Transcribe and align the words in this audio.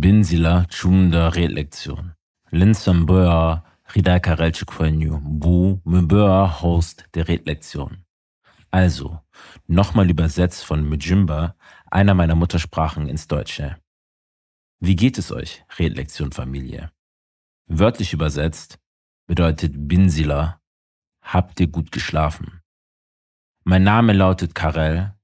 Binsila 0.00 0.64
chunda 0.68 1.28
Redlektion. 1.34 2.14
Linsamböa 2.52 3.64
Ridai 3.96 4.20
Karelche 4.20 4.64
Quenyu 4.64 5.18
Bu 5.20 5.80
Mböa 5.84 6.62
Host 6.62 7.08
der 7.14 7.26
Redlektion. 7.26 8.04
Also, 8.70 9.18
nochmal 9.66 10.08
übersetzt 10.08 10.64
von 10.64 10.88
Mjimba, 10.88 11.56
einer 11.90 12.14
meiner 12.14 12.36
Muttersprachen 12.36 13.08
ins 13.08 13.26
Deutsche. 13.26 13.76
Wie 14.78 14.94
geht 14.94 15.18
es 15.18 15.32
euch, 15.32 15.64
Redlektion 15.80 16.30
Familie? 16.30 16.92
Wörtlich 17.66 18.12
übersetzt 18.12 18.78
bedeutet 19.26 19.72
Binsila, 19.88 20.60
habt 21.22 21.58
ihr 21.58 21.66
gut 21.66 21.90
geschlafen? 21.90 22.60
Mein 23.64 23.82
Name 23.82 24.12
lautet 24.12 24.54
Karel 24.54 25.16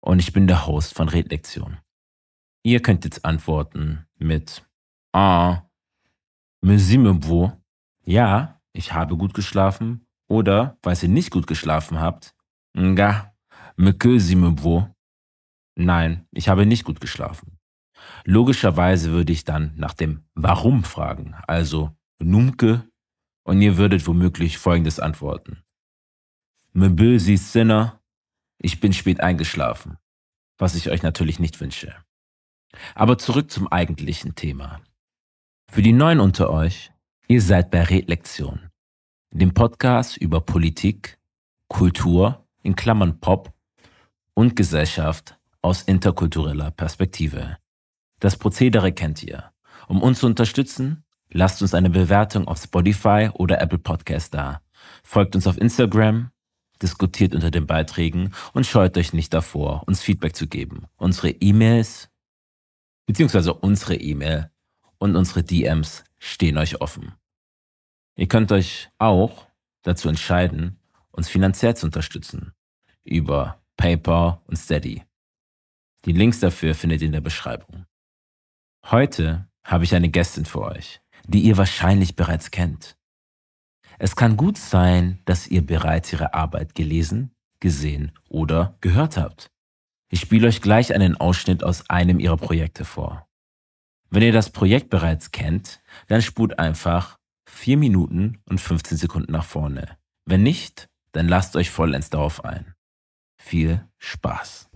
und 0.00 0.20
ich 0.20 0.32
bin 0.32 0.46
der 0.46 0.68
Host 0.68 0.94
von 0.94 1.08
Redlektion. 1.08 1.78
Ihr 2.66 2.82
könnt 2.82 3.04
jetzt 3.04 3.24
antworten 3.24 4.08
mit 4.18 4.66
Ah, 5.12 5.62
wo? 7.24 7.52
Ja, 8.02 8.60
ich 8.72 8.92
habe 8.92 9.16
gut 9.16 9.34
geschlafen. 9.34 10.04
Oder, 10.26 10.76
falls 10.82 11.00
ihr 11.04 11.08
nicht 11.08 11.30
gut 11.30 11.46
geschlafen 11.46 12.00
habt, 12.00 12.34
Nga, 12.76 13.32
wo? 14.64 14.92
Nein, 15.76 16.26
ich 16.32 16.48
habe 16.48 16.66
nicht 16.66 16.82
gut 16.82 17.00
geschlafen. 17.00 17.60
Logischerweise 18.24 19.12
würde 19.12 19.32
ich 19.32 19.44
dann 19.44 19.72
nach 19.76 19.94
dem 19.94 20.24
Warum 20.34 20.82
fragen, 20.82 21.36
also 21.46 21.96
Numke, 22.18 22.82
und 23.44 23.62
ihr 23.62 23.76
würdet 23.76 24.08
womöglich 24.08 24.58
folgendes 24.58 24.98
antworten. 24.98 25.62
Mbösi 26.72 27.36
Sinner, 27.36 28.02
ich 28.58 28.80
bin 28.80 28.92
spät 28.92 29.20
eingeschlafen, 29.20 29.98
was 30.58 30.74
ich 30.74 30.90
euch 30.90 31.04
natürlich 31.04 31.38
nicht 31.38 31.60
wünsche. 31.60 31.94
Aber 32.94 33.18
zurück 33.18 33.50
zum 33.50 33.70
eigentlichen 33.70 34.34
Thema. 34.34 34.80
Für 35.70 35.82
die 35.82 35.92
Neuen 35.92 36.20
unter 36.20 36.50
euch, 36.50 36.92
ihr 37.28 37.42
seid 37.42 37.70
bei 37.70 37.82
Redlektion, 37.82 38.70
dem 39.30 39.52
Podcast 39.52 40.16
über 40.16 40.40
Politik, 40.40 41.18
Kultur, 41.68 42.46
in 42.62 42.76
Klammern 42.76 43.20
Pop 43.20 43.52
und 44.34 44.56
Gesellschaft 44.56 45.38
aus 45.62 45.82
interkultureller 45.82 46.70
Perspektive. 46.70 47.58
Das 48.20 48.36
Prozedere 48.36 48.92
kennt 48.92 49.22
ihr. 49.22 49.50
Um 49.88 50.02
uns 50.02 50.20
zu 50.20 50.26
unterstützen, 50.26 51.04
lasst 51.30 51.62
uns 51.62 51.74
eine 51.74 51.90
Bewertung 51.90 52.48
auf 52.48 52.62
Spotify 52.62 53.30
oder 53.34 53.60
Apple 53.60 53.78
Podcast 53.78 54.34
da. 54.34 54.62
Folgt 55.02 55.34
uns 55.34 55.46
auf 55.46 55.58
Instagram, 55.58 56.30
diskutiert 56.82 57.34
unter 57.34 57.50
den 57.50 57.66
Beiträgen 57.66 58.32
und 58.52 58.66
scheut 58.66 58.96
euch 58.96 59.12
nicht 59.12 59.32
davor, 59.32 59.82
uns 59.86 60.02
Feedback 60.02 60.36
zu 60.36 60.46
geben. 60.46 60.86
Unsere 60.96 61.30
E-Mails 61.30 62.08
beziehungsweise 63.06 63.54
unsere 63.54 63.96
E-Mail 63.96 64.50
und 64.98 65.16
unsere 65.16 65.42
DMs 65.42 66.04
stehen 66.18 66.58
euch 66.58 66.80
offen. 66.80 67.14
Ihr 68.16 68.28
könnt 68.28 68.52
euch 68.52 68.88
auch 68.98 69.46
dazu 69.82 70.08
entscheiden, 70.08 70.78
uns 71.10 71.28
finanziell 71.28 71.76
zu 71.76 71.86
unterstützen 71.86 72.52
über 73.04 73.62
PayPal 73.76 74.40
und 74.46 74.56
Steady. 74.56 75.04
Die 76.04 76.12
Links 76.12 76.40
dafür 76.40 76.74
findet 76.74 77.02
ihr 77.02 77.06
in 77.06 77.12
der 77.12 77.20
Beschreibung. 77.20 77.86
Heute 78.86 79.48
habe 79.64 79.84
ich 79.84 79.94
eine 79.94 80.08
Gästin 80.08 80.44
für 80.44 80.62
euch, 80.62 81.00
die 81.26 81.40
ihr 81.40 81.56
wahrscheinlich 81.56 82.16
bereits 82.16 82.50
kennt. 82.50 82.96
Es 83.98 84.14
kann 84.14 84.36
gut 84.36 84.58
sein, 84.58 85.20
dass 85.24 85.46
ihr 85.46 85.64
bereits 85.64 86.12
ihre 86.12 86.34
Arbeit 86.34 86.74
gelesen, 86.74 87.34
gesehen 87.60 88.12
oder 88.28 88.76
gehört 88.80 89.16
habt. 89.16 89.50
Ich 90.08 90.20
spiele 90.20 90.46
euch 90.46 90.62
gleich 90.62 90.94
einen 90.94 91.16
Ausschnitt 91.16 91.64
aus 91.64 91.90
einem 91.90 92.20
ihrer 92.20 92.36
Projekte 92.36 92.84
vor. 92.84 93.26
Wenn 94.10 94.22
ihr 94.22 94.32
das 94.32 94.50
Projekt 94.50 94.88
bereits 94.88 95.32
kennt, 95.32 95.80
dann 96.06 96.22
spult 96.22 96.58
einfach 96.58 97.18
4 97.48 97.76
Minuten 97.76 98.40
und 98.48 98.60
15 98.60 98.98
Sekunden 98.98 99.32
nach 99.32 99.44
vorne. 99.44 99.96
Wenn 100.24 100.42
nicht, 100.42 100.88
dann 101.12 101.28
lasst 101.28 101.56
euch 101.56 101.70
vollends 101.70 102.10
darauf 102.10 102.44
ein. 102.44 102.74
Viel 103.36 103.84
Spaß. 103.98 104.68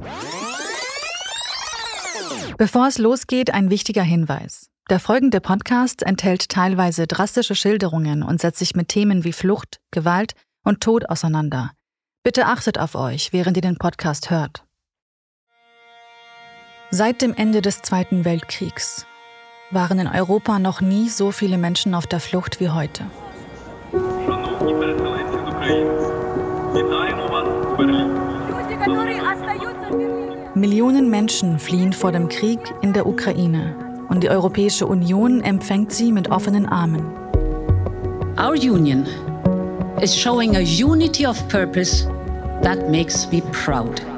Bevor 2.59 2.89
es 2.89 2.99
losgeht, 2.99 3.55
ein 3.55 3.71
wichtiger 3.71 4.03
Hinweis. 4.03 4.69
Der 4.91 4.99
folgende 4.99 5.41
Podcast 5.41 6.03
enthält 6.03 6.49
teilweise 6.49 7.07
drastische 7.07 7.55
Schilderungen 7.55 8.23
und 8.23 8.41
setzt 8.41 8.59
sich 8.59 8.75
mit 8.75 8.89
Themen 8.89 9.23
wie 9.23 9.33
Flucht, 9.33 9.81
Gewalt 9.93 10.35
und 10.65 10.81
Tod 10.81 11.09
auseinander. 11.09 11.71
Bitte 12.25 12.47
achtet 12.47 12.79
auf 12.79 12.97
euch, 12.97 13.33
während 13.33 13.57
ihr 13.57 13.63
den 13.63 13.79
Podcast 13.79 14.31
hört. 14.31 14.65
Seit 16.93 17.23
dem 17.23 17.35
Ende 17.35 17.63
des 17.63 17.83
Zweiten 17.83 18.25
Weltkriegs 18.25 19.07
waren 19.71 20.01
in 20.01 20.09
Europa 20.09 20.59
noch 20.59 20.81
nie 20.81 21.09
so 21.09 21.31
viele 21.31 21.57
Menschen 21.57 21.95
auf 21.95 22.09
der 22.09 22.19
Flucht 22.19 22.59
wie 22.59 22.69
heute. 22.69 23.05
Millionen 30.57 31.11
Menschen 31.11 31.61
fliehen 31.61 31.93
vor 31.93 32.11
dem 32.11 32.29
Krieg 32.29 32.59
in 32.83 32.93
der 32.93 33.07
Ukraine 33.07 33.77
und 34.09 34.25
die 34.25 34.29
Europäische 34.29 34.89
Union 34.89 35.43
empfängt 35.43 35.93
sie 35.93 36.11
mit 36.11 36.33
offenen 36.33 36.67
Armen. 36.67 37.07
Our 38.37 38.55
union 38.55 39.07
is 40.03 40.17
showing 40.17 40.57
a 40.57 40.61
unity 40.61 41.25
of 41.25 41.37
purpose 41.49 42.09
that 42.63 42.91
makes 42.91 43.31
me 43.31 43.43
proud. 43.53 44.10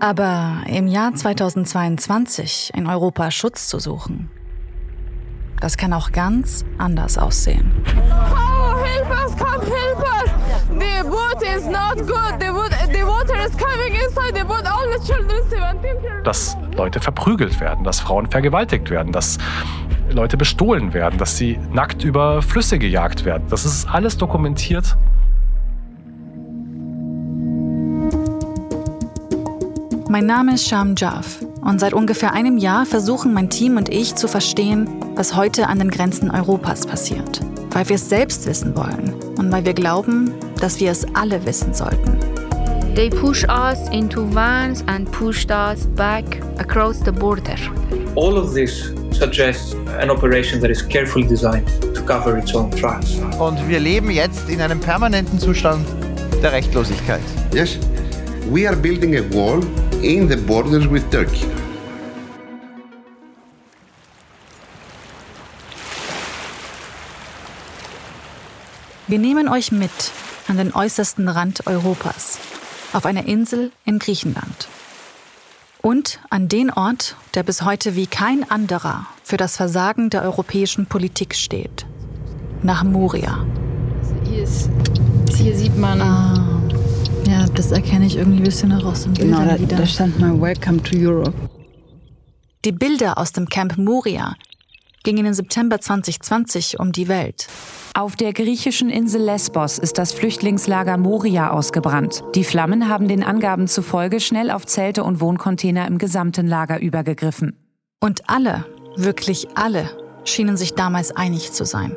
Aber 0.00 0.62
im 0.66 0.86
Jahr 0.86 1.14
2022 1.14 2.72
in 2.74 2.86
Europa 2.86 3.30
Schutz 3.30 3.68
zu 3.68 3.78
suchen, 3.78 4.30
das 5.60 5.76
kann 5.76 5.92
auch 5.92 6.10
ganz 6.10 6.64
anders 6.78 7.18
aussehen. 7.18 7.70
Oh, 7.86 8.82
help 8.82 9.10
us, 9.10 9.36
come 9.36 9.62
help 9.62 9.98
us! 9.98 10.30
The 10.70 11.06
boat 11.06 11.42
is 11.42 11.66
not 11.66 11.98
good. 11.98 12.40
The, 12.40 12.50
boat, 12.50 12.70
the 12.90 13.02
water 13.04 13.44
is 13.44 13.54
coming 13.58 13.92
inside 13.92 14.34
the 14.34 14.42
boat. 14.44 14.64
All 14.64 14.90
the 14.90 15.04
children, 15.06 15.42
17 15.50 16.24
Dass 16.24 16.56
Leute 16.74 16.98
verprügelt 17.00 17.60
werden, 17.60 17.84
dass 17.84 18.00
Frauen 18.00 18.30
vergewaltigt 18.30 18.88
werden, 18.88 19.12
dass 19.12 19.36
Leute 20.08 20.38
bestohlen 20.38 20.94
werden, 20.94 21.18
dass 21.18 21.36
sie 21.36 21.58
nackt 21.72 22.04
über 22.04 22.40
Flüsse 22.40 22.78
gejagt 22.78 23.26
werden. 23.26 23.44
Das 23.50 23.66
ist 23.66 23.86
alles 23.86 24.16
dokumentiert 24.16 24.96
Mein 30.10 30.26
Name 30.26 30.54
ist 30.54 30.66
Sham 30.66 30.96
Jaff 30.98 31.38
und 31.60 31.78
seit 31.78 31.92
ungefähr 31.92 32.32
einem 32.32 32.58
Jahr 32.58 32.84
versuchen 32.84 33.32
mein 33.32 33.48
Team 33.48 33.76
und 33.76 33.88
ich 33.88 34.16
zu 34.16 34.26
verstehen, 34.26 34.88
was 35.14 35.36
heute 35.36 35.68
an 35.68 35.78
den 35.78 35.88
Grenzen 35.88 36.32
Europas 36.32 36.84
passiert. 36.84 37.38
Weil 37.70 37.88
wir 37.88 37.94
es 37.94 38.08
selbst 38.08 38.44
wissen 38.44 38.76
wollen 38.76 39.14
und 39.38 39.52
weil 39.52 39.64
wir 39.64 39.72
glauben, 39.72 40.34
dass 40.60 40.80
wir 40.80 40.90
es 40.90 41.06
alle 41.14 41.46
wissen 41.46 41.72
sollten. 41.72 42.18
They 42.96 43.08
push 43.08 43.44
us 43.44 43.88
into 43.92 44.26
vans 44.34 44.82
and 44.88 45.08
pushed 45.12 45.52
us 45.52 45.86
back 45.94 46.24
across 46.58 46.98
the 47.04 47.12
border. 47.12 47.54
All 48.16 48.36
of 48.36 48.52
this 48.52 48.92
suggests 49.12 49.76
an 50.00 50.10
operation 50.10 50.60
that 50.60 50.72
is 50.72 50.84
carefully 50.88 51.28
designed 51.28 51.68
to 51.94 52.02
cover 52.02 52.36
its 52.36 52.52
own 52.52 52.72
tracks. 52.72 53.20
Und 53.38 53.60
wir 53.68 53.78
leben 53.78 54.10
jetzt 54.10 54.50
in 54.50 54.60
einem 54.60 54.80
permanenten 54.80 55.38
Zustand 55.38 55.86
der 56.42 56.50
Rechtlosigkeit. 56.50 57.22
Yes, 57.54 57.78
we 58.50 58.66
are 58.66 58.76
building 58.76 59.16
a 59.16 59.22
wall 59.32 59.62
in 60.02 60.28
the 60.28 60.36
borders 60.36 60.90
with 60.90 61.08
Turkey. 61.10 61.46
Wir 69.06 69.18
nehmen 69.18 69.48
euch 69.48 69.72
mit 69.72 69.90
an 70.48 70.56
den 70.56 70.72
äußersten 70.72 71.28
Rand 71.28 71.66
Europas, 71.66 72.38
auf 72.92 73.04
einer 73.04 73.26
Insel 73.26 73.72
in 73.84 73.98
Griechenland. 73.98 74.68
Und 75.82 76.20
an 76.30 76.48
den 76.48 76.70
Ort, 76.70 77.16
der 77.34 77.42
bis 77.42 77.62
heute 77.62 77.96
wie 77.96 78.06
kein 78.06 78.48
anderer 78.50 79.06
für 79.24 79.36
das 79.36 79.56
Versagen 79.56 80.10
der 80.10 80.22
europäischen 80.22 80.86
Politik 80.86 81.34
steht. 81.34 81.86
Nach 82.62 82.84
Moria. 82.84 83.44
Hier, 84.24 84.44
ist, 84.44 84.70
hier 85.36 85.56
sieht 85.56 85.76
man 85.76 86.00
ah. 86.00 86.50
Ja, 87.30 87.46
das 87.54 87.70
erkenne 87.70 88.06
ich 88.06 88.16
irgendwie 88.16 88.38
ein 88.38 88.44
bisschen 88.44 88.72
heraus. 88.72 89.08
Genau, 89.14 89.44
da, 89.44 89.56
da 89.56 89.86
stand 89.86 90.18
mal 90.18 90.40
Welcome 90.40 90.82
to 90.82 90.96
Europe. 90.96 91.32
Die 92.64 92.72
Bilder 92.72 93.18
aus 93.18 93.30
dem 93.30 93.48
Camp 93.48 93.78
Moria 93.78 94.34
gingen 95.04 95.24
im 95.24 95.32
September 95.32 95.80
2020 95.80 96.80
um 96.80 96.90
die 96.90 97.06
Welt. 97.06 97.46
Auf 97.94 98.16
der 98.16 98.32
griechischen 98.32 98.90
Insel 98.90 99.22
Lesbos 99.22 99.78
ist 99.78 99.96
das 99.96 100.12
Flüchtlingslager 100.12 100.96
Moria 100.96 101.50
ausgebrannt. 101.50 102.24
Die 102.34 102.42
Flammen 102.42 102.88
haben 102.88 103.06
den 103.06 103.22
Angaben 103.22 103.68
zufolge 103.68 104.18
schnell 104.18 104.50
auf 104.50 104.66
Zelte 104.66 105.04
und 105.04 105.20
Wohncontainer 105.20 105.86
im 105.86 105.98
gesamten 105.98 106.48
Lager 106.48 106.80
übergegriffen. 106.80 107.56
Und 108.00 108.28
alle, 108.28 108.66
wirklich 108.96 109.46
alle, 109.54 109.88
schienen 110.24 110.56
sich 110.56 110.74
damals 110.74 111.14
einig 111.14 111.52
zu 111.52 111.64
sein. 111.64 111.96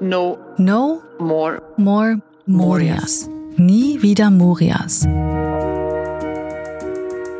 No. 0.00 0.38
No 0.56 1.02
more, 1.18 1.60
more 1.76 2.22
Morias. 2.46 3.28
Nie 3.60 4.00
wieder 4.00 4.30
Morias. 4.30 5.06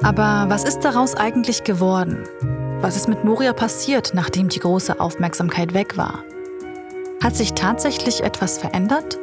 Aber 0.02 0.44
was 0.50 0.64
ist 0.64 0.80
daraus 0.80 1.14
eigentlich 1.14 1.64
geworden? 1.64 2.24
Was 2.82 2.94
ist 2.96 3.08
mit 3.08 3.24
Moria 3.24 3.54
passiert, 3.54 4.12
nachdem 4.12 4.50
die 4.50 4.58
große 4.58 5.00
Aufmerksamkeit 5.00 5.72
weg 5.72 5.96
war? 5.96 6.22
Hat 7.24 7.36
sich 7.36 7.54
tatsächlich 7.54 8.22
etwas 8.22 8.58
verändert? 8.58 9.16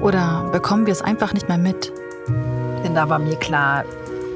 Oder 0.00 0.48
bekommen 0.52 0.86
wir 0.86 0.92
es 0.92 1.02
einfach 1.02 1.32
nicht 1.32 1.48
mehr 1.48 1.58
mit? 1.58 1.92
Denn 2.84 2.94
da 2.94 3.08
war 3.08 3.18
mir 3.18 3.34
klar, 3.34 3.84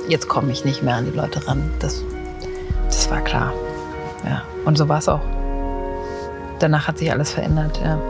jetzt 0.09 0.27
komme 0.27 0.51
ich 0.51 0.65
nicht 0.65 0.83
mehr 0.83 0.97
an 0.97 1.05
die 1.05 1.17
Leute 1.17 1.47
ran. 1.47 1.71
Das, 1.79 2.03
das 2.87 3.09
war 3.09 3.21
klar. 3.21 3.53
Ja, 4.25 4.43
und 4.65 4.77
so 4.77 4.89
war 4.89 4.99
es 4.99 5.09
auch. 5.09 5.23
Danach 6.59 6.89
hat 6.89 6.99
sich 6.99 7.13
alles 7.13 7.31
verändert, 7.31 7.81
ja. 7.85 8.01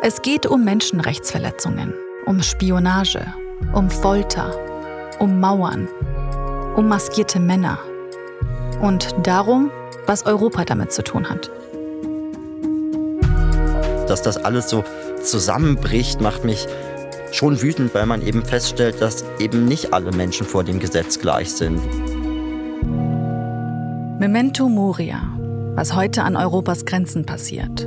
Es 0.00 0.22
geht 0.22 0.46
um 0.46 0.64
Menschenrechtsverletzungen, 0.64 1.92
um 2.26 2.42
Spionage, 2.42 3.26
um 3.72 3.90
Folter, 3.90 4.54
um 5.18 5.40
Mauern, 5.40 5.88
um 6.76 6.88
maskierte 6.88 7.40
Männer 7.40 7.78
und 8.80 9.14
darum, 9.22 9.70
was 10.06 10.26
Europa 10.26 10.64
damit 10.64 10.92
zu 10.92 11.02
tun 11.02 11.28
hat. 11.28 11.50
Dass 14.08 14.22
das 14.22 14.36
alles 14.36 14.68
so 14.68 14.84
zusammenbricht, 15.22 16.20
macht 16.20 16.44
mich 16.44 16.66
schon 17.32 17.62
wütend, 17.62 17.94
weil 17.94 18.06
man 18.06 18.20
eben 18.22 18.44
feststellt, 18.44 19.00
dass 19.00 19.24
eben 19.38 19.64
nicht 19.64 19.92
alle 19.92 20.12
Menschen 20.12 20.46
vor 20.46 20.64
dem 20.64 20.78
Gesetz 20.80 21.18
gleich 21.18 21.52
sind. 21.52 21.80
Memento 24.18 24.68
Moria, 24.68 25.20
was 25.74 25.94
heute 25.94 26.22
an 26.22 26.36
Europas 26.36 26.84
Grenzen 26.84 27.24
passiert. 27.24 27.86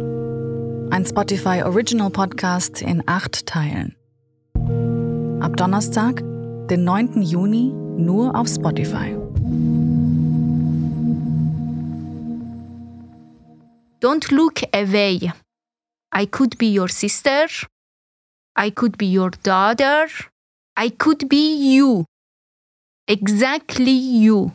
Ein 0.90 1.06
Spotify 1.06 1.64
Original 1.64 2.10
Podcast 2.10 2.82
in 2.82 3.04
acht 3.06 3.46
Teilen. 3.46 3.96
Ab 5.46 5.58
Donnerstag, 5.58 6.24
den 6.72 6.86
9. 6.86 7.22
Juni, 7.22 7.72
nur 7.72 8.36
auf 8.36 8.48
Spotify. 8.48 9.16
Don't 14.02 14.32
look 14.32 14.64
away. 14.74 15.32
I 16.12 16.26
could 16.26 16.58
be 16.58 16.76
your 16.76 16.90
sister. 16.90 17.46
I 18.58 18.72
could 18.72 18.98
be 18.98 19.06
your 19.06 19.30
daughter. 19.44 20.08
I 20.76 20.90
could 20.90 21.30
be 21.30 21.76
you. 21.76 22.06
Exactly 23.06 24.24
you. 24.26 24.52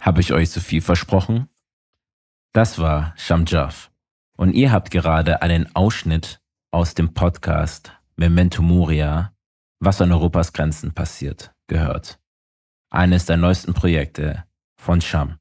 Habe 0.00 0.22
ich 0.22 0.32
euch 0.32 0.50
zu 0.50 0.62
viel 0.62 0.80
versprochen? 0.80 1.50
Das 2.54 2.78
war 2.78 3.12
Shamjaf. 3.18 3.90
Und 4.38 4.54
ihr 4.54 4.72
habt 4.72 4.90
gerade 4.90 5.42
einen 5.42 5.76
Ausschnitt 5.76 6.41
aus 6.72 6.94
dem 6.94 7.12
Podcast 7.12 7.92
Memento 8.16 8.62
Moria, 8.62 9.34
was 9.78 10.00
an 10.00 10.10
Europas 10.10 10.54
Grenzen 10.54 10.94
passiert, 10.94 11.52
gehört. 11.66 12.18
Eines 12.90 13.26
der 13.26 13.36
neuesten 13.36 13.74
Projekte 13.74 14.44
von 14.76 15.02
Sham, 15.02 15.36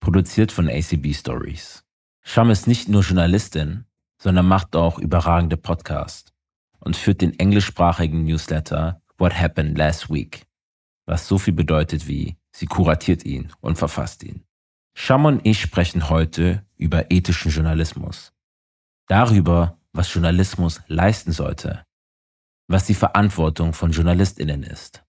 produziert 0.00 0.50
von 0.50 0.68
ACB 0.68 1.14
Stories. 1.14 1.84
Sham 2.24 2.50
ist 2.50 2.66
nicht 2.66 2.88
nur 2.88 3.02
Journalistin, 3.02 3.84
sondern 4.20 4.48
macht 4.48 4.74
auch 4.74 4.98
überragende 4.98 5.56
Podcasts 5.56 6.32
und 6.80 6.96
führt 6.96 7.20
den 7.20 7.38
englischsprachigen 7.38 8.24
Newsletter 8.24 9.00
What 9.18 9.38
Happened 9.40 9.78
Last 9.78 10.10
Week, 10.10 10.46
was 11.06 11.28
so 11.28 11.38
viel 11.38 11.54
bedeutet 11.54 12.08
wie 12.08 12.36
sie 12.50 12.66
kuratiert 12.66 13.24
ihn 13.24 13.52
und 13.60 13.78
verfasst 13.78 14.24
ihn. 14.24 14.42
Sham 14.94 15.26
und 15.26 15.46
ich 15.46 15.60
sprechen 15.60 16.08
heute 16.10 16.66
über 16.76 17.12
ethischen 17.12 17.52
Journalismus. 17.52 18.32
Darüber, 19.06 19.78
was 19.92 20.12
Journalismus 20.12 20.82
leisten 20.86 21.32
sollte. 21.32 21.84
Was 22.68 22.84
die 22.84 22.94
Verantwortung 22.94 23.72
von 23.74 23.90
JournalistInnen 23.90 24.62
ist. 24.62 25.04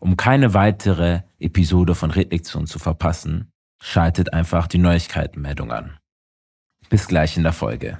Um 0.00 0.16
keine 0.16 0.54
weitere 0.54 1.22
Episode 1.38 1.94
von 1.94 2.10
Redlektion 2.10 2.66
zu 2.66 2.78
verpassen, 2.78 3.52
schaltet 3.82 4.32
einfach 4.32 4.66
die 4.66 4.78
Neuigkeitenmeldung 4.78 5.72
an. 5.72 5.98
Bis 6.88 7.06
gleich 7.06 7.36
in 7.36 7.42
der 7.42 7.52
Folge. 7.52 7.98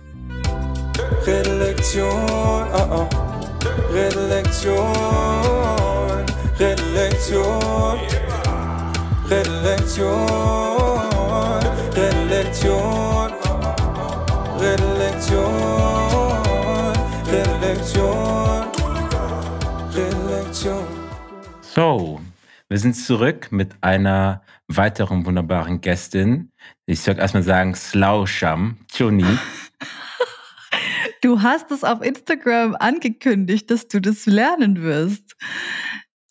Redlektion, 1.27 2.09
uh 2.09 3.07
-uh. 3.07 3.31
Redlektion, 3.93 4.95
Redlektion, 6.59 7.99
Redlektion, 9.29 10.21
Redlektion, 11.95 13.33
Redlektion, 14.61 15.60
So, 21.73 22.21
wir 22.69 22.79
sind 22.79 22.95
zurück 22.95 23.53
mit 23.53 23.77
einer 23.81 24.43
weiteren 24.67 25.25
wunderbaren 25.25 25.81
Gästin. 25.81 26.51
Ich 26.85 27.01
soll 27.01 27.17
erstmal 27.17 27.45
sagen, 27.45 27.77
Slauscham, 27.77 28.79
Joni. 28.93 29.25
Du 31.23 31.43
hast 31.43 31.71
es 31.71 31.85
auf 31.85 32.01
Instagram 32.01 32.75
angekündigt, 32.81 33.71
dass 33.71 33.87
du 33.89 34.01
das 34.01 34.25
lernen 34.25 34.83
wirst. 34.83 35.37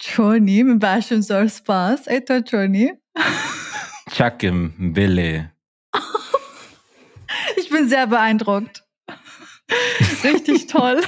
Johnny, 0.01 0.63
mit 0.63 0.80
Bashim 0.80 1.21
soll 1.21 1.47
Spaß. 1.47 2.07
Eto 2.07 2.38
Johnny. 2.38 2.94
Chakim, 4.12 4.74
Wille. 4.77 5.51
Ich 7.56 7.69
bin 7.69 7.88
sehr 7.88 8.07
beeindruckt. 8.07 8.83
Richtig 10.24 10.65
toll. 10.65 11.01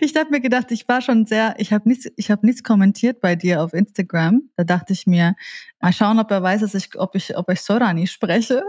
Ich 0.00 0.16
habe 0.16 0.30
mir 0.30 0.40
gedacht, 0.40 0.70
ich 0.70 0.88
war 0.88 1.00
schon 1.00 1.26
sehr, 1.26 1.54
ich 1.58 1.72
habe 1.72 1.88
nichts, 1.88 2.08
ich 2.16 2.30
habe 2.30 2.46
nichts 2.46 2.62
kommentiert 2.62 3.20
bei 3.20 3.36
dir 3.36 3.62
auf 3.62 3.72
Instagram. 3.72 4.50
Da 4.56 4.64
dachte 4.64 4.92
ich 4.92 5.06
mir, 5.06 5.36
mal 5.80 5.92
schauen, 5.92 6.18
ob 6.18 6.30
er 6.30 6.42
weiß, 6.42 6.60
dass 6.62 6.74
ich, 6.74 6.98
ob 6.98 7.14
ich, 7.14 7.36
ob 7.36 7.50
ich 7.50 7.60
Sorani 7.60 8.06
spreche. 8.06 8.64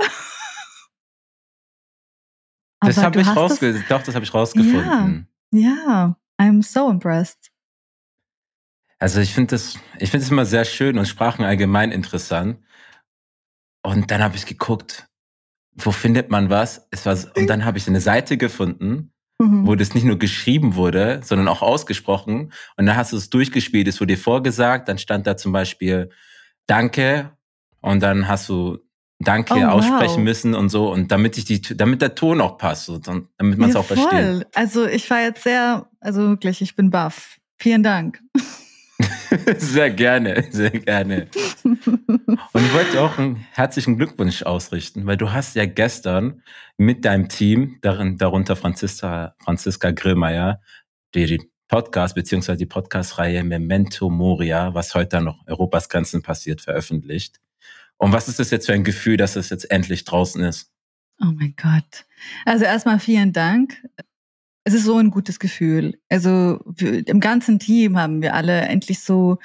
Das 2.81 2.97
habe 2.97 3.21
ich 3.21 3.27
rausgefunden. 3.27 3.85
Doch, 3.89 4.01
das 4.01 4.15
habe 4.15 4.25
ich 4.25 4.33
rausgefunden. 4.33 5.27
Ja, 5.51 5.59
ja, 5.59 6.17
I'm 6.39 6.63
so 6.63 6.89
impressed. 6.89 7.51
Also 8.97 9.19
ich 9.19 9.33
finde 9.33 9.55
das, 9.55 9.79
ich 9.99 10.11
finde 10.11 10.25
es 10.25 10.31
immer 10.31 10.45
sehr 10.45 10.65
schön 10.65 10.97
und 10.97 11.07
Sprachen 11.07 11.43
allgemein 11.43 11.91
interessant. 11.91 12.59
Und 13.83 14.11
dann 14.11 14.21
habe 14.21 14.35
ich 14.35 14.45
geguckt, 14.45 15.07
wo 15.73 15.91
findet 15.91 16.29
man 16.29 16.49
was? 16.49 16.87
Es 16.91 17.05
war, 17.05 17.17
und 17.35 17.47
dann 17.47 17.65
habe 17.65 17.77
ich 17.77 17.87
eine 17.87 18.01
Seite 18.01 18.37
gefunden, 18.37 19.11
mhm. 19.41 19.67
wo 19.67 19.75
das 19.75 19.93
nicht 19.93 20.03
nur 20.03 20.19
geschrieben 20.19 20.75
wurde, 20.75 21.21
sondern 21.23 21.47
auch 21.47 21.61
ausgesprochen. 21.61 22.53
Und 22.77 22.85
dann 22.85 22.95
hast 22.95 23.11
du 23.11 23.17
es 23.17 23.29
durchgespielt, 23.29 23.87
es 23.87 23.99
wurde 23.99 24.15
dir 24.15 24.21
vorgesagt, 24.21 24.87
dann 24.87 24.97
stand 24.97 25.27
da 25.27 25.37
zum 25.37 25.51
Beispiel 25.51 26.09
Danke 26.67 27.31
und 27.81 28.01
dann 28.01 28.27
hast 28.27 28.47
du 28.49 28.79
Danke 29.19 29.53
oh, 29.53 29.67
aussprechen 29.67 30.17
wow. 30.17 30.23
müssen 30.23 30.55
und 30.55 30.69
so 30.69 30.91
und 30.91 31.11
damit 31.11 31.37
ich 31.37 31.45
die, 31.45 31.61
damit 31.61 32.01
der 32.01 32.15
Ton 32.15 32.41
auch 32.41 32.57
passt, 32.57 32.89
und 32.89 33.05
damit 33.05 33.59
man 33.59 33.69
es 33.69 33.75
ja, 33.75 33.81
auch 33.81 33.85
voll. 33.85 33.97
versteht. 33.97 34.47
Also 34.55 34.87
ich 34.87 35.07
war 35.11 35.21
jetzt 35.21 35.43
sehr, 35.43 35.87
also 35.99 36.29
wirklich, 36.29 36.61
ich 36.61 36.75
bin 36.75 36.89
baff. 36.89 37.37
Vielen 37.57 37.83
Dank. 37.83 38.19
sehr 39.57 39.89
gerne, 39.89 40.45
sehr 40.51 40.71
gerne. 40.71 41.27
Und 41.63 42.65
ich 42.65 42.73
wollte 42.73 43.01
auch 43.01 43.17
einen 43.17 43.45
herzlichen 43.51 43.97
Glückwunsch 43.97 44.43
ausrichten, 44.43 45.05
weil 45.05 45.17
du 45.17 45.31
hast 45.31 45.55
ja 45.55 45.65
gestern 45.65 46.43
mit 46.77 47.05
deinem 47.05 47.29
Team, 47.29 47.79
darunter 47.81 48.55
Franziska, 48.55 49.35
Franziska 49.39 49.91
Grillmeier, 49.91 50.61
die 51.15 51.39
Podcast 51.67 52.15
beziehungsweise 52.15 52.57
die 52.57 52.65
Podcast-Reihe 52.65 53.45
Memento 53.45 54.09
Moria, 54.09 54.73
was 54.73 54.93
heute 54.93 55.17
an 55.17 55.33
Europas 55.47 55.87
Grenzen 55.87 56.21
passiert, 56.21 56.59
veröffentlicht. 56.59 57.39
Und 57.97 58.11
was 58.11 58.27
ist 58.27 58.39
das 58.39 58.51
jetzt 58.51 58.65
für 58.65 58.73
ein 58.73 58.83
Gefühl, 58.83 59.15
dass 59.15 59.37
es 59.37 59.49
jetzt 59.49 59.71
endlich 59.71 60.03
draußen 60.03 60.43
ist? 60.43 60.71
Oh 61.21 61.31
mein 61.31 61.53
Gott. 61.55 62.05
Also 62.45 62.65
erstmal 62.65 62.99
vielen 62.99 63.31
Dank. 63.31 63.87
Es 64.63 64.73
ist 64.73 64.85
so 64.85 64.97
ein 64.97 65.09
gutes 65.09 65.39
Gefühl. 65.39 65.99
Also 66.09 66.59
im 66.79 67.19
ganzen 67.19 67.59
Team 67.59 67.97
haben 67.97 68.21
wir 68.21 68.35
alle 68.35 68.61
endlich 68.61 68.99
so 68.99 69.39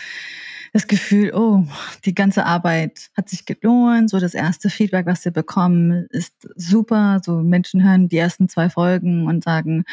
das 0.73 0.87
Gefühl, 0.87 1.33
oh, 1.35 1.65
die 2.05 2.15
ganze 2.15 2.45
Arbeit 2.45 3.11
hat 3.17 3.31
sich 3.31 3.47
gelohnt. 3.47 4.11
So 4.11 4.21
das 4.21 4.35
erste 4.35 4.69
Feedback, 4.69 5.07
was 5.07 5.25
wir 5.25 5.33
bekommen, 5.33 6.07
ist 6.11 6.35
super. 6.55 7.21
So 7.25 7.43
Menschen 7.43 7.83
hören 7.83 8.09
die 8.09 8.19
ersten 8.19 8.49
zwei 8.49 8.69
Folgen 8.69 9.27
und 9.27 9.45
sagen, 9.45 9.85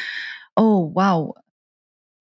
oh, 0.56 0.90
wow, 0.94 1.34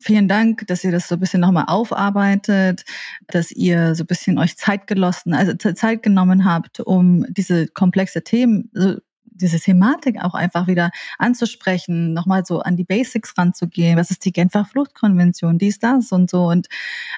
Vielen 0.05 0.27
Dank, 0.27 0.67
dass 0.67 0.83
ihr 0.83 0.91
das 0.91 1.07
so 1.07 1.15
ein 1.15 1.22
bisschen 1.22 1.39
nochmal 1.39 1.63
aufarbeitet, 1.67 2.83
dass 3.27 3.53
ihr 3.53 3.95
so 3.95 4.03
ein 4.03 4.07
bisschen 4.07 4.38
euch 4.38 4.57
Zeit 4.57 4.86
gelossen, 4.86 5.33
also 5.33 5.53
Zeit 5.55 6.03
genommen 6.03 6.43
habt, 6.43 6.81
um 6.81 7.25
diese 7.29 7.67
komplexe 7.67 8.22
Themen, 8.22 8.69
so 8.74 8.98
diese 9.35 9.59
Thematik 9.59 10.21
auch 10.21 10.33
einfach 10.33 10.67
wieder 10.67 10.91
anzusprechen, 11.17 12.13
nochmal 12.13 12.45
so 12.45 12.59
an 12.59 12.77
die 12.77 12.83
Basics 12.83 13.37
ranzugehen. 13.37 13.97
Was 13.97 14.11
ist 14.11 14.25
die 14.25 14.31
Genfer 14.31 14.65
Fluchtkonvention? 14.65 15.57
Dies, 15.57 15.79
das 15.79 16.11
und 16.11 16.29
so. 16.29 16.47
Und 16.47 16.67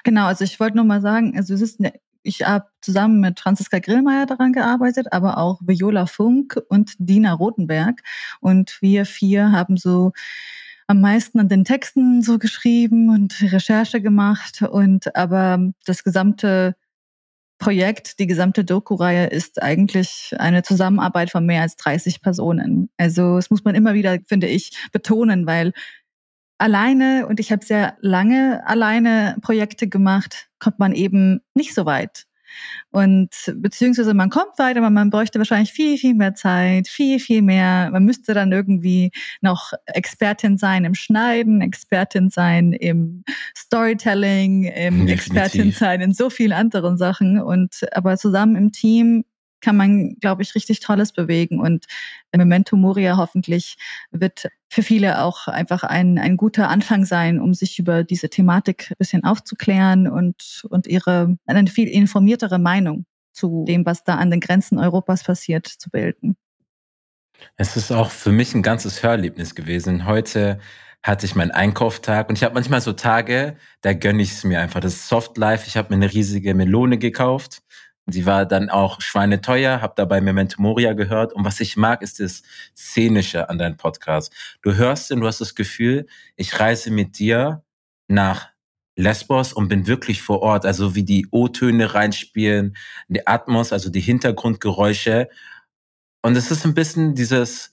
genau, 0.04 0.26
also 0.26 0.44
ich 0.44 0.58
wollte 0.60 0.76
nur 0.76 0.86
mal 0.86 1.00
sagen, 1.00 1.36
also 1.36 1.54
es 1.54 1.62
ist 1.62 1.80
eine 1.80 1.92
ich 2.26 2.42
habe 2.42 2.66
zusammen 2.80 3.20
mit 3.20 3.38
Franziska 3.38 3.78
Grillmeier 3.78 4.26
daran 4.26 4.52
gearbeitet, 4.52 5.12
aber 5.12 5.38
auch 5.38 5.60
Viola 5.64 6.06
Funk 6.06 6.60
und 6.68 6.94
Dina 6.98 7.32
Rotenberg. 7.32 8.02
Und 8.40 8.78
wir 8.80 9.06
vier 9.06 9.52
haben 9.52 9.76
so 9.76 10.12
am 10.88 11.00
meisten 11.00 11.40
an 11.40 11.48
den 11.48 11.64
Texten 11.64 12.22
so 12.22 12.38
geschrieben 12.38 13.10
und 13.10 13.40
Recherche 13.40 14.00
gemacht 14.00 14.62
und 14.62 15.14
aber 15.16 15.70
das 15.84 16.04
gesamte 16.04 16.76
Projekt, 17.58 18.18
die 18.18 18.26
gesamte 18.26 18.64
Doku-Reihe 18.64 19.26
ist 19.26 19.62
eigentlich 19.62 20.34
eine 20.38 20.62
Zusammenarbeit 20.62 21.30
von 21.30 21.46
mehr 21.46 21.62
als 21.62 21.76
30 21.76 22.20
Personen. 22.20 22.90
Also 22.98 23.36
das 23.36 23.50
muss 23.50 23.64
man 23.64 23.74
immer 23.74 23.94
wieder, 23.94 24.18
finde 24.26 24.46
ich, 24.46 24.72
betonen, 24.92 25.46
weil 25.46 25.72
alleine, 26.58 27.26
und 27.26 27.40
ich 27.40 27.52
habe 27.52 27.64
sehr 27.64 27.96
lange 28.00 28.66
alleine 28.66 29.36
Projekte 29.40 29.88
gemacht, 29.88 30.48
kommt 30.58 30.78
man 30.78 30.92
eben 30.92 31.40
nicht 31.54 31.74
so 31.74 31.86
weit. 31.86 32.26
Und 32.90 33.30
beziehungsweise 33.56 34.14
man 34.14 34.30
kommt 34.30 34.58
weiter, 34.58 34.80
aber 34.80 34.90
man 34.90 35.10
bräuchte 35.10 35.38
wahrscheinlich 35.38 35.72
viel, 35.72 35.98
viel 35.98 36.14
mehr 36.14 36.34
Zeit, 36.34 36.88
viel, 36.88 37.18
viel 37.20 37.42
mehr. 37.42 37.90
Man 37.90 38.04
müsste 38.04 38.34
dann 38.34 38.52
irgendwie 38.52 39.10
noch 39.40 39.72
Expertin 39.86 40.58
sein 40.58 40.84
im 40.84 40.94
Schneiden, 40.94 41.60
Expertin 41.60 42.30
sein 42.30 42.72
im 42.72 43.24
Storytelling, 43.56 44.64
im 44.64 45.06
Expertin 45.08 45.72
sein 45.72 46.00
in 46.00 46.14
so 46.14 46.30
vielen 46.30 46.52
anderen 46.52 46.96
Sachen. 46.96 47.40
Und 47.40 47.80
aber 47.92 48.16
zusammen 48.16 48.56
im 48.56 48.72
Team 48.72 49.24
kann 49.66 49.76
man, 49.76 50.14
glaube 50.20 50.42
ich, 50.42 50.54
richtig 50.54 50.78
Tolles 50.78 51.10
bewegen. 51.10 51.58
Und 51.58 51.86
Memento 52.32 52.76
Moria 52.76 53.16
hoffentlich 53.16 53.76
wird 54.12 54.46
für 54.68 54.84
viele 54.84 55.22
auch 55.22 55.48
einfach 55.48 55.82
ein, 55.82 56.18
ein 56.20 56.36
guter 56.36 56.68
Anfang 56.68 57.04
sein, 57.04 57.40
um 57.40 57.52
sich 57.52 57.80
über 57.80 58.04
diese 58.04 58.30
Thematik 58.30 58.92
ein 58.92 58.96
bisschen 58.96 59.24
aufzuklären 59.24 60.06
und, 60.06 60.64
und 60.70 60.86
ihre 60.86 61.36
eine 61.46 61.66
viel 61.66 61.88
informiertere 61.88 62.60
Meinung 62.60 63.06
zu 63.32 63.64
dem, 63.66 63.84
was 63.84 64.04
da 64.04 64.14
an 64.14 64.30
den 64.30 64.38
Grenzen 64.38 64.78
Europas 64.78 65.24
passiert, 65.24 65.66
zu 65.66 65.90
bilden. 65.90 66.36
Es 67.56 67.76
ist 67.76 67.90
auch 67.90 68.12
für 68.12 68.30
mich 68.30 68.54
ein 68.54 68.62
ganzes 68.62 69.02
Hörerlebnis 69.02 69.56
gewesen. 69.56 70.06
Heute 70.06 70.60
hatte 71.02 71.26
ich 71.26 71.34
meinen 71.34 71.50
Einkauftag 71.50 72.28
und 72.28 72.36
ich 72.36 72.44
habe 72.44 72.54
manchmal 72.54 72.80
so 72.80 72.92
Tage, 72.92 73.56
da 73.80 73.94
gönne 73.94 74.22
ich 74.22 74.30
es 74.30 74.44
mir 74.44 74.60
einfach. 74.60 74.78
Das 74.78 74.94
ist 74.94 75.08
Soft 75.08 75.36
Life. 75.36 75.66
Ich 75.66 75.76
habe 75.76 75.88
mir 75.88 75.96
eine 75.96 76.12
riesige 76.12 76.54
Melone 76.54 76.98
gekauft 76.98 77.62
Sie 78.08 78.24
war 78.24 78.46
dann 78.46 78.70
auch 78.70 79.00
schweineteuer, 79.00 79.82
habe 79.82 79.94
dabei 79.96 80.20
Memento 80.20 80.62
Moria 80.62 80.92
gehört. 80.92 81.32
Und 81.32 81.44
was 81.44 81.60
ich 81.60 81.76
mag, 81.76 82.02
ist 82.02 82.20
das 82.20 82.42
Szenische 82.76 83.48
an 83.48 83.58
deinem 83.58 83.76
Podcast. 83.76 84.32
Du 84.62 84.74
hörst 84.74 85.10
und 85.10 85.20
du 85.20 85.26
hast 85.26 85.40
das 85.40 85.56
Gefühl, 85.56 86.06
ich 86.36 86.60
reise 86.60 86.92
mit 86.92 87.18
dir 87.18 87.64
nach 88.06 88.48
Lesbos 88.94 89.52
und 89.52 89.68
bin 89.68 89.88
wirklich 89.88 90.22
vor 90.22 90.40
Ort. 90.40 90.64
Also 90.64 90.94
wie 90.94 91.02
die 91.02 91.26
O-Töne 91.32 91.94
reinspielen, 91.94 92.76
die 93.08 93.26
Atmos, 93.26 93.72
also 93.72 93.90
die 93.90 94.00
Hintergrundgeräusche. 94.00 95.28
Und 96.22 96.36
es 96.36 96.50
ist 96.52 96.64
ein 96.64 96.74
bisschen 96.74 97.16
dieses 97.16 97.72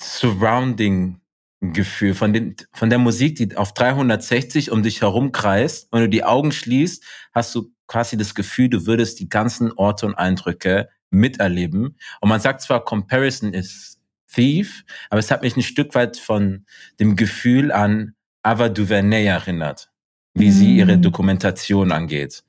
Surrounding 0.00 1.20
Gefühl 1.62 2.14
von, 2.14 2.56
von 2.72 2.88
der 2.88 2.98
Musik, 2.98 3.36
die 3.36 3.54
auf 3.54 3.74
360 3.74 4.70
um 4.70 4.82
dich 4.82 5.02
herum 5.02 5.30
kreist. 5.30 5.88
Wenn 5.92 6.00
du 6.00 6.08
die 6.08 6.24
Augen 6.24 6.52
schließt, 6.52 7.04
hast 7.34 7.54
du 7.54 7.70
quasi 7.90 8.16
das 8.16 8.36
Gefühl, 8.36 8.68
du 8.68 8.86
würdest 8.86 9.18
die 9.18 9.28
ganzen 9.28 9.72
Orte 9.72 10.06
und 10.06 10.14
Eindrücke 10.14 10.88
miterleben. 11.10 11.96
Und 12.20 12.28
man 12.28 12.40
sagt 12.40 12.62
zwar, 12.62 12.84
Comparison 12.84 13.52
ist 13.52 13.98
Thief, 14.32 14.84
aber 15.10 15.18
es 15.18 15.32
hat 15.32 15.42
mich 15.42 15.56
ein 15.56 15.62
Stück 15.62 15.96
weit 15.96 16.16
von 16.16 16.64
dem 17.00 17.16
Gefühl 17.16 17.72
an 17.72 18.14
Ava 18.44 18.68
DuVernay 18.68 19.24
erinnert, 19.24 19.90
wie 20.34 20.50
mm. 20.50 20.52
sie 20.52 20.76
ihre 20.76 20.98
mm. 20.98 21.02
Dokumentation 21.02 21.90
angeht. 21.90 22.44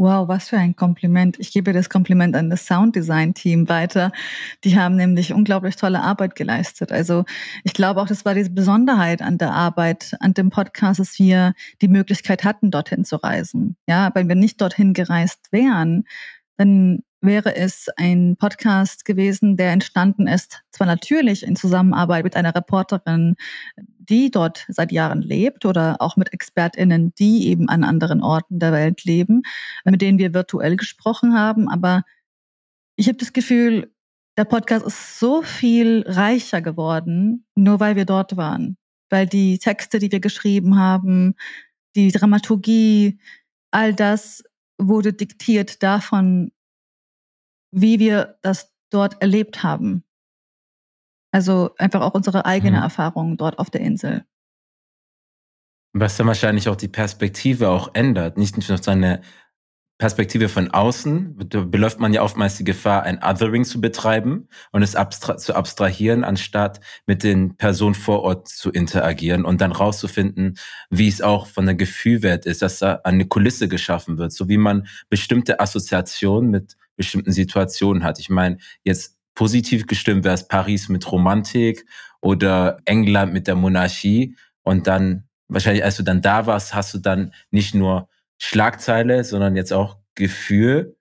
Wow, 0.00 0.28
was 0.28 0.48
für 0.48 0.56
ein 0.56 0.76
Kompliment. 0.76 1.40
Ich 1.40 1.52
gebe 1.52 1.72
das 1.72 1.90
Kompliment 1.90 2.36
an 2.36 2.50
das 2.50 2.66
Sounddesign-Team 2.66 3.68
weiter. 3.68 4.12
Die 4.62 4.78
haben 4.78 4.94
nämlich 4.94 5.32
unglaublich 5.32 5.74
tolle 5.74 6.00
Arbeit 6.00 6.36
geleistet. 6.36 6.92
Also 6.92 7.24
ich 7.64 7.72
glaube 7.74 8.00
auch, 8.00 8.06
das 8.06 8.24
war 8.24 8.34
diese 8.34 8.50
Besonderheit 8.50 9.22
an 9.22 9.38
der 9.38 9.52
Arbeit, 9.52 10.16
an 10.20 10.34
dem 10.34 10.50
Podcast, 10.50 11.00
dass 11.00 11.18
wir 11.18 11.52
die 11.82 11.88
Möglichkeit 11.88 12.44
hatten, 12.44 12.70
dorthin 12.70 13.04
zu 13.04 13.16
reisen. 13.16 13.76
Ja, 13.88 14.12
wenn 14.14 14.28
wir 14.28 14.36
nicht 14.36 14.60
dorthin 14.60 14.92
gereist 14.92 15.48
wären, 15.50 16.04
dann 16.56 17.00
wäre 17.20 17.56
es 17.56 17.88
ein 17.96 18.36
Podcast 18.38 19.04
gewesen, 19.04 19.56
der 19.56 19.72
entstanden 19.72 20.28
ist, 20.28 20.62
zwar 20.70 20.86
natürlich 20.86 21.42
in 21.42 21.56
Zusammenarbeit 21.56 22.22
mit 22.22 22.36
einer 22.36 22.54
Reporterin, 22.54 23.34
die 24.08 24.30
dort 24.30 24.64
seit 24.68 24.92
Jahren 24.92 25.22
lebt 25.22 25.64
oder 25.64 25.96
auch 26.00 26.16
mit 26.16 26.32
Expertinnen, 26.32 27.14
die 27.14 27.48
eben 27.48 27.68
an 27.68 27.84
anderen 27.84 28.22
Orten 28.22 28.58
der 28.58 28.72
Welt 28.72 29.04
leben, 29.04 29.42
mit 29.84 30.00
denen 30.00 30.18
wir 30.18 30.34
virtuell 30.34 30.76
gesprochen 30.76 31.34
haben. 31.34 31.68
Aber 31.68 32.02
ich 32.96 33.08
habe 33.08 33.18
das 33.18 33.32
Gefühl, 33.32 33.92
der 34.36 34.44
Podcast 34.44 34.86
ist 34.86 35.18
so 35.18 35.42
viel 35.42 36.04
reicher 36.06 36.60
geworden, 36.62 37.44
nur 37.54 37.80
weil 37.80 37.96
wir 37.96 38.04
dort 38.04 38.36
waren. 38.36 38.76
Weil 39.10 39.26
die 39.26 39.58
Texte, 39.58 39.98
die 39.98 40.12
wir 40.12 40.20
geschrieben 40.20 40.78
haben, 40.78 41.34
die 41.96 42.12
Dramaturgie, 42.12 43.18
all 43.70 43.94
das 43.94 44.44
wurde 44.78 45.12
diktiert 45.12 45.82
davon, 45.82 46.52
wie 47.72 47.98
wir 47.98 48.38
das 48.42 48.72
dort 48.90 49.20
erlebt 49.20 49.62
haben. 49.62 50.04
Also 51.30 51.70
einfach 51.78 52.00
auch 52.00 52.14
unsere 52.14 52.46
eigene 52.46 52.78
mhm. 52.78 52.82
Erfahrung 52.82 53.36
dort 53.36 53.58
auf 53.58 53.70
der 53.70 53.82
Insel. 53.82 54.24
Was 55.92 56.16
dann 56.16 56.26
wahrscheinlich 56.26 56.68
auch 56.68 56.76
die 56.76 56.88
Perspektive 56.88 57.70
auch 57.70 57.90
ändert. 57.94 58.36
Nicht 58.38 58.56
nur 58.56 58.78
seine 58.78 59.22
Perspektive 59.98 60.48
von 60.48 60.70
außen 60.70 61.36
da 61.48 61.62
beläuft 61.62 61.98
man 61.98 62.12
ja 62.14 62.22
oftmals 62.22 62.56
die 62.56 62.62
Gefahr, 62.62 63.02
ein 63.02 63.20
Othering 63.20 63.64
zu 63.64 63.80
betreiben 63.80 64.48
und 64.70 64.82
es 64.82 64.94
abstra 64.94 65.36
zu 65.36 65.56
abstrahieren, 65.56 66.22
anstatt 66.22 66.80
mit 67.06 67.24
den 67.24 67.56
Personen 67.56 67.96
vor 67.96 68.22
Ort 68.22 68.46
zu 68.46 68.70
interagieren 68.70 69.44
und 69.44 69.60
dann 69.60 69.72
rauszufinden, 69.72 70.56
wie 70.88 71.08
es 71.08 71.20
auch 71.20 71.48
von 71.48 71.66
der 71.66 71.74
Gefühlwert 71.74 72.46
ist, 72.46 72.62
dass 72.62 72.78
da 72.78 73.00
eine 73.02 73.26
Kulisse 73.26 73.66
geschaffen 73.66 74.18
wird, 74.18 74.32
so 74.32 74.48
wie 74.48 74.56
man 74.56 74.86
bestimmte 75.08 75.58
Assoziationen 75.58 76.48
mit 76.48 76.76
bestimmten 76.96 77.32
Situationen 77.32 78.04
hat. 78.04 78.20
Ich 78.20 78.30
meine, 78.30 78.58
jetzt 78.84 79.17
positiv 79.38 79.86
gestimmt 79.86 80.24
wäre 80.24 80.34
es 80.34 80.48
Paris 80.48 80.88
mit 80.88 81.12
Romantik 81.12 81.86
oder 82.20 82.78
England 82.86 83.32
mit 83.32 83.46
der 83.46 83.54
Monarchie. 83.54 84.34
Und 84.64 84.88
dann, 84.88 85.28
wahrscheinlich, 85.46 85.84
als 85.84 85.96
du 85.96 86.02
dann 86.02 86.20
da 86.20 86.46
warst, 86.46 86.74
hast 86.74 86.92
du 86.92 86.98
dann 86.98 87.32
nicht 87.52 87.72
nur 87.72 88.08
Schlagzeile, 88.38 89.22
sondern 89.22 89.54
jetzt 89.54 89.72
auch 89.72 89.98
Gefühl 90.16 90.96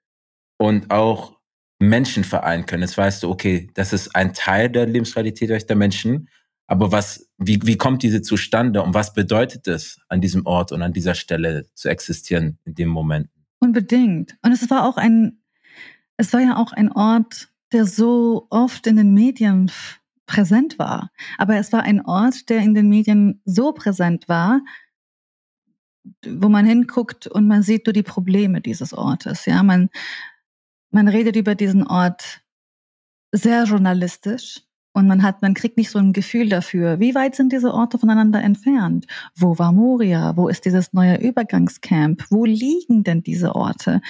und 0.60 0.92
auch 0.92 1.40
Menschen 1.80 2.24
vereinen 2.24 2.68
können. 2.68 2.84
Jetzt 2.84 3.00
weißt 3.00 3.24
du, 3.24 3.32
okay, 3.32 3.72
das 3.74 3.92
ist 3.92 4.16
ein 4.16 4.36
Teil 4.36 4.70
der 4.70 4.86
Lebensrealität 4.86 5.68
der 5.68 5.76
Menschen. 5.76 6.30
Aber 6.68 6.92
was, 6.92 7.28
wie, 7.40 7.60
wie 7.64 7.78
kommt 7.78 8.04
diese 8.04 8.22
zustande 8.22 8.84
und 8.84 8.94
was 8.94 9.16
bedeutet 9.16 9.68
es, 9.68 10.00
an 10.10 10.22
diesem 10.22 10.46
Ort 10.46 10.72
und 10.72 10.84
an 10.84 10.94
dieser 10.94 11.16
Stelle 11.16 11.66
zu 11.74 11.90
existieren 11.90 12.60
in 12.66 12.76
dem 12.76 12.90
Moment? 12.90 13.30
Unbedingt. 13.58 14.38
Und 14.44 14.52
es 14.52 14.70
war 14.70 14.86
auch 14.88 14.98
ein, 14.98 15.42
es 16.18 16.34
war 16.34 16.42
ja 16.42 16.58
auch 16.58 16.72
ein 16.72 16.92
Ort, 16.92 17.50
der 17.72 17.86
so 17.86 18.48
oft 18.50 18.88
in 18.88 18.98
den 18.98 19.14
Medien 19.14 19.72
präsent 20.26 20.78
war. 20.78 21.12
Aber 21.38 21.56
es 21.58 21.72
war 21.72 21.84
ein 21.84 22.06
Ort, 22.06 22.50
der 22.50 22.60
in 22.60 22.74
den 22.74 22.90
Medien 22.90 23.42
so 23.46 23.72
präsent 23.72 24.28
war, 24.30 24.62
wo 26.26 26.50
man 26.50 26.66
hinguckt 26.66 27.28
und 27.28 27.48
man 27.48 27.64
sieht 27.64 27.86
nur 27.86 27.94
die 27.94 28.04
Probleme 28.04 28.62
dieses 28.62 28.94
Ortes. 28.94 29.46
Ja, 29.46 29.64
man, 29.64 29.90
man 30.92 31.08
redet 31.08 31.36
über 31.36 31.56
diesen 31.56 31.86
Ort 31.86 32.42
sehr 33.32 33.66
journalistisch 33.66 34.67
und 34.98 35.06
man 35.06 35.22
hat, 35.22 35.44
man 35.44 35.54
kriegt 35.54 35.78
nicht 35.78 35.92
so 35.92 36.00
ein 36.00 36.12
Gefühl 36.12 36.50
dafür, 36.50 37.00
wie 37.00 37.14
weit 37.14 37.36
sind 37.36 37.54
diese 37.54 37.72
Orte 37.72 38.00
voneinander 38.00 38.42
entfernt? 38.42 39.06
Wo 39.36 39.60
war 39.60 39.72
Moria? 39.72 40.36
Wo 40.36 40.48
ist 40.48 40.66
dieses 40.66 40.92
neue 40.92 41.18
Übergangscamp? 41.18 42.26
Wo 42.32 42.46
liegen 42.46 43.04
denn 43.04 43.22
diese 43.22 43.54
Orte? 43.54 44.02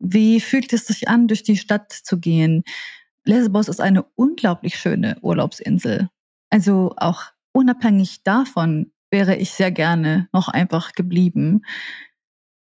Wie 0.00 0.40
fühlt 0.40 0.72
es 0.72 0.88
sich 0.88 1.06
an, 1.06 1.28
durch 1.28 1.44
die 1.44 1.56
Stadt 1.56 1.92
zu 1.92 2.18
gehen? 2.18 2.64
Lesbos 3.24 3.68
ist 3.68 3.80
eine 3.80 4.02
unglaublich 4.16 4.76
schöne 4.76 5.16
Urlaubsinsel. 5.22 6.08
Also 6.50 6.94
auch 6.96 7.26
unabhängig 7.52 8.24
davon 8.24 8.90
wäre 9.12 9.36
ich 9.36 9.52
sehr 9.52 9.70
gerne 9.70 10.28
noch 10.32 10.48
einfach 10.48 10.94
geblieben. 10.94 11.62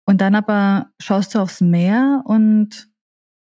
Und 0.04 0.20
dann 0.20 0.34
aber 0.34 0.90
schaust 1.00 1.36
du 1.36 1.38
aufs 1.38 1.60
Meer 1.60 2.22
und 2.24 2.88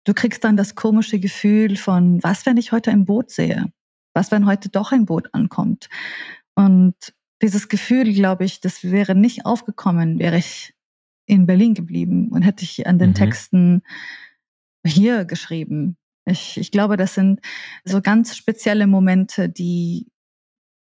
du 0.04 0.14
kriegst 0.14 0.42
dann 0.42 0.56
das 0.56 0.74
komische 0.74 1.20
Gefühl 1.20 1.76
von, 1.76 2.22
was, 2.22 2.46
wenn 2.46 2.56
ich 2.56 2.72
heute 2.72 2.90
ein 2.90 3.04
Boot 3.04 3.30
sehe? 3.30 3.70
Was, 4.16 4.30
wenn 4.30 4.46
heute 4.46 4.70
doch 4.70 4.92
ein 4.92 5.04
Boot 5.04 5.32
ankommt? 5.34 5.88
Und 6.54 6.94
dieses 7.42 7.68
Gefühl, 7.68 8.12
glaube 8.14 8.44
ich, 8.44 8.60
das 8.60 8.82
wäre 8.82 9.14
nicht 9.14 9.44
aufgekommen, 9.44 10.18
wäre 10.18 10.38
ich 10.38 10.74
in 11.26 11.44
Berlin 11.44 11.74
geblieben 11.74 12.30
und 12.30 12.40
hätte 12.42 12.64
ich 12.64 12.86
an 12.86 12.98
den 12.98 13.10
mhm. 13.10 13.14
Texten 13.14 13.82
hier 14.86 15.26
geschrieben. 15.26 15.98
Ich, 16.24 16.56
ich 16.56 16.70
glaube, 16.70 16.96
das 16.96 17.14
sind 17.14 17.40
so 17.84 18.00
ganz 18.00 18.34
spezielle 18.36 18.86
Momente, 18.86 19.50
die, 19.50 20.06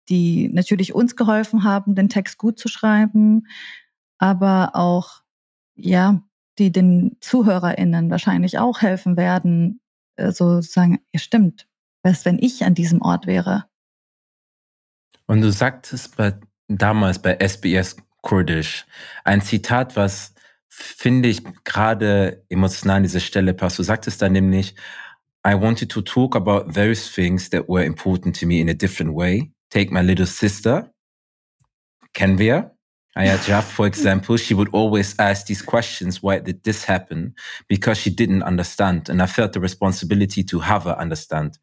die 0.10 0.50
natürlich 0.50 0.94
uns 0.94 1.16
geholfen 1.16 1.64
haben, 1.64 1.96
den 1.96 2.10
Text 2.10 2.38
gut 2.38 2.60
zu 2.60 2.68
schreiben, 2.68 3.48
aber 4.20 4.76
auch, 4.76 5.24
ja, 5.76 6.22
die 6.60 6.72
den 6.72 7.18
ZuhörerInnen 7.20 8.12
wahrscheinlich 8.12 8.60
auch 8.60 8.82
helfen 8.82 9.18
werden, 9.18 9.82
so 10.18 10.24
also 10.24 10.62
sagen, 10.62 11.00
ja 11.12 11.20
stimmt, 11.20 11.68
was, 12.04 12.26
wenn 12.26 12.38
ich 12.40 12.64
an 12.64 12.76
diesem 12.76 13.02
Ort 13.02 13.26
wäre? 13.26 13.66
Und 15.26 15.42
du 15.42 15.52
sagtest 15.52 16.16
bei, 16.18 16.34
damals 16.68 17.20
bei 17.20 17.38
SBS 17.40 17.96
Kurdisch 18.22 18.86
ein 19.24 19.42
Zitat, 19.42 19.96
was 19.96 20.34
finde 20.70 21.30
ich 21.30 21.42
gerade 21.64 22.46
emotional 22.50 22.98
an 22.98 23.04
dieser 23.04 23.20
Stelle 23.20 23.54
passt. 23.54 23.80
Du 23.80 23.84
sagtest 23.84 24.22
da 24.22 24.30
nämlich, 24.30 24.76
I 25.46 25.54
wanted 25.56 25.92
to 25.92 26.02
talk 26.02 26.36
about 26.36 26.74
various 26.74 27.12
things 27.12 27.50
that 27.50 27.68
were 27.68 27.84
important 27.84 28.40
to 28.40 28.46
me 28.46 28.60
in 28.60 28.70
a 28.70 28.74
different 28.74 29.14
way. 29.14 29.52
Take 29.70 29.92
my 29.94 30.02
little 30.02 30.26
sister. 30.26 30.90
Kennen 32.14 32.38
wir? 32.38 32.76
Ayajaf, 33.16 33.66
for 33.66 33.86
example, 33.86 34.38
she 34.38 34.56
would 34.56 34.74
always 34.74 35.16
ask 35.20 35.46
these 35.46 35.62
questions. 35.62 36.24
Why 36.24 36.40
did 36.40 36.64
this 36.64 36.86
happen? 36.88 37.36
Because 37.68 38.00
she 38.00 38.10
didn't 38.10 38.44
understand. 38.44 39.10
And 39.10 39.22
I 39.22 39.28
felt 39.28 39.54
the 39.54 39.60
responsibility 39.60 40.44
to 40.46 40.60
have 40.60 40.86
her 40.86 40.98
understand. 40.98 41.60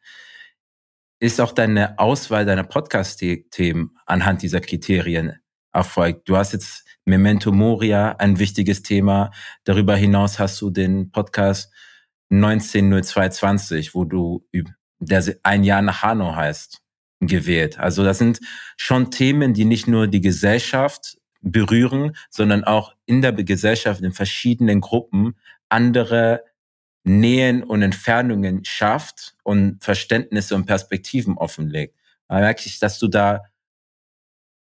Ist 1.22 1.38
auch 1.38 1.52
deine 1.52 1.98
Auswahl 1.98 2.46
deiner 2.46 2.64
Podcast-Themen 2.64 3.90
anhand 4.06 4.40
dieser 4.40 4.62
Kriterien 4.62 5.34
erfolgt? 5.70 6.26
Du 6.30 6.38
hast 6.38 6.54
jetzt 6.54 6.86
Memento 7.04 7.52
Moria, 7.52 8.12
ein 8.12 8.38
wichtiges 8.38 8.82
Thema. 8.82 9.30
Darüber 9.64 9.96
hinaus 9.96 10.38
hast 10.38 10.58
du 10.62 10.70
den 10.70 11.10
Podcast 11.10 11.70
190220, 12.30 13.94
wo 13.94 14.06
du, 14.06 14.48
der 14.98 15.22
ein 15.42 15.62
Jahr 15.62 15.82
nach 15.82 16.02
Hanau 16.02 16.34
heißt, 16.34 16.80
gewählt. 17.20 17.78
Also 17.78 18.02
das 18.02 18.16
sind 18.16 18.40
schon 18.78 19.10
Themen, 19.10 19.52
die 19.52 19.66
nicht 19.66 19.86
nur 19.86 20.06
die 20.06 20.22
Gesellschaft 20.22 21.18
berühren, 21.42 22.16
sondern 22.30 22.64
auch 22.64 22.94
in 23.04 23.20
der 23.20 23.32
Gesellschaft 23.34 24.00
in 24.00 24.12
verschiedenen 24.12 24.80
Gruppen 24.80 25.36
andere 25.68 26.44
Nähen 27.04 27.62
und 27.62 27.82
Entfernungen 27.82 28.64
schafft 28.64 29.34
und 29.42 29.82
Verständnisse 29.82 30.54
und 30.54 30.66
Perspektiven 30.66 31.38
offenlegt. 31.38 31.96
Da 32.28 32.40
merke 32.40 32.62
ich, 32.66 32.78
dass 32.78 32.98
du 32.98 33.08
da 33.08 33.42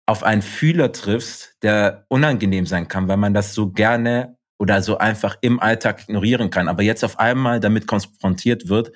auf 0.05 0.23
einen 0.23 0.41
Fühler 0.41 0.91
triffst, 0.91 1.57
der 1.63 2.05
unangenehm 2.09 2.65
sein 2.65 2.87
kann, 2.87 3.07
weil 3.07 3.17
man 3.17 3.33
das 3.33 3.53
so 3.53 3.71
gerne 3.71 4.37
oder 4.59 4.81
so 4.81 4.97
einfach 4.97 5.37
im 5.41 5.59
Alltag 5.59 6.03
ignorieren 6.03 6.49
kann. 6.49 6.67
Aber 6.67 6.83
jetzt 6.83 7.03
auf 7.03 7.19
einmal 7.19 7.59
damit 7.59 7.87
konfrontiert 7.87 8.69
wird, 8.69 8.91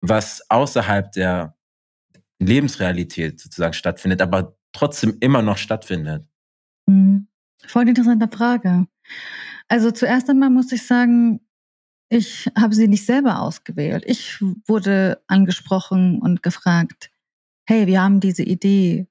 was 0.00 0.48
außerhalb 0.50 1.12
der 1.12 1.56
Lebensrealität 2.40 3.40
sozusagen 3.40 3.74
stattfindet, 3.74 4.20
aber 4.20 4.56
trotzdem 4.72 5.16
immer 5.20 5.40
noch 5.40 5.56
stattfindet. 5.56 6.26
Mhm. 6.86 7.28
Voll 7.66 7.88
interessante 7.88 8.28
Frage. 8.28 8.86
Also 9.68 9.90
zuerst 9.90 10.28
einmal 10.28 10.50
muss 10.50 10.72
ich 10.72 10.86
sagen, 10.86 11.40
ich 12.08 12.50
habe 12.56 12.74
sie 12.74 12.88
nicht 12.88 13.06
selber 13.06 13.40
ausgewählt. 13.40 14.04
Ich 14.06 14.40
wurde 14.66 15.22
angesprochen 15.26 16.20
und 16.20 16.42
gefragt, 16.42 17.10
hey, 17.66 17.86
wir 17.86 18.02
haben 18.02 18.20
diese 18.20 18.42
Idee, 18.42 19.06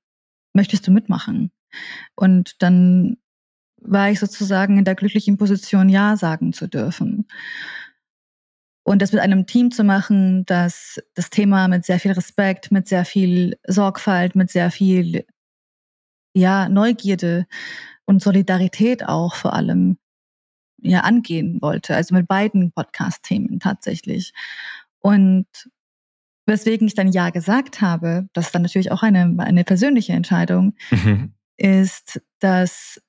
möchtest 0.54 0.88
du 0.88 0.92
mitmachen? 0.92 1.52
Und 2.16 2.62
dann 2.62 3.18
war 3.78 4.10
ich 4.10 4.20
sozusagen 4.20 4.78
in 4.78 4.86
der 4.86 4.96
glücklichen 4.96 5.38
Position, 5.38 5.90
Ja 5.90 6.16
sagen 6.18 6.54
zu 6.54 6.68
dürfen. 6.68 7.28
Und 8.86 9.02
das 9.02 9.14
mit 9.14 9.22
einem 9.22 9.48
Team 9.48 9.72
zu 9.72 9.84
machen, 9.84 10.46
das 10.46 11.02
das 11.14 11.30
Thema 11.30 11.68
mit 11.68 11.86
sehr 11.86 12.00
viel 12.00 12.12
Respekt, 12.12 12.72
mit 12.72 12.88
sehr 12.88 13.06
viel 13.06 13.58
Sorgfalt, 13.66 14.36
mit 14.36 14.52
sehr 14.52 14.72
viel 14.72 15.26
ja, 16.36 16.68
Neugierde 16.68 17.46
und 18.06 18.22
Solidarität 18.22 19.06
auch 19.08 19.36
vor 19.36 19.54
allem 19.54 19.98
ja 20.84 21.02
angehen 21.02 21.62
wollte. 21.62 21.96
Also 21.96 22.14
mit 22.16 22.28
beiden 22.28 22.72
Podcast-Themen 22.72 23.60
tatsächlich. 23.60 24.34
Und 25.00 25.48
weswegen 26.46 26.88
ich 26.88 26.94
dann 26.94 27.12
Ja 27.12 27.30
gesagt 27.30 27.82
habe, 27.82 28.28
das 28.34 28.48
ist 28.48 28.56
dann 28.56 28.64
natürlich 28.64 28.92
auch 28.92 29.04
eine, 29.04 29.36
eine 29.40 29.64
persönliche 29.64 30.14
Entscheidung, 30.14 30.76
mhm. 30.92 31.34
ist, 31.58 32.22
dass 32.40 33.02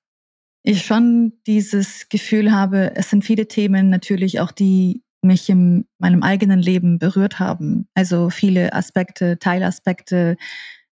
ich 0.62 0.84
schon 0.84 1.34
dieses 1.46 2.08
Gefühl 2.08 2.52
habe, 2.52 2.96
es 2.96 3.10
sind 3.10 3.24
viele 3.24 3.48
Themen 3.48 3.90
natürlich 3.90 4.40
auch, 4.40 4.50
die 4.50 5.02
mich 5.20 5.48
in 5.48 5.86
meinem 5.98 6.22
eigenen 6.22 6.60
Leben 6.60 6.98
berührt 6.98 7.38
haben. 7.38 7.88
Also 7.94 8.30
viele 8.30 8.72
Aspekte, 8.72 9.38
Teilaspekte 9.38 10.36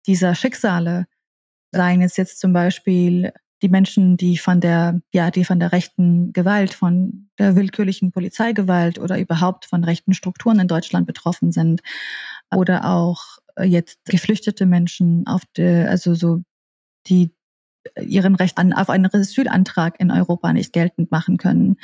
dieser 0.06 0.36
Schicksale, 0.36 1.06
seien 1.72 2.02
es 2.02 2.18
jetzt 2.18 2.40
zum 2.40 2.54
Beispiel 2.54 3.34
die 3.62 3.70
Menschen, 3.70 4.18
die 4.18 4.38
von 4.38 4.62
der, 4.62 5.02
ja, 5.14 5.32
die 5.32 5.44
von 5.44 5.60
der 5.60 5.72
rechten 5.72 6.32
Gewalt, 6.34 6.74
von 6.74 7.30
der 7.40 7.56
willkürlichen 7.56 8.12
Polizeigewalt 8.12 9.00
oder 9.00 9.20
überhaupt 9.20 9.66
von 9.66 9.84
rechten 9.84 10.14
Strukturen 10.14 10.60
in 10.60 10.68
Deutschland 10.68 11.08
betroffen 11.08 11.52
sind. 11.52 11.82
Oder 12.56 12.86
auch 12.86 13.22
äh, 13.56 13.64
jetzt 13.66 14.00
geflüchtete 14.06 14.66
Menschen 14.66 15.26
auf 15.28 15.42
der, 15.56 15.90
also 15.90 16.14
so, 16.14 16.44
die 17.08 17.32
ihren 18.00 18.36
Recht 18.36 18.58
an, 18.58 18.74
auf 18.74 18.90
einen 18.90 19.06
Asylantrag 19.12 20.00
in 20.00 20.12
Europa 20.12 20.54
nicht 20.54 20.74
geltend 20.74 21.12
machen 21.12 21.38
können. 21.38 21.78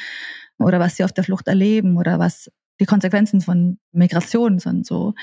Oder 0.59 0.79
was 0.79 0.97
sie 0.97 1.03
auf 1.03 1.13
der 1.13 1.23
Flucht 1.23 1.47
erleben 1.47 1.97
oder 1.97 2.19
was 2.19 2.51
die 2.79 2.85
Konsequenzen 2.85 3.41
von 3.41 3.79
Migration 3.91 4.59
sind 4.59 4.85
so. 4.85 5.13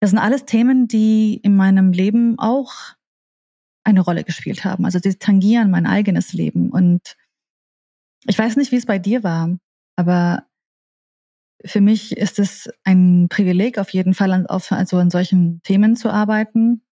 Das 0.00 0.10
sind 0.10 0.18
alles 0.18 0.44
Themen, 0.44 0.86
die 0.86 1.40
in 1.42 1.56
meinem 1.56 1.92
Leben 1.92 2.38
auch 2.38 2.72
eine 3.88 4.00
Rolle 4.00 4.22
gespielt 4.22 4.64
haben. 4.64 4.84
Also 4.84 4.98
sie 5.02 5.14
tangieren 5.14 5.70
mein 5.70 5.86
eigenes 5.86 6.34
Leben. 6.34 6.70
Und 6.70 7.16
ich 8.26 8.38
weiß 8.38 8.56
nicht, 8.56 8.70
wie 8.70 8.76
es 8.76 8.86
bei 8.86 8.98
dir 8.98 9.24
war, 9.24 9.56
aber 9.96 10.44
für 11.64 11.80
mich 11.80 12.16
ist 12.16 12.38
es 12.38 12.70
ein 12.84 13.28
Privileg, 13.28 13.78
auf 13.78 13.90
jeden 13.90 14.14
Fall 14.14 14.32
an, 14.32 14.46
auf, 14.46 14.70
also 14.70 14.98
an 14.98 15.10
solchen 15.10 15.60
Themen 15.62 15.96
zu 15.96 16.10
arbeiten. 16.10 16.82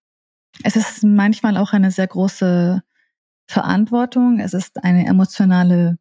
Es 0.65 0.75
ist 0.75 1.05
manchmal 1.05 1.57
auch 1.59 1.73
eine 1.73 1.91
sehr 1.91 2.07
große 2.07 2.83
Verantwortung. 3.47 4.41
Es 4.41 4.55
ist 4.55 4.83
eine 4.83 5.07
emotionale 5.07 5.99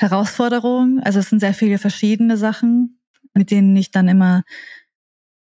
Herausforderung. 0.00 1.00
Also 1.00 1.20
es 1.20 1.28
sind 1.28 1.40
sehr 1.40 1.54
viele 1.54 1.78
verschiedene 1.78 2.36
Sachen, 2.36 3.00
mit 3.34 3.50
denen 3.50 3.76
ich 3.76 3.90
dann 3.90 4.08
immer 4.08 4.42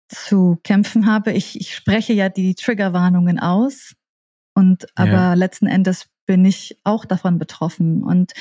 zu 0.10 0.60
kämpfen 0.64 1.08
habe. 1.08 1.32
Ich, 1.32 1.60
ich 1.60 1.74
spreche 1.74 2.14
ja 2.14 2.30
die 2.30 2.54
Triggerwarnungen 2.54 3.40
aus. 3.40 3.96
Und 4.56 4.88
aber 4.96 5.12
ja. 5.12 5.34
letzten 5.34 5.68
Endes 5.68 6.10
bin 6.26 6.44
ich 6.46 6.80
auch 6.84 7.06
davon 7.06 7.38
betroffen. 7.38 8.04
Und 8.04 8.34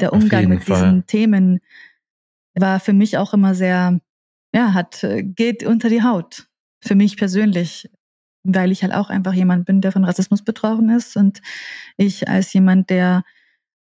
der 0.00 0.12
Umgang 0.12 0.48
mit 0.48 0.64
Fall. 0.64 0.76
diesen 0.76 1.06
Themen 1.06 1.60
war 2.54 2.80
für 2.80 2.92
mich 2.92 3.18
auch 3.18 3.34
immer 3.34 3.54
sehr, 3.54 4.00
ja, 4.52 4.74
hat, 4.74 5.04
äh, 5.04 5.22
geht 5.22 5.64
unter 5.64 5.88
die 5.88 6.02
Haut. 6.02 6.48
Für 6.82 6.94
mich 6.94 7.16
persönlich, 7.16 7.88
weil 8.44 8.72
ich 8.72 8.82
halt 8.82 8.94
auch 8.94 9.10
einfach 9.10 9.34
jemand 9.34 9.66
bin, 9.66 9.80
der 9.80 9.92
von 9.92 10.04
Rassismus 10.04 10.42
betroffen 10.42 10.90
ist. 10.90 11.16
Und 11.16 11.40
ich 11.96 12.28
als 12.28 12.52
jemand, 12.52 12.90
der 12.90 13.22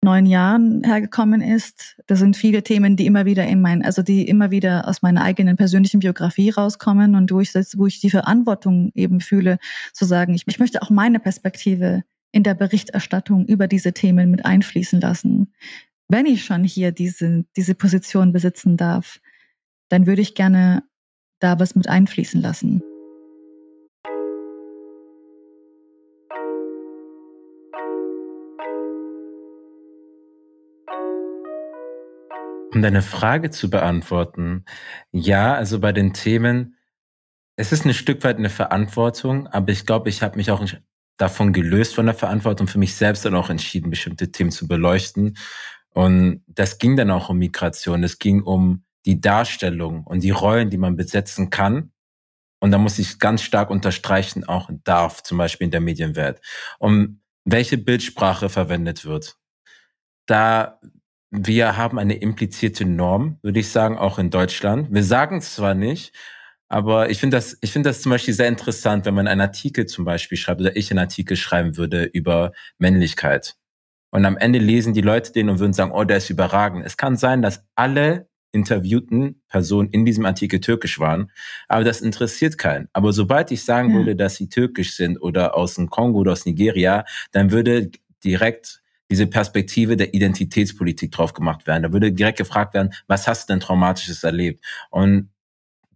neun 0.02 0.26
Jahren 0.26 0.84
hergekommen 0.84 1.42
ist. 1.42 1.98
Das 2.08 2.20
sind 2.20 2.38
viele 2.38 2.64
Themen, 2.64 2.96
die 2.96 3.06
immer 3.06 3.26
wieder 3.26 3.46
in 3.46 3.62
mein, 3.62 3.84
also 3.84 4.02
die 4.02 4.28
immer 4.28 4.52
wieder 4.52 4.88
aus 4.88 5.02
meiner 5.02 5.24
eigenen 5.24 5.58
persönlichen 5.58 6.00
Biografie 6.00 6.50
rauskommen 6.50 7.16
und 7.16 7.32
wo 7.32 7.40
ich, 7.40 7.54
wo 7.54 7.88
ich 7.88 8.00
die 8.00 8.10
Verantwortung 8.10 8.92
eben 8.96 9.20
fühle, 9.20 9.58
zu 9.94 10.06
sagen, 10.06 10.34
ich, 10.34 10.44
ich 10.48 10.60
möchte 10.60 10.82
auch 10.82 10.90
meine 10.90 11.20
Perspektive 11.20 12.04
in 12.32 12.44
der 12.44 12.54
Berichterstattung 12.54 13.46
über 13.46 13.68
diese 13.68 13.94
Themen 13.94 14.30
mit 14.30 14.46
einfließen 14.46 15.02
lassen. 15.02 15.54
Wenn 16.08 16.26
ich 16.26 16.46
schon 16.46 16.64
hier 16.64 16.92
diese, 16.92 17.46
diese 17.56 17.76
Position 17.76 18.32
besitzen 18.32 18.78
darf, 18.78 19.20
dann 19.90 20.06
würde 20.06 20.22
ich 20.22 20.36
gerne 20.36 20.84
da 21.40 21.60
was 21.60 21.76
mit 21.76 21.90
einfließen 21.90 22.42
lassen. 22.42 22.82
Um 32.78 32.84
deine 32.84 33.02
Frage 33.02 33.50
zu 33.50 33.72
beantworten, 33.72 34.64
ja, 35.12 35.56
also 35.56 35.80
bei 35.80 35.92
den 35.92 36.14
Themen, 36.14 36.76
es 37.56 37.72
ist 37.72 37.86
ein 37.86 37.94
Stück 37.96 38.24
weit 38.24 38.38
eine 38.38 38.52
Verantwortung, 38.52 39.48
aber 39.48 39.72
ich 39.72 39.88
glaube, 39.88 40.10
ich 40.10 40.22
habe 40.22 40.38
mich 40.38 40.52
auch 40.52 40.64
davon 41.18 41.54
gelöst 41.54 41.96
von 41.96 42.06
der 42.06 42.14
Verantwortung 42.14 42.68
für 42.68 42.78
mich 42.78 42.94
selbst 42.96 43.26
dann 43.26 43.34
auch 43.34 43.50
entschieden, 43.50 43.90
bestimmte 43.90 44.32
Themen 44.32 44.52
zu 44.52 44.68
beleuchten. 44.68 45.40
Und 45.90 46.44
das 46.46 46.78
ging 46.78 46.96
dann 46.96 47.10
auch 47.10 47.30
um 47.30 47.40
Migration. 47.40 48.04
Es 48.04 48.20
ging 48.20 48.44
um 48.44 48.84
die 49.08 49.20
Darstellung 49.20 50.04
und 50.04 50.22
die 50.22 50.30
Rollen, 50.30 50.70
die 50.70 50.78
man 50.78 50.96
besetzen 50.96 51.50
kann. 51.50 51.92
Und 52.60 52.70
da 52.70 52.78
muss 52.78 53.00
ich 53.00 53.18
ganz 53.18 53.42
stark 53.42 53.72
unterstreichen, 53.72 54.44
auch 54.44 54.70
darf, 54.84 55.24
zum 55.24 55.40
Beispiel 55.40 55.66
in 55.66 55.72
der 55.72 55.82
Medienwelt. 55.82 56.42
Um 56.78 57.22
welche 57.44 57.80
Bildsprache 57.80 58.50
verwendet 58.50 59.04
wird. 59.04 59.36
Da 60.28 60.80
wir 61.32 61.78
haben 61.78 62.00
eine 62.00 62.16
implizierte 62.16 62.86
Norm, 62.86 63.38
würde 63.42 63.60
ich 63.60 63.70
sagen, 63.70 63.98
auch 63.98 64.20
in 64.20 64.30
Deutschland. 64.30 64.94
Wir 64.94 65.04
sagen 65.04 65.38
es 65.38 65.56
zwar 65.56 65.74
nicht, 65.74 66.14
aber 66.70 67.10
ich 67.10 67.20
finde 67.20 67.38
das, 67.38 67.58
ich 67.62 67.72
finde 67.72 67.90
das 67.90 68.02
zum 68.02 68.12
Beispiel 68.12 68.34
sehr 68.34 68.48
interessant, 68.48 69.06
wenn 69.06 69.14
man 69.14 69.28
einen 69.28 69.42
Artikel 69.42 69.86
zum 69.86 70.06
Beispiel 70.06 70.38
schreibt 70.38 70.62
oder 70.62 70.76
ich 70.76 70.92
einen 70.92 71.00
Artikel 71.00 71.38
schreiben 71.38 71.78
würde 71.78 72.04
über 72.06 72.52
Männlichkeit. 72.78 73.56
Und 74.12 74.26
am 74.26 74.38
Ende 74.38 74.60
lesen 74.60 74.94
die 74.94 75.02
Leute 75.02 75.32
den 75.32 75.50
und 75.50 75.60
würden 75.60 75.74
sagen, 75.74 75.92
oh, 75.92 76.04
der 76.04 76.18
ist 76.18 76.30
überragend. 76.30 76.86
Es 76.86 76.98
kann 76.98 77.18
sein, 77.18 77.42
dass 77.42 77.64
alle 77.76 78.30
interviewten 78.52 79.42
Personen 79.50 79.90
in 79.90 80.06
diesem 80.06 80.26
Artikel 80.26 80.62
türkisch 80.62 81.00
waren, 81.00 81.32
aber 81.68 81.84
das 81.84 82.02
interessiert 82.02 82.58
keinen. 82.58 82.88
Aber 82.94 83.12
sobald 83.12 83.52
ich 83.52 83.64
sagen 83.64 83.92
ja. 83.92 83.96
würde, 83.98 84.16
dass 84.16 84.36
sie 84.36 84.50
türkisch 84.50 84.96
sind 84.96 85.18
oder 85.22 85.56
aus 85.56 85.76
dem 85.76 85.90
Kongo 85.90 86.20
oder 86.20 86.32
aus 86.32 86.46
Nigeria, 86.46 87.06
dann 87.32 87.52
würde 87.52 87.92
direkt 88.24 88.82
diese 89.10 89.28
Perspektive 89.28 89.96
der 89.96 90.14
Identitätspolitik 90.14 91.12
drauf 91.12 91.34
gemacht 91.34 91.66
werden. 91.68 91.84
Da 91.84 91.94
würde 91.94 92.12
direkt 92.12 92.38
gefragt 92.38 92.74
werden, 92.74 92.94
was 93.08 93.28
hast 93.28 93.48
du 93.48 93.54
denn 93.54 93.60
Traumatisches 93.60 94.24
erlebt? 94.24 94.64
Und 94.90 95.30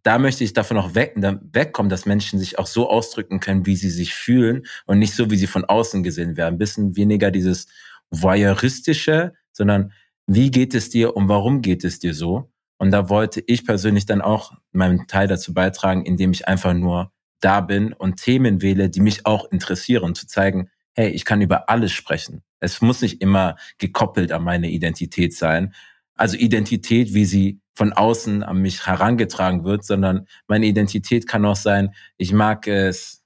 da 0.03 0.17
möchte 0.17 0.43
ich 0.43 0.53
davon 0.53 0.77
auch 0.77 0.95
weg, 0.95 1.13
wegkommen, 1.15 1.89
dass 1.89 2.05
Menschen 2.05 2.39
sich 2.39 2.57
auch 2.57 2.67
so 2.67 2.89
ausdrücken 2.89 3.39
können, 3.39 3.65
wie 3.65 3.75
sie 3.75 3.89
sich 3.89 4.13
fühlen 4.13 4.63
und 4.85 4.99
nicht 4.99 5.13
so, 5.13 5.29
wie 5.29 5.37
sie 5.37 5.47
von 5.47 5.65
außen 5.65 6.01
gesehen 6.03 6.37
werden. 6.37 6.55
Ein 6.55 6.57
bisschen 6.57 6.95
weniger 6.95 7.29
dieses 7.29 7.67
voyeuristische, 8.09 9.33
sondern 9.51 9.93
wie 10.25 10.49
geht 10.49 10.73
es 10.73 10.89
dir 10.89 11.15
und 11.15 11.27
warum 11.27 11.61
geht 11.61 11.83
es 11.83 11.99
dir 11.99 12.13
so? 12.13 12.51
Und 12.77 12.91
da 12.91 13.09
wollte 13.09 13.43
ich 13.45 13.65
persönlich 13.65 14.07
dann 14.07 14.21
auch 14.21 14.53
meinen 14.71 15.05
Teil 15.05 15.27
dazu 15.27 15.53
beitragen, 15.53 16.03
indem 16.03 16.31
ich 16.31 16.47
einfach 16.47 16.73
nur 16.73 17.11
da 17.39 17.61
bin 17.61 17.93
und 17.93 18.17
Themen 18.17 18.61
wähle, 18.61 18.89
die 18.89 19.01
mich 19.01 19.25
auch 19.25 19.51
interessieren, 19.51 20.15
zu 20.15 20.25
zeigen, 20.25 20.69
hey, 20.93 21.09
ich 21.09 21.25
kann 21.25 21.41
über 21.41 21.69
alles 21.69 21.91
sprechen. 21.91 22.41
Es 22.61 22.81
muss 22.81 23.01
nicht 23.01 23.21
immer 23.21 23.57
gekoppelt 23.77 24.31
an 24.31 24.43
meine 24.43 24.69
Identität 24.69 25.35
sein. 25.35 25.73
Also 26.15 26.37
Identität, 26.37 27.13
wie 27.13 27.25
sie 27.25 27.59
von 27.75 27.93
außen 27.93 28.43
an 28.43 28.61
mich 28.61 28.85
herangetragen 28.85 29.63
wird, 29.63 29.83
sondern 29.83 30.27
meine 30.47 30.65
Identität 30.65 31.27
kann 31.27 31.45
auch 31.45 31.55
sein, 31.55 31.93
ich 32.17 32.31
mag 32.31 32.67
es, 32.67 33.23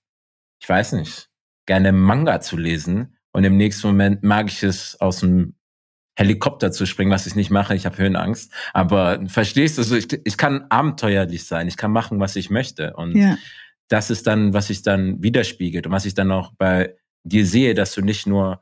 ich 0.60 0.70
weiß 0.70 0.94
nicht, 0.94 1.30
gerne 1.66 1.92
Manga 1.92 2.42
zu 2.42 2.58
lesen 2.58 3.18
und 3.32 3.44
im 3.44 3.58
nächsten 3.58 3.88
Moment 3.88 4.24
mag 4.24 4.48
ich 4.48 4.64
es 4.64 5.00
aus 5.02 5.20
dem 5.20 5.56
Helikopter 6.16 6.72
zu 6.72 6.86
springen, 6.86 7.12
was 7.12 7.28
ich 7.28 7.36
nicht 7.36 7.52
mache, 7.52 7.76
ich 7.76 7.86
habe 7.86 7.98
Höhenangst. 7.98 8.52
Aber 8.74 9.20
verstehst 9.28 9.78
du, 9.78 9.82
also 9.82 9.96
ich, 9.96 10.08
ich 10.24 10.38
kann 10.38 10.66
abenteuerlich 10.70 11.46
sein, 11.46 11.68
ich 11.68 11.76
kann 11.76 11.92
machen, 11.92 12.20
was 12.20 12.38
ich 12.38 12.50
möchte. 12.50 12.94
Und 12.94 13.16
ja. 13.16 13.38
das 13.90 14.10
ist 14.10 14.26
dann, 14.26 14.54
was 14.54 14.68
sich 14.68 14.82
dann 14.82 15.22
widerspiegelt 15.22 15.86
und 15.86 15.92
was 15.92 16.06
ich 16.06 16.14
dann 16.14 16.32
auch 16.32 16.54
bei 16.58 16.96
dir 17.24 17.46
sehe, 17.46 17.74
dass 17.74 17.94
du 17.94 18.02
nicht 18.02 18.28
nur 18.28 18.62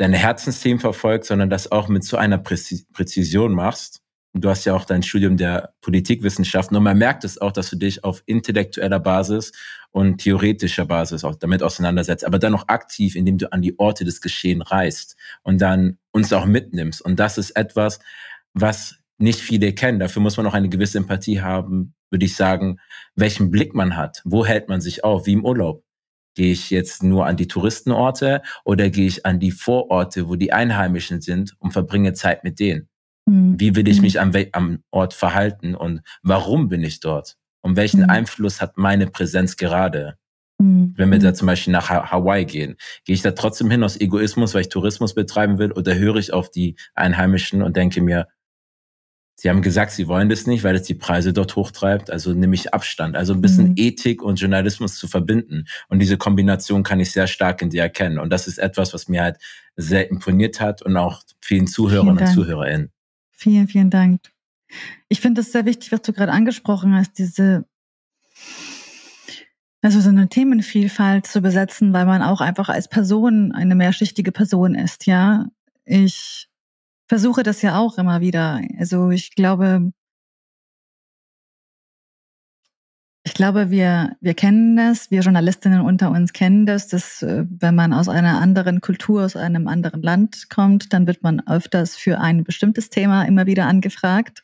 deine 0.00 0.16
Herzensthemen 0.16 0.80
verfolgst, 0.80 1.28
sondern 1.28 1.50
das 1.50 1.70
auch 1.70 1.88
mit 1.88 2.04
so 2.04 2.16
einer 2.16 2.38
Präzision 2.38 3.52
machst 3.52 4.00
Du 4.32 4.48
hast 4.48 4.64
ja 4.64 4.74
auch 4.74 4.84
dein 4.84 5.02
Studium 5.02 5.36
der 5.36 5.74
Politikwissenschaften 5.80 6.76
und 6.76 6.84
man 6.84 6.96
merkt 6.96 7.24
es 7.24 7.38
auch, 7.38 7.50
dass 7.50 7.68
du 7.70 7.76
dich 7.76 8.04
auf 8.04 8.22
intellektueller 8.26 9.00
Basis 9.00 9.50
und 9.90 10.18
theoretischer 10.18 10.86
Basis 10.86 11.24
auch 11.24 11.34
damit 11.34 11.64
auseinandersetzt, 11.64 12.24
aber 12.24 12.38
dann 12.38 12.54
auch 12.54 12.68
aktiv, 12.68 13.16
indem 13.16 13.38
du 13.38 13.52
an 13.52 13.60
die 13.60 13.76
Orte 13.80 14.04
des 14.04 14.20
Geschehen 14.20 14.62
reist 14.62 15.16
und 15.42 15.60
dann 15.60 15.98
uns 16.12 16.32
auch 16.32 16.46
mitnimmst. 16.46 17.02
Und 17.02 17.18
das 17.18 17.38
ist 17.38 17.50
etwas, 17.56 17.98
was 18.54 18.98
nicht 19.18 19.40
viele 19.40 19.72
kennen. 19.72 19.98
Dafür 19.98 20.22
muss 20.22 20.36
man 20.36 20.46
auch 20.46 20.54
eine 20.54 20.68
gewisse 20.68 20.98
Empathie 20.98 21.40
haben, 21.40 21.94
würde 22.10 22.24
ich 22.24 22.36
sagen, 22.36 22.78
welchen 23.16 23.50
Blick 23.50 23.74
man 23.74 23.96
hat. 23.96 24.22
Wo 24.24 24.46
hält 24.46 24.68
man 24.68 24.80
sich 24.80 25.02
auf? 25.02 25.26
Wie 25.26 25.32
im 25.32 25.44
Urlaub. 25.44 25.82
Gehe 26.34 26.52
ich 26.52 26.70
jetzt 26.70 27.02
nur 27.02 27.26
an 27.26 27.36
die 27.36 27.48
Touristenorte 27.48 28.42
oder 28.64 28.90
gehe 28.90 29.06
ich 29.06 29.26
an 29.26 29.40
die 29.40 29.50
Vororte, 29.50 30.28
wo 30.28 30.36
die 30.36 30.52
Einheimischen 30.52 31.20
sind 31.20 31.54
und 31.58 31.72
verbringe 31.72 32.12
Zeit 32.12 32.44
mit 32.44 32.60
denen? 32.60 32.88
Mhm. 33.26 33.58
Wie 33.58 33.74
will 33.76 33.88
ich 33.88 34.00
mich 34.00 34.20
am, 34.20 34.32
am 34.52 34.82
Ort 34.90 35.14
verhalten 35.14 35.74
und 35.74 36.02
warum 36.22 36.68
bin 36.68 36.82
ich 36.82 37.00
dort? 37.00 37.36
Und 37.62 37.76
welchen 37.76 38.02
mhm. 38.02 38.10
Einfluss 38.10 38.60
hat 38.60 38.76
meine 38.76 39.06
Präsenz 39.06 39.56
gerade? 39.56 40.16
Mhm. 40.58 40.94
Wenn 40.96 41.10
wir 41.10 41.18
da 41.18 41.34
zum 41.34 41.46
Beispiel 41.46 41.72
nach 41.72 41.90
Hawaii 41.90 42.44
gehen, 42.44 42.76
gehe 43.04 43.14
ich 43.14 43.22
da 43.22 43.32
trotzdem 43.32 43.70
hin 43.70 43.82
aus 43.82 44.00
Egoismus, 44.00 44.54
weil 44.54 44.62
ich 44.62 44.68
Tourismus 44.68 45.14
betreiben 45.14 45.58
will, 45.58 45.72
oder 45.72 45.94
höre 45.94 46.16
ich 46.16 46.32
auf 46.32 46.50
die 46.50 46.76
Einheimischen 46.94 47.62
und 47.62 47.76
denke 47.76 48.00
mir, 48.00 48.28
Sie 49.40 49.48
haben 49.48 49.62
gesagt, 49.62 49.92
Sie 49.92 50.06
wollen 50.06 50.28
das 50.28 50.46
nicht, 50.46 50.64
weil 50.64 50.76
es 50.76 50.82
die 50.82 50.92
Preise 50.92 51.32
dort 51.32 51.56
hochtreibt. 51.56 52.10
Also 52.10 52.34
nehme 52.34 52.54
ich 52.54 52.74
Abstand. 52.74 53.16
Also 53.16 53.32
ein 53.32 53.40
bisschen 53.40 53.70
mhm. 53.70 53.74
Ethik 53.76 54.22
und 54.22 54.38
Journalismus 54.38 54.96
zu 54.96 55.08
verbinden. 55.08 55.64
Und 55.88 56.00
diese 56.00 56.18
Kombination 56.18 56.82
kann 56.82 57.00
ich 57.00 57.10
sehr 57.10 57.26
stark 57.26 57.62
in 57.62 57.70
dir 57.70 57.80
erkennen. 57.80 58.18
Und 58.18 58.28
das 58.28 58.46
ist 58.46 58.58
etwas, 58.58 58.92
was 58.92 59.08
mir 59.08 59.22
halt 59.22 59.38
sehr 59.76 60.10
imponiert 60.10 60.60
hat 60.60 60.82
und 60.82 60.94
auch 60.98 61.22
vielen 61.40 61.66
Zuhörern 61.66 62.18
und 62.18 62.26
ZuhörerInnen. 62.26 62.90
Vielen, 63.30 63.66
vielen 63.66 63.88
Dank. 63.88 64.20
Ich 65.08 65.22
finde 65.22 65.40
es 65.40 65.52
sehr 65.52 65.64
wichtig, 65.64 65.90
was 65.90 66.02
du 66.02 66.12
gerade 66.12 66.32
angesprochen 66.32 66.94
hast, 66.94 67.16
diese, 67.16 67.64
also 69.80 70.02
so 70.02 70.10
eine 70.10 70.28
Themenvielfalt 70.28 71.26
zu 71.26 71.40
besetzen, 71.40 71.94
weil 71.94 72.04
man 72.04 72.20
auch 72.20 72.42
einfach 72.42 72.68
als 72.68 72.88
Person 72.88 73.52
eine 73.52 73.74
mehrschichtige 73.74 74.32
Person 74.32 74.74
ist, 74.74 75.06
ja. 75.06 75.46
Ich 75.86 76.49
versuche 77.10 77.42
das 77.42 77.60
ja 77.60 77.76
auch 77.76 77.98
immer 77.98 78.20
wieder. 78.20 78.60
Also 78.78 79.10
ich 79.10 79.34
glaube, 79.34 79.92
Ich 83.22 83.34
glaube, 83.34 83.70
wir, 83.70 84.16
wir 84.20 84.32
kennen 84.32 84.76
das, 84.76 85.10
wir 85.10 85.20
Journalistinnen 85.20 85.82
unter 85.82 86.10
uns 86.10 86.32
kennen 86.32 86.64
das, 86.64 86.88
dass 86.88 87.22
äh, 87.22 87.44
wenn 87.50 87.74
man 87.74 87.92
aus 87.92 88.08
einer 88.08 88.40
anderen 88.40 88.80
Kultur, 88.80 89.24
aus 89.24 89.36
einem 89.36 89.68
anderen 89.68 90.02
Land 90.02 90.48
kommt, 90.48 90.92
dann 90.94 91.06
wird 91.06 91.22
man 91.22 91.46
öfters 91.46 91.96
für 91.96 92.18
ein 92.18 92.44
bestimmtes 92.44 92.88
Thema 92.88 93.24
immer 93.24 93.44
wieder 93.44 93.66
angefragt. 93.66 94.42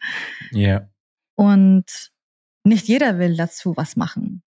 Ja. 0.50 0.60
Yeah. 0.60 0.90
Und 1.36 2.10
nicht 2.64 2.86
jeder 2.86 3.18
will 3.18 3.36
dazu 3.36 3.74
was 3.76 3.96
machen. 3.96 4.42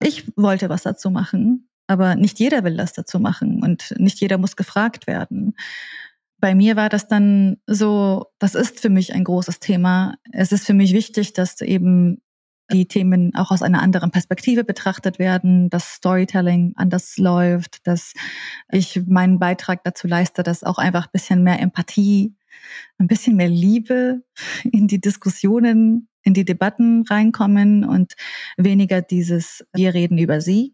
Ich 0.00 0.32
wollte 0.36 0.70
was 0.70 0.82
dazu 0.82 1.10
machen, 1.10 1.68
aber 1.86 2.14
nicht 2.14 2.38
jeder 2.38 2.64
will 2.64 2.76
das 2.78 2.94
dazu 2.94 3.20
machen 3.20 3.62
und 3.62 3.94
nicht 3.98 4.18
jeder 4.20 4.38
muss 4.38 4.56
gefragt 4.56 5.06
werden. 5.06 5.54
Bei 6.44 6.54
mir 6.54 6.76
war 6.76 6.90
das 6.90 7.08
dann 7.08 7.56
so, 7.66 8.26
das 8.38 8.54
ist 8.54 8.78
für 8.78 8.90
mich 8.90 9.14
ein 9.14 9.24
großes 9.24 9.60
Thema. 9.60 10.16
Es 10.30 10.52
ist 10.52 10.66
für 10.66 10.74
mich 10.74 10.92
wichtig, 10.92 11.32
dass 11.32 11.58
eben 11.62 12.20
die 12.70 12.86
Themen 12.86 13.34
auch 13.34 13.50
aus 13.50 13.62
einer 13.62 13.80
anderen 13.80 14.10
Perspektive 14.10 14.62
betrachtet 14.62 15.18
werden, 15.18 15.70
dass 15.70 15.94
Storytelling 15.94 16.74
anders 16.76 17.16
läuft, 17.16 17.86
dass 17.86 18.12
ich 18.70 19.00
meinen 19.06 19.38
Beitrag 19.38 19.84
dazu 19.84 20.06
leiste, 20.06 20.42
dass 20.42 20.64
auch 20.64 20.76
einfach 20.76 21.06
ein 21.06 21.12
bisschen 21.14 21.42
mehr 21.44 21.60
Empathie, 21.60 22.34
ein 22.98 23.06
bisschen 23.06 23.36
mehr 23.36 23.48
Liebe 23.48 24.22
in 24.70 24.86
die 24.86 25.00
Diskussionen, 25.00 26.10
in 26.24 26.34
die 26.34 26.44
Debatten 26.44 27.04
reinkommen 27.08 27.84
und 27.84 28.12
weniger 28.58 29.00
dieses 29.00 29.64
Wir 29.72 29.94
reden 29.94 30.18
über 30.18 30.42
sie. 30.42 30.73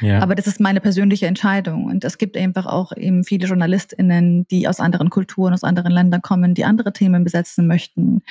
Ja. 0.00 0.20
Aber 0.20 0.34
das 0.34 0.46
ist 0.46 0.60
meine 0.60 0.80
persönliche 0.80 1.26
Entscheidung. 1.26 1.84
Und 1.84 2.04
es 2.04 2.18
gibt 2.18 2.36
einfach 2.36 2.66
auch 2.66 2.96
eben 2.96 3.24
viele 3.24 3.46
JournalistInnen, 3.46 4.46
die 4.48 4.68
aus 4.68 4.80
anderen 4.80 5.10
Kulturen, 5.10 5.52
aus 5.52 5.64
anderen 5.64 5.92
Ländern 5.92 6.22
kommen, 6.22 6.54
die 6.54 6.64
andere 6.64 6.92
Themen 6.92 7.24
besetzen 7.24 7.66
möchten. 7.66 8.22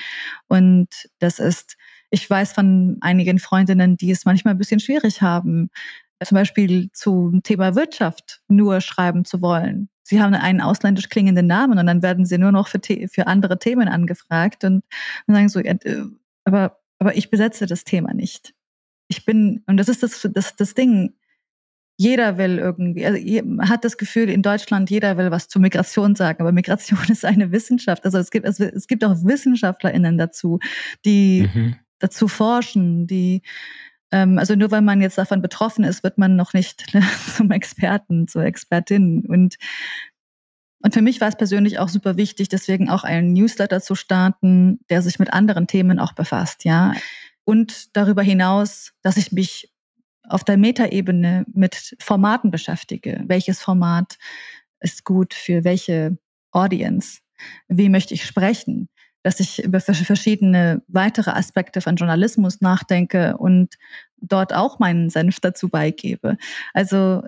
Und 0.48 0.88
das 1.20 1.40
ist 1.40 1.78
ich 2.12 2.30
weiß 2.30 2.54
von 2.54 2.98
einigen 3.02 3.40
Freundinnen, 3.40 3.98
die 3.98 4.12
es 4.12 4.26
manchmal 4.26 4.54
ein 4.54 4.58
bisschen 4.58 4.80
schwierig 4.80 5.22
haben, 5.22 5.70
zum 6.24 6.36
Beispiel 6.36 6.90
zum 6.92 7.44
Thema 7.44 7.76
Wirtschaft 7.76 8.42
nur 8.48 8.82
schreiben 8.82 9.26
zu 9.26 9.42
wollen. 9.42 9.90
Sie 10.04 10.22
haben 10.22 10.34
einen 10.34 10.60
ausländisch 10.60 11.10
klingenden 11.10 11.48
Namen 11.48 11.78
und 11.78 11.86
dann 11.86 12.02
werden 12.02 12.26
sie 12.26 12.38
nur 12.38 12.52
noch 12.52 12.68
für, 12.68 12.80
für 13.08 13.28
andere 13.28 13.60
Themen 13.60 13.88
angefragt 13.88 14.64
und 14.64 14.84
sagen 15.28 15.50
so, 15.50 15.62
aber, 16.46 16.80
aber 16.98 17.16
ich 17.16 17.30
besetze 17.30 17.68
das 17.68 17.84
Thema 17.84 18.14
nicht. 18.14 18.54
Ich 19.08 19.24
bin, 19.26 19.64
und 19.68 19.78
das 19.78 19.88
ist 19.88 20.04
das, 20.04 20.28
das, 20.34 20.56
das 20.56 20.74
Ding, 20.74 21.14
jeder 22.02 22.38
will 22.38 22.58
irgendwie, 22.60 23.06
also 23.06 23.20
hat 23.70 23.84
das 23.84 23.98
Gefühl, 23.98 24.30
in 24.30 24.42
Deutschland, 24.42 24.90
jeder 24.90 25.18
will 25.18 25.32
was 25.32 25.50
zur 25.50 25.62
Migration 25.62 26.16
sagen, 26.16 26.42
aber 26.42 26.54
Migration 26.54 27.00
ist 27.10 27.26
eine 27.26 27.52
Wissenschaft. 27.52 28.06
Also 28.06 28.18
es 28.18 28.32
gibt, 28.32 28.46
es, 28.46 28.60
es 28.60 28.88
gibt 28.88 29.04
auch 29.04 29.16
WissenschaftlerInnen 29.24 30.18
dazu, 30.18 30.60
die 31.06 31.50
mhm 31.54 31.76
dazu 32.00 32.28
forschen, 32.28 33.08
die 33.08 33.44
ähm, 34.12 34.40
also 34.40 34.56
nur 34.56 34.72
weil 34.72 34.82
man 34.82 35.02
jetzt 35.02 35.18
davon 35.18 35.42
betroffen 35.42 35.84
ist, 35.84 36.04
wird 36.04 36.18
man 36.18 36.36
noch 36.36 36.54
nicht 36.54 36.86
zum 37.36 37.52
Experten, 37.52 38.28
zur 38.28 38.44
Expertin. 38.44 39.26
Und 39.28 39.58
und 40.82 40.94
für 40.94 41.02
mich 41.02 41.20
war 41.20 41.28
es 41.28 41.36
persönlich 41.36 41.78
auch 41.78 41.90
super 41.90 42.16
wichtig, 42.16 42.48
deswegen 42.48 42.90
auch 42.90 43.04
einen 43.04 43.34
Newsletter 43.34 43.82
zu 43.82 43.96
starten, 43.96 44.80
der 44.90 45.02
sich 45.02 45.20
mit 45.20 45.34
anderen 45.34 45.68
Themen 45.68 46.00
auch 46.00 46.14
befasst, 46.14 46.64
ja. 46.64 46.94
Und 47.44 47.98
darüber 47.98 48.22
hinaus, 48.22 48.94
dass 49.02 49.18
ich 49.18 49.34
mich 49.34 49.74
auf 50.30 50.44
der 50.44 50.58
Metaebene 50.58 51.46
mit 51.54 51.96
Formaten 52.00 52.52
beschäftige. 52.52 53.24
Welches 53.28 53.62
Format 53.62 54.18
ist 54.80 55.04
gut 55.04 55.34
für 55.34 55.64
welche 55.64 56.18
Audience? 56.52 57.20
Wie 57.68 57.90
möchte 57.90 58.14
ich 58.14 58.26
sprechen? 58.26 58.90
dass 59.22 59.40
ich 59.40 59.64
über 59.64 59.82
verschiedene 59.82 60.82
weitere 60.88 61.32
Aspekte 61.32 61.82
von 61.82 61.98
Journalismus 61.98 62.62
nachdenke 62.62 63.38
und 63.38 63.76
dort 64.18 64.54
auch 64.54 64.80
meinen 64.80 65.10
Senf 65.10 65.40
dazu 65.40 65.70
beigebe. 65.70 66.38
Also 66.74 67.24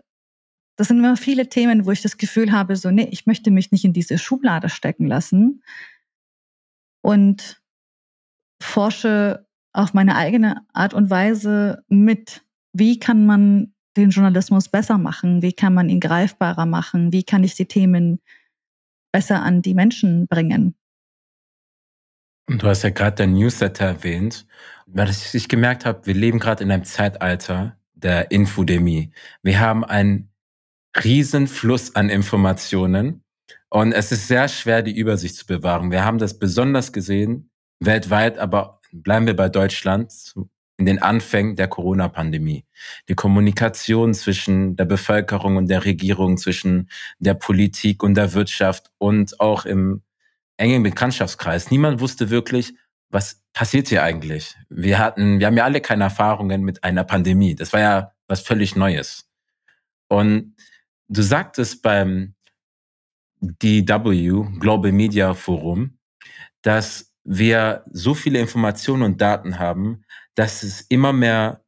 das 0.77 0.87
sind 0.87 0.99
immer 0.99 1.17
viele 1.17 1.49
Themen, 1.49 1.85
wo 1.85 1.91
ich 1.91 2.01
das 2.01 2.17
Gefühl 2.17 2.51
habe, 2.51 2.75
so, 2.75 2.91
nee, 2.91 3.07
ich 3.11 3.25
möchte 3.25 3.51
mich 3.51 3.71
nicht 3.71 3.85
in 3.85 3.93
diese 3.93 4.17
Schublade 4.17 4.69
stecken 4.69 5.05
lassen 5.05 5.63
und 7.01 7.61
forsche 8.61 9.45
auf 9.73 9.93
meine 9.93 10.15
eigene 10.15 10.65
Art 10.73 10.93
und 10.93 11.09
Weise 11.09 11.83
mit. 11.87 12.43
Wie 12.73 12.99
kann 12.99 13.25
man 13.25 13.73
den 13.97 14.09
Journalismus 14.09 14.69
besser 14.69 14.97
machen? 14.97 15.41
Wie 15.41 15.53
kann 15.53 15.73
man 15.73 15.89
ihn 15.89 15.99
greifbarer 15.99 16.65
machen? 16.65 17.11
Wie 17.11 17.23
kann 17.23 17.43
ich 17.43 17.55
die 17.55 17.65
Themen 17.65 18.21
besser 19.11 19.41
an 19.41 19.61
die 19.61 19.73
Menschen 19.73 20.27
bringen? 20.27 20.75
Und 22.47 22.63
du 22.63 22.67
hast 22.67 22.83
ja 22.83 22.89
gerade 22.89 23.17
dein 23.17 23.33
Newsletter 23.33 23.85
erwähnt, 23.85 24.45
weil 24.85 25.09
ich 25.09 25.47
gemerkt 25.49 25.85
habe, 25.85 26.05
wir 26.05 26.13
leben 26.13 26.39
gerade 26.39 26.63
in 26.63 26.71
einem 26.71 26.83
Zeitalter 26.83 27.77
der 27.93 28.31
Infodemie. 28.31 29.11
Wir 29.43 29.59
haben 29.59 29.83
einen 29.83 30.29
riesen 31.03 31.47
Fluss 31.47 31.95
an 31.95 32.09
Informationen 32.09 33.23
Und 33.69 33.93
es 33.93 34.11
ist 34.11 34.27
sehr 34.27 34.49
schwer, 34.49 34.81
die 34.81 34.97
Übersicht 34.97 35.35
zu 35.35 35.45
bewahren. 35.45 35.91
Wir 35.91 36.03
haben 36.03 36.17
das 36.17 36.37
besonders 36.39 36.91
gesehen, 36.91 37.49
weltweit, 37.79 38.37
aber 38.37 38.81
bleiben 38.91 39.27
wir 39.27 39.35
bei 39.35 39.47
Deutschland, 39.47 40.11
in 40.81 40.87
den 40.87 40.99
Anfängen 40.99 41.55
der 41.55 41.67
Corona-Pandemie. 41.67 42.65
Die 43.07 43.13
Kommunikation 43.13 44.15
zwischen 44.15 44.75
der 44.75 44.85
Bevölkerung 44.85 45.57
und 45.57 45.67
der 45.67 45.85
Regierung, 45.85 46.37
zwischen 46.37 46.89
der 47.19 47.35
Politik 47.35 48.01
und 48.01 48.15
der 48.15 48.33
Wirtschaft 48.33 48.89
und 48.97 49.39
auch 49.39 49.65
im 49.65 50.01
engen 50.57 50.81
Bekanntschaftskreis. 50.81 51.69
Niemand 51.69 51.99
wusste 51.99 52.31
wirklich, 52.31 52.73
was 53.11 53.43
passiert 53.53 53.89
hier 53.89 54.01
eigentlich? 54.01 54.55
Wir 54.69 54.97
hatten, 54.97 55.39
wir 55.39 55.45
haben 55.45 55.57
ja 55.57 55.65
alle 55.65 55.81
keine 55.81 56.05
Erfahrungen 56.05 56.63
mit 56.63 56.83
einer 56.83 57.03
Pandemie. 57.03 57.53
Das 57.53 57.73
war 57.73 57.79
ja 57.79 58.11
was 58.27 58.41
völlig 58.41 58.75
Neues. 58.75 59.29
Und 60.07 60.55
du 61.09 61.21
sagtest 61.21 61.83
beim 61.83 62.33
DW, 63.39 64.45
Global 64.59 64.91
Media 64.91 65.35
Forum, 65.35 65.99
dass 66.63 67.13
wir 67.23 67.83
so 67.91 68.15
viele 68.15 68.39
Informationen 68.39 69.03
und 69.03 69.21
Daten 69.21 69.59
haben, 69.59 70.05
dass 70.35 70.63
es 70.63 70.81
immer 70.81 71.13
mehr 71.13 71.63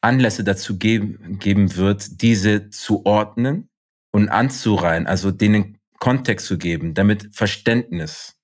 Anlässe 0.00 0.44
dazu 0.44 0.78
geben, 0.78 1.38
geben 1.38 1.76
wird, 1.76 2.20
diese 2.22 2.70
zu 2.70 3.06
ordnen 3.06 3.70
und 4.12 4.28
anzureihen, 4.28 5.06
also 5.06 5.30
denen 5.30 5.78
Kontext 5.98 6.46
zu 6.46 6.58
geben, 6.58 6.94
damit 6.94 7.34
Verständnis 7.34 8.36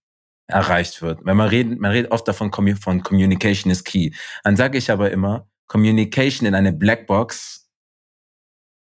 erreicht 0.46 1.02
wird. 1.02 1.24
Weil 1.24 1.34
man 1.34 1.48
redet, 1.48 1.78
man 1.78 1.90
redet 1.90 2.10
oft 2.10 2.26
davon, 2.26 2.50
von 2.50 3.02
Communication 3.02 3.70
is 3.70 3.84
key. 3.84 4.12
Dann 4.42 4.56
sage 4.56 4.78
ich 4.78 4.90
aber 4.90 5.10
immer, 5.10 5.48
Communication 5.66 6.46
in 6.48 6.54
eine 6.54 6.72
Blackbox 6.72 7.70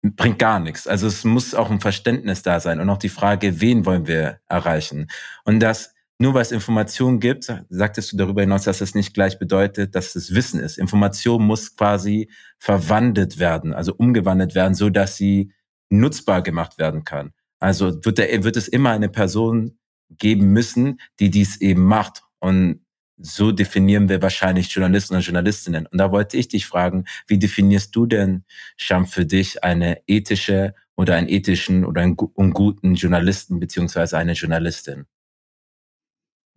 bringt 0.02 0.40
gar 0.40 0.60
nichts. 0.60 0.88
Also 0.88 1.08
es 1.08 1.26
muss 1.26 1.54
auch 1.54 1.70
ein 1.70 1.82
Verständnis 1.82 2.42
da 2.42 2.60
sein 2.60 2.80
und 2.80 2.90
auch 2.90 2.98
die 2.98 3.10
Frage, 3.10 3.60
wen 3.60 3.86
wollen 3.86 4.08
wir 4.08 4.40
erreichen? 4.48 5.10
Und 5.44 5.60
das 5.60 5.94
nur 6.22 6.34
weil 6.34 6.42
es 6.42 6.52
Informationen 6.52 7.22
gibt, 7.22 7.52
sagtest 7.70 8.12
du 8.12 8.18
darüber 8.18 8.42
hinaus, 8.42 8.64
dass 8.64 8.82
es 8.82 8.94
nicht 8.94 9.14
gleich 9.14 9.40
bedeutet, 9.40 9.96
dass 9.96 10.16
es 10.16 10.36
Wissen 10.36 10.60
ist. 10.60 10.78
Information 10.78 11.46
muss 11.46 11.76
quasi 11.76 12.30
verwandelt 12.58 13.40
werden, 13.40 13.74
also 13.74 13.94
umgewandelt 13.96 14.54
werden, 14.54 14.76
so 14.76 14.90
dass 14.90 15.16
sie 15.16 15.54
nutzbar 15.90 16.42
gemacht 16.44 16.78
werden 16.78 17.06
kann. 17.06 17.32
Also 17.60 18.04
wird, 18.04 18.18
der, 18.18 18.44
wird 18.44 18.58
es 18.58 18.68
immer 18.68 18.92
eine 18.92 19.08
Person 19.08 19.80
geben 20.10 20.52
müssen, 20.52 21.00
die 21.20 21.30
dies 21.30 21.62
eben 21.62 21.86
macht. 21.86 22.24
Und 22.40 22.82
so 23.18 23.54
definieren 23.54 24.10
wir 24.10 24.22
wahrscheinlich 24.22 24.74
Journalisten 24.74 25.16
und 25.16 25.22
Journalistinnen. 25.22 25.86
Und 25.86 25.98
da 25.98 26.12
wollte 26.12 26.36
ich 26.36 26.50
dich 26.50 26.66
fragen, 26.66 27.06
wie 27.28 27.40
definierst 27.40 27.96
du 27.96 28.06
denn, 28.06 28.44
Sham, 28.76 29.08
für 29.08 29.26
dich 29.26 29.64
eine 29.64 30.02
ethische 30.06 30.74
oder 30.98 31.16
einen 31.16 31.30
ethischen 31.30 31.86
oder 31.86 32.02
einen 32.02 32.18
guten 32.18 32.96
Journalisten 32.96 33.60
beziehungsweise 33.62 34.18
eine 34.18 34.34
Journalistin? 34.34 35.06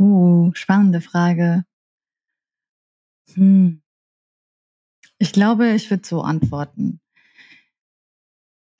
Uh, 0.02 0.50
spannende 0.54 1.00
Frage. 1.00 1.64
Hm. 3.34 3.80
Ich 5.18 5.32
glaube, 5.32 5.70
ich 5.74 5.88
würde 5.90 6.04
so 6.04 6.22
antworten. 6.22 7.00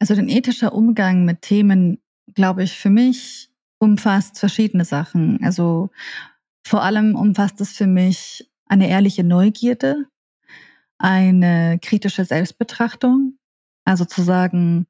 Also 0.01 0.17
den 0.17 0.29
ethischer 0.29 0.73
Umgang 0.73 1.25
mit 1.25 1.43
Themen, 1.43 2.03
glaube 2.35 2.65
ich, 2.65 2.77
für 2.77 2.91
mich 2.91 3.53
umfasst 3.79 4.41
verschiedene 4.41 4.85
Sachen. 4.85 5.39
Also 5.45 5.91
vor 6.67 6.83
allem 6.83 7.15
umfasst 7.15 7.61
es 7.61 7.71
für 7.71 7.87
mich 7.87 8.51
eine 8.67 8.89
ehrliche 8.89 9.23
Neugierde, 9.23 10.07
eine 10.99 11.79
kritische 11.81 12.25
Selbstbetrachtung, 12.25 13.39
also 13.85 14.05
zu 14.05 14.23
sagen, 14.23 14.89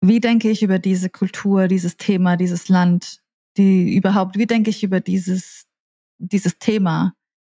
wie 0.00 0.20
denke 0.20 0.48
ich 0.50 0.62
über 0.62 0.78
diese 0.78 1.10
Kultur, 1.10 1.68
dieses 1.68 1.98
Thema, 1.98 2.38
dieses 2.38 2.70
Land, 2.70 3.20
die 3.56 3.94
überhaupt, 3.94 4.36
wie 4.38 4.46
denke 4.46 4.70
ich 4.70 4.82
über 4.82 5.00
dieses, 5.00 5.66
dieses 6.18 6.58
Thema 6.58 7.14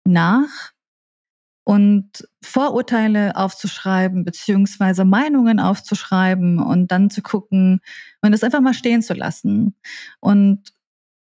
nach 0.06 0.74
und 1.64 2.28
Vorurteile 2.42 3.36
aufzuschreiben, 3.36 4.24
beziehungsweise 4.24 5.04
Meinungen 5.04 5.60
aufzuschreiben 5.60 6.60
und 6.60 6.92
dann 6.92 7.10
zu 7.10 7.22
gucken 7.22 7.82
und 8.22 8.32
das 8.32 8.44
einfach 8.44 8.62
mal 8.62 8.74
stehen 8.74 9.02
zu 9.02 9.14
lassen. 9.14 9.76
Und 10.22 10.74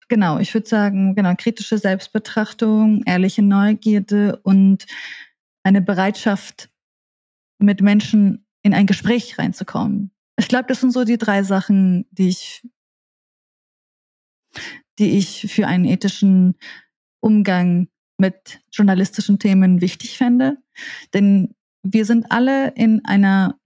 genau, 0.09 0.39
ich 0.39 0.53
würde 0.53 0.69
sagen, 0.69 1.15
genau, 1.15 1.35
kritische 1.37 1.79
Selbstbetrachtung, 1.79 3.03
ehrliche 3.07 3.43
Neugierde 3.43 4.39
und 4.43 4.85
eine 5.63 5.81
Bereitschaft, 5.81 6.69
mit 7.59 7.81
Menschen 7.81 8.45
in 8.63 8.75
ein 8.75 8.87
Gespräch 8.87 9.39
reinzukommen. 9.39 10.11
Ich 10.37 10.49
glaube, 10.49 10.67
das 10.69 10.81
sind 10.81 10.93
so 10.93 11.05
die 11.05 11.19
drei 11.19 11.43
Sachen, 11.43 12.07
die 12.11 12.29
ich, 12.29 12.67
die 14.99 15.19
ich 15.19 15.47
für 15.53 15.67
einen 15.67 15.85
ethischen 15.85 16.55
Umgang 17.21 17.89
mit 18.19 18.61
journalistischen 18.73 19.39
Themen 19.39 19.81
wichtig 19.81 20.17
fände. 20.19 20.57
Denn 21.13 21.55
wir 21.83 22.05
sind 22.05 22.31
alle 22.31 22.69
in 22.71 23.05
einer 23.05 23.59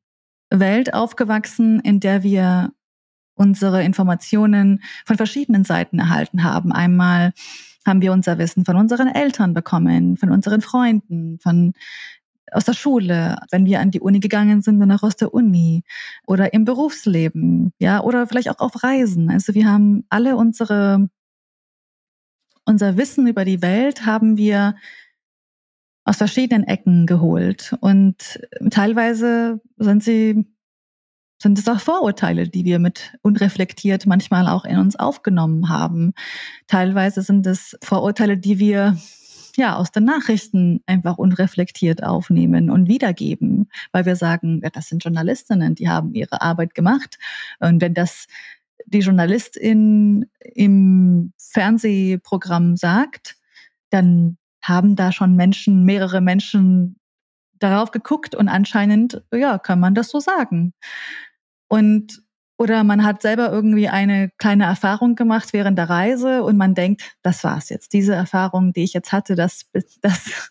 Welt 0.50 0.94
aufgewachsen, 0.94 1.80
in 1.80 2.00
der 2.00 2.22
wir 2.22 2.72
unsere 3.34 3.84
Informationen 3.84 4.82
von 5.04 5.16
verschiedenen 5.16 5.64
Seiten 5.64 5.98
erhalten 5.98 6.42
haben. 6.42 6.72
Einmal 6.72 7.32
haben 7.86 8.02
wir 8.02 8.12
unser 8.12 8.38
Wissen 8.38 8.64
von 8.64 8.76
unseren 8.76 9.08
Eltern 9.08 9.54
bekommen, 9.54 10.16
von 10.16 10.30
unseren 10.30 10.60
Freunden, 10.60 11.38
von 11.40 11.72
aus 12.52 12.64
der 12.64 12.74
Schule, 12.74 13.38
wenn 13.50 13.66
wir 13.66 13.80
an 13.80 13.90
die 13.90 14.00
Uni 14.00 14.20
gegangen 14.20 14.62
sind, 14.62 14.80
dann 14.80 14.92
auch 14.92 15.02
aus 15.02 15.16
der 15.16 15.32
Uni 15.34 15.82
oder 16.26 16.52
im 16.52 16.64
Berufsleben, 16.64 17.72
ja, 17.78 18.02
oder 18.02 18.26
vielleicht 18.26 18.50
auch 18.50 18.58
auf 18.60 18.82
Reisen. 18.82 19.30
Also 19.30 19.54
wir 19.54 19.70
haben 19.70 20.04
alle 20.08 20.36
unsere 20.36 21.08
unser 22.64 22.98
Wissen 22.98 23.26
über 23.26 23.46
die 23.46 23.62
Welt 23.62 24.04
haben 24.04 24.36
wir 24.36 24.76
aus 26.04 26.18
verschiedenen 26.18 26.64
Ecken 26.64 27.06
geholt 27.06 27.74
und 27.80 28.40
teilweise 28.70 29.60
sind 29.78 30.04
sie 30.04 30.46
sind 31.40 31.58
es 31.58 31.68
auch 31.68 31.80
Vorurteile, 31.80 32.48
die 32.48 32.64
wir 32.64 32.78
mit 32.78 33.16
unreflektiert 33.22 34.06
manchmal 34.06 34.48
auch 34.48 34.64
in 34.64 34.76
uns 34.76 34.96
aufgenommen 34.96 35.68
haben. 35.68 36.12
Teilweise 36.66 37.22
sind 37.22 37.46
es 37.46 37.78
Vorurteile, 37.82 38.36
die 38.36 38.58
wir 38.58 38.98
ja 39.58 39.76
aus 39.76 39.90
den 39.92 40.04
Nachrichten 40.04 40.82
einfach 40.86 41.18
unreflektiert 41.18 42.02
aufnehmen 42.02 42.70
und 42.70 42.88
wiedergeben, 42.88 43.68
weil 43.92 44.06
wir 44.06 44.16
sagen, 44.16 44.60
ja, 44.62 44.70
das 44.70 44.88
sind 44.88 45.04
Journalistinnen, 45.04 45.74
die 45.74 45.88
haben 45.88 46.14
ihre 46.14 46.40
Arbeit 46.40 46.74
gemacht. 46.74 47.18
Und 47.60 47.80
wenn 47.80 47.94
das 47.94 48.26
die 48.86 49.00
Journalistin 49.00 50.26
im 50.40 51.32
Fernsehprogramm 51.36 52.76
sagt, 52.76 53.36
dann 53.90 54.38
haben 54.62 54.96
da 54.96 55.12
schon 55.12 55.36
Menschen, 55.36 55.84
mehrere 55.84 56.20
Menschen 56.20 56.96
darauf 57.58 57.90
geguckt 57.90 58.34
und 58.34 58.48
anscheinend, 58.48 59.22
ja, 59.32 59.58
kann 59.58 59.80
man 59.80 59.94
das 59.94 60.08
so 60.08 60.20
sagen. 60.20 60.72
Und 61.68 62.22
oder 62.58 62.82
man 62.82 63.04
hat 63.04 63.22
selber 63.22 63.50
irgendwie 63.50 63.88
eine 63.88 64.30
kleine 64.36 64.64
Erfahrung 64.64 65.14
gemacht 65.14 65.52
während 65.52 65.78
der 65.78 65.88
Reise 65.88 66.42
und 66.42 66.56
man 66.56 66.74
denkt, 66.74 67.02
das 67.22 67.44
war's 67.44 67.68
jetzt. 67.68 67.92
Diese 67.92 68.14
Erfahrung, 68.14 68.72
die 68.72 68.82
ich 68.82 68.92
jetzt 68.92 69.12
hatte, 69.12 69.36
das, 69.36 69.62
das, 70.02 70.50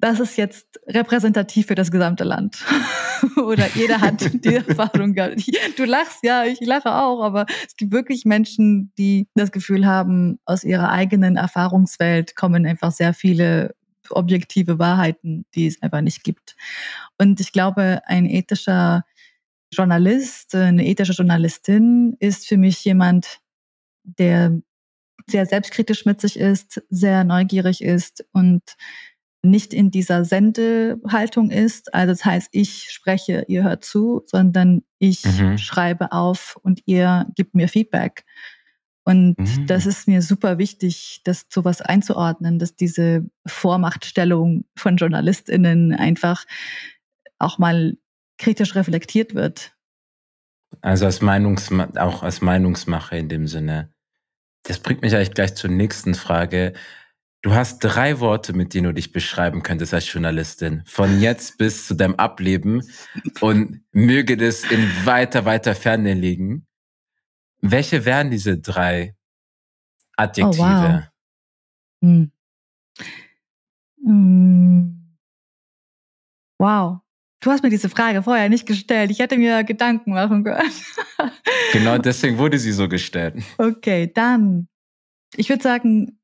das 0.00 0.18
ist 0.18 0.36
jetzt 0.36 0.80
repräsentativ 0.88 1.68
für 1.68 1.76
das 1.76 1.92
gesamte 1.92 2.24
Land. 2.24 2.64
Oder 3.36 3.68
jeder 3.74 4.00
hat 4.00 4.44
die 4.44 4.54
Erfahrung 4.66 5.14
gehabt. 5.14 5.40
Du 5.76 5.84
lachst, 5.84 6.24
ja, 6.24 6.44
ich 6.44 6.60
lache 6.60 6.92
auch, 6.92 7.22
aber 7.22 7.46
es 7.66 7.76
gibt 7.76 7.92
wirklich 7.92 8.24
Menschen, 8.24 8.92
die 8.98 9.28
das 9.34 9.52
Gefühl 9.52 9.86
haben, 9.86 10.40
aus 10.44 10.64
ihrer 10.64 10.90
eigenen 10.90 11.36
Erfahrungswelt 11.36 12.34
kommen 12.34 12.66
einfach 12.66 12.90
sehr 12.90 13.14
viele 13.14 13.76
objektive 14.08 14.80
Wahrheiten, 14.80 15.44
die 15.54 15.68
es 15.68 15.80
einfach 15.82 16.00
nicht 16.00 16.24
gibt. 16.24 16.56
Und 17.16 17.38
ich 17.38 17.52
glaube, 17.52 18.00
ein 18.06 18.26
ethischer 18.26 19.04
Journalist, 19.72 20.54
eine 20.54 20.86
ethische 20.86 21.12
Journalistin 21.12 22.16
ist 22.18 22.48
für 22.48 22.56
mich 22.56 22.84
jemand, 22.84 23.40
der 24.02 24.60
sehr 25.28 25.46
selbstkritisch 25.46 26.06
mit 26.06 26.20
sich 26.20 26.38
ist, 26.38 26.82
sehr 26.90 27.24
neugierig 27.24 27.82
ist 27.82 28.24
und 28.32 28.62
nicht 29.42 29.72
in 29.72 29.90
dieser 29.90 30.24
Sendehaltung 30.24 31.50
ist. 31.50 31.94
Also 31.94 32.12
das 32.12 32.24
heißt, 32.24 32.48
ich 32.52 32.90
spreche, 32.90 33.44
ihr 33.48 33.64
hört 33.64 33.84
zu, 33.84 34.22
sondern 34.26 34.82
ich 34.98 35.24
mhm. 35.24 35.56
schreibe 35.56 36.12
auf 36.12 36.58
und 36.62 36.82
ihr 36.86 37.26
gibt 37.36 37.54
mir 37.54 37.68
Feedback. 37.68 38.24
Und 39.04 39.38
mhm. 39.38 39.66
das 39.66 39.86
ist 39.86 40.06
mir 40.06 40.20
super 40.20 40.58
wichtig, 40.58 41.22
das 41.24 41.46
sowas 41.48 41.80
einzuordnen, 41.80 42.58
dass 42.58 42.76
diese 42.76 43.24
Vormachtstellung 43.46 44.66
von 44.76 44.98
JournalistInnen 44.98 45.94
einfach 45.94 46.44
auch 47.38 47.58
mal 47.58 47.96
kritisch 48.40 48.74
reflektiert 48.74 49.34
wird. 49.34 49.76
Also 50.80 51.04
als 51.04 51.20
Meinungs 51.20 51.70
auch 51.96 52.22
als 52.22 52.40
Meinungsmacher 52.40 53.16
in 53.16 53.28
dem 53.28 53.46
Sinne. 53.46 53.92
Das 54.62 54.78
bringt 54.80 55.02
mich 55.02 55.14
eigentlich 55.14 55.34
gleich 55.34 55.54
zur 55.54 55.70
nächsten 55.70 56.14
Frage. 56.14 56.72
Du 57.42 57.54
hast 57.54 57.80
drei 57.80 58.20
Worte, 58.20 58.52
mit 58.52 58.74
denen 58.74 58.86
du 58.88 58.94
dich 58.94 59.12
beschreiben 59.12 59.62
könntest 59.62 59.94
als 59.94 60.12
Journalistin. 60.12 60.82
Von 60.86 61.20
jetzt 61.20 61.58
bis 61.58 61.86
zu 61.86 61.94
deinem 61.94 62.14
Ableben. 62.16 62.82
Und 63.40 63.82
möge 63.92 64.36
das 64.36 64.64
in 64.64 64.88
weiter, 65.04 65.44
weiter 65.44 65.74
Ferne 65.74 66.14
liegen. 66.14 66.66
Welche 67.60 68.04
wären 68.04 68.30
diese 68.30 68.58
drei 68.58 69.16
Adjektive? 70.16 70.62
Oh, 70.62 70.66
wow. 70.66 71.02
Hm. 72.02 72.32
Hm. 74.04 75.16
Wow. 76.58 77.00
Du 77.40 77.50
hast 77.50 77.62
mir 77.62 77.70
diese 77.70 77.88
Frage 77.88 78.22
vorher 78.22 78.50
nicht 78.50 78.66
gestellt. 78.66 79.10
Ich 79.10 79.18
hätte 79.18 79.38
mir 79.38 79.64
Gedanken 79.64 80.12
machen 80.12 80.44
können. 80.44 80.70
Genau 81.72 81.98
deswegen 81.98 82.38
wurde 82.38 82.58
sie 82.58 82.72
so 82.72 82.88
gestellt. 82.88 83.36
Okay, 83.56 84.10
dann. 84.12 84.68
Ich 85.36 85.48
würde 85.48 85.62
sagen, 85.62 86.18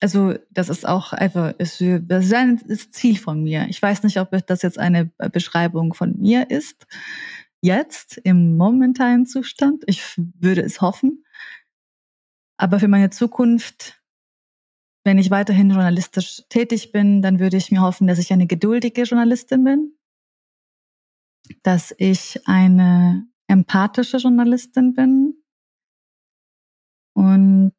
also 0.00 0.34
das 0.50 0.68
ist 0.68 0.86
auch 0.86 1.12
einfach, 1.12 1.52
das 1.58 1.80
ist 1.80 2.34
ein 2.34 2.60
Ziel 2.90 3.16
von 3.16 3.42
mir. 3.44 3.66
Ich 3.68 3.80
weiß 3.80 4.02
nicht, 4.02 4.18
ob 4.18 4.30
das 4.46 4.62
jetzt 4.62 4.78
eine 4.78 5.12
Beschreibung 5.32 5.94
von 5.94 6.18
mir 6.18 6.50
ist. 6.50 6.86
Jetzt 7.60 8.16
im 8.24 8.56
momentanen 8.56 9.26
Zustand. 9.26 9.84
Ich 9.86 10.02
würde 10.16 10.62
es 10.62 10.80
hoffen. 10.80 11.24
Aber 12.56 12.80
für 12.80 12.88
meine 12.88 13.10
Zukunft, 13.10 14.02
wenn 15.04 15.18
ich 15.18 15.30
weiterhin 15.30 15.70
journalistisch 15.70 16.42
tätig 16.48 16.90
bin, 16.90 17.22
dann 17.22 17.38
würde 17.38 17.56
ich 17.56 17.70
mir 17.70 17.80
hoffen, 17.82 18.08
dass 18.08 18.18
ich 18.18 18.32
eine 18.32 18.48
geduldige 18.48 19.02
Journalistin 19.02 19.62
bin, 19.62 19.92
dass 21.62 21.94
ich 21.98 22.46
eine 22.46 23.26
empathische 23.46 24.18
Journalistin 24.18 24.94
bin 24.94 25.34
und 27.14 27.74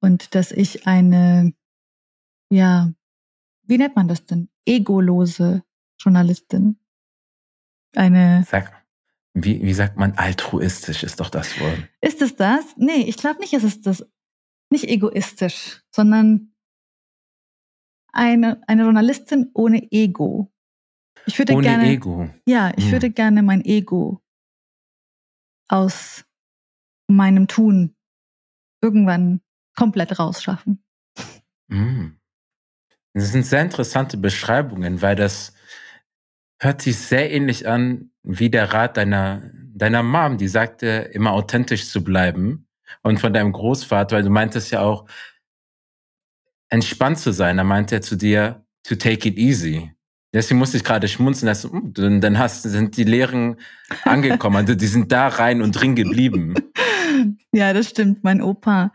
und 0.00 0.34
dass 0.34 0.52
ich 0.52 0.86
eine, 0.86 1.52
ja, 2.50 2.92
wie 3.64 3.78
nennt 3.78 3.96
man 3.96 4.08
das 4.08 4.26
denn? 4.26 4.48
Egolose 4.64 5.62
Journalistin. 5.98 6.78
Eine. 7.94 8.44
Sag, 8.48 8.72
wie, 9.34 9.62
wie 9.62 9.74
sagt 9.74 9.96
man 9.96 10.12
altruistisch 10.12 11.02
ist 11.02 11.20
doch 11.20 11.30
das 11.30 11.58
Wort. 11.60 11.88
Ist 12.00 12.22
es 12.22 12.36
das? 12.36 12.64
Nee, 12.76 13.02
ich 13.02 13.16
glaube 13.16 13.40
nicht, 13.40 13.52
ist 13.52 13.64
es 13.64 13.80
das. 13.80 14.06
Nicht 14.72 14.84
egoistisch, 14.84 15.82
sondern 15.90 16.54
eine, 18.12 18.60
eine 18.66 18.82
Journalistin 18.82 19.50
ohne 19.54 19.90
Ego. 19.90 20.52
Ich 21.26 21.38
würde 21.38 21.54
Ohne 21.54 21.62
gerne. 21.62 21.88
Ego. 21.88 22.30
Ja, 22.46 22.72
ich 22.76 22.86
Hm. 22.86 22.92
würde 22.92 23.10
gerne 23.10 23.42
mein 23.42 23.64
Ego 23.64 24.20
aus 25.68 26.24
meinem 27.08 27.46
Tun 27.46 27.94
irgendwann 28.82 29.40
komplett 29.76 30.18
rausschaffen. 30.18 30.82
Mm. 31.68 32.08
Das 33.14 33.32
sind 33.32 33.44
sehr 33.44 33.62
interessante 33.62 34.16
Beschreibungen, 34.16 35.02
weil 35.02 35.16
das 35.16 35.52
hört 36.60 36.82
sich 36.82 36.98
sehr 36.98 37.30
ähnlich 37.30 37.66
an 37.68 38.10
wie 38.22 38.50
der 38.50 38.72
Rat 38.72 38.96
deiner, 38.96 39.50
deiner 39.54 40.02
Mom, 40.02 40.38
die 40.38 40.48
sagte, 40.48 40.86
immer 41.12 41.32
authentisch 41.32 41.88
zu 41.88 42.04
bleiben. 42.04 42.66
Und 43.02 43.20
von 43.20 43.32
deinem 43.32 43.52
Großvater, 43.52 44.16
weil 44.16 44.22
du 44.22 44.30
meintest 44.30 44.70
ja 44.72 44.80
auch, 44.82 45.06
entspannt 46.70 47.18
zu 47.18 47.32
sein. 47.32 47.56
Da 47.58 47.64
meinte 47.64 47.96
er 47.96 48.02
zu 48.02 48.16
dir, 48.16 48.64
to 48.84 48.94
take 48.96 49.28
it 49.28 49.36
easy. 49.38 49.92
Deswegen 50.32 50.58
musste 50.60 50.76
ich 50.76 50.84
gerade 50.84 51.08
schmunzeln, 51.08 51.48
dass, 51.48 51.64
hm, 51.64 52.20
dann 52.20 52.38
hast, 52.38 52.62
sind 52.62 52.96
die 52.96 53.04
Lehren 53.04 53.56
angekommen. 54.04 54.56
Also 54.56 54.74
die 54.76 54.86
sind 54.86 55.10
da 55.10 55.26
rein 55.28 55.60
und 55.62 55.72
drin 55.72 55.94
geblieben. 55.96 56.54
Ja, 57.52 57.72
das 57.72 57.88
stimmt. 57.90 58.22
Mein 58.22 58.40
Opa 58.40 58.92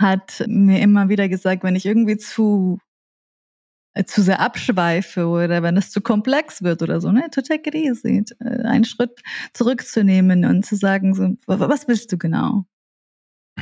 hat 0.00 0.44
mir 0.46 0.80
immer 0.82 1.08
wieder 1.08 1.28
gesagt, 1.28 1.64
wenn 1.64 1.74
ich 1.74 1.86
irgendwie 1.86 2.18
zu, 2.18 2.78
äh, 3.94 4.04
zu 4.04 4.22
sehr 4.22 4.40
abschweife 4.40 5.26
oder 5.26 5.62
wenn 5.62 5.76
es 5.78 5.90
zu 5.90 6.00
komplex 6.02 6.62
wird 6.62 6.82
oder 6.82 7.00
so, 7.00 7.10
ne, 7.10 7.28
to 7.32 7.40
take 7.40 7.68
it 7.68 7.74
easy, 7.74 8.22
äh, 8.40 8.62
einen 8.66 8.84
Schritt 8.84 9.22
zurückzunehmen 9.54 10.44
und 10.44 10.64
zu 10.66 10.76
sagen, 10.76 11.14
so, 11.14 11.22
wa- 11.46 11.68
was 11.68 11.88
willst 11.88 12.12
du 12.12 12.18
genau? 12.18 12.66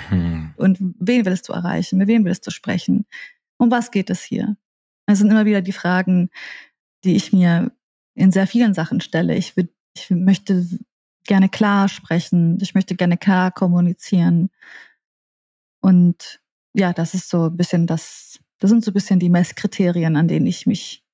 Hm. 0.08 0.54
Und 0.56 0.78
wen 0.98 1.24
willst 1.24 1.48
du 1.48 1.52
erreichen? 1.52 1.98
Mit 1.98 2.08
wem 2.08 2.24
willst 2.24 2.46
du 2.46 2.50
sprechen? 2.50 3.06
Um 3.56 3.70
was 3.70 3.90
geht 3.90 4.11
es 4.11 4.22
hier? 4.22 4.56
Das 5.06 5.18
sind 5.18 5.30
immer 5.30 5.46
wieder 5.46 5.62
die 5.62 5.72
Fragen, 5.72 6.30
die 7.04 7.16
ich 7.16 7.32
mir 7.32 7.72
in 8.14 8.32
sehr 8.32 8.46
vielen 8.46 8.74
Sachen 8.74 9.00
stelle. 9.00 9.37
Ich, 9.37 9.56
würd, 9.56 9.70
ich 9.96 10.11
möchte 10.11 10.66
gerne 11.24 11.48
klar 11.48 11.88
sprechen. 11.88 12.58
Ich 12.61 12.74
möchte 12.74 12.96
gerne 12.96 13.16
klar 13.16 13.50
kommunizieren. 13.50 14.50
Und 15.80 16.40
ja, 16.74 16.92
das 16.92 17.14
ist 17.14 17.30
so 17.30 17.46
ein 17.46 17.56
bisschen 17.56 17.87
das, 17.87 18.38
das 18.58 18.70
sind 18.70 18.84
so 18.84 18.90
ein 18.90 18.94
bisschen 18.94 19.20
die 19.20 19.30
Messkriterien, 19.30 20.16
an 20.16 20.28
denen 20.28 20.46
ich 20.46 20.66
mich 20.66 21.04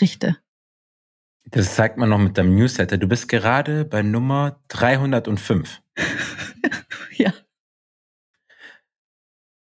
richte. 0.00 0.36
Das 1.50 1.74
zeigt 1.74 1.98
man 1.98 2.08
noch 2.08 2.18
mit 2.18 2.38
deinem 2.38 2.54
Newsletter. 2.54 2.96
Du 2.96 3.06
bist 3.06 3.28
gerade 3.28 3.84
bei 3.84 4.02
Nummer 4.02 4.60
305. 4.68 5.82
Ja. 7.16 7.32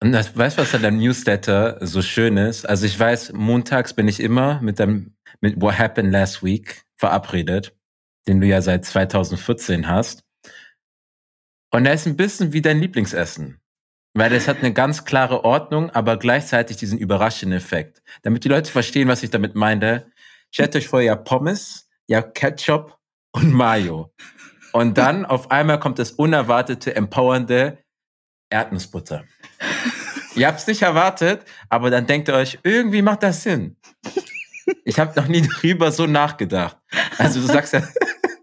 Und 0.03 0.13
das, 0.13 0.37
weißt 0.37 0.57
du, 0.57 0.63
was 0.63 0.75
an 0.75 0.83
deinem 0.83 0.99
Newsletter 0.99 1.79
so 1.81 2.01
schön 2.01 2.39
ist? 2.39 2.67
Also 2.67 2.87
ich 2.87 2.99
weiß, 2.99 3.33
montags 3.35 3.93
bin 3.93 4.09
ich 4.09 4.21
immer 4.21 4.61
mit 4.63 4.79
dem, 4.79 5.15
mit 5.41 5.61
What 5.61 5.79
Happened 5.79 6.11
Last 6.11 6.43
Week 6.43 6.85
verabredet, 6.97 7.77
den 8.27 8.41
du 8.41 8.47
ja 8.47 8.63
seit 8.63 8.87
2014 8.87 9.89
hast. 9.89 10.25
Und 11.71 11.85
er 11.85 11.93
ist 11.93 12.07
ein 12.07 12.17
bisschen 12.17 12.53
wie 12.55 12.63
dein 12.63 12.81
Lieblingsessen. 12.81 13.61
Weil 14.15 14.33
es 14.33 14.49
hat 14.49 14.59
eine 14.59 14.73
ganz 14.73 15.05
klare 15.05 15.45
Ordnung, 15.45 15.91
aber 15.91 16.17
gleichzeitig 16.17 16.79
diesen 16.79 16.99
überraschenden 16.99 17.59
Effekt. 17.59 18.03
Damit 18.23 18.45
die 18.45 18.49
Leute 18.49 18.73
verstehen, 18.73 19.07
was 19.07 19.23
ich 19.23 19.31
damit 19.31 19.55
meine. 19.55 20.11
Stellt 20.51 20.75
euch 20.75 20.89
vor, 20.89 21.03
habt 21.03 21.29
Pommes, 21.29 21.89
habt 22.11 22.35
Ketchup 22.35 22.99
und 23.33 23.53
Mayo. 23.53 24.13
Und 24.73 24.99
dann 24.99 25.27
auf 25.27 25.51
einmal 25.51 25.79
kommt 25.79 25.99
das 25.99 26.11
unerwartete, 26.13 26.97
empowernde 26.97 27.79
Erdnussbutter. 28.51 29.25
Ihr 30.35 30.47
habt 30.47 30.61
es 30.61 30.67
nicht 30.67 30.83
erwartet, 30.83 31.45
aber 31.69 31.91
dann 31.91 32.07
denkt 32.07 32.29
ihr 32.29 32.35
euch, 32.35 32.59
irgendwie 32.63 33.03
macht 33.03 33.23
das 33.23 33.43
Sinn. 33.43 33.77
Ich 34.85 34.99
habe 34.99 35.19
noch 35.21 35.29
nie 35.29 35.43
darüber 35.63 35.93
so 35.93 36.07
nachgedacht. 36.07 36.77
Also 37.19 37.41
du 37.41 37.47
sagst 37.47 37.73
ja, 37.73 37.83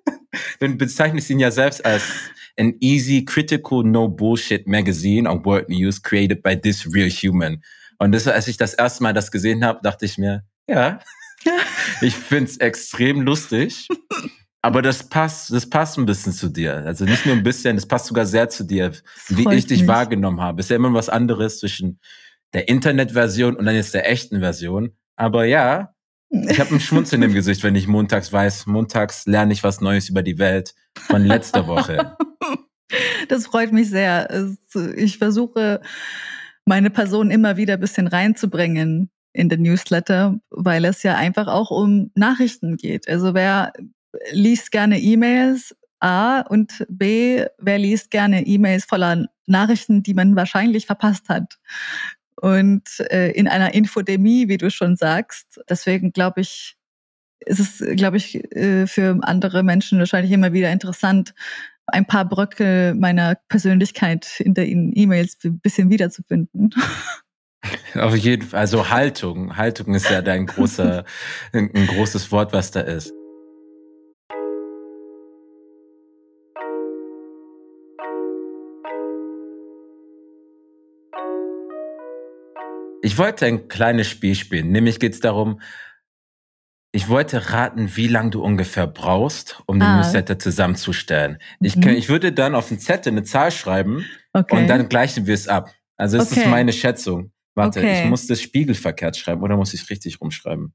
du 0.59 0.75
bezeichnest 0.75 1.29
ihn 1.29 1.39
ja 1.39 1.51
selbst 1.51 1.85
als 1.85 2.03
an 2.59 2.75
easy, 2.79 3.23
critical, 3.23 3.83
no 3.83 4.07
bullshit 4.07 4.67
magazine 4.67 5.29
on 5.29 5.45
world 5.45 5.69
news 5.69 6.01
created 6.01 6.41
by 6.41 6.59
this 6.59 6.87
real 6.91 7.09
human. 7.09 7.61
Und 7.99 8.11
das, 8.11 8.27
als 8.27 8.47
ich 8.47 8.57
das 8.57 8.73
erste 8.73 9.03
Mal 9.03 9.13
das 9.13 9.31
gesehen 9.31 9.63
habe, 9.63 9.79
dachte 9.83 10.05
ich 10.05 10.17
mir, 10.17 10.43
ja, 10.67 10.99
ich 12.01 12.15
find's 12.15 12.57
extrem 12.57 13.21
lustig. 13.21 13.87
Aber 14.67 14.81
das 14.81 15.03
passt, 15.03 15.53
das 15.53 15.69
passt 15.69 15.97
ein 15.97 16.05
bisschen 16.05 16.33
zu 16.33 16.49
dir. 16.49 16.83
Also 16.85 17.05
nicht 17.05 17.25
nur 17.25 17.35
ein 17.35 17.43
bisschen, 17.43 17.77
das 17.77 17.85
passt 17.85 18.07
sogar 18.07 18.25
sehr 18.25 18.49
zu 18.49 18.65
dir, 18.65 18.91
wie 19.29 19.47
ich 19.55 19.65
dich 19.65 19.79
mich. 19.79 19.87
wahrgenommen 19.87 20.41
habe. 20.41 20.59
Ist 20.59 20.69
ja 20.69 20.75
immer 20.75 20.93
was 20.93 21.07
anderes 21.07 21.59
zwischen 21.59 21.99
der 22.53 22.67
Internetversion 22.67 23.55
und 23.55 23.65
dann 23.65 23.75
jetzt 23.75 23.93
der 23.93 24.09
echten 24.09 24.39
Version. 24.39 24.91
Aber 25.15 25.45
ja, 25.45 25.93
ich 26.29 26.59
habe 26.59 26.75
ein 26.75 26.81
Schmunzeln 26.81 27.21
im 27.21 27.33
Gesicht, 27.33 27.63
wenn 27.63 27.75
ich 27.75 27.87
montags 27.87 28.33
weiß, 28.33 28.65
montags 28.65 29.25
lerne 29.25 29.53
ich 29.53 29.63
was 29.63 29.79
Neues 29.79 30.09
über 30.09 30.21
die 30.21 30.37
Welt 30.37 30.75
von 30.97 31.23
letzter 31.23 31.67
Woche. 31.67 32.17
Das 33.27 33.47
freut 33.47 33.73
mich 33.73 33.89
sehr. 33.89 34.47
Ich 34.95 35.17
versuche, 35.17 35.81
meine 36.63 36.89
Person 36.89 37.31
immer 37.31 37.57
wieder 37.57 37.73
ein 37.73 37.81
bisschen 37.81 38.07
reinzubringen 38.07 39.09
in 39.33 39.49
den 39.49 39.61
Newsletter, 39.61 40.39
weil 40.49 40.85
es 40.85 41.03
ja 41.03 41.15
einfach 41.15 41.47
auch 41.47 41.69
um 41.69 42.11
Nachrichten 42.15 42.77
geht. 42.77 43.09
Also 43.09 43.33
wer 43.33 43.73
liest 44.31 44.71
gerne 44.71 44.99
E-Mails, 44.99 45.75
A, 45.99 46.41
und 46.41 46.85
B, 46.89 47.45
wer 47.57 47.79
liest 47.79 48.11
gerne 48.11 48.45
E-Mails 48.45 48.85
voller 48.85 49.27
Nachrichten, 49.47 50.03
die 50.03 50.13
man 50.13 50.35
wahrscheinlich 50.35 50.85
verpasst 50.85 51.29
hat. 51.29 51.57
Und 52.39 52.83
äh, 53.09 53.31
in 53.31 53.47
einer 53.47 53.73
Infodemie, 53.73 54.47
wie 54.47 54.57
du 54.57 54.69
schon 54.69 54.95
sagst, 54.95 55.59
deswegen 55.69 56.11
glaube 56.11 56.41
ich, 56.41 56.75
ist 57.45 57.59
es, 57.59 57.83
glaube 57.95 58.17
ich, 58.17 58.35
äh, 58.55 58.85
für 58.85 59.17
andere 59.21 59.63
Menschen 59.63 59.99
wahrscheinlich 59.99 60.31
immer 60.31 60.53
wieder 60.53 60.71
interessant, 60.71 61.33
ein 61.87 62.05
paar 62.05 62.25
Bröcke 62.25 62.93
meiner 62.97 63.35
Persönlichkeit 63.47 64.39
in 64.39 64.53
den 64.53 64.91
E-Mails 64.95 65.37
ein 65.45 65.59
bisschen 65.59 65.89
wiederzufinden. 65.89 66.73
Auf 67.95 68.15
jeden 68.15 68.47
Fall. 68.47 68.59
Also 68.59 68.89
Haltung. 68.89 69.57
Haltung 69.57 69.95
ist 69.95 70.09
ja 70.09 70.21
dein 70.21 70.45
großer, 70.45 71.05
ein, 71.53 71.71
ein 71.73 71.87
großes 71.87 72.31
Wort, 72.31 72.53
was 72.53 72.71
da 72.71 72.81
ist. 72.81 73.13
Ich 83.01 83.17
wollte 83.17 83.45
ein 83.45 83.67
kleines 83.67 84.07
Spiel 84.07 84.35
spielen. 84.35 84.71
Nämlich 84.71 84.99
geht 84.99 85.13
es 85.13 85.19
darum, 85.19 85.61
ich 86.91 87.09
wollte 87.09 87.51
raten, 87.51 87.95
wie 87.95 88.07
lange 88.07 88.31
du 88.31 88.41
ungefähr 88.41 88.87
brauchst, 88.87 89.61
um 89.67 89.79
den 89.79 89.87
Ah. 89.87 89.97
Newsletter 89.97 90.39
zusammenzustellen. 90.39 91.37
Ich, 91.59 91.75
Mhm. 91.75 91.81
kann, 91.81 91.93
ich 91.95 92.09
würde 92.09 92.31
dann 92.31 92.55
auf 92.55 92.69
den 92.69 92.79
Zettel 92.79 93.11
eine 93.11 93.23
Zahl 93.23 93.51
schreiben 93.51 94.05
Okay. 94.33 94.55
und 94.57 94.67
dann 94.67 94.89
gleichen 94.89 95.27
wir 95.27 95.33
es 95.33 95.47
ab. 95.47 95.69
Also 95.97 96.17
das 96.17 96.31
ist 96.31 96.37
Okay. 96.39 96.49
meine 96.49 96.73
Schätzung. 96.73 97.31
Warte, 97.55 97.79
Okay. 97.79 98.03
ich 98.03 98.09
muss 98.09 98.27
das 98.27 98.41
spiegelverkehrt 98.41 99.17
schreiben 99.17 99.41
oder 99.41 99.57
muss 99.57 99.73
ich 99.73 99.87
richtig 99.89 100.21
rumschreiben? 100.21 100.73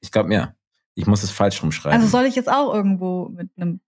Ich 0.00 0.10
glaube, 0.10 0.32
ja. 0.32 0.54
Ich 0.94 1.06
muss 1.06 1.22
es 1.22 1.30
falsch 1.30 1.62
rumschreiben. 1.62 1.98
Also 1.98 2.10
soll 2.10 2.26
ich 2.26 2.34
jetzt 2.34 2.50
auch 2.50 2.74
irgendwo 2.74 3.28
mit 3.28 3.48
einem. 3.56 3.80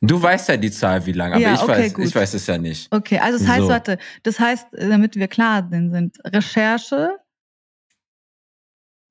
Du 0.00 0.20
weißt 0.20 0.48
ja 0.48 0.56
die 0.56 0.70
Zahl, 0.70 1.04
wie 1.06 1.12
lang, 1.12 1.32
aber 1.32 1.40
Ja, 1.40 1.54
ich, 1.54 1.62
okay, 1.62 1.68
weiß, 1.70 1.94
gut. 1.94 2.04
ich 2.06 2.14
weiß 2.14 2.34
es 2.34 2.46
ja 2.46 2.58
nicht. 2.58 2.92
Okay, 2.92 3.18
also 3.18 3.38
das 3.38 3.48
heißt, 3.48 3.62
So. 3.62 3.68
warte, 3.68 3.98
das 4.22 4.40
heißt, 4.40 4.74
äh, 4.74 4.88
damit 4.88 5.16
wir 5.16 5.28
klar 5.28 5.66
sind, 5.70 6.18
Recherche, 6.24 7.18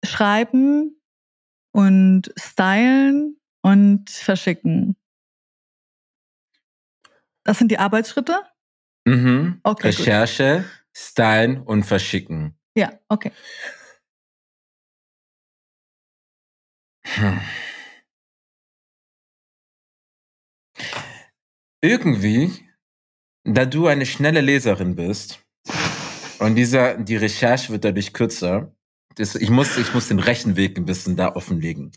Schreiben 0.03 0.99
und 1.72 2.32
Stylen 2.38 3.38
und 3.61 4.09
Verschicken. 4.09 4.95
Das 7.43 7.59
sind 7.59 7.70
die 7.70 7.78
Arbeitsschritte? 7.78 8.41
Mhm. 9.05 9.59
Okay, 9.63 9.89
gut. 9.91 9.99
Recherche, 9.99 10.66
stylen 10.93 11.61
und 11.61 11.84
verschicken. 11.84 12.57
Ja, 12.76 12.91
okay. 13.07 13.32
Hm. 17.05 17.39
Irgendwie, 21.86 22.51
da 23.43 23.67
du 23.67 23.86
eine 23.86 24.07
schnelle 24.07 24.41
Leserin 24.41 24.95
bist 24.95 25.45
und 26.39 26.55
dieser, 26.55 26.97
die 26.97 27.15
Recherche 27.15 27.71
wird 27.71 27.86
dadurch 27.86 28.11
kürzer, 28.11 28.75
das, 29.17 29.36
ich, 29.36 29.51
muss, 29.51 29.77
ich 29.77 29.93
muss 29.93 30.07
den 30.07 30.17
Rechenweg 30.17 30.79
ein 30.79 30.86
bisschen 30.86 31.15
da 31.15 31.36
offenlegen. 31.36 31.91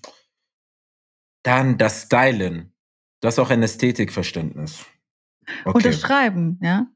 Dann 1.42 1.78
das 1.78 2.02
Stylen. 2.02 2.74
Du 3.22 3.28
hast 3.28 3.38
auch 3.38 3.48
ein 3.48 3.62
Ästhetikverständnis. 3.62 4.84
Und 5.64 5.82
das 5.86 5.98
Schreiben, 5.98 6.60
ja? 6.62 6.88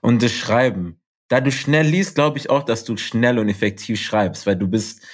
Und 0.00 0.22
das 0.22 0.30
Schreiben. 0.30 1.00
Da 1.26 1.40
du 1.40 1.50
schnell 1.50 1.88
liest, 1.88 2.14
glaube 2.14 2.38
ich 2.38 2.50
auch, 2.50 2.62
dass 2.62 2.84
du 2.84 2.96
schnell 2.96 3.40
und 3.40 3.48
effektiv 3.48 4.00
schreibst, 4.00 4.46
weil 4.46 4.54
du 4.54 4.68
bist 4.68 5.04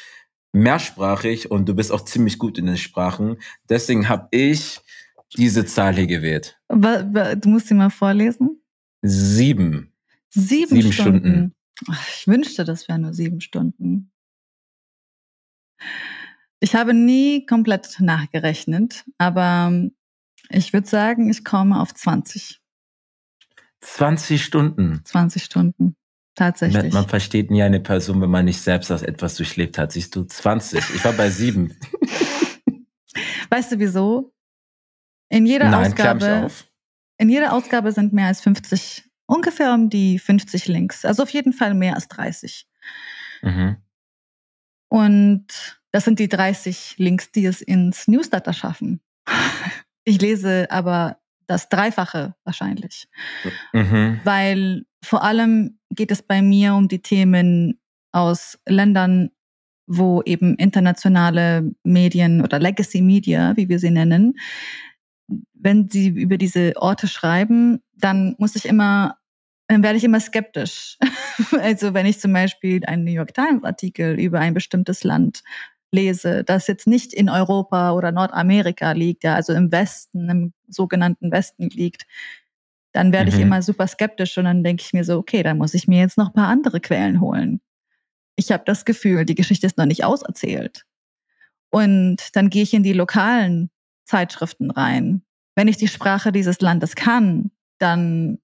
mehrsprachig 0.52 1.50
und 1.50 1.70
du 1.70 1.74
bist 1.74 1.90
auch 1.90 2.04
ziemlich 2.04 2.38
gut 2.38 2.58
in 2.58 2.66
den 2.66 2.76
Sprachen. 2.76 3.38
Deswegen 3.70 4.10
habe 4.10 4.28
ich 4.30 4.82
diese 5.36 5.64
Zahl 5.66 5.94
hier 5.94 6.06
gewählt. 6.06 6.60
Du 6.68 7.48
musst 7.48 7.68
sie 7.68 7.74
mal 7.74 7.90
vorlesen. 7.90 8.62
Sieben. 9.02 9.92
Sieben, 10.30 10.76
Sieben 10.76 10.92
Stunden. 10.92 11.18
Stunden. 11.18 11.54
Ich 12.16 12.26
wünschte, 12.26 12.64
das 12.64 12.88
wären 12.88 13.02
nur 13.02 13.14
sieben 13.14 13.40
Stunden. 13.40 14.10
Ich 16.60 16.74
habe 16.74 16.92
nie 16.92 17.46
komplett 17.46 18.00
nachgerechnet, 18.00 19.04
aber 19.16 19.68
ähm, 19.70 19.92
ich 20.50 20.72
würde 20.72 20.88
sagen, 20.88 21.30
ich 21.30 21.44
komme 21.44 21.80
auf 21.80 21.94
20. 21.94 22.60
20 23.80 24.42
Stunden. 24.42 25.00
20 25.04 25.44
Stunden. 25.44 25.96
Tatsächlich. 26.34 26.92
Man, 26.92 27.02
man 27.02 27.08
versteht 27.08 27.50
nie 27.50 27.62
eine 27.62 27.80
Person, 27.80 28.20
wenn 28.20 28.30
man 28.30 28.44
nicht 28.44 28.60
selbst 28.60 28.90
das 28.90 29.02
etwas 29.02 29.36
durchlebt 29.36 29.78
hat. 29.78 29.92
Siehst 29.92 30.14
du, 30.16 30.24
20. 30.24 30.78
Ich 30.94 31.04
war 31.04 31.12
bei 31.12 31.30
sieben. 31.30 31.76
Weißt 33.50 33.72
du 33.72 33.78
wieso? 33.78 34.32
In 35.28 35.46
jeder 35.46 35.68
Nein, 35.68 35.86
Ausgabe, 35.92 36.50
in 37.18 37.28
jeder 37.28 37.52
Ausgabe 37.52 37.92
sind 37.92 38.12
mehr 38.12 38.26
als 38.26 38.40
50, 38.40 39.04
ungefähr 39.26 39.74
um 39.74 39.90
die 39.90 40.18
50 40.18 40.66
Links. 40.68 41.04
Also 41.04 41.22
auf 41.22 41.30
jeden 41.30 41.52
Fall 41.52 41.74
mehr 41.74 41.94
als 41.94 42.08
30. 42.08 42.66
Mhm. 43.42 43.76
Und 44.88 45.46
das 45.92 46.04
sind 46.04 46.18
die 46.18 46.28
30 46.28 46.94
Links, 46.98 47.30
die 47.32 47.44
es 47.46 47.60
ins 47.60 48.08
Newsletter 48.08 48.52
schaffen. 48.52 49.00
Ich 50.04 50.22
lese 50.22 50.70
aber 50.70 51.18
das 51.46 51.68
Dreifache 51.68 52.34
wahrscheinlich, 52.44 53.08
Mhm. 53.74 54.20
weil 54.24 54.86
vor 55.04 55.22
allem 55.22 55.78
geht 55.90 56.10
es 56.10 56.22
bei 56.22 56.40
mir 56.40 56.74
um 56.74 56.88
die 56.88 57.02
Themen 57.02 57.78
aus 58.10 58.58
Ländern, 58.66 59.28
wo 59.86 60.22
eben 60.22 60.54
internationale 60.54 61.70
Medien 61.82 62.40
oder 62.40 62.58
Legacy 62.58 63.02
Media, 63.02 63.54
wie 63.58 63.68
wir 63.68 63.78
sie 63.78 63.90
nennen, 63.90 64.38
wenn 65.54 65.88
sie 65.88 66.08
über 66.08 66.38
diese 66.38 66.72
Orte 66.76 67.08
schreiben, 67.08 67.82
dann 67.94 68.34
muss 68.38 68.56
ich 68.56 68.64
immer, 68.66 69.18
dann 69.68 69.82
werde 69.82 69.98
ich 69.98 70.04
immer 70.04 70.20
skeptisch. 70.20 70.96
also 71.60 71.94
wenn 71.94 72.06
ich 72.06 72.20
zum 72.20 72.32
Beispiel 72.32 72.84
einen 72.86 73.04
New 73.04 73.12
York 73.12 73.34
Times 73.34 73.64
Artikel 73.64 74.18
über 74.18 74.40
ein 74.40 74.54
bestimmtes 74.54 75.04
Land 75.04 75.42
lese, 75.92 76.44
das 76.44 76.66
jetzt 76.66 76.86
nicht 76.86 77.12
in 77.12 77.28
Europa 77.28 77.92
oder 77.92 78.12
Nordamerika 78.12 78.92
liegt, 78.92 79.24
ja, 79.24 79.34
also 79.34 79.52
im 79.52 79.72
Westen, 79.72 80.28
im 80.28 80.52
sogenannten 80.68 81.30
Westen 81.30 81.68
liegt, 81.70 82.06
dann 82.92 83.12
werde 83.12 83.30
ich 83.30 83.36
Mhm. 83.36 83.42
immer 83.42 83.62
super 83.62 83.86
skeptisch 83.86 84.36
und 84.38 84.44
dann 84.44 84.64
denke 84.64 84.82
ich 84.84 84.92
mir 84.92 85.04
so, 85.04 85.18
okay, 85.18 85.42
dann 85.42 85.58
muss 85.58 85.74
ich 85.74 85.88
mir 85.88 86.00
jetzt 86.00 86.18
noch 86.18 86.28
ein 86.28 86.34
paar 86.34 86.48
andere 86.48 86.80
Quellen 86.80 87.20
holen. 87.20 87.60
Ich 88.36 88.52
habe 88.52 88.64
das 88.66 88.84
Gefühl, 88.84 89.24
die 89.24 89.34
Geschichte 89.34 89.66
ist 89.66 89.78
noch 89.78 89.86
nicht 89.86 90.04
auserzählt. 90.04 90.84
Und 91.70 92.34
dann 92.36 92.50
gehe 92.50 92.62
ich 92.62 92.72
in 92.74 92.82
die 92.82 92.92
lokalen 92.94 93.70
Zeitschriften 94.08 94.70
rein. 94.70 95.22
Wenn 95.54 95.68
ich 95.68 95.76
die 95.76 95.88
Sprache 95.88 96.32
dieses 96.32 96.60
Landes 96.60 96.94
kann, 96.94 97.50
dann 97.78 98.38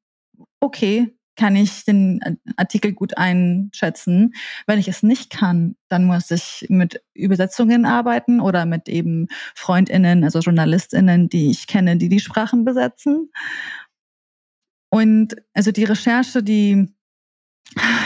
okay, 0.60 1.16
kann 1.36 1.56
ich 1.56 1.84
den 1.84 2.20
Artikel 2.56 2.92
gut 2.92 3.16
einschätzen. 3.18 4.34
Wenn 4.66 4.78
ich 4.78 4.88
es 4.88 5.02
nicht 5.02 5.30
kann, 5.30 5.76
dann 5.88 6.04
muss 6.04 6.30
ich 6.30 6.66
mit 6.68 7.02
Übersetzungen 7.12 7.86
arbeiten 7.86 8.40
oder 8.40 8.66
mit 8.66 8.88
eben 8.88 9.26
Freundinnen, 9.54 10.22
also 10.22 10.38
Journalistinnen, 10.38 11.28
die 11.28 11.50
ich 11.50 11.66
kenne, 11.66 11.96
die 11.96 12.08
die 12.08 12.20
Sprachen 12.20 12.64
besetzen. 12.64 13.32
Und 14.90 15.36
also 15.54 15.72
die 15.72 15.84
Recherche, 15.84 16.42
die 16.42 16.94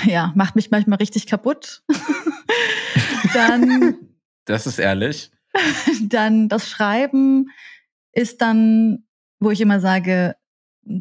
ja, 0.05 0.33
macht 0.35 0.57
mich 0.57 0.71
manchmal 0.71 0.99
richtig 0.99 1.27
kaputt. 1.27 1.83
dann 3.35 3.99
Das 4.47 4.67
ist 4.67 4.79
ehrlich. 4.79 5.31
dann 6.09 6.49
das 6.49 6.69
Schreiben 6.69 7.51
ist 8.13 8.41
dann, 8.41 9.05
wo 9.41 9.51
ich 9.51 9.61
immer 9.61 9.81
sage, 9.81 10.37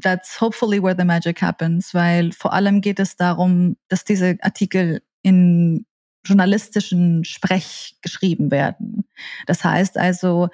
that's 0.02 0.42
hopefully 0.42 0.82
where 0.82 0.96
the 0.98 1.06
magic 1.06 1.42
happens, 1.42 1.94
weil 1.94 2.32
vor 2.32 2.54
allem 2.54 2.82
geht 2.82 3.00
es 3.00 3.16
darum, 3.16 3.78
dass 3.88 4.04
diese 4.04 4.38
Artikel 4.42 5.02
in 5.22 5.86
journalistischen 6.26 7.24
Sprech 7.24 7.98
geschrieben 8.02 8.52
werden. 8.52 9.06
Das 9.46 9.64
heißt 9.64 9.98
also, 9.98 10.50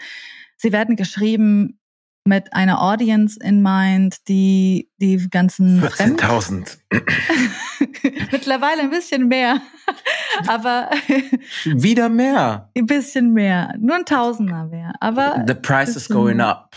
sie 0.55 0.71
werden 0.71 0.95
geschrieben 0.95 1.79
mit 2.25 2.53
einer 2.53 2.81
Audience 2.81 3.37
in 3.41 3.61
mind, 3.61 4.27
die 4.27 4.89
die 4.97 5.27
ganzen 5.29 5.81
Fremd 5.81 6.21
14.000. 6.21 6.77
mittlerweile 8.31 8.83
ein 8.83 8.89
bisschen 8.89 9.27
mehr, 9.27 9.61
aber 10.47 10.89
Wieder 11.65 12.09
mehr. 12.09 12.69
ein 12.77 12.85
bisschen 12.85 13.33
mehr, 13.33 13.75
nur 13.79 13.95
ein 13.95 14.05
Tausender 14.05 14.65
mehr, 14.65 14.93
aber 15.01 15.43
The 15.45 15.53
price 15.53 15.95
is 15.95 16.07
going 16.07 16.39
up. 16.39 16.73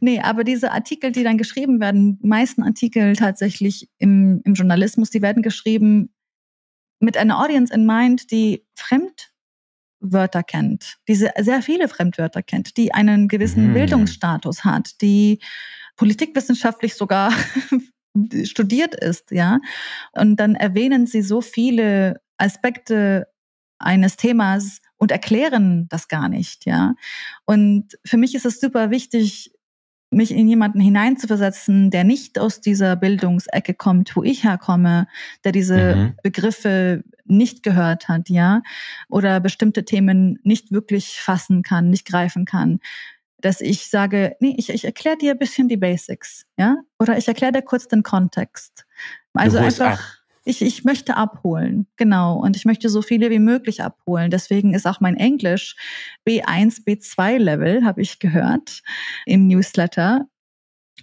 nee, 0.00 0.20
aber 0.20 0.44
diese 0.44 0.70
Artikel, 0.70 1.10
die 1.10 1.24
dann 1.24 1.38
geschrieben 1.38 1.80
werden, 1.80 2.18
meisten 2.22 2.62
Artikel 2.62 3.16
tatsächlich 3.16 3.90
im, 3.98 4.42
im 4.44 4.54
Journalismus, 4.54 5.10
die 5.10 5.22
werden 5.22 5.42
geschrieben 5.42 6.14
mit 7.00 7.16
einer 7.16 7.40
Audience 7.40 7.74
in 7.74 7.84
mind, 7.84 8.30
die 8.30 8.64
Fremdwörter 10.02 10.42
kennt, 10.42 10.96
die 11.08 11.14
se- 11.14 11.32
sehr 11.40 11.62
viele 11.62 11.88
Fremdwörter 11.88 12.42
kennt, 12.42 12.76
die 12.76 12.92
einen 12.92 13.28
gewissen 13.28 13.68
Mhm. 13.68 13.74
Bildungsstatus 13.74 14.64
hat, 14.64 15.00
die 15.00 15.40
politikwissenschaftlich 15.96 16.94
sogar 16.94 17.32
studiert 18.44 18.94
ist, 18.94 19.30
ja. 19.30 19.58
Und 20.12 20.36
dann 20.36 20.54
erwähnen 20.54 21.06
sie 21.06 21.22
so 21.22 21.40
viele 21.40 22.20
Aspekte 22.36 23.28
eines 23.78 24.16
Themas 24.16 24.80
und 24.96 25.10
erklären 25.10 25.86
das 25.88 26.08
gar 26.08 26.28
nicht, 26.28 26.66
ja. 26.66 26.94
Und 27.44 27.98
für 28.04 28.16
mich 28.16 28.34
ist 28.34 28.46
es 28.46 28.60
super 28.60 28.90
wichtig, 28.90 29.52
mich 30.14 30.30
in 30.30 30.46
jemanden 30.46 30.78
hineinzuversetzen, 30.80 31.90
der 31.90 32.04
nicht 32.04 32.38
aus 32.38 32.60
dieser 32.60 32.96
Bildungsecke 32.96 33.72
kommt, 33.72 34.14
wo 34.14 34.22
ich 34.22 34.44
herkomme, 34.44 35.06
der 35.44 35.52
diese 35.52 35.96
Mhm. 35.96 36.14
Begriffe 36.22 37.02
nicht 37.32 37.62
gehört 37.62 38.08
hat, 38.08 38.28
ja, 38.28 38.62
oder 39.08 39.40
bestimmte 39.40 39.84
Themen 39.84 40.38
nicht 40.42 40.72
wirklich 40.72 41.20
fassen 41.20 41.62
kann, 41.62 41.90
nicht 41.90 42.06
greifen 42.06 42.44
kann, 42.44 42.80
dass 43.40 43.60
ich 43.60 43.90
sage, 43.90 44.36
nee, 44.40 44.54
ich, 44.56 44.70
ich 44.70 44.84
erkläre 44.84 45.16
dir 45.16 45.32
ein 45.32 45.38
bisschen 45.38 45.68
die 45.68 45.76
Basics, 45.76 46.46
ja, 46.56 46.76
oder 46.98 47.18
ich 47.18 47.28
erkläre 47.28 47.52
dir 47.52 47.62
kurz 47.62 47.88
den 47.88 48.02
Kontext. 48.02 48.86
Also 49.34 49.58
einfach, 49.58 49.98
ab. 49.98 50.18
ich, 50.44 50.62
ich 50.62 50.84
möchte 50.84 51.16
abholen, 51.16 51.86
genau, 51.96 52.38
und 52.38 52.56
ich 52.56 52.64
möchte 52.64 52.88
so 52.88 53.02
viele 53.02 53.30
wie 53.30 53.38
möglich 53.38 53.82
abholen. 53.82 54.30
Deswegen 54.30 54.74
ist 54.74 54.86
auch 54.86 55.00
mein 55.00 55.16
Englisch 55.16 55.76
B1, 56.26 56.84
B2 56.84 57.38
Level, 57.38 57.84
habe 57.84 58.02
ich 58.02 58.18
gehört 58.18 58.82
im 59.26 59.46
Newsletter. 59.46 60.26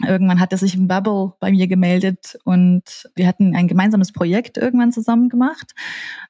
Irgendwann 0.08 0.40
hatte 0.40 0.58
sich 0.58 0.76
ein 0.76 0.88
Bubble 0.88 1.34
bei 1.40 1.52
mir 1.52 1.68
gemeldet 1.68 2.38
und 2.46 3.10
wir 3.16 3.28
hatten 3.28 3.56
ein 3.56 3.68
gemeinsames 3.68 4.12
Projekt 4.12 4.58
irgendwann 4.58 4.92
zusammen 4.92 5.30
gemacht. 5.30 5.74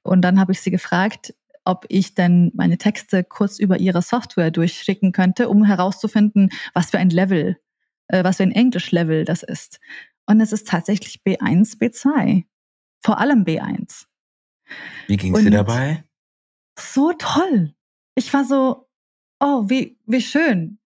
Und 0.01 0.21
dann 0.21 0.39
habe 0.39 0.51
ich 0.51 0.61
sie 0.61 0.71
gefragt, 0.71 1.33
ob 1.65 1.85
ich 1.89 2.15
denn 2.15 2.51
meine 2.55 2.77
Texte 2.77 3.23
kurz 3.23 3.59
über 3.59 3.79
ihre 3.79 4.01
Software 4.01 4.49
durchschicken 4.49 5.11
könnte, 5.11 5.49
um 5.49 5.63
herauszufinden, 5.63 6.49
was 6.73 6.89
für 6.89 6.97
ein 6.97 7.09
Level, 7.11 7.57
äh, 8.07 8.23
was 8.23 8.37
für 8.37 8.43
ein 8.43 8.51
Englisch-Level 8.51 9.23
das 9.25 9.43
ist. 9.43 9.79
Und 10.25 10.41
es 10.41 10.51
ist 10.51 10.67
tatsächlich 10.67 11.21
B1, 11.25 11.77
B2. 11.79 12.45
Vor 13.03 13.19
allem 13.19 13.43
B1. 13.43 14.05
Wie 15.07 15.17
ging's 15.17 15.39
dir 15.39 15.45
Und- 15.47 15.51
dabei? 15.53 16.03
So 16.79 17.13
toll. 17.13 17.73
ich 18.15 18.33
war 18.33 18.45
so, 18.45 18.87
oh, 19.39 19.63
wie, 19.69 19.97
wie 20.05 20.21
schön. 20.21 20.79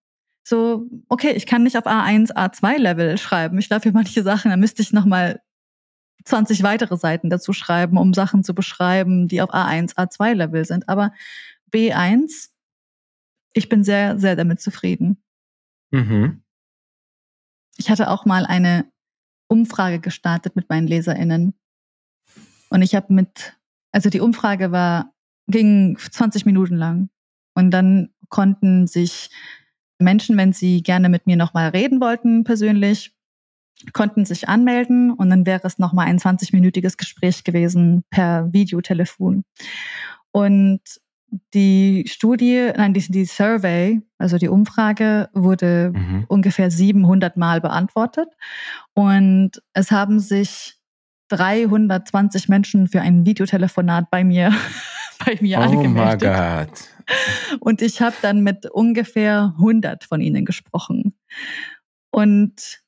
So, 0.44 0.88
okay, 1.08 1.32
ich 1.32 1.46
kann 1.46 1.64
nicht 1.64 1.78
auf 1.78 1.86
A1, 1.86 2.34
A2 2.34 2.78
Level 2.78 3.18
schreiben. 3.18 3.58
Ich 3.60 3.68
glaube, 3.68 3.84
für 3.84 3.92
manche 3.92 4.24
Sachen, 4.24 4.52
da 4.52 4.58
müsste 4.58 4.82
ich 4.82 4.92
nochmal 4.92 5.42
20 6.26 6.64
weitere 6.64 6.98
Seiten 6.98 7.30
dazu 7.30 7.54
schreiben, 7.54 7.98
um 7.98 8.14
Sachen 8.14 8.44
zu 8.44 8.54
beschreiben, 8.54 9.28
die 9.28 9.42
auf 9.42 9.54
A1, 9.54 9.96
A2 9.96 10.34
Level 10.34 10.66
sind. 10.66 10.90
Aber 10.90 11.14
B1, 11.72 12.50
ich 13.54 13.70
bin 13.70 13.84
sehr, 13.84 14.20
sehr 14.20 14.36
damit 14.36 14.62
zufrieden. 14.62 15.24
Mhm. 15.92 16.44
Ich 17.78 17.90
hatte 17.90 18.10
auch 18.10 18.26
mal 18.26 18.46
eine 18.46 18.86
Umfrage 19.48 20.00
gestartet 20.00 20.56
mit 20.56 20.70
meinen 20.70 20.88
LeserInnen. 20.88 21.54
Und 22.70 22.82
ich 22.82 22.96
habe 22.96 23.14
mit, 23.14 23.58
also 23.92 24.10
die 24.10 24.20
Umfrage 24.20 24.72
war, 24.72 25.14
ging 25.48 25.98
20 25.98 26.46
Minuten 26.46 26.76
lang. 26.76 27.10
Und 27.54 27.72
dann 27.72 28.10
konnten 28.30 28.88
sich 28.88 29.30
Menschen, 30.00 30.38
wenn 30.38 30.54
sie 30.54 30.82
gerne 30.84 31.10
mit 31.10 31.26
mir 31.28 31.36
nochmal 31.38 31.70
reden 31.70 32.02
wollten, 32.02 32.44
persönlich, 32.44 33.14
konnten 33.92 34.24
sich 34.26 34.48
anmelden 34.48 35.12
und 35.12 35.30
dann 35.30 35.46
wäre 35.46 35.66
es 35.68 35.80
nochmal 35.80 36.08
ein 36.08 36.20
20-minütiges 36.20 36.96
Gespräch 36.98 37.44
gewesen 37.44 38.04
per 38.10 38.54
Videotelefon. 38.54 39.44
Und 40.32 40.80
die 41.54 42.06
Studie, 42.08 42.72
nein, 42.78 42.94
die, 42.94 43.02
die 43.12 43.26
Survey, 43.26 44.02
also 44.20 44.38
die 44.38 44.48
Umfrage, 44.50 45.30
wurde 45.34 45.92
Mhm. 45.96 46.26
ungefähr 46.28 46.70
700 46.70 47.36
Mal 47.38 47.60
beantwortet. 47.60 48.30
Und 48.94 49.52
es 49.74 49.90
haben 49.92 50.20
sich 50.20 50.76
320 51.30 52.50
Menschen 52.50 52.88
für 52.88 53.02
ein 53.02 53.26
Videotelefonat 53.26 54.12
bei 54.12 54.24
mir, 54.24 54.54
bei 55.26 55.38
mir 55.42 55.58
Oh 55.58 55.62
mein 55.62 55.78
angemeldet. 55.78 56.22
Gott. 56.22 56.90
Und 57.60 57.82
ich 57.82 58.02
habe 58.02 58.16
dann 58.22 58.42
mit 58.42 58.66
ungefähr 58.70 59.54
100 59.58 60.04
von 60.06 60.22
ihnen 60.22 60.46
gesprochen. 60.46 61.14
Und 62.12 62.82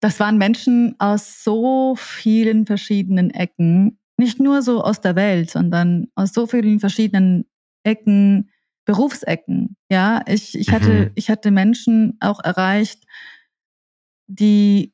das 0.00 0.18
waren 0.20 0.38
Menschen 0.38 0.94
aus 0.98 1.42
so 1.44 1.94
vielen 1.96 2.66
verschiedenen 2.66 3.30
Ecken, 3.30 3.98
nicht 4.16 4.40
nur 4.40 4.62
so 4.62 4.82
aus 4.82 5.00
der 5.00 5.14
Welt, 5.16 5.50
sondern 5.50 6.08
aus 6.14 6.32
so 6.32 6.46
vielen 6.46 6.80
verschiedenen 6.80 7.46
Ecken, 7.84 8.50
Berufsecken. 8.84 9.76
Ja, 9.90 10.22
ich, 10.26 10.54
ich, 10.56 10.70
hatte, 10.72 10.90
Mhm. 11.06 11.10
ich 11.16 11.28
hatte 11.28 11.50
Menschen 11.50 12.16
auch 12.20 12.42
erreicht, 12.42 13.04
die 14.28 14.92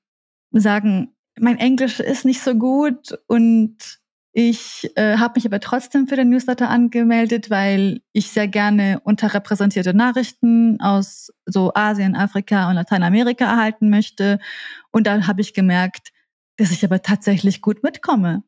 sagen, 0.50 1.14
mein 1.38 1.58
Englisch 1.58 2.00
ist 2.00 2.24
nicht 2.24 2.40
so 2.42 2.54
gut 2.54 3.18
und 3.26 4.00
ich 4.32 4.90
äh, 4.96 5.18
habe 5.18 5.34
mich 5.36 5.44
aber 5.44 5.60
trotzdem 5.60 6.08
für 6.08 6.16
den 6.16 6.30
Newsletter 6.30 6.70
angemeldet, 6.70 7.50
weil 7.50 8.00
ich 8.12 8.30
sehr 8.30 8.48
gerne 8.48 9.00
unterrepräsentierte 9.04 9.92
Nachrichten 9.92 10.80
aus 10.80 11.30
so 11.44 11.72
Asien, 11.74 12.16
Afrika 12.16 12.68
und 12.70 12.76
Lateinamerika 12.76 13.44
erhalten 13.44 13.90
möchte. 13.90 14.38
Und 14.90 15.06
dann 15.06 15.26
habe 15.26 15.42
ich 15.42 15.52
gemerkt, 15.52 16.12
dass 16.56 16.70
ich 16.70 16.82
aber 16.82 17.02
tatsächlich 17.02 17.60
gut 17.60 17.82
mitkomme. 17.82 18.42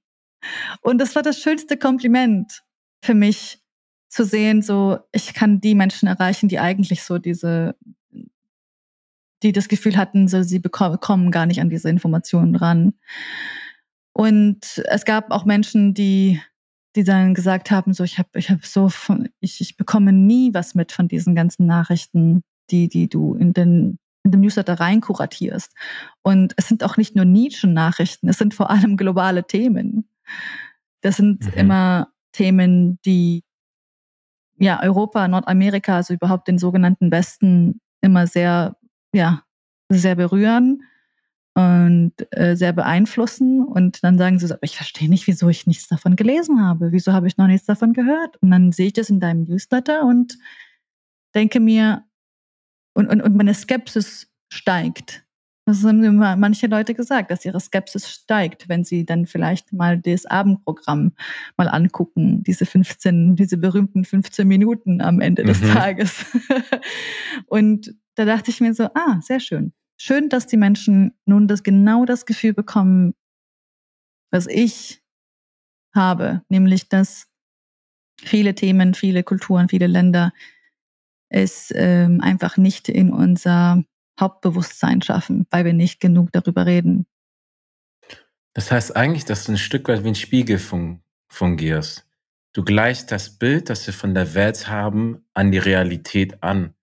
Und 0.80 0.98
das 0.98 1.14
war 1.14 1.22
das 1.22 1.40
schönste 1.40 1.76
Kompliment 1.76 2.62
für 3.02 3.14
mich 3.14 3.60
zu 4.08 4.24
sehen, 4.24 4.62
so 4.62 4.98
ich 5.12 5.34
kann 5.34 5.60
die 5.60 5.74
Menschen 5.74 6.08
erreichen, 6.08 6.48
die 6.48 6.60
eigentlich 6.60 7.02
so 7.02 7.18
diese, 7.18 7.76
die 9.42 9.52
das 9.52 9.68
Gefühl 9.68 9.96
hatten, 9.98 10.28
so 10.28 10.42
sie 10.42 10.60
bekommen, 10.60 11.00
kommen 11.00 11.30
gar 11.30 11.44
nicht 11.44 11.60
an 11.60 11.68
diese 11.68 11.90
Informationen 11.90 12.56
ran. 12.56 12.94
Und 14.14 14.82
es 14.88 15.04
gab 15.04 15.30
auch 15.30 15.44
Menschen, 15.44 15.92
die, 15.92 16.40
die 16.96 17.04
dann 17.04 17.34
gesagt 17.34 17.70
haben, 17.70 17.92
so 17.92 18.04
ich 18.04 18.18
habe, 18.18 18.30
ich 18.36 18.48
habe 18.48 18.60
so, 18.64 18.88
von, 18.88 19.28
ich, 19.40 19.60
ich 19.60 19.76
bekomme 19.76 20.12
nie 20.12 20.54
was 20.54 20.74
mit 20.74 20.92
von 20.92 21.08
diesen 21.08 21.34
ganzen 21.34 21.66
Nachrichten, 21.66 22.42
die, 22.70 22.88
die 22.88 23.08
du 23.08 23.34
in 23.34 23.52
den 23.52 23.98
in 24.26 24.30
dem 24.30 24.40
Newsletter 24.40 24.80
rein 24.80 25.02
kuratierst. 25.02 25.74
Und 26.22 26.54
es 26.56 26.66
sind 26.68 26.82
auch 26.82 26.96
nicht 26.96 27.14
nur 27.14 27.26
Nischen-Nachrichten, 27.26 28.26
es 28.30 28.38
sind 28.38 28.54
vor 28.54 28.70
allem 28.70 28.96
globale 28.96 29.46
Themen. 29.46 30.08
Das 31.02 31.16
sind 31.18 31.44
Mhm. 31.44 31.52
immer 31.54 32.08
Themen, 32.32 32.98
die 33.04 33.44
ja 34.58 34.82
Europa, 34.82 35.28
Nordamerika, 35.28 35.96
also 35.96 36.14
überhaupt 36.14 36.48
den 36.48 36.56
sogenannten 36.58 37.10
Westen 37.10 37.80
immer 38.00 38.26
sehr, 38.26 38.76
ja, 39.12 39.42
sehr 39.90 40.14
berühren 40.14 40.82
und 41.54 42.12
äh, 42.30 42.56
sehr 42.56 42.72
beeinflussen. 42.72 43.64
Und 43.64 44.02
dann 44.02 44.18
sagen 44.18 44.38
sie 44.38 44.46
so, 44.46 44.54
aber 44.54 44.64
ich 44.64 44.76
verstehe 44.76 45.08
nicht, 45.08 45.26
wieso 45.26 45.48
ich 45.48 45.66
nichts 45.66 45.88
davon 45.88 46.16
gelesen 46.16 46.60
habe. 46.60 46.92
Wieso 46.92 47.12
habe 47.12 47.28
ich 47.28 47.36
noch 47.36 47.46
nichts 47.46 47.66
davon 47.66 47.92
gehört? 47.92 48.36
Und 48.42 48.50
dann 48.50 48.72
sehe 48.72 48.88
ich 48.88 48.92
das 48.92 49.08
in 49.10 49.20
deinem 49.20 49.44
Newsletter 49.44 50.04
und 50.04 50.36
denke 51.34 51.60
mir, 51.60 52.04
und, 52.94 53.08
und, 53.08 53.20
und 53.22 53.36
meine 53.36 53.54
Skepsis 53.54 54.28
steigt. 54.52 55.24
Das 55.66 55.82
haben 55.82 56.04
immer 56.04 56.36
manche 56.36 56.66
Leute 56.66 56.92
gesagt, 56.94 57.30
dass 57.30 57.44
ihre 57.44 57.58
Skepsis 57.58 58.10
steigt, 58.10 58.68
wenn 58.68 58.84
sie 58.84 59.06
dann 59.06 59.26
vielleicht 59.26 59.72
mal 59.72 59.98
das 59.98 60.26
Abendprogramm 60.26 61.12
mal 61.56 61.68
angucken, 61.68 62.42
diese 62.42 62.66
15, 62.66 63.34
diese 63.34 63.56
berühmten 63.56 64.04
15 64.04 64.46
Minuten 64.46 65.00
am 65.00 65.20
Ende 65.20 65.42
des 65.42 65.62
Mhm. 65.62 65.72
Tages. 65.72 66.26
Und 67.46 67.94
da 68.14 68.24
dachte 68.26 68.50
ich 68.50 68.60
mir 68.60 68.74
so, 68.74 68.84
ah, 68.94 69.20
sehr 69.22 69.40
schön. 69.40 69.72
Schön, 69.96 70.28
dass 70.28 70.46
die 70.46 70.56
Menschen 70.56 71.14
nun 71.24 71.48
das 71.48 71.62
genau 71.62 72.04
das 72.04 72.26
Gefühl 72.26 72.52
bekommen, 72.52 73.14
was 74.30 74.46
ich 74.46 75.02
habe, 75.94 76.42
nämlich 76.48 76.88
dass 76.88 77.28
viele 78.20 78.54
Themen, 78.54 78.94
viele 78.94 79.22
Kulturen, 79.22 79.68
viele 79.68 79.86
Länder 79.86 80.32
es 81.28 81.72
ähm, 81.74 82.20
einfach 82.20 82.56
nicht 82.56 82.88
in 82.88 83.12
unser 83.12 83.82
Hauptbewusstsein 84.20 85.02
schaffen, 85.02 85.46
weil 85.50 85.64
wir 85.64 85.72
nicht 85.72 86.00
genug 86.00 86.30
darüber 86.32 86.66
reden. 86.66 87.06
Das 88.54 88.70
heißt 88.70 88.94
eigentlich, 88.94 89.24
dass 89.24 89.44
du 89.44 89.52
ein 89.52 89.58
Stück 89.58 89.88
weit 89.88 90.04
wie 90.04 90.08
ein 90.08 90.14
Spiegel 90.14 90.58
fun 90.58 91.02
fungierst. 91.28 92.06
Du 92.52 92.62
gleichst 92.62 93.10
das 93.10 93.36
Bild, 93.36 93.68
das 93.68 93.84
wir 93.86 93.94
von 93.94 94.14
der 94.14 94.34
Welt 94.34 94.68
haben, 94.68 95.26
an 95.34 95.50
die 95.50 95.58
Realität 95.58 96.40
an, 96.44 96.73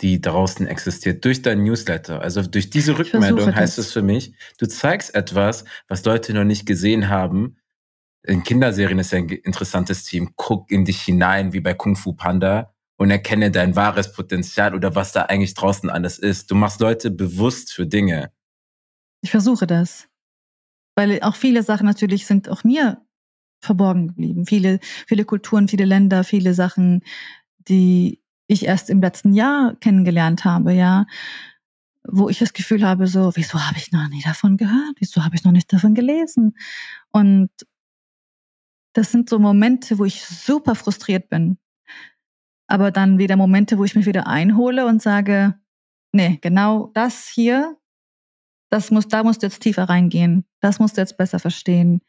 die 0.00 0.20
draußen 0.20 0.66
existiert, 0.66 1.24
durch 1.24 1.42
dein 1.42 1.64
Newsletter. 1.64 2.20
Also 2.20 2.42
durch 2.42 2.70
diese 2.70 2.98
Rückmeldung 2.98 3.54
heißt 3.54 3.78
es 3.78 3.92
für 3.92 4.02
mich, 4.02 4.32
du 4.58 4.66
zeigst 4.66 5.14
etwas, 5.14 5.64
was 5.88 6.04
Leute 6.04 6.32
noch 6.34 6.44
nicht 6.44 6.66
gesehen 6.66 7.08
haben. 7.08 7.56
In 8.22 8.42
Kinderserien 8.42 8.98
ist 8.98 9.12
ja 9.12 9.18
ein 9.18 9.28
interessantes 9.28 10.04
Team. 10.04 10.32
Guck 10.36 10.70
in 10.70 10.84
dich 10.84 11.00
hinein, 11.02 11.52
wie 11.52 11.60
bei 11.60 11.74
Kung 11.74 11.96
Fu 11.96 12.12
Panda, 12.12 12.72
und 12.96 13.10
erkenne 13.10 13.50
dein 13.50 13.76
wahres 13.76 14.12
Potenzial 14.12 14.74
oder 14.74 14.94
was 14.94 15.12
da 15.12 15.22
eigentlich 15.22 15.54
draußen 15.54 15.88
alles 15.88 16.18
ist. 16.18 16.50
Du 16.50 16.54
machst 16.54 16.80
Leute 16.80 17.10
bewusst 17.10 17.72
für 17.72 17.86
Dinge. 17.86 18.32
Ich 19.22 19.30
versuche 19.30 19.66
das. 19.66 20.08
Weil 20.96 21.20
auch 21.22 21.36
viele 21.36 21.62
Sachen 21.62 21.86
natürlich 21.86 22.26
sind 22.26 22.48
auch 22.48 22.64
mir 22.64 23.00
verborgen 23.60 24.08
geblieben. 24.08 24.46
Viele, 24.46 24.80
viele 25.06 25.24
Kulturen, 25.24 25.68
viele 25.68 25.84
Länder, 25.84 26.24
viele 26.24 26.54
Sachen, 26.54 27.02
die 27.58 28.20
ich 28.48 28.64
erst 28.64 28.90
im 28.90 29.00
letzten 29.00 29.32
Jahr 29.32 29.76
kennengelernt 29.76 30.44
habe, 30.44 30.72
ja. 30.72 31.06
Wo 32.10 32.28
ich 32.28 32.38
das 32.38 32.54
Gefühl 32.54 32.84
habe, 32.84 33.06
so, 33.06 33.32
wieso 33.36 33.64
habe 33.64 33.76
ich 33.76 33.92
noch 33.92 34.08
nie 34.08 34.22
davon 34.22 34.56
gehört? 34.56 34.96
Wieso 34.98 35.24
habe 35.24 35.36
ich 35.36 35.44
noch 35.44 35.52
nicht 35.52 35.72
davon 35.72 35.94
gelesen? 35.94 36.56
Und 37.12 37.50
das 38.94 39.12
sind 39.12 39.28
so 39.28 39.38
Momente, 39.38 39.98
wo 39.98 40.04
ich 40.06 40.24
super 40.24 40.74
frustriert 40.74 41.28
bin. 41.28 41.58
Aber 42.66 42.90
dann 42.90 43.18
wieder 43.18 43.36
Momente, 43.36 43.78
wo 43.78 43.84
ich 43.84 43.94
mich 43.94 44.06
wieder 44.06 44.26
einhole 44.26 44.86
und 44.86 45.02
sage, 45.02 45.54
nee, 46.12 46.38
genau 46.40 46.90
das 46.94 47.28
hier, 47.28 47.76
das 48.70 48.90
muss, 48.90 49.08
da 49.08 49.22
musst 49.22 49.42
du 49.42 49.46
jetzt 49.46 49.60
tiefer 49.60 49.84
reingehen. 49.84 50.44
Das 50.60 50.78
musst 50.78 50.96
du 50.96 51.02
jetzt 51.02 51.16
besser 51.18 51.38
verstehen. 51.38 52.00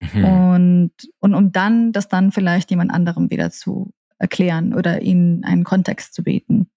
Mhm. 0.00 0.24
Und, 0.24 0.92
und 1.20 1.34
um 1.34 1.52
dann, 1.52 1.92
das 1.92 2.08
dann 2.08 2.32
vielleicht 2.32 2.70
jemand 2.70 2.90
anderem 2.90 3.30
wieder 3.30 3.50
zu 3.50 3.92
erklären 4.18 4.74
oder 4.74 5.02
ihnen 5.02 5.44
einen 5.44 5.64
Kontext 5.64 6.14
zu 6.14 6.22
bieten. 6.22 6.68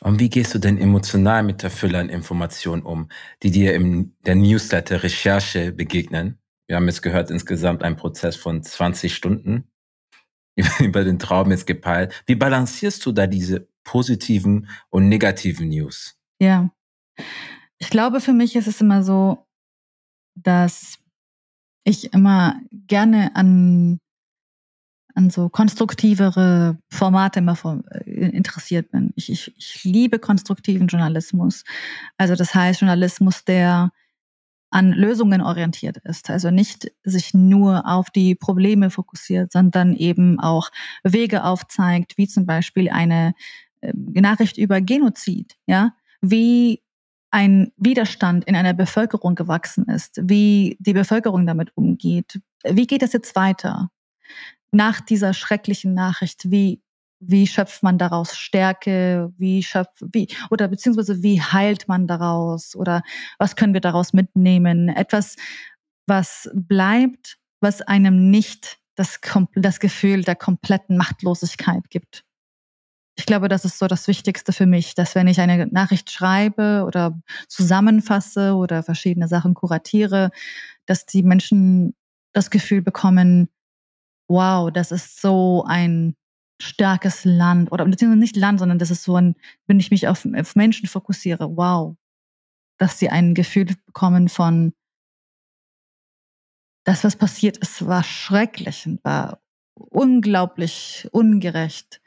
Und 0.00 0.20
wie 0.20 0.28
gehst 0.28 0.54
du 0.54 0.58
denn 0.58 0.78
emotional 0.78 1.42
mit 1.42 1.62
der 1.62 1.70
Fülle 1.70 1.98
an 1.98 2.08
Informationen 2.08 2.82
um, 2.82 3.08
die 3.42 3.50
dir 3.50 3.74
in 3.74 4.16
der 4.26 4.34
Newsletter-Recherche 4.34 5.72
begegnen? 5.72 6.38
Wir 6.66 6.76
haben 6.76 6.86
jetzt 6.86 7.02
gehört, 7.02 7.30
insgesamt 7.30 7.82
ein 7.82 7.96
Prozess 7.96 8.36
von 8.36 8.62
20 8.62 9.14
Stunden 9.14 9.68
über 10.80 11.04
den 11.04 11.18
Traum 11.18 11.50
jetzt 11.50 11.66
gepeilt. 11.66 12.22
Wie 12.26 12.34
balancierst 12.34 13.04
du 13.06 13.12
da 13.12 13.26
diese 13.26 13.68
positiven 13.84 14.68
und 14.90 15.08
negativen 15.08 15.68
News? 15.68 16.18
Ja. 16.40 16.70
Ich 17.78 17.90
glaube, 17.90 18.20
für 18.20 18.32
mich 18.32 18.56
ist 18.56 18.66
es 18.66 18.80
immer 18.80 19.02
so, 19.02 19.46
dass 20.34 20.98
ich 21.84 22.12
immer 22.12 22.60
gerne 22.72 23.36
an, 23.36 24.00
an 25.14 25.30
so 25.30 25.48
konstruktivere 25.48 26.76
Formate 26.90 27.38
immer 27.38 27.56
äh, 28.04 28.10
interessiert 28.10 28.90
bin. 28.90 29.12
Ich, 29.14 29.30
ich, 29.30 29.54
ich 29.56 29.84
liebe 29.84 30.18
konstruktiven 30.18 30.88
Journalismus. 30.88 31.64
Also 32.16 32.34
das 32.34 32.54
heißt 32.54 32.80
Journalismus, 32.80 33.44
der 33.44 33.92
an 34.70 34.90
Lösungen 34.90 35.40
orientiert 35.40 35.98
ist. 35.98 36.30
Also 36.30 36.50
nicht 36.50 36.90
sich 37.04 37.32
nur 37.32 37.86
auf 37.86 38.10
die 38.10 38.34
Probleme 38.34 38.90
fokussiert, 38.90 39.52
sondern 39.52 39.94
eben 39.94 40.40
auch 40.40 40.70
Wege 41.04 41.44
aufzeigt, 41.44 42.18
wie 42.18 42.26
zum 42.26 42.44
Beispiel 42.44 42.90
eine 42.90 43.34
äh, 43.82 43.92
Nachricht 43.94 44.58
über 44.58 44.80
Genozid, 44.80 45.54
ja, 45.66 45.94
wie 46.20 46.82
ein 47.30 47.72
Widerstand 47.76 48.44
in 48.44 48.56
einer 48.56 48.74
Bevölkerung 48.74 49.36
gewachsen 49.36 49.86
ist, 49.86 50.20
wie 50.22 50.76
die 50.80 50.92
Bevölkerung 50.92 51.46
damit 51.46 51.76
umgeht. 51.76 52.40
Wie 52.64 52.86
geht 52.86 53.02
es 53.02 53.12
jetzt 53.12 53.36
weiter? 53.36 53.90
Nach 54.74 55.00
dieser 55.00 55.32
schrecklichen 55.34 55.94
Nachricht, 55.94 56.50
wie 56.50 56.82
wie 57.26 57.46
schöpft 57.46 57.82
man 57.82 57.96
daraus 57.96 58.36
Stärke, 58.36 59.32
wie 59.38 59.62
schöpft, 59.62 60.04
wie, 60.12 60.28
oder 60.50 60.68
beziehungsweise 60.68 61.22
wie 61.22 61.40
heilt 61.40 61.88
man 61.88 62.06
daraus 62.06 62.76
oder 62.76 63.02
was 63.38 63.56
können 63.56 63.72
wir 63.72 63.80
daraus 63.80 64.12
mitnehmen? 64.12 64.88
Etwas, 64.88 65.36
was 66.06 66.50
bleibt, 66.54 67.38
was 67.60 67.80
einem 67.82 68.30
nicht 68.30 68.78
das, 68.94 69.20
das 69.54 69.80
Gefühl 69.80 70.22
der 70.22 70.36
kompletten 70.36 70.96
Machtlosigkeit 70.96 71.88
gibt. 71.90 72.24
Ich 73.16 73.26
glaube, 73.26 73.48
das 73.48 73.64
ist 73.64 73.78
so 73.78 73.86
das 73.86 74.08
Wichtigste 74.08 74.52
für 74.52 74.66
mich, 74.66 74.94
dass 74.94 75.14
wenn 75.14 75.28
ich 75.28 75.40
eine 75.40 75.66
Nachricht 75.66 76.10
schreibe 76.10 76.84
oder 76.84 77.20
zusammenfasse 77.48 78.54
oder 78.54 78.82
verschiedene 78.82 79.28
Sachen 79.28 79.54
kuratiere, 79.54 80.30
dass 80.86 81.06
die 81.06 81.22
Menschen 81.22 81.94
das 82.32 82.50
Gefühl 82.50 82.82
bekommen, 82.82 83.48
wow, 84.28 84.70
das 84.70 84.92
ist 84.92 85.20
so 85.20 85.64
ein 85.66 86.14
starkes 86.60 87.24
Land 87.24 87.72
oder 87.72 87.84
beziehungsweise 87.84 88.20
nicht 88.20 88.36
Land, 88.36 88.60
sondern 88.60 88.78
das 88.78 88.90
ist 88.90 89.04
so 89.04 89.16
ein, 89.16 89.34
wenn 89.66 89.80
ich 89.80 89.90
mich 89.90 90.08
auf, 90.08 90.26
auf 90.26 90.56
Menschen 90.56 90.88
fokussiere, 90.88 91.56
wow, 91.56 91.96
dass 92.78 92.98
sie 92.98 93.10
ein 93.10 93.34
Gefühl 93.34 93.66
bekommen 93.86 94.28
von, 94.28 94.72
das, 96.84 97.02
was 97.02 97.16
passiert 97.16 97.56
ist, 97.56 97.86
war 97.86 98.04
schrecklich 98.04 98.86
und 98.86 99.02
war 99.04 99.40
unglaublich 99.74 101.08
ungerecht. 101.12 102.00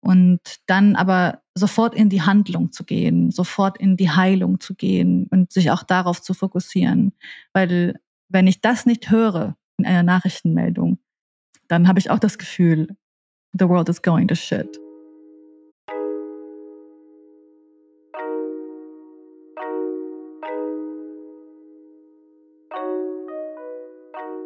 Und 0.00 0.40
dann 0.66 0.94
aber 0.94 1.42
sofort 1.54 1.94
in 1.94 2.08
die 2.08 2.22
Handlung 2.22 2.70
zu 2.70 2.84
gehen, 2.84 3.32
sofort 3.32 3.78
in 3.78 3.96
die 3.96 4.10
Heilung 4.10 4.60
zu 4.60 4.76
gehen 4.76 5.26
und 5.30 5.52
sich 5.52 5.72
auch 5.72 5.82
darauf 5.82 6.22
zu 6.22 6.34
fokussieren. 6.34 7.12
Weil 7.52 8.00
wenn 8.28 8.46
ich 8.46 8.60
das 8.60 8.86
nicht 8.86 9.10
höre 9.10 9.56
in 9.76 9.86
einer 9.86 10.04
Nachrichtenmeldung, 10.04 10.98
dann 11.68 11.86
habe 11.86 11.98
ich 11.98 12.10
auch 12.10 12.18
das 12.18 12.38
Gefühl, 12.38 12.96
the 13.52 13.68
world 13.68 13.88
is 13.88 14.02
going 14.02 14.26
to 14.28 14.34
shit. 14.34 14.68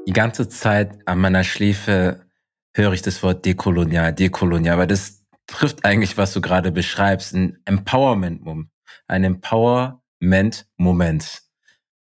Die 0.07 0.13
ganze 0.13 0.49
Zeit 0.49 0.99
an 1.07 1.21
meiner 1.21 1.45
Schläfe 1.45 2.27
höre 2.75 2.93
ich 2.93 3.03
das 3.03 3.23
Wort 3.23 3.47
dekolonial, 3.47 4.13
dekolonial, 4.13 4.79
weil 4.79 4.89
das 4.89 5.25
trifft 5.47 5.85
eigentlich, 5.85 6.19
was 6.19 6.33
du 6.33 6.41
gerade 6.41 6.73
beschreibst, 6.73 7.35
ein 7.35 7.59
Empowerment-Moment, 7.65 8.69
ein 9.07 9.23
Empowerment-Moment, 9.25 11.43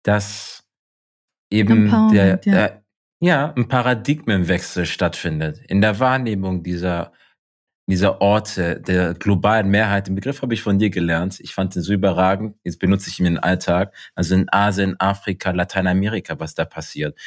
das 0.04 0.64
eben 1.50 1.88
Empowerment, 1.88 2.46
der, 2.46 2.54
ja. 2.54 2.81
Ja, 3.22 3.54
ein 3.56 3.68
Paradigmenwechsel 3.68 4.86
stattfindet 4.86 5.60
in 5.68 5.80
der 5.82 6.00
Wahrnehmung 6.00 6.64
dieser, 6.64 7.14
dieser 7.88 8.20
Orte, 8.22 8.82
der 8.82 9.14
globalen 9.14 9.70
Mehrheit. 9.70 10.08
Den 10.08 10.16
Begriff 10.16 10.42
habe 10.42 10.54
ich 10.54 10.62
von 10.64 10.80
dir 10.80 10.90
gelernt. 10.90 11.40
Ich 11.40 11.54
fand 11.54 11.76
ihn 11.76 11.84
so 11.84 11.94
überragend. 11.94 12.56
Jetzt 12.64 12.80
benutze 12.80 13.10
ich 13.10 13.20
ihn 13.20 13.26
im 13.28 13.38
Alltag. 13.40 13.94
Also 14.16 14.34
in 14.36 14.48
Asien, 14.52 15.00
Afrika, 15.00 15.52
Lateinamerika, 15.52 16.40
was 16.40 16.56
da 16.56 16.66
passiert. 16.66 17.18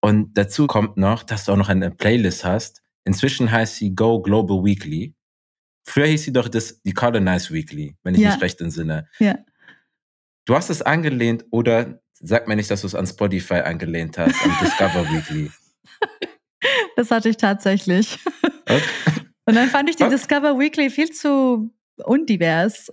Und 0.00 0.36
dazu 0.36 0.66
kommt 0.66 0.96
noch, 0.96 1.22
dass 1.22 1.44
du 1.44 1.52
auch 1.52 1.56
noch 1.56 1.68
eine 1.70 1.90
Playlist 1.90 2.44
hast. 2.44 2.82
Inzwischen 3.04 3.50
heißt 3.50 3.76
sie 3.76 3.94
Go 3.94 4.20
Global 4.20 4.62
Weekly. 4.64 5.14
Früher 5.86 6.06
hieß 6.06 6.24
sie 6.24 6.32
doch 6.32 6.48
das 6.48 6.82
die 6.82 6.92
Colonize 6.92 7.52
Weekly, 7.54 7.96
wenn 8.02 8.14
ich 8.14 8.20
Ja. 8.20 8.32
mich 8.32 8.42
recht 8.42 8.60
entsinne. 8.60 9.08
Ja. 9.18 9.38
Du 10.44 10.54
hast 10.54 10.68
es 10.68 10.82
angelehnt 10.82 11.44
oder 11.50 12.00
sag 12.20 12.48
mir 12.48 12.56
nicht, 12.56 12.70
dass 12.70 12.82
du 12.82 12.86
es 12.86 12.94
an 12.94 13.06
Spotify 13.06 13.60
angelehnt 13.60 14.18
hast, 14.18 14.34
an 14.44 14.52
Discover 14.60 15.04
Weekly. 15.10 15.50
Das 16.96 17.12
hatte 17.12 17.28
ich 17.28 17.36
tatsächlich. 17.36 18.18
Okay. 18.42 18.82
Und 19.46 19.54
dann 19.54 19.68
fand 19.68 19.88
ich 19.88 19.94
die 19.94 20.08
Discover 20.08 20.58
Weekly 20.58 20.90
viel 20.90 21.10
zu 21.10 21.72
undivers. 22.04 22.90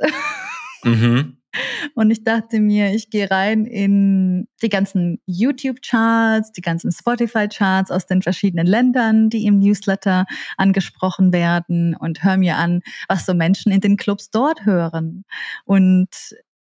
Mhm. 0.83 1.37
Und 1.95 2.11
ich 2.11 2.23
dachte 2.23 2.59
mir, 2.59 2.93
ich 2.93 3.09
gehe 3.09 3.29
rein 3.29 3.65
in 3.65 4.47
die 4.61 4.69
ganzen 4.69 5.21
YouTube-Charts, 5.25 6.51
die 6.51 6.61
ganzen 6.61 6.91
Spotify-Charts 6.91 7.91
aus 7.91 8.05
den 8.05 8.21
verschiedenen 8.21 8.67
Ländern, 8.67 9.29
die 9.29 9.45
im 9.45 9.59
Newsletter 9.59 10.25
angesprochen 10.57 11.33
werden 11.33 11.95
und 11.95 12.23
höre 12.23 12.37
mir 12.37 12.57
an, 12.57 12.81
was 13.07 13.25
so 13.25 13.33
Menschen 13.33 13.71
in 13.71 13.81
den 13.81 13.97
Clubs 13.97 14.29
dort 14.29 14.65
hören. 14.65 15.23
Und 15.63 16.09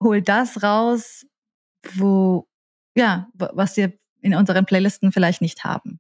hol 0.02 0.22
das 0.22 0.64
raus, 0.64 1.26
wo, 1.96 2.48
ja, 2.96 3.30
was 3.34 3.78
wir 3.78 3.94
in 4.22 4.36
unseren 4.36 4.66
Playlisten 4.66 5.12
vielleicht 5.12 5.42
nicht 5.42 5.64
haben. 5.64 6.00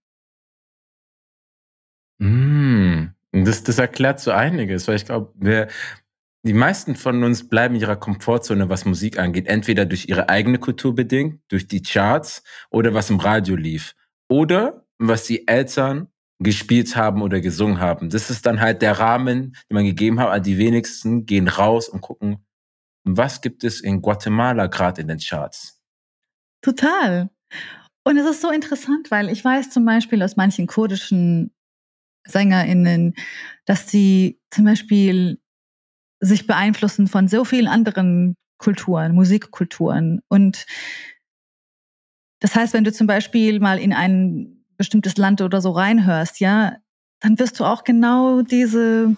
Mm, 2.19 3.07
Das, 3.31 3.63
das 3.63 3.79
erklärt 3.79 4.19
so 4.19 4.31
einiges, 4.31 4.87
weil 4.87 4.95
ich 4.95 5.05
glaube, 5.05 5.33
die 6.45 6.53
meisten 6.53 6.95
von 6.95 7.23
uns 7.23 7.47
bleiben 7.47 7.75
in 7.75 7.81
ihrer 7.81 7.95
Komfortzone, 7.95 8.69
was 8.69 8.85
Musik 8.85 9.17
angeht, 9.17 9.47
entweder 9.47 9.85
durch 9.85 10.07
ihre 10.09 10.29
eigene 10.29 10.59
Kultur 10.59 10.93
bedingt, 10.93 11.41
durch 11.47 11.67
die 11.67 11.81
Charts 11.81 12.43
oder 12.69 12.93
was 12.93 13.09
im 13.09 13.19
Radio 13.19 13.55
lief 13.55 13.95
oder 14.29 14.85
was 14.99 15.23
die 15.23 15.47
Eltern 15.47 16.07
gespielt 16.39 16.95
haben 16.95 17.21
oder 17.21 17.39
gesungen 17.39 17.79
haben. 17.79 18.09
Das 18.09 18.29
ist 18.29 18.45
dann 18.45 18.59
halt 18.59 18.81
der 18.81 18.99
Rahmen, 18.99 19.55
den 19.69 19.75
man 19.75 19.85
gegeben 19.85 20.19
hat. 20.19 20.27
Aber 20.27 20.39
die 20.41 20.57
wenigsten 20.57 21.25
gehen 21.25 21.47
raus 21.47 21.87
und 21.87 22.01
gucken, 22.01 22.45
was 23.05 23.41
gibt 23.41 23.63
es 23.63 23.81
in 23.81 24.01
Guatemala 24.01 24.67
gerade 24.67 25.01
in 25.01 25.07
den 25.07 25.19
Charts. 25.19 25.81
Total. 26.63 27.29
Und 28.03 28.17
es 28.17 28.25
ist 28.25 28.41
so 28.41 28.49
interessant, 28.49 29.11
weil 29.11 29.29
ich 29.29 29.45
weiß 29.45 29.69
zum 29.69 29.85
Beispiel 29.85 30.23
aus 30.23 30.35
manchen 30.35 30.65
kurdischen 30.65 31.51
SängerInnen, 32.25 33.13
dass 33.65 33.89
sie 33.89 34.39
zum 34.49 34.65
Beispiel 34.65 35.39
sich 36.19 36.47
beeinflussen 36.47 37.07
von 37.07 37.27
so 37.27 37.43
vielen 37.45 37.67
anderen 37.67 38.35
Kulturen, 38.57 39.13
Musikkulturen. 39.13 40.21
Und 40.29 40.65
das 42.39 42.55
heißt, 42.55 42.73
wenn 42.73 42.85
du 42.85 42.93
zum 42.93 43.07
Beispiel 43.07 43.59
mal 43.59 43.77
in 43.77 43.93
ein 43.93 44.65
bestimmtes 44.77 45.17
Land 45.17 45.41
oder 45.41 45.61
so 45.61 45.71
reinhörst, 45.71 46.39
ja, 46.39 46.77
dann 47.19 47.39
wirst 47.39 47.59
du 47.59 47.65
auch 47.65 47.83
genau 47.83 48.41
diese, 48.41 49.15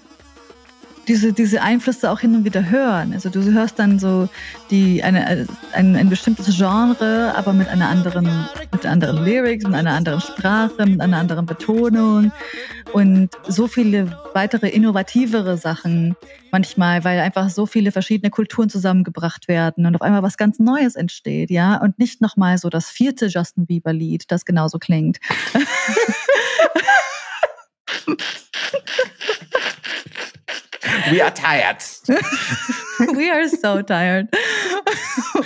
diese, 1.08 1.34
diese 1.34 1.62
Einflüsse 1.62 2.12
auch 2.12 2.20
hin 2.20 2.36
und 2.36 2.46
wieder 2.46 2.70
hören. 2.70 3.14
Also 3.14 3.30
du 3.30 3.44
hörst 3.52 3.80
dann 3.80 4.00
so 4.00 4.30
die, 4.72 5.04
eine, 5.04 5.48
ein, 5.74 5.96
ein 5.96 6.10
bestimmtes 6.10 6.58
Genre, 6.58 7.34
aber 7.36 7.54
mit 7.54 7.68
einer 7.68 7.90
anderen, 7.90 8.28
mit 8.72 8.86
anderen 8.86 9.24
Lyrics, 9.24 9.66
mit 9.66 9.76
einer 9.76 9.94
anderen 9.94 10.22
Sprache, 10.22 10.86
mit 10.86 11.02
einer 11.02 11.18
anderen 11.18 11.46
Betonung 11.46 12.32
und 12.94 13.30
so 13.48 13.68
viele 13.68 14.18
weitere 14.34 14.70
innovativere 14.70 15.58
Sachen 15.58 16.16
manchmal, 16.52 17.04
weil 17.04 17.20
einfach 17.20 17.50
so 17.50 17.66
viele 17.66 17.92
verschiedene 17.92 18.30
Kulturen 18.30 18.70
zusammengebracht 18.70 19.48
werden 19.48 19.86
und 19.86 19.96
auf 19.96 20.02
einmal 20.02 20.24
was 20.24 20.38
ganz 20.38 20.60
Neues 20.60 20.96
entsteht, 20.96 21.50
ja, 21.50 21.78
und 21.78 22.00
nicht 22.00 22.22
nochmal 22.22 22.58
so 22.58 22.70
das 22.70 22.90
vierte 22.90 23.28
Justin 23.28 23.66
Bieber 23.66 23.94
Lied, 23.94 24.32
das 24.32 24.46
genauso 24.46 24.80
klingt. 24.80 25.20
We 31.12 31.22
are 31.22 31.34
tired. 31.34 31.78
We 33.16 33.32
are 33.32 33.48
so 33.50 33.82
tired. 33.82 34.30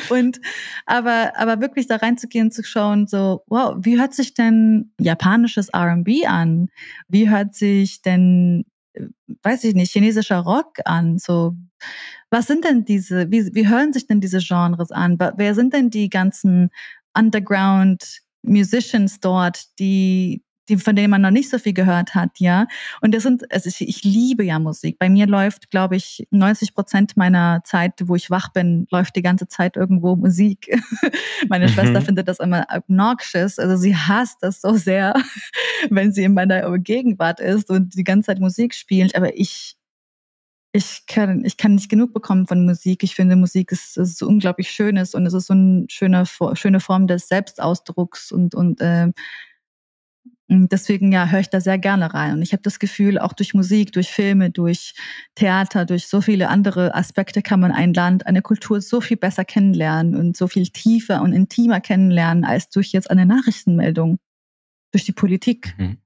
Und 0.10 0.40
aber, 0.86 1.34
aber 1.36 1.62
wirklich 1.62 1.88
da 1.88 1.98
reinzugehen, 1.98 2.52
zu 2.52 2.64
schauen, 2.64 3.08
so, 3.08 3.44
wow, 3.48 3.76
wie 3.80 4.00
hört 4.00 4.14
sich 4.14 4.34
denn 4.34 4.92
japanisches 5.00 5.70
RB 5.74 6.28
an? 6.28 6.70
Wie 7.08 7.30
hört 7.30 7.56
sich 7.56 8.02
denn, 8.02 8.66
weiß 9.44 9.64
ich 9.64 9.76
nicht, 9.76 9.92
chinesischer 9.92 10.40
Rock 10.40 10.80
an? 10.86 11.18
So, 11.18 11.56
was 12.30 12.48
sind 12.48 12.66
denn 12.66 12.86
diese, 12.86 13.32
wie, 13.32 13.54
wie 13.54 13.68
hören 13.68 13.94
sich 13.94 14.08
denn 14.08 14.22
diese 14.22 14.40
Genres 14.40 14.92
an? 14.92 15.18
Wer 15.20 15.56
sind 15.56 15.74
denn 15.74 15.90
die 15.90 16.10
ganzen 16.10 16.70
Underground 17.18 18.22
Musicians 18.44 19.20
dort, 19.20 19.64
die, 19.80 20.44
die, 20.70 20.78
von 20.78 20.96
denen 20.96 21.10
man 21.10 21.22
noch 21.22 21.32
nicht 21.32 21.50
so 21.50 21.58
viel 21.58 21.74
gehört 21.74 22.16
hat, 22.16 22.40
ja? 22.40 22.68
Und 23.02 23.14
das 23.14 23.24
sind, 23.24 23.52
also 23.52 23.68
ich, 23.68 23.82
ich 23.82 24.04
liebe 24.04 24.44
ja 24.44 24.60
Musik. 24.60 24.98
Bei 25.00 25.10
mir 25.10 25.28
läuft, 25.28 25.72
glaube 25.72 25.96
ich, 25.96 26.28
90 26.32 26.74
Prozent 26.74 27.18
meiner 27.18 27.62
Zeit, 27.66 27.94
wo 28.06 28.16
ich 28.16 28.30
wach 28.30 28.50
bin, 28.54 28.88
läuft 28.92 29.16
die 29.16 29.22
ganze 29.22 29.48
Zeit 29.48 29.76
irgendwo 29.76 30.16
Musik. 30.16 30.70
Meine 31.50 31.68
Mhm. 31.68 31.70
Schwester 31.70 32.02
findet 32.02 32.28
das 32.28 32.40
immer 32.40 32.66
obnoxious. 32.70 33.60
Also 33.60 33.76
sie 33.78 33.96
hasst 33.96 34.38
das 34.42 34.62
so 34.62 34.74
sehr, 34.76 35.14
wenn 35.90 36.12
sie 36.12 36.24
in 36.24 36.34
meiner 36.34 36.78
Gegenwart 36.80 37.40
ist 37.40 37.70
und 37.70 37.96
die 37.96 38.04
ganze 38.04 38.28
Zeit 38.28 38.40
Musik 38.40 38.74
spielt. 38.76 39.16
Aber 39.16 39.38
ich, 39.38 39.76
ich 40.72 41.06
kann, 41.08 41.44
ich 41.46 41.58
kann 41.58 41.76
nicht 41.76 41.90
genug 41.90 42.14
bekommen 42.14 42.46
von 42.48 42.66
Musik. 42.66 43.04
Ich 43.04 43.16
finde, 43.16 43.36
Musik 43.36 43.72
ist, 43.72 43.98
ist 43.98 44.18
so 44.20 44.28
unglaublich 44.28 44.70
Schönes 44.72 45.16
und 45.16 45.26
es 45.26 45.34
ist 45.34 45.48
so 45.48 45.54
eine 45.54 45.86
schöne, 45.90 46.26
schöne 46.54 46.80
Form 46.80 47.08
des 47.08 47.28
Selbstausdrucks 47.28 48.32
und, 48.32 48.54
und 48.56 48.80
äh, 48.82 49.06
und 49.06 49.14
deswegen 50.50 51.12
ja, 51.12 51.28
höre 51.28 51.42
ich 51.42 51.50
da 51.50 51.62
sehr 51.62 51.78
gerne 51.78 52.14
rein. 52.14 52.34
Und 52.34 52.42
ich 52.42 52.54
habe 52.54 52.64
das 52.64 52.80
Gefühl, 52.80 53.20
auch 53.20 53.34
durch 53.34 53.54
Musik, 53.54 53.92
durch 53.92 54.10
Filme, 54.10 54.50
durch 54.50 54.96
Theater, 55.36 55.86
durch 55.86 56.08
so 56.08 56.22
viele 56.22 56.50
andere 56.50 56.96
Aspekte 56.96 57.42
kann 57.42 57.60
man 57.60 57.72
ein 57.72 57.94
Land, 57.94 58.26
eine 58.26 58.42
Kultur 58.42 58.82
so 58.82 59.00
viel 59.00 59.18
besser 59.18 59.46
kennenlernen 59.46 60.16
und 60.16 60.36
so 60.36 60.48
viel 60.48 60.68
tiefer 60.68 61.22
und 61.22 61.34
intimer 61.34 61.82
kennenlernen 61.82 62.46
als 62.46 62.70
durch 62.70 62.92
jetzt 62.92 63.12
eine 63.12 63.26
Nachrichtenmeldung, 63.26 64.18
durch 64.92 65.06
die 65.06 65.12
Politik. 65.12 65.76
Mhm. 65.78 65.98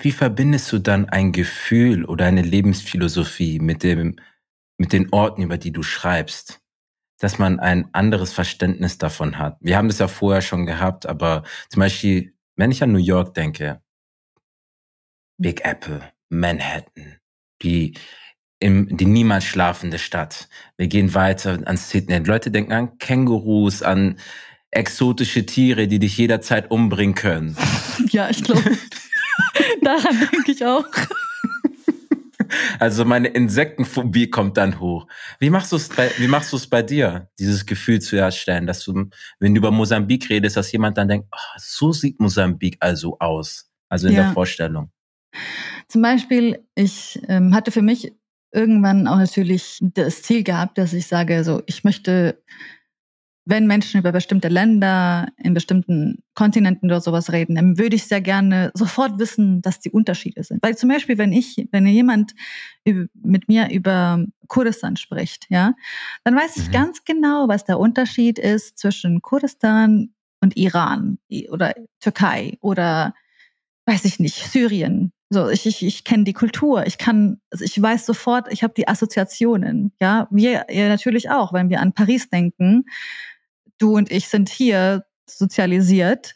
Wie 0.00 0.12
verbindest 0.12 0.70
du 0.70 0.78
dann 0.78 1.08
ein 1.08 1.32
Gefühl 1.32 2.04
oder 2.04 2.26
eine 2.26 2.42
Lebensphilosophie 2.42 3.58
mit 3.58 3.82
dem, 3.82 4.16
mit 4.76 4.92
den 4.92 5.12
Orten, 5.12 5.42
über 5.42 5.58
die 5.58 5.72
du 5.72 5.82
schreibst? 5.82 6.60
Dass 7.18 7.38
man 7.38 7.60
ein 7.60 7.92
anderes 7.92 8.32
Verständnis 8.32 8.98
davon 8.98 9.38
hat. 9.38 9.56
Wir 9.60 9.76
haben 9.76 9.88
das 9.88 9.98
ja 9.98 10.08
vorher 10.08 10.42
schon 10.42 10.66
gehabt, 10.66 11.06
aber 11.06 11.42
zum 11.68 11.80
Beispiel, 11.80 12.34
wenn 12.56 12.70
ich 12.70 12.82
an 12.82 12.92
New 12.92 12.98
York 12.98 13.34
denke, 13.34 13.80
Big 15.36 15.64
Apple, 15.64 16.02
Manhattan, 16.28 17.18
die 17.62 17.94
im, 18.60 18.96
die 18.96 19.06
niemals 19.06 19.44
schlafende 19.44 19.98
Stadt. 19.98 20.48
Wir 20.76 20.88
gehen 20.88 21.14
weiter 21.14 21.60
an 21.64 21.76
Sydney. 21.76 22.18
Leute 22.18 22.50
denken 22.50 22.72
an 22.72 22.98
Kängurus, 22.98 23.82
an 23.82 24.18
exotische 24.70 25.46
Tiere, 25.46 25.86
die 25.86 25.98
dich 25.98 26.16
jederzeit 26.18 26.70
umbringen 26.70 27.14
können. 27.14 27.56
Ja, 28.10 28.30
ich 28.30 28.44
glaube, 28.44 28.62
daran 29.82 30.28
denke 30.32 30.52
ich 30.52 30.64
auch. 30.64 30.86
Also 32.78 33.04
meine 33.04 33.28
Insektenphobie 33.28 34.30
kommt 34.30 34.56
dann 34.56 34.80
hoch. 34.80 35.06
Wie 35.38 35.50
machst 35.50 35.72
du 35.72 35.76
es 35.76 35.88
bei, 35.88 36.10
wie 36.18 36.28
machst 36.28 36.52
du 36.52 36.56
es 36.56 36.66
bei 36.66 36.82
dir, 36.82 37.28
dieses 37.38 37.66
Gefühl 37.66 38.00
zu 38.00 38.16
erstellen, 38.16 38.66
dass 38.66 38.84
du, 38.84 39.08
wenn 39.40 39.54
du 39.54 39.58
über 39.58 39.70
Mosambik 39.70 40.28
redest, 40.30 40.56
dass 40.56 40.72
jemand 40.72 40.98
dann 40.98 41.08
denkt, 41.08 41.28
oh, 41.32 41.58
so 41.58 41.92
sieht 41.92 42.20
Mosambik 42.20 42.76
also 42.80 43.16
aus, 43.18 43.70
also 43.88 44.08
in 44.08 44.14
ja. 44.14 44.24
der 44.24 44.32
Vorstellung. 44.32 44.90
Zum 45.88 46.02
Beispiel, 46.02 46.64
ich 46.74 47.20
ähm, 47.28 47.54
hatte 47.54 47.70
für 47.70 47.82
mich 47.82 48.12
irgendwann 48.52 49.06
auch 49.06 49.16
natürlich 49.18 49.78
das 49.80 50.22
Ziel 50.22 50.42
gehabt, 50.42 50.78
dass 50.78 50.92
ich 50.92 51.06
sage, 51.06 51.44
so, 51.44 51.62
ich 51.66 51.84
möchte 51.84 52.42
wenn 53.48 53.66
Menschen 53.66 53.98
über 53.98 54.12
bestimmte 54.12 54.48
Länder 54.48 55.28
in 55.38 55.54
bestimmten 55.54 56.22
Kontinenten 56.34 56.90
oder 56.90 57.00
sowas 57.00 57.32
reden, 57.32 57.54
dann 57.54 57.78
würde 57.78 57.96
ich 57.96 58.04
sehr 58.04 58.20
gerne 58.20 58.70
sofort 58.74 59.18
wissen, 59.18 59.62
dass 59.62 59.80
die 59.80 59.90
Unterschiede 59.90 60.44
sind. 60.44 60.62
Weil 60.62 60.76
zum 60.76 60.90
Beispiel, 60.90 61.16
wenn 61.16 61.32
ich, 61.32 61.66
wenn 61.72 61.86
jemand 61.86 62.34
mit 62.84 63.48
mir 63.48 63.70
über 63.70 64.22
Kurdistan 64.48 64.98
spricht, 64.98 65.46
ja, 65.48 65.72
dann 66.24 66.36
weiß 66.36 66.58
ich 66.58 66.68
mhm. 66.68 66.72
ganz 66.72 67.04
genau, 67.04 67.48
was 67.48 67.64
der 67.64 67.78
Unterschied 67.78 68.38
ist 68.38 68.76
zwischen 68.76 69.22
Kurdistan 69.22 70.10
und 70.42 70.58
Iran 70.58 71.18
oder 71.50 71.72
Türkei 72.00 72.58
oder 72.60 73.14
weiß 73.86 74.04
ich 74.04 74.20
nicht, 74.20 74.36
Syrien. 74.36 75.10
So, 75.30 75.48
ich, 75.48 75.64
ich, 75.64 75.84
ich 75.84 76.04
kenne 76.04 76.24
die 76.24 76.34
Kultur, 76.34 76.86
ich 76.86 76.98
kann, 76.98 77.40
also 77.50 77.64
ich 77.64 77.80
weiß 77.80 78.04
sofort, 78.04 78.52
ich 78.52 78.62
habe 78.62 78.74
die 78.74 78.88
Assoziationen. 78.88 79.92
Ja, 80.00 80.28
wir 80.30 80.66
ja 80.70 80.88
natürlich 80.88 81.30
auch, 81.30 81.54
wenn 81.54 81.70
wir 81.70 81.80
an 81.80 81.94
Paris 81.94 82.28
denken, 82.28 82.84
du 83.78 83.96
und 83.96 84.10
ich 84.10 84.28
sind 84.28 84.48
hier 84.48 85.04
sozialisiert, 85.26 86.34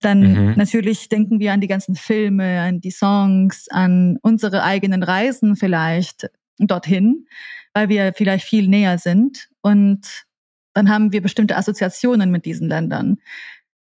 dann 0.00 0.20
mhm. 0.20 0.54
natürlich 0.56 1.08
denken 1.08 1.40
wir 1.40 1.52
an 1.52 1.60
die 1.60 1.66
ganzen 1.66 1.96
Filme, 1.96 2.60
an 2.60 2.80
die 2.80 2.90
Songs, 2.90 3.66
an 3.70 4.18
unsere 4.22 4.62
eigenen 4.62 5.02
Reisen 5.02 5.56
vielleicht 5.56 6.30
dorthin, 6.58 7.26
weil 7.74 7.88
wir 7.88 8.12
vielleicht 8.12 8.46
viel 8.46 8.68
näher 8.68 8.98
sind. 8.98 9.48
Und 9.60 10.26
dann 10.74 10.88
haben 10.88 11.12
wir 11.12 11.20
bestimmte 11.20 11.56
Assoziationen 11.56 12.30
mit 12.30 12.44
diesen 12.44 12.68
Ländern. 12.68 13.18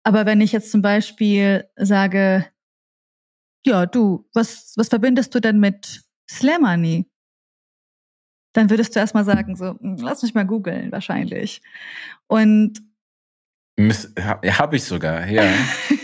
Aber 0.04 0.26
wenn 0.26 0.41
ich 0.41 0.52
jetzt 0.52 0.72
zum 0.72 0.82
Beispiel 0.82 1.66
sage, 1.76 2.47
ja, 3.66 3.86
du, 3.86 4.28
was, 4.34 4.74
was 4.76 4.89
verbindest 4.89 5.36
du 5.36 5.39
denn 5.39 5.60
mit 5.60 6.02
Slamani? 6.30 7.06
Dann 8.54 8.70
würdest 8.72 8.95
du 8.95 9.00
erstmal 9.00 9.26
sagen, 9.26 9.56
so, 9.56 9.78
hm, 9.80 9.97
lass 10.00 10.24
mich 10.24 10.34
mal 10.34 10.45
googeln, 10.45 10.91
wahrscheinlich. 10.91 11.62
Und 12.26 12.82
habe 13.80 14.75
ich 14.75 14.84
sogar, 14.84 15.27
ja. 15.27 15.43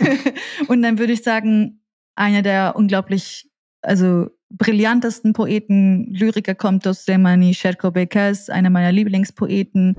und 0.68 0.82
dann 0.82 0.98
würde 0.98 1.12
ich 1.12 1.22
sagen, 1.22 1.80
einer 2.14 2.42
der 2.42 2.74
unglaublich, 2.76 3.50
also 3.82 4.30
brillantesten 4.50 5.32
Poeten, 5.32 6.12
Lyriker 6.12 6.54
kommt 6.54 6.86
aus 6.86 7.04
Semani 7.04 7.54
Sherko 7.54 7.90
Bekes, 7.90 8.48
einer 8.48 8.70
meiner 8.70 8.92
Lieblingspoeten. 8.92 9.96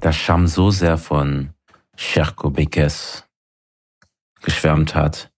Da 0.00 0.12
Sham 0.12 0.48
so 0.48 0.70
sehr 0.70 0.98
von 0.98 1.50
Sherko 1.96 2.50
Bekes 2.50 3.24
geschwärmt 4.42 4.94
hat, 4.94 5.30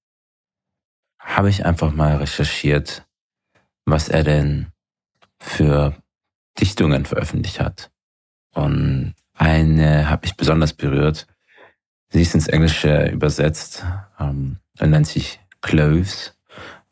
habe 1.18 1.50
ich 1.50 1.66
einfach 1.66 1.92
mal 1.92 2.16
recherchiert, 2.16 3.06
was 3.84 4.08
er 4.08 4.22
denn 4.22 4.68
für 5.38 5.94
Dichtungen 6.58 7.04
veröffentlicht 7.04 7.60
hat. 7.60 7.90
Und 8.54 9.14
eine 9.34 10.08
hat 10.08 10.22
mich 10.22 10.36
besonders 10.36 10.72
berührt. 10.72 11.26
Sie 12.10 12.22
ist 12.22 12.34
ins 12.34 12.48
Englische 12.48 13.06
übersetzt 13.06 13.84
ähm, 14.20 14.58
und 14.78 14.90
nennt 14.90 15.06
sich 15.06 15.40
Cloves. 15.62 16.32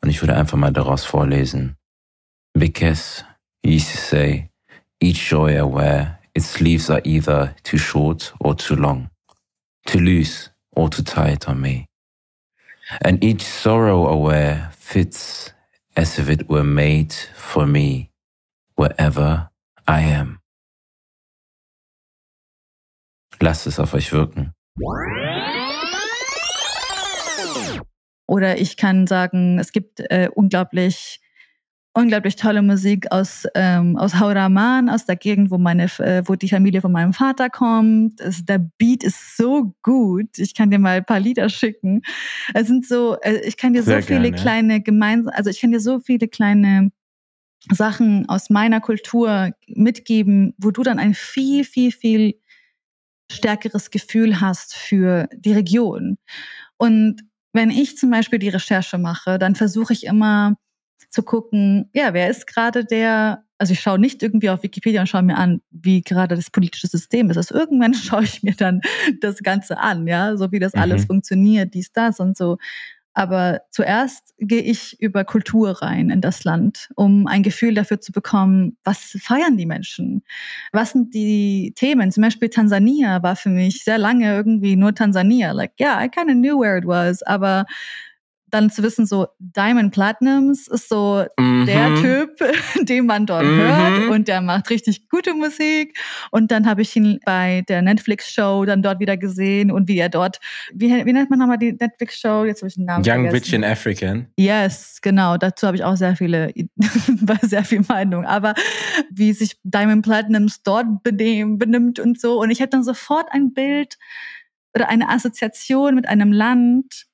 Und 0.01 0.09
ich 0.09 0.21
würde 0.21 0.35
einfach 0.35 0.57
mal 0.57 0.73
daraus 0.73 1.05
vorlesen. 1.05 1.77
Because 2.53 3.23
he 3.63 3.75
used 3.75 3.91
to 3.91 3.97
say, 3.97 4.49
each 4.99 5.31
joy 5.31 5.55
wear, 5.63 6.19
its 6.33 6.51
sleeves 6.51 6.89
are 6.89 7.01
either 7.05 7.55
too 7.63 7.77
short 7.77 8.33
or 8.39 8.55
too 8.55 8.75
long, 8.75 9.09
too 9.85 9.99
loose 9.99 10.51
or 10.75 10.89
too 10.89 11.03
tight 11.03 11.47
on 11.47 11.61
me. 11.61 11.85
And 13.03 13.23
each 13.23 13.43
sorrow 13.43 14.17
wear 14.17 14.71
fits 14.77 15.53
as 15.95 16.19
if 16.19 16.29
it 16.29 16.49
were 16.49 16.65
made 16.65 17.13
for 17.35 17.65
me, 17.65 18.11
wherever 18.75 19.49
I 19.87 20.01
am. 20.01 20.42
Lasst 23.43 23.67
es 23.67 23.77
auf 23.77 23.93
euch 23.93 24.13
wirken. 24.13 24.53
Oder 28.25 28.57
ich 28.57 28.77
kann 28.77 29.05
sagen, 29.05 29.59
es 29.59 29.73
gibt 29.73 29.99
äh, 29.99 30.29
unglaublich, 30.33 31.19
unglaublich 31.93 32.37
tolle 32.37 32.61
Musik 32.61 33.11
aus, 33.11 33.45
ähm, 33.53 33.97
aus 33.97 34.17
Hauraman, 34.17 34.89
aus 34.89 35.05
der 35.05 35.17
Gegend, 35.17 35.51
wo, 35.51 35.57
meine, 35.57 35.87
äh, 35.99 36.23
wo 36.25 36.35
die 36.35 36.47
Familie 36.47 36.79
von 36.79 36.93
meinem 36.93 37.11
Vater 37.11 37.49
kommt. 37.49 38.21
Es, 38.21 38.45
der 38.45 38.59
Beat 38.77 39.03
ist 39.03 39.35
so 39.35 39.75
gut. 39.83 40.37
Ich 40.37 40.55
kann 40.55 40.71
dir 40.71 40.79
mal 40.79 40.99
ein 40.99 41.05
paar 41.05 41.19
Lieder 41.19 41.49
schicken. 41.49 42.01
Es 42.53 42.67
sind 42.67 42.87
so, 42.87 43.19
äh, 43.19 43.41
ich 43.45 43.57
kann 43.57 43.73
dir 43.73 43.83
Sehr 43.83 44.01
so 44.01 44.07
viele 44.07 44.31
gerne. 44.31 44.37
kleine 44.37 44.81
gemeinsam, 44.81 45.33
also 45.35 45.49
ich 45.49 45.59
kann 45.59 45.73
dir 45.73 45.81
so 45.81 45.99
viele 45.99 46.29
kleine 46.29 46.93
Sachen 47.71 48.27
aus 48.29 48.49
meiner 48.49 48.79
Kultur 48.79 49.51
mitgeben, 49.67 50.53
wo 50.57 50.71
du 50.71 50.81
dann 50.83 50.97
ein 50.97 51.13
viel, 51.13 51.65
viel, 51.65 51.91
viel 51.91 52.35
stärkeres 53.33 53.91
Gefühl 53.91 54.39
hast 54.39 54.75
für 54.75 55.27
die 55.35 55.53
Region. 55.53 56.17
Und 56.77 57.21
wenn 57.53 57.69
ich 57.69 57.97
zum 57.97 58.09
Beispiel 58.09 58.39
die 58.39 58.49
Recherche 58.49 58.97
mache, 58.97 59.37
dann 59.37 59.55
versuche 59.55 59.93
ich 59.93 60.05
immer 60.05 60.55
zu 61.09 61.21
gucken, 61.21 61.89
ja, 61.93 62.13
wer 62.13 62.29
ist 62.29 62.47
gerade 62.47 62.83
der, 62.83 63.43
also 63.59 63.73
ich 63.73 63.79
schaue 63.79 63.99
nicht 63.99 64.23
irgendwie 64.23 64.49
auf 64.49 64.63
Wikipedia 64.63 65.01
und 65.01 65.07
schaue 65.07 65.21
mir 65.21 65.37
an, 65.37 65.61
wie 65.69 66.01
gerade 66.01 66.35
das 66.35 66.49
politische 66.49 66.87
System 66.87 67.29
ist. 67.29 67.37
Also 67.37 67.53
irgendwann 67.53 67.93
schaue 67.93 68.23
ich 68.23 68.41
mir 68.41 68.55
dann 68.55 68.81
das 69.21 69.37
Ganze 69.43 69.77
an, 69.77 70.07
ja, 70.07 70.35
so 70.35 70.51
wie 70.51 70.59
das 70.59 70.73
mhm. 70.73 70.81
alles 70.81 71.05
funktioniert, 71.05 71.73
dies, 71.75 71.91
das 71.91 72.19
und 72.19 72.35
so. 72.35 72.57
Aber 73.13 73.61
zuerst 73.69 74.33
gehe 74.39 74.61
ich 74.61 74.99
über 74.99 75.23
Kultur 75.23 75.81
rein 75.81 76.09
in 76.09 76.21
das 76.21 76.43
Land, 76.43 76.89
um 76.95 77.27
ein 77.27 77.43
Gefühl 77.43 77.75
dafür 77.75 78.01
zu 78.01 78.11
bekommen, 78.11 78.77
was 78.83 79.17
feiern 79.21 79.57
die 79.57 79.67
Menschen? 79.67 80.23
Was 80.71 80.91
sind 80.91 81.13
die 81.13 81.73
Themen? 81.75 82.11
Zum 82.11 82.23
Beispiel 82.23 82.49
Tansania 82.49 83.21
war 83.21 83.35
für 83.35 83.49
mich 83.49 83.83
sehr 83.83 83.97
lange 83.99 84.33
irgendwie 84.35 84.75
nur 84.75 84.95
Tansania. 84.95 85.51
Like, 85.51 85.73
yeah, 85.79 86.03
I 86.03 86.09
kind 86.09 86.29
of 86.29 86.35
knew 86.35 86.59
where 86.59 86.77
it 86.77 86.85
was, 86.87 87.21
aber 87.23 87.65
dann 88.53 88.69
zu 88.69 88.83
wissen, 88.83 89.05
so 89.05 89.27
Diamond 89.39 89.93
Platinums 89.93 90.67
ist 90.67 90.87
so 90.87 91.25
mhm. 91.39 91.65
der 91.65 91.95
Typ, 91.95 92.29
den 92.87 93.05
man 93.05 93.25
dort 93.25 93.45
mhm. 93.45 93.57
hört 93.57 94.09
und 94.09 94.27
der 94.27 94.41
macht 94.41 94.69
richtig 94.69 95.09
gute 95.09 95.33
Musik. 95.33 95.97
Und 96.31 96.51
dann 96.51 96.67
habe 96.67 96.83
ich 96.83 96.95
ihn 96.95 97.19
bei 97.25 97.63
der 97.67 97.81
Netflix-Show 97.81 98.65
dann 98.65 98.83
dort 98.83 98.99
wieder 98.99 99.17
gesehen 99.17 99.71
und 99.71 99.87
wie 99.87 99.97
er 99.97 100.09
dort, 100.09 100.39
wie, 100.73 101.05
wie 101.05 101.13
nennt 101.13 101.29
man 101.29 101.39
nochmal 101.39 101.57
die 101.57 101.73
Netflix-Show? 101.73 102.45
Jetzt 102.45 102.61
habe 102.61 102.67
ich 102.67 102.75
den 102.75 102.85
Namen 102.85 103.03
Young, 103.05 103.23
vergessen. 103.23 103.33
Rich 103.33 103.55
and 103.55 103.65
African. 103.65 104.27
Yes, 104.37 104.99
genau. 105.01 105.37
Dazu 105.37 105.65
habe 105.65 105.75
ich 105.75 105.83
auch 105.83 105.95
sehr 105.95 106.15
viele, 106.15 106.53
sehr 107.41 107.63
viel 107.63 107.83
Meinung. 107.87 108.25
Aber 108.25 108.53
wie 109.11 109.33
sich 109.33 109.57
Diamond 109.63 110.03
Platinums 110.03 110.61
dort 110.63 110.85
benimmt 111.03 111.99
und 111.99 112.19
so. 112.19 112.39
Und 112.39 112.51
ich 112.51 112.61
habe 112.61 112.69
dann 112.69 112.83
sofort 112.83 113.25
ein 113.31 113.53
Bild 113.53 113.97
oder 114.75 114.89
eine 114.89 115.09
Assoziation 115.09 115.95
mit 115.95 116.07
einem 116.07 116.31
Land, 116.31 117.05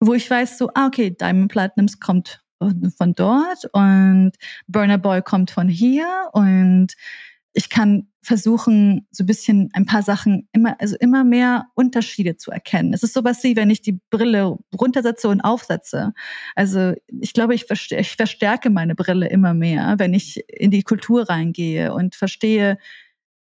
wo 0.00 0.14
ich 0.14 0.28
weiß, 0.30 0.58
so, 0.58 0.70
ah, 0.74 0.86
okay, 0.86 1.10
Diamond 1.10 1.50
Platinums 1.50 2.00
kommt 2.00 2.42
von 2.96 3.14
dort 3.14 3.66
und 3.72 4.32
Burner 4.66 4.98
Boy 4.98 5.22
kommt 5.22 5.50
von 5.50 5.68
hier 5.68 6.30
und 6.32 6.94
ich 7.52 7.68
kann 7.68 8.08
versuchen, 8.20 9.06
so 9.10 9.22
ein 9.22 9.26
bisschen 9.26 9.70
ein 9.74 9.86
paar 9.86 10.02
Sachen 10.02 10.48
immer, 10.52 10.80
also 10.80 10.96
immer 10.98 11.22
mehr 11.24 11.66
Unterschiede 11.74 12.36
zu 12.36 12.50
erkennen. 12.50 12.92
Es 12.92 13.02
ist 13.02 13.14
sowas 13.14 13.44
wie, 13.44 13.54
wenn 13.54 13.70
ich 13.70 13.80
die 13.80 14.00
Brille 14.10 14.56
runtersetze 14.78 15.28
und 15.28 15.40
aufsetze. 15.42 16.14
Also 16.56 16.94
ich 17.06 17.32
glaube, 17.32 17.54
ich, 17.54 17.66
ich 17.70 18.16
verstärke 18.16 18.70
meine 18.70 18.94
Brille 18.94 19.28
immer 19.28 19.54
mehr, 19.54 19.94
wenn 19.98 20.14
ich 20.14 20.42
in 20.48 20.70
die 20.70 20.82
Kultur 20.82 21.28
reingehe 21.28 21.92
und 21.94 22.16
verstehe, 22.16 22.78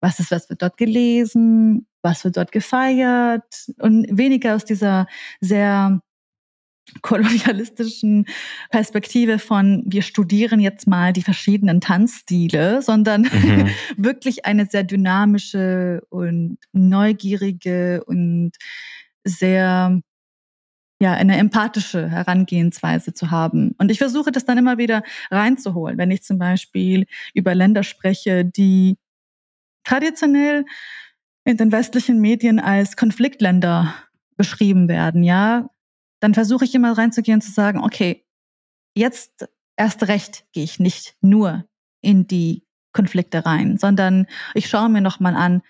was 0.00 0.20
ist, 0.20 0.30
was 0.30 0.50
wird 0.50 0.62
dort 0.62 0.76
gelesen, 0.76 1.86
was 2.02 2.24
wird 2.24 2.36
dort 2.36 2.52
gefeiert 2.52 3.70
und 3.78 4.06
weniger 4.10 4.56
aus 4.56 4.64
dieser 4.64 5.06
sehr 5.40 6.00
kolonialistischen 7.02 8.26
Perspektive 8.70 9.38
von 9.38 9.82
wir 9.86 10.02
studieren 10.02 10.60
jetzt 10.60 10.86
mal 10.86 11.12
die 11.12 11.22
verschiedenen 11.22 11.80
Tanzstile, 11.80 12.82
sondern 12.82 13.22
mhm. 13.22 13.68
wirklich 13.96 14.46
eine 14.46 14.66
sehr 14.66 14.84
dynamische 14.84 16.02
und 16.10 16.58
neugierige 16.72 18.04
und 18.04 18.52
sehr 19.24 20.00
ja, 20.98 21.12
eine 21.12 21.36
empathische 21.36 22.08
Herangehensweise 22.08 23.12
zu 23.12 23.30
haben. 23.30 23.74
Und 23.78 23.90
ich 23.90 23.98
versuche 23.98 24.32
das 24.32 24.46
dann 24.46 24.56
immer 24.56 24.78
wieder 24.78 25.02
reinzuholen, 25.30 25.98
wenn 25.98 26.10
ich 26.10 26.22
zum 26.22 26.38
Beispiel 26.38 27.06
über 27.34 27.54
Länder 27.54 27.82
spreche, 27.82 28.46
die 28.46 28.96
traditionell 29.84 30.64
in 31.44 31.58
den 31.58 31.70
westlichen 31.70 32.20
Medien 32.20 32.58
als 32.58 32.96
Konfliktländer 32.96 33.94
beschrieben 34.36 34.88
werden, 34.88 35.22
ja, 35.22 35.68
dann 36.20 36.34
versuche 36.34 36.64
ich 36.64 36.74
immer 36.74 36.96
reinzugehen 36.96 37.36
und 37.36 37.42
zu 37.42 37.52
sagen, 37.52 37.80
okay, 37.80 38.26
jetzt 38.94 39.48
erst 39.76 40.08
recht 40.08 40.44
gehe 40.52 40.64
ich 40.64 40.80
nicht 40.80 41.16
nur 41.20 41.64
in 42.00 42.26
die 42.26 42.64
Konflikte 42.92 43.44
rein, 43.44 43.76
sondern 43.76 44.26
ich 44.54 44.68
schaue 44.68 44.88
mir 44.88 45.02
nochmal 45.02 45.36
an, 45.36 45.62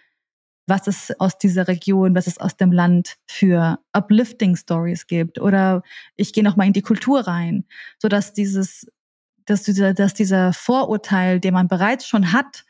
was 0.66 0.86
es 0.86 1.20
aus 1.20 1.38
dieser 1.38 1.68
Region, 1.68 2.14
was 2.14 2.26
es 2.26 2.38
aus 2.38 2.56
dem 2.56 2.72
Land 2.72 3.16
für 3.26 3.78
uplifting 3.92 4.56
Stories 4.56 5.06
gibt. 5.06 5.40
Oder 5.40 5.82
ich 6.16 6.32
gehe 6.32 6.42
nochmal 6.44 6.66
in 6.66 6.72
die 6.72 6.82
Kultur 6.82 7.20
rein, 7.20 7.64
sodass 7.98 8.32
dieses, 8.32 8.86
dass 9.44 9.62
dieser, 9.62 9.94
dass 9.94 10.14
dieser 10.14 10.52
Vorurteil, 10.52 11.40
den 11.40 11.54
man 11.54 11.68
bereits 11.68 12.06
schon 12.06 12.32
hat, 12.32 12.64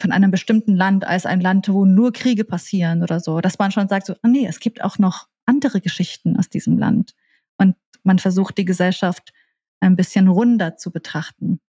von 0.00 0.12
einem 0.12 0.30
bestimmten 0.30 0.76
Land 0.76 1.06
als 1.06 1.26
ein 1.26 1.40
Land, 1.40 1.68
wo 1.68 1.84
nur 1.84 2.12
Kriege 2.12 2.44
passieren 2.44 3.02
oder 3.02 3.18
so, 3.18 3.40
dass 3.40 3.58
man 3.58 3.72
schon 3.72 3.88
sagt, 3.88 4.06
so, 4.06 4.14
oh 4.22 4.28
nee, 4.28 4.46
es 4.46 4.60
gibt 4.60 4.84
auch 4.84 4.98
noch 4.98 5.26
andere 5.46 5.80
Geschichten 5.80 6.36
aus 6.36 6.48
diesem 6.48 6.78
Land. 6.78 7.14
Und 7.56 7.76
man 8.02 8.18
versucht, 8.18 8.58
die 8.58 8.64
Gesellschaft 8.64 9.32
ein 9.80 9.96
bisschen 9.96 10.28
runder 10.28 10.76
zu 10.76 10.90
betrachten. 10.90 11.60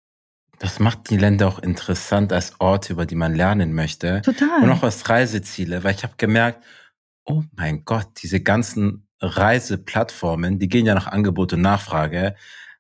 Das 0.60 0.80
macht 0.80 1.10
die 1.10 1.18
Länder 1.18 1.48
auch 1.48 1.60
interessant 1.60 2.34
als 2.34 2.60
Orte, 2.60 2.94
über 2.94 3.06
die 3.06 3.16
man 3.16 3.36
lernen 3.36 3.74
möchte. 3.74 4.22
Total. 4.24 4.64
Und 4.64 4.72
auch 4.72 4.84
als 4.84 5.08
Reiseziele, 5.08 5.84
weil 5.84 5.94
ich 5.94 6.04
habe 6.04 6.16
gemerkt, 6.18 6.64
oh 7.26 7.44
mein 7.56 7.86
Gott, 7.86 8.08
diese 8.24 8.42
ganzen 8.42 9.08
Reiseplattformen, 9.20 10.60
die 10.60 10.68
gehen 10.68 10.86
ja 10.86 10.96
nach 10.96 11.08
Angebot 11.08 11.54
und 11.54 11.62
Nachfrage. 11.62 12.36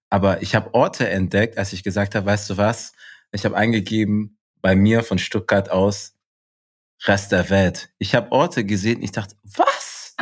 Aber 0.10 0.42
ich 0.42 0.56
habe 0.56 0.74
Orte 0.74 1.10
entdeckt, 1.10 1.58
als 1.58 1.74
ich 1.74 1.84
gesagt 1.84 2.16
habe, 2.16 2.26
weißt 2.26 2.50
du 2.50 2.58
was? 2.58 2.94
Ich 3.32 3.46
habe 3.46 3.58
eingegeben, 3.58 4.38
bei 4.62 4.76
mir 4.76 5.04
von 5.04 5.20
Stuttgart 5.20 5.70
aus, 5.70 6.16
Rest 7.06 7.32
der 7.32 7.50
Welt. 7.50 7.90
Ich 8.00 8.16
habe 8.16 8.32
Orte 8.32 8.66
gesehen, 8.66 9.04
ich 9.04 9.12
dachte, 9.12 9.36
was? 9.44 10.16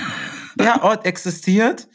Der 0.57 0.83
Ort 0.83 1.05
existiert? 1.05 1.87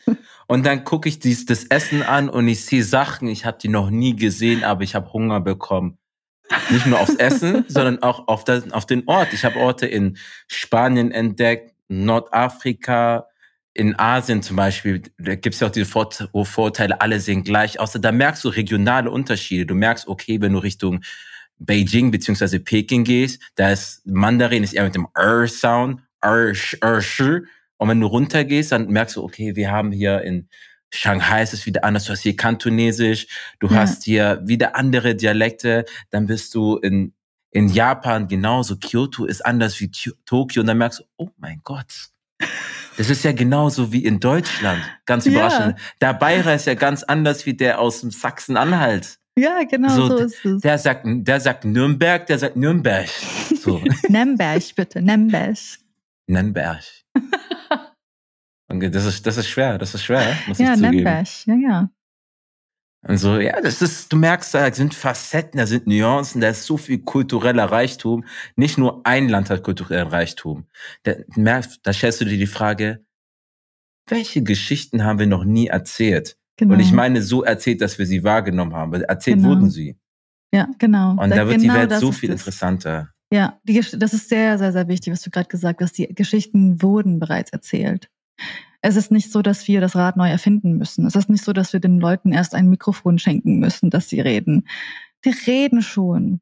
Und 0.47 0.67
dann 0.67 0.85
gucke 0.85 1.09
ich 1.09 1.19
dies, 1.19 1.47
das 1.47 1.65
Essen 1.65 2.03
an 2.03 2.29
und 2.29 2.49
ich 2.49 2.65
sehe 2.65 2.83
Sachen, 2.83 3.29
ich 3.29 3.45
habe 3.45 3.59
die 3.61 3.69
noch 3.69 3.91
nie 3.91 4.17
gesehen, 4.17 4.65
aber 4.65 4.83
ich 4.83 4.95
habe 4.95 5.13
Hunger 5.13 5.41
bekommen. 5.41 5.99
Nicht 6.71 6.87
nur 6.87 6.99
aufs 6.99 7.15
Essen, 7.15 7.65
sondern 7.69 8.03
auch 8.03 8.27
auf, 8.27 8.45
das, 8.45 8.71
auf 8.73 8.85
den 8.85 9.07
Ort. 9.07 9.33
Ich 9.33 9.45
habe 9.45 9.59
Orte 9.59 9.87
in 9.87 10.17
Spanien 10.49 11.13
entdeckt, 11.13 11.73
Nordafrika, 11.89 13.27
in 13.73 13.97
Asien 13.99 14.43
zum 14.43 14.57
Beispiel, 14.57 15.03
da 15.19 15.37
gibt 15.37 15.55
es 15.55 15.61
ja 15.61 15.69
auch 15.69 15.73
diese 15.73 15.87
Vor 15.87 16.11
Vorteile, 16.45 17.01
alle 17.01 17.21
sehen 17.21 17.45
gleich 17.45 17.79
aus. 17.79 17.93
Da 17.93 18.13
merkst 18.13 18.45
du 18.45 18.49
regionale 18.49 19.11
Unterschiede. 19.11 19.67
Du 19.67 19.75
merkst, 19.75 20.09
okay, 20.09 20.41
wenn 20.41 20.53
du 20.53 20.59
Richtung 20.59 21.03
Beijing 21.59 22.11
beziehungsweise 22.11 22.59
Peking 22.59 23.05
gehst, 23.05 23.41
da 23.55 23.71
ist 23.71 24.03
Mandarin 24.07 24.65
ist 24.65 24.73
eher 24.73 24.85
mit 24.85 24.95
dem 24.95 25.07
R-Sound, 25.15 26.01
R, 26.21 26.53
R, 26.81 27.03
R, 27.19 27.43
und 27.81 27.89
wenn 27.89 28.01
du 28.01 28.07
runtergehst, 28.07 28.73
dann 28.73 28.89
merkst 28.89 29.17
du, 29.17 29.25
okay, 29.25 29.57
wir 29.57 29.71
haben 29.71 29.91
hier 29.91 30.21
in 30.21 30.49
Shanghai 30.93 31.43
ist 31.43 31.55
es 31.55 31.65
wieder 31.65 31.83
anders, 31.83 32.05
du 32.05 32.13
hast 32.13 32.21
hier 32.21 32.37
Kantonesisch, 32.37 33.27
du 33.59 33.69
ja. 33.69 33.77
hast 33.77 34.05
hier 34.05 34.43
wieder 34.45 34.77
andere 34.77 35.15
Dialekte, 35.15 35.87
dann 36.11 36.27
bist 36.27 36.55
du 36.55 36.77
in, 36.77 37.15
in 37.53 37.69
Japan 37.69 38.29
genauso, 38.29 38.77
Kyoto 38.77 39.25
ist 39.25 39.47
anders 39.47 39.81
wie 39.81 39.91
Tokio 40.27 40.61
und 40.61 40.67
dann 40.67 40.77
merkst 40.77 40.99
du, 40.99 41.05
oh 41.17 41.31
mein 41.39 41.61
Gott, 41.65 42.11
das 42.99 43.09
ist 43.09 43.25
ja 43.25 43.33
genauso 43.33 43.93
wie 43.93 44.05
in 44.05 44.21
Deutschland, 44.21 44.83
ganz 45.07 45.25
überraschend. 45.25 45.79
Ja. 45.79 45.85
Der 46.03 46.15
Bayer 46.15 46.55
ist 46.55 46.67
ja 46.67 46.75
ganz 46.75 47.03
anders 47.03 47.47
wie 47.47 47.55
der 47.55 47.81
aus 47.81 48.03
dem 48.03 48.11
Sachsen-Anhalt. 48.11 49.19
Ja, 49.39 49.63
genau 49.63 49.89
so, 49.89 50.09
so, 50.09 50.17
ist 50.19 50.45
es. 50.45 50.61
Der 50.61 50.77
sagt, 50.77 51.07
der 51.07 51.41
sagt 51.41 51.65
Nürnberg, 51.65 52.27
der 52.27 52.39
sagt 52.39 52.57
Nürnberg. 52.57 53.09
So. 53.59 53.83
Nürnberg, 54.09 54.63
bitte, 54.77 55.01
Nürnberg. 55.01 55.57
Nürnberg. 56.27 56.83
Das 58.69 59.05
ist, 59.05 59.27
das 59.27 59.37
ist 59.37 59.49
schwer, 59.49 59.79
das 59.79 59.95
ist 59.95 60.05
schwer, 60.05 60.37
muss 60.47 60.59
ja, 60.59 60.73
ich 60.73 60.77
zugeben. 60.77 60.95
Nürnberg, 60.95 61.47
ja, 61.47 61.55
ja. 61.55 61.91
Und 63.03 63.17
so, 63.17 63.39
ja, 63.39 63.59
das 63.63 63.81
ist, 63.81 64.13
du 64.13 64.17
merkst, 64.17 64.53
da 64.53 64.73
sind 64.73 64.95
Facetten, 64.95 65.59
da 65.59 65.67
sind 65.67 65.87
Nuancen, 65.87 66.43
da 66.43 66.49
ist 66.49 66.65
so 66.65 66.77
viel 66.77 66.99
kultureller 66.99 67.65
Reichtum. 67.65 68.25
Nicht 68.57 68.77
nur 68.77 69.01
ein 69.05 69.29
Land 69.31 69.49
hat 69.49 69.63
kulturellen 69.63 70.09
Reichtum. 70.09 70.67
Da, 71.05 71.15
da 71.35 71.93
stellst 71.93 72.21
du 72.21 72.27
dir 72.27 72.37
die 72.37 72.47
Frage, 72.47 73.03
welche 74.07 74.43
Geschichten 74.43 75.05
haben 75.05 75.19
wir 75.19 75.27
noch 75.27 75.45
nie 75.45 75.69
erzählt? 75.69 76.37
Genau. 76.57 76.75
Und 76.75 76.81
ich 76.81 76.93
meine, 76.93 77.23
so 77.23 77.43
erzählt, 77.43 77.81
dass 77.81 77.99
wir 77.99 78.05
sie 78.05 78.23
wahrgenommen 78.23 78.75
haben. 78.75 78.93
Erzählt 78.93 79.39
genau. 79.39 79.49
wurden 79.49 79.71
sie. 79.71 79.97
Ja, 80.53 80.69
genau. 80.79 81.13
Und 81.13 81.31
da, 81.31 81.37
da 81.37 81.49
wird 81.49 81.63
genau 81.63 81.73
die 81.73 81.81
Welt 81.81 81.93
so 82.01 82.13
viel 82.13 82.31
interessanter. 82.31 83.15
Ja, 83.33 83.61
die, 83.65 83.81
das 83.81 84.13
ist 84.13 84.29
sehr, 84.29 84.59
sehr, 84.59 84.73
sehr 84.73 84.89
wichtig, 84.89 85.13
was 85.13 85.23
du 85.23 85.31
gerade 85.31 85.49
gesagt 85.49 85.81
hast. 85.81 85.97
Die 85.99 86.13
Geschichten 86.13 86.83
wurden 86.83 87.21
bereits 87.21 87.53
erzählt. 87.53 88.11
Es 88.83 88.97
ist 88.97 89.11
nicht 89.11 89.31
so, 89.31 89.43
dass 89.43 89.69
wir 89.69 89.81
das 89.81 89.95
Rad 89.95 90.17
neu 90.17 90.29
erfinden 90.29 90.79
müssen. 90.79 91.07
Es 91.07 91.15
ist 91.15 91.29
nicht 91.29 91.45
so, 91.45 91.53
dass 91.53 91.73
wir 91.73 91.81
den 91.81 92.01
Leuten 92.01 92.33
erst 92.33 92.55
ein 92.55 92.69
Mikrofon 92.69 93.19
schenken 93.19 93.59
müssen, 93.59 93.91
dass 93.91 94.09
sie 94.09 94.21
reden. 94.21 94.67
Die 95.25 95.31
reden 95.31 95.83
schon. 95.83 96.41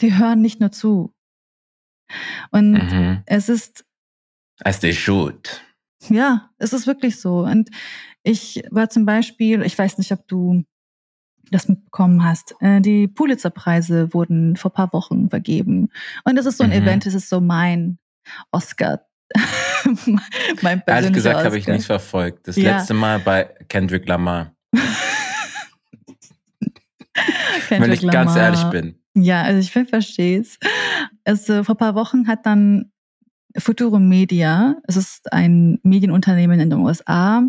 Die 0.00 0.16
hören 0.16 0.40
nicht 0.40 0.60
nur 0.60 0.72
zu. 0.72 1.12
Und 2.50 2.72
mhm. 2.72 3.22
es 3.26 3.48
ist. 3.48 3.84
As 4.62 4.80
they 4.80 4.92
should. 4.92 5.62
Ja, 6.08 6.50
es 6.58 6.72
ist 6.72 6.86
wirklich 6.86 7.20
so. 7.20 7.40
Und 7.40 7.70
ich 8.22 8.62
war 8.70 8.88
zum 8.88 9.04
Beispiel, 9.04 9.62
ich 9.62 9.76
weiß 9.76 9.98
nicht, 9.98 10.12
ob 10.12 10.26
du 10.28 10.64
das 11.50 11.68
mitbekommen 11.68 12.24
hast. 12.24 12.54
Äh, 12.60 12.80
die 12.80 13.08
Pulitzer-Preise 13.08 14.12
wurden 14.14 14.56
vor 14.56 14.72
paar 14.72 14.92
Wochen 14.92 15.30
vergeben. 15.30 15.88
Und 16.24 16.36
das 16.36 16.46
ist 16.46 16.58
so 16.58 16.64
ein 16.64 16.70
mhm. 16.70 16.76
Event, 16.76 17.06
das 17.06 17.14
ist 17.14 17.28
so 17.28 17.40
mein 17.40 17.98
Oscar. 18.50 19.06
mein 20.62 20.82
Ehrlich 20.86 21.12
gesagt 21.12 21.44
habe 21.44 21.58
ich 21.58 21.66
nicht 21.66 21.86
verfolgt. 21.86 22.48
Das 22.48 22.56
ja. 22.56 22.76
letzte 22.76 22.94
Mal 22.94 23.20
bei 23.20 23.44
Kendrick 23.68 24.08
Lamar. 24.08 24.54
Kendrick 27.68 27.68
Wenn 27.68 27.92
ich 27.92 28.02
Lamar. 28.02 28.24
ganz 28.24 28.36
ehrlich 28.36 28.64
bin. 28.64 28.96
Ja, 29.14 29.42
also 29.42 29.58
ich 29.58 29.70
verstehe 29.88 30.40
es. 30.40 30.58
Also 31.24 31.64
vor 31.64 31.76
paar 31.76 31.94
Wochen 31.94 32.26
hat 32.26 32.46
dann 32.46 32.92
Futuro 33.58 33.98
Media, 33.98 34.76
es 34.86 34.96
ist 34.96 35.32
ein 35.32 35.80
Medienunternehmen 35.82 36.60
in 36.60 36.70
den 36.70 36.78
USA, 36.80 37.42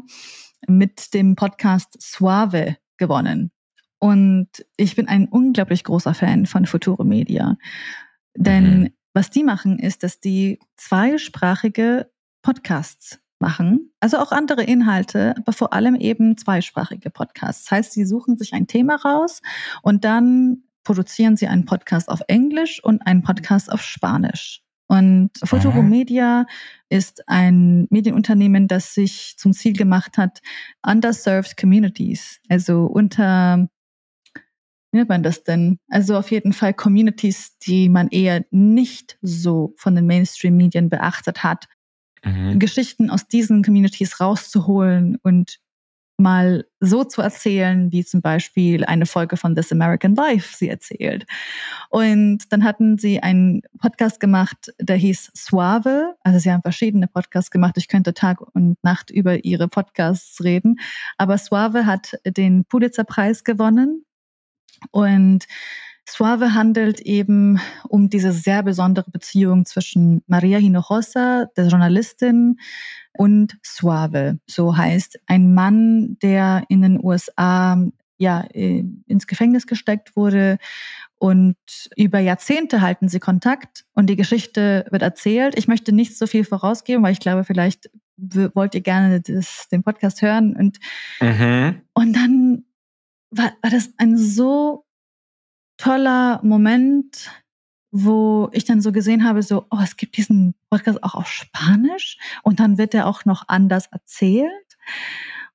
mit 0.68 1.14
dem 1.14 1.36
Podcast 1.36 2.02
Suave 2.02 2.78
gewonnen. 2.98 3.52
Und 4.04 4.50
ich 4.78 4.96
bin 4.96 5.08
ein 5.08 5.28
unglaublich 5.28 5.84
großer 5.84 6.16
Fan 6.16 6.48
von 6.48 6.66
Futuro 6.66 7.04
Media. 7.04 7.58
Denn 8.36 8.80
mhm. 8.80 8.90
was 9.14 9.30
die 9.30 9.44
machen, 9.44 9.78
ist, 9.78 10.02
dass 10.02 10.20
die 10.20 10.58
zweisprachige 10.76 12.10
Podcasts 12.42 13.20
machen, 13.38 13.92
also 14.00 14.18
auch 14.18 14.32
andere 14.32 14.64
Inhalte, 14.64 15.36
aber 15.38 15.54
vor 15.54 15.74
allem 15.74 15.94
eben 15.94 16.36
zweisprachige 16.36 17.12
Podcasts. 17.12 17.66
Das 17.66 17.72
heißt, 17.72 17.92
sie 17.92 18.06
suchen 18.06 18.38
sich 18.38 18.54
ein 18.54 18.66
Thema 18.66 18.96
raus 18.96 19.42
und 19.84 20.04
dann 20.04 20.64
produzieren 20.84 21.38
sie 21.38 21.48
einen 21.48 21.66
Podcast 21.66 22.10
auf 22.10 22.22
Englisch 22.28 22.84
und 22.84 23.06
einen 23.06 23.22
Podcast 23.22 23.72
auf 23.72 23.84
Spanisch. 23.84 24.64
Und 24.88 25.30
Futuro 25.44 25.84
Media 25.84 26.48
ist 26.90 27.30
ein 27.30 27.86
Medienunternehmen, 27.92 28.68
das 28.68 28.96
sich 28.96 29.36
zum 29.38 29.54
Ziel 29.54 29.74
gemacht 29.74 30.18
hat, 30.18 30.42
underserved 30.86 31.56
communities, 31.56 32.40
also 32.50 32.86
unter 32.88 33.70
nennt 34.92 35.10
man 35.10 35.24
das 35.24 35.44
denn? 35.44 35.78
Also 35.90 36.18
auf 36.18 36.32
jeden 36.32 36.54
Fall 36.54 36.74
Communities, 36.74 37.58
die 37.60 37.90
man 37.90 38.08
eher 38.10 38.46
nicht 38.52 39.18
so 39.22 39.74
von 39.78 39.96
den 39.96 40.06
Mainstream-Medien 40.06 40.90
beachtet 40.90 41.44
hat, 41.44 41.68
mhm. 42.24 42.60
Geschichten 42.60 43.10
aus 43.10 43.28
diesen 43.28 43.64
Communities 43.64 44.20
rauszuholen 44.20 45.18
und 45.24 45.60
mal 46.22 46.66
so 46.80 47.04
zu 47.04 47.22
erzählen, 47.22 47.92
wie 47.92 48.06
zum 48.06 48.22
Beispiel 48.22 48.86
eine 48.86 49.06
Folge 49.06 49.38
von 49.38 49.56
This 49.56 49.72
American 49.72 50.16
Life 50.16 50.56
sie 50.56 50.70
erzählt. 50.70 51.26
Und 51.90 52.52
dann 52.52 52.64
hatten 52.64 52.98
sie 52.98 53.22
einen 53.22 53.62
Podcast 53.80 54.20
gemacht, 54.20 54.72
der 54.80 54.96
hieß 54.96 55.32
Suave. 55.34 56.16
Also 56.24 56.40
sie 56.40 56.52
haben 56.52 56.62
verschiedene 56.62 57.08
Podcasts 57.08 57.52
gemacht. 57.52 57.76
Ich 57.78 57.88
könnte 57.88 58.14
Tag 58.14 58.40
und 58.54 58.78
Nacht 58.84 59.10
über 59.10 59.44
ihre 59.44 59.68
Podcasts 59.68 60.44
reden. 60.44 60.80
Aber 61.18 61.38
Suave 61.38 61.86
hat 61.86 62.14
den 62.26 62.66
Pulitzer-Preis 62.66 63.44
gewonnen. 63.44 64.06
Und 64.90 65.46
Suave 66.10 66.54
handelt 66.54 67.00
eben 67.00 67.60
um 67.88 68.10
diese 68.10 68.32
sehr 68.32 68.64
besondere 68.64 69.12
Beziehung 69.12 69.66
zwischen 69.66 70.24
Maria 70.28 70.58
Hinojosa, 70.58 71.46
der 71.56 71.68
Journalistin, 71.68 72.58
und 73.14 73.58
Suave. 73.62 74.40
So 74.48 74.76
heißt 74.76 75.20
ein 75.28 75.54
Mann, 75.54 76.18
der 76.22 76.64
in 76.70 76.82
den 76.82 77.04
USA 77.04 77.78
ja 78.18 78.46
äh, 78.54 78.84
ins 79.08 79.28
Gefängnis 79.28 79.68
gesteckt 79.68 80.16
wurde 80.16 80.58
und 81.18 81.56
über 81.96 82.20
Jahrzehnte 82.20 82.82
halten 82.82 83.10
sie 83.10 83.20
Kontakt 83.20 83.86
und 83.94 84.08
die 84.10 84.16
Geschichte 84.16 84.86
wird 84.92 85.02
erzählt. 85.02 85.58
Ich 85.58 85.68
möchte 85.68 85.92
nicht 85.92 86.18
so 86.18 86.26
viel 86.26 86.44
vorausgeben, 86.44 87.04
weil 87.04 87.14
ich 87.14 87.20
glaube, 87.20 87.44
vielleicht 87.44 87.90
wollt 88.18 88.76
ihr 88.76 88.82
gerne 88.82 89.22
das, 89.22 89.68
den 89.72 89.84
Podcast 89.84 90.22
hören 90.22 90.56
und 90.56 90.80
Mhm. 91.20 91.82
und 91.94 92.14
dann 92.16 92.64
war, 93.32 93.54
war 93.62 93.72
das 93.72 93.90
ein 93.98 94.18
so 94.18 94.86
toller 95.78 96.40
Moment, 96.44 97.32
wo 97.92 98.50
ich 98.54 98.66
dann 98.66 98.82
so 98.82 98.92
gesehen 98.92 99.26
habe, 99.26 99.44
so, 99.44 99.66
oh, 99.70 99.80
es 99.84 99.98
gibt 99.98 100.16
diesen 100.16 100.54
Podcast 100.70 101.04
auch 101.04 101.16
auf 101.16 101.28
Spanisch 101.28 102.18
und 102.44 102.60
dann 102.60 102.78
wird 102.78 102.94
er 102.94 103.08
auch 103.08 103.26
noch 103.26 103.48
anders 103.48 103.88
erzählt. 103.88 104.78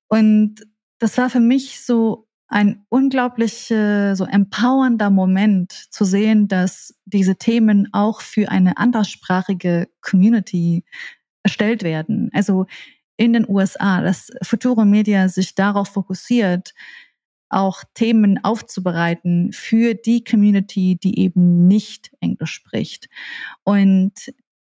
Und 0.08 0.66
das 0.98 1.16
war 1.16 1.30
für 1.30 1.40
mich 1.40 1.80
so 1.80 2.26
ein 2.48 2.84
unglaublich 2.88 3.66
so 3.66 4.24
empowernder 4.24 5.10
Moment 5.10 5.72
zu 5.72 6.04
sehen, 6.04 6.46
dass 6.48 6.94
diese 7.04 7.36
Themen 7.36 7.88
auch 7.92 8.20
für 8.20 8.50
eine 8.50 8.76
anderssprachige 8.76 9.88
Community 10.00 10.84
erstellt 11.42 11.82
werden. 11.82 12.30
Also 12.32 12.66
in 13.16 13.32
den 13.32 13.48
USA, 13.48 14.02
dass 14.02 14.30
Futuro 14.42 14.84
Media 14.84 15.28
sich 15.28 15.54
darauf 15.54 15.88
fokussiert, 15.88 16.74
auch 17.48 17.84
Themen 17.94 18.42
aufzubereiten 18.42 19.52
für 19.52 19.94
die 19.94 20.24
Community, 20.24 20.96
die 20.96 21.20
eben 21.20 21.66
nicht 21.68 22.10
Englisch 22.20 22.52
spricht. 22.52 23.08
Und 23.64 24.12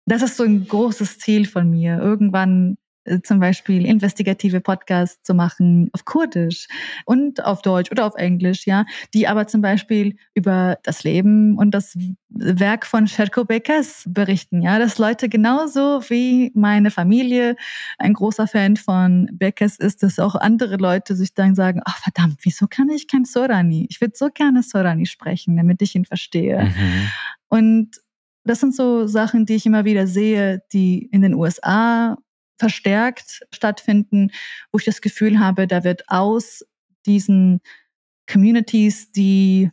das 0.06 0.22
ist 0.22 0.36
so 0.36 0.44
ein 0.44 0.66
großes 0.66 1.18
Ziel 1.18 1.46
von 1.46 1.70
mir, 1.70 1.98
irgendwann 1.98 2.76
zum 3.22 3.40
Beispiel 3.40 3.84
investigative 3.86 4.61
Podcasts 4.61 5.22
zu 5.22 5.34
machen 5.34 5.90
auf 5.92 6.05
Kurdisch 6.05 6.66
und 7.05 7.44
auf 7.44 7.62
Deutsch 7.62 7.90
oder 7.90 8.07
auf 8.07 8.14
Englisch, 8.14 8.66
ja, 8.66 8.84
die 9.12 9.28
aber 9.28 9.46
zum 9.46 9.61
Beispiel 9.61 10.16
über 10.34 10.78
das 10.82 11.05
Leben 11.05 11.59
und 11.59 11.72
das 11.72 11.96
Werk 12.28 12.86
von 12.86 13.07
Sherko 13.07 13.44
Bekes 13.44 14.05
berichten, 14.07 14.62
ja, 14.62 14.78
dass 14.78 14.98
Leute 14.98 15.28
genauso 15.28 16.02
wie 16.09 16.50
meine 16.55 16.90
Familie 16.90 17.57
ein 17.98 18.14
großer 18.14 18.46
Fan 18.46 18.76
von 18.76 19.28
Bekes 19.32 19.76
ist, 19.76 20.02
dass 20.02 20.18
auch 20.18 20.34
andere 20.34 20.76
Leute 20.76 21.14
sich 21.14 21.34
dann 21.34 21.55
sagen, 21.55 21.80
ach 21.84 21.98
verdammt, 21.98 22.38
wieso 22.42 22.66
kann 22.66 22.88
ich 22.88 23.09
kein 23.09 23.24
Sorani? 23.24 23.86
Ich 23.90 24.00
würde 24.00 24.14
so 24.16 24.28
gerne 24.32 24.62
Sorani 24.62 25.07
sprechen, 25.07 25.57
damit 25.57 25.82
ich 25.82 25.94
ihn 25.94 26.05
verstehe. 26.05 26.64
Mhm. 26.64 27.09
Und 27.48 27.90
das 28.44 28.61
sind 28.61 28.74
so 28.74 29.07
Sachen, 29.07 29.46
die 29.46 29.55
ich 29.55 29.66
immer 29.66 29.84
wieder 29.84 30.07
sehe, 30.07 30.62
die 30.72 31.07
in 31.07 31.22
den 31.22 31.34
USA 31.34 32.18
verstärkt 32.64 33.46
stattfinden, 33.52 34.30
wo 34.72 34.78
ich 34.78 34.86
das 34.86 35.02
Gefühl 35.02 35.38
habe, 35.38 35.66
da 35.66 35.84
wird 35.84 36.08
aus 36.08 36.64
diesen 37.04 37.60
Communities, 38.26 39.12
die 39.12 39.70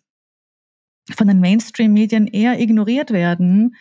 von 1.09 1.29
den 1.29 1.39
Mainstream-Medien 1.39 2.27
eher 2.27 2.59
ignoriert 2.59 3.11
werden, 3.11 3.77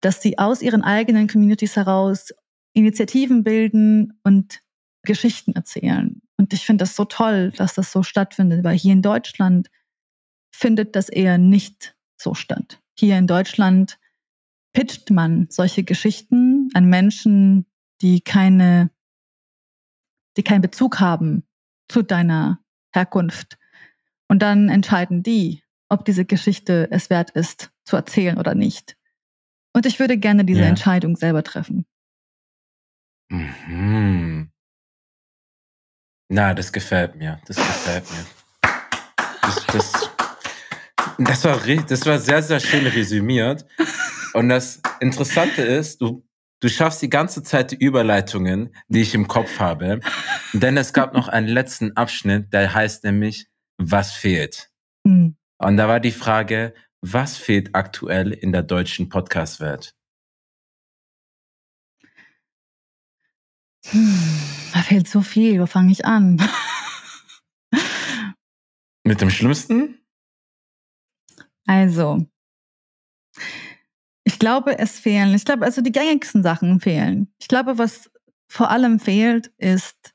dass 0.00 0.20
sie 0.20 0.36
aus 0.38 0.62
ihren 0.62 0.82
eigenen 0.82 1.28
Communities 1.28 1.76
heraus 1.76 2.34
Initiativen 2.72 3.44
bilden 3.44 4.18
und 4.24 4.62
Geschichten 5.04 5.52
erzählen. 5.52 6.20
Und 6.36 6.52
ich 6.52 6.66
finde 6.66 6.82
das 6.82 6.96
so 6.96 7.04
toll, 7.04 7.52
dass 7.56 7.74
das 7.74 7.92
so 7.92 8.02
stattfindet, 8.02 8.64
weil 8.64 8.76
hier 8.76 8.94
in 8.94 9.02
Deutschland 9.02 9.70
findet 10.50 10.96
das 10.96 11.08
eher 11.08 11.38
nicht 11.38 11.94
so 12.16 12.34
statt. 12.34 12.80
Hier 12.98 13.16
in 13.16 13.28
Deutschland 13.28 13.96
pitcht 14.72 15.10
man 15.10 15.46
solche 15.50 15.84
Geschichten 15.84 16.68
an 16.74 16.86
Menschen, 16.86 17.66
die 18.02 18.20
keine, 18.20 18.90
die 20.36 20.42
keinen 20.42 20.62
Bezug 20.62 21.00
haben 21.00 21.44
zu 21.88 22.02
deiner 22.02 22.60
Herkunft. 22.92 23.58
Und 24.28 24.40
dann 24.40 24.68
entscheiden 24.68 25.22
die, 25.22 25.62
ob 25.88 26.04
diese 26.04 26.24
Geschichte 26.24 26.88
es 26.90 27.10
wert 27.10 27.30
ist, 27.30 27.70
zu 27.84 27.96
erzählen 27.96 28.38
oder 28.38 28.54
nicht. 28.54 28.96
Und 29.72 29.86
ich 29.86 29.98
würde 29.98 30.18
gerne 30.18 30.44
diese 30.44 30.60
Ja. 30.60 30.66
Entscheidung 30.66 31.16
selber 31.16 31.42
treffen. 31.42 31.84
Mhm. 33.28 34.50
Na, 36.28 36.54
das 36.54 36.72
gefällt 36.72 37.16
mir. 37.16 37.40
Das 37.46 37.56
gefällt 37.56 38.04
mir. 38.10 38.26
Das, 39.42 39.66
das, 39.66 40.10
das, 41.18 41.44
war, 41.44 41.58
das 41.58 42.06
war 42.06 42.18
sehr, 42.18 42.42
sehr 42.42 42.60
schön 42.60 42.86
resümiert. 42.86 43.66
Und 44.32 44.48
das 44.48 44.80
Interessante 45.00 45.62
ist, 45.62 46.00
du, 46.00 46.24
du 46.60 46.68
schaffst 46.68 47.02
die 47.02 47.10
ganze 47.10 47.42
Zeit 47.42 47.72
die 47.72 47.76
Überleitungen, 47.76 48.74
die 48.88 49.00
ich 49.00 49.14
im 49.14 49.26
Kopf 49.26 49.58
habe. 49.58 50.00
Denn 50.52 50.76
es 50.76 50.92
gab 50.92 51.14
noch 51.14 51.28
einen 51.28 51.48
letzten 51.48 51.96
Abschnitt, 51.96 52.52
der 52.52 52.72
heißt 52.72 53.04
nämlich, 53.04 53.46
was 53.78 54.12
fehlt? 54.12 54.70
Hm. 55.06 55.36
Und 55.58 55.76
da 55.76 55.88
war 55.88 56.00
die 56.00 56.12
Frage, 56.12 56.74
was 57.00 57.36
fehlt 57.36 57.74
aktuell 57.74 58.32
in 58.32 58.52
der 58.52 58.62
deutschen 58.62 59.08
Podcast-Welt? 59.08 59.94
Hm, 63.86 64.40
da 64.74 64.82
fehlt 64.82 65.08
so 65.08 65.22
viel. 65.22 65.60
Wo 65.60 65.66
fange 65.66 65.92
ich 65.92 66.04
an? 66.04 66.40
Mit 69.04 69.20
dem 69.20 69.30
Schlimmsten? 69.30 69.98
Also, 71.66 72.26
ich 74.24 74.38
glaube, 74.38 74.78
es 74.78 74.98
fehlen, 74.98 75.34
ich 75.34 75.44
glaube, 75.44 75.64
also 75.64 75.80
die 75.80 75.92
gängigsten 75.92 76.42
Sachen 76.42 76.80
fehlen. 76.80 77.32
Ich 77.40 77.48
glaube, 77.48 77.78
was 77.78 78.10
vor 78.48 78.70
allem 78.70 78.98
fehlt, 78.98 79.48
ist, 79.58 80.14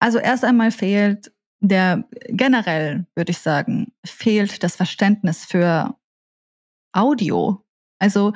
also 0.00 0.18
erst 0.18 0.44
einmal 0.44 0.70
fehlt 0.70 1.32
der, 1.60 2.08
generell 2.28 3.06
würde 3.14 3.30
ich 3.32 3.38
sagen, 3.38 3.92
fehlt 4.04 4.62
das 4.62 4.76
Verständnis 4.76 5.44
für 5.44 5.96
Audio. 6.92 7.64
Also, 7.98 8.34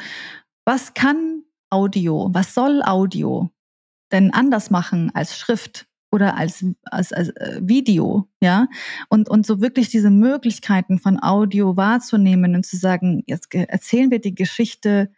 was 0.65 0.95
kann 0.95 1.43
Audio, 1.71 2.31
was 2.33 2.55
soll 2.55 2.83
Audio 2.83 3.51
denn 4.13 4.33
anders 4.33 4.71
machen 4.71 5.15
als 5.15 5.39
Schrift 5.39 5.87
oder 6.11 6.37
als, 6.37 6.65
als, 6.85 7.13
als 7.13 7.29
äh, 7.31 7.61
Video, 7.63 8.29
ja? 8.41 8.69
Und, 9.09 9.29
und 9.29 9.47
so 9.47 9.61
wirklich 9.61 9.89
diese 9.89 10.11
Möglichkeiten 10.11 10.99
von 10.99 11.23
Audio 11.23 11.77
wahrzunehmen 11.77 12.55
und 12.55 12.67
zu 12.67 12.77
sagen, 12.77 13.23
jetzt 13.27 13.55
erzählen 13.55 14.11
wir 14.11 14.21
die 14.21 14.35
Geschichte 14.35 15.13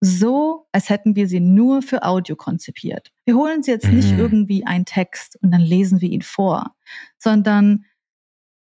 so, 0.00 0.66
als 0.72 0.90
hätten 0.90 1.16
wir 1.16 1.26
sie 1.26 1.40
nur 1.40 1.82
für 1.82 2.02
Audio 2.02 2.36
konzipiert. 2.36 3.12
Wir 3.24 3.34
holen 3.36 3.62
sie 3.62 3.70
jetzt 3.70 3.88
nicht 3.88 4.12
Mhm. 4.12 4.18
irgendwie 4.18 4.66
einen 4.66 4.84
Text 4.84 5.38
und 5.42 5.50
dann 5.50 5.62
lesen 5.62 6.00
wir 6.00 6.10
ihn 6.10 6.22
vor, 6.22 6.74
sondern 7.18 7.84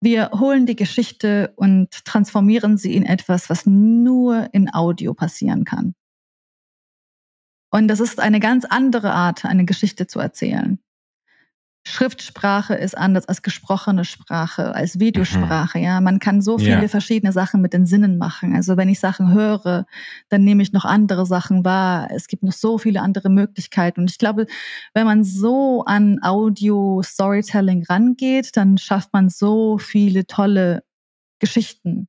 wir 0.01 0.30
holen 0.32 0.66
die 0.66 0.76
Geschichte 0.76 1.55
und 1.57 2.05
transformieren 2.05 2.76
sie 2.76 2.95
in 2.95 3.07
etwas, 3.07 3.49
was 3.49 3.64
nur 3.64 4.53
in 4.53 4.72
Audio 4.72 5.14
passieren 5.14 5.64
kann. 5.64 5.95
Und 7.70 7.88
das 7.88 8.01
ist 8.01 8.20
eine 8.20 8.38
ganz 8.38 8.66
andere 8.66 9.12
Art, 9.12 9.47
eine 9.47 9.64
Geschichte 9.64 10.07
zu 10.07 10.20
erzählen. 10.20 10.78
Schriftsprache 11.87 12.74
ist 12.74 12.97
anders 12.97 13.28
als 13.28 13.43
gesprochene 13.43 14.05
Sprache, 14.07 14.74
als 14.74 14.99
Videosprache. 15.01 15.78
Ja, 15.78 16.01
man 16.01 16.18
kann 16.18 16.41
so 16.41 16.57
viele 16.57 16.82
Ja. 16.82 16.89
verschiedene 16.89 17.30
Sachen 17.30 17.61
mit 17.61 17.74
den 17.74 17.85
Sinnen 17.85 18.16
machen. 18.16 18.55
Also 18.57 18.78
wenn 18.78 18.89
ich 18.89 19.01
Sachen 19.01 19.32
höre, 19.35 19.87
dann 20.30 20.45
nehme 20.45 20.62
ich 20.62 20.72
noch 20.72 20.87
andere 20.87 21.26
Sachen 21.26 21.62
wahr. 21.64 22.09
Es 22.11 22.26
gibt 22.26 22.43
noch 22.43 22.53
so 22.55 22.78
viele 22.78 23.03
andere 23.03 23.28
Möglichkeiten. 23.28 24.01
Und 24.01 24.11
ich 24.11 24.16
glaube, 24.18 24.47
wenn 24.95 25.05
man 25.05 25.24
so 25.24 25.85
an 25.85 26.18
Audio 26.22 27.03
Storytelling 27.03 27.85
rangeht, 27.87 28.57
dann 28.57 28.78
schafft 28.78 29.12
man 29.12 29.28
so 29.28 29.76
viele 29.76 30.26
tolle 30.26 30.85
Geschichten, 31.39 32.09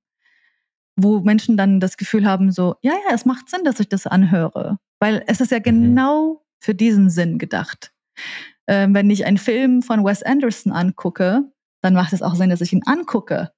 wo 0.96 1.20
Menschen 1.20 1.58
dann 1.58 1.82
das 1.82 1.98
Gefühl 1.98 2.26
haben, 2.26 2.52
so, 2.54 2.76
ja, 2.82 2.94
ja, 2.94 3.14
es 3.14 3.26
macht 3.26 3.50
Sinn, 3.50 3.66
dass 3.66 3.82
ich 3.82 3.90
das 3.90 4.08
anhöre, 4.08 4.78
weil 5.00 5.22
es 5.28 5.42
ist 5.42 5.52
ja 5.52 5.60
genau 5.60 6.46
für 6.60 6.74
diesen 6.74 7.10
Sinn 7.10 7.38
gedacht. 7.38 7.92
Ähm, 8.68 8.93
wenn 8.93 9.09
ich 9.09 9.26
einen 9.26 9.38
Film 9.38 9.82
von 9.82 10.03
Wes 10.03 10.24
Anderson 10.24 10.72
angucke, 10.72 11.43
dann 11.82 11.93
macht 11.93 12.13
es 12.13 12.22
auch 12.22 12.36
Sinn, 12.36 12.49
dass 12.49 12.61
ich 12.61 12.74
ihn 12.74 12.84
angucke, 12.86 13.51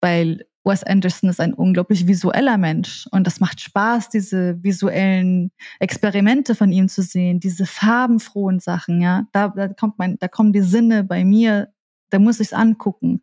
weil 0.00 0.46
Wes 0.64 0.84
Anderson 0.84 1.30
ist 1.30 1.40
ein 1.40 1.54
unglaublich 1.54 2.06
visueller 2.06 2.58
Mensch 2.58 3.08
und 3.10 3.26
das 3.26 3.40
macht 3.40 3.60
Spaß, 3.60 4.10
diese 4.10 4.62
visuellen 4.62 5.50
Experimente 5.78 6.54
von 6.54 6.70
ihm 6.70 6.88
zu 6.88 7.02
sehen, 7.02 7.40
diese 7.40 7.66
farbenfrohen 7.66 8.60
Sachen, 8.60 9.00
ja. 9.00 9.26
Da, 9.32 9.48
da 9.48 9.68
kommt 9.68 9.98
mein, 9.98 10.18
da 10.18 10.28
kommen 10.28 10.52
die 10.52 10.62
Sinne 10.62 11.02
bei 11.02 11.24
mir, 11.24 11.72
da 12.10 12.18
muss 12.18 12.40
ich 12.40 12.48
es 12.48 12.52
angucken. 12.52 13.22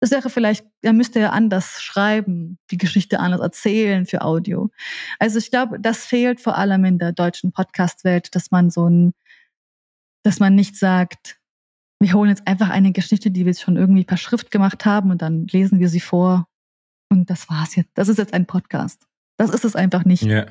Das 0.00 0.10
wäre 0.10 0.30
vielleicht, 0.30 0.64
er 0.80 0.94
müsste 0.94 1.20
ja 1.20 1.30
anders 1.30 1.82
schreiben, 1.82 2.58
die 2.70 2.78
Geschichte 2.78 3.20
anders 3.20 3.40
erzählen 3.40 4.06
für 4.06 4.22
Audio. 4.22 4.70
Also 5.18 5.38
ich 5.38 5.50
glaube, 5.50 5.78
das 5.78 6.06
fehlt 6.06 6.40
vor 6.40 6.56
allem 6.56 6.84
in 6.86 6.98
der 6.98 7.12
deutschen 7.12 7.52
Podcast-Welt, 7.52 8.34
dass 8.34 8.50
man 8.50 8.70
so 8.70 8.88
ein, 8.88 9.12
dass 10.22 10.40
man 10.40 10.54
nicht 10.54 10.76
sagt, 10.76 11.38
wir 12.00 12.12
holen 12.14 12.30
jetzt 12.30 12.46
einfach 12.46 12.70
eine 12.70 12.92
Geschichte, 12.92 13.30
die 13.30 13.44
wir 13.46 13.54
schon 13.54 13.76
irgendwie 13.76 14.04
per 14.04 14.16
Schrift 14.16 14.50
gemacht 14.50 14.84
haben 14.84 15.10
und 15.10 15.20
dann 15.22 15.46
lesen 15.46 15.80
wir 15.80 15.88
sie 15.88 16.00
vor 16.00 16.48
und 17.10 17.28
das 17.30 17.48
war's 17.50 17.76
jetzt. 17.76 17.90
Das 17.94 18.08
ist 18.08 18.18
jetzt 18.18 18.32
ein 18.32 18.46
Podcast. 18.46 19.06
Das 19.36 19.50
ist 19.50 19.64
es 19.64 19.76
einfach 19.76 20.04
nicht. 20.04 20.22
Ja. 20.22 20.46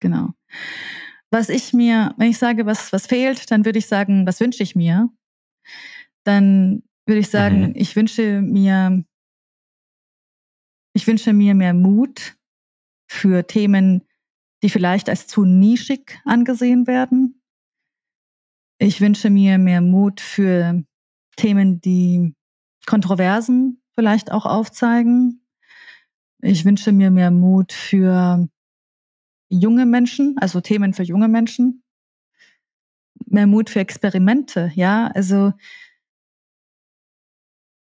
Genau. 0.00 0.30
Was 1.30 1.48
ich 1.48 1.72
mir, 1.72 2.14
wenn 2.16 2.30
ich 2.30 2.38
sage, 2.38 2.66
was, 2.66 2.92
was 2.92 3.06
fehlt, 3.06 3.50
dann 3.50 3.64
würde 3.64 3.78
ich 3.78 3.86
sagen, 3.86 4.26
was 4.26 4.40
wünsche 4.40 4.62
ich 4.62 4.74
mir? 4.76 5.10
Dann 6.24 6.82
würde 7.06 7.20
ich 7.20 7.28
sagen, 7.28 7.68
Mhm. 7.68 7.72
ich 7.74 7.96
wünsche 7.96 8.40
mir, 8.40 9.04
ich 10.94 11.06
wünsche 11.06 11.32
mir 11.32 11.54
mehr 11.54 11.74
Mut 11.74 12.36
für 13.10 13.46
Themen, 13.46 14.04
die 14.62 14.70
vielleicht 14.70 15.08
als 15.08 15.26
zu 15.26 15.44
nischig 15.44 16.18
angesehen 16.24 16.86
werden. 16.86 17.42
Ich 18.78 19.00
wünsche 19.00 19.30
mir 19.30 19.58
mehr 19.58 19.80
Mut 19.80 20.20
für 20.20 20.82
Themen, 21.36 21.80
die 21.80 22.34
Kontroversen 22.86 23.80
vielleicht 23.94 24.32
auch 24.32 24.46
aufzeigen. 24.46 25.46
Ich 26.42 26.64
wünsche 26.64 26.92
mir 26.92 27.10
mehr 27.10 27.30
Mut 27.30 27.72
für 27.72 28.48
junge 29.48 29.86
Menschen, 29.86 30.36
also 30.40 30.60
Themen 30.60 30.92
für 30.92 31.04
junge 31.04 31.28
Menschen. 31.28 31.82
Mehr 33.26 33.46
Mut 33.46 33.70
für 33.70 33.80
Experimente, 33.80 34.72
ja. 34.74 35.06
Also, 35.14 35.52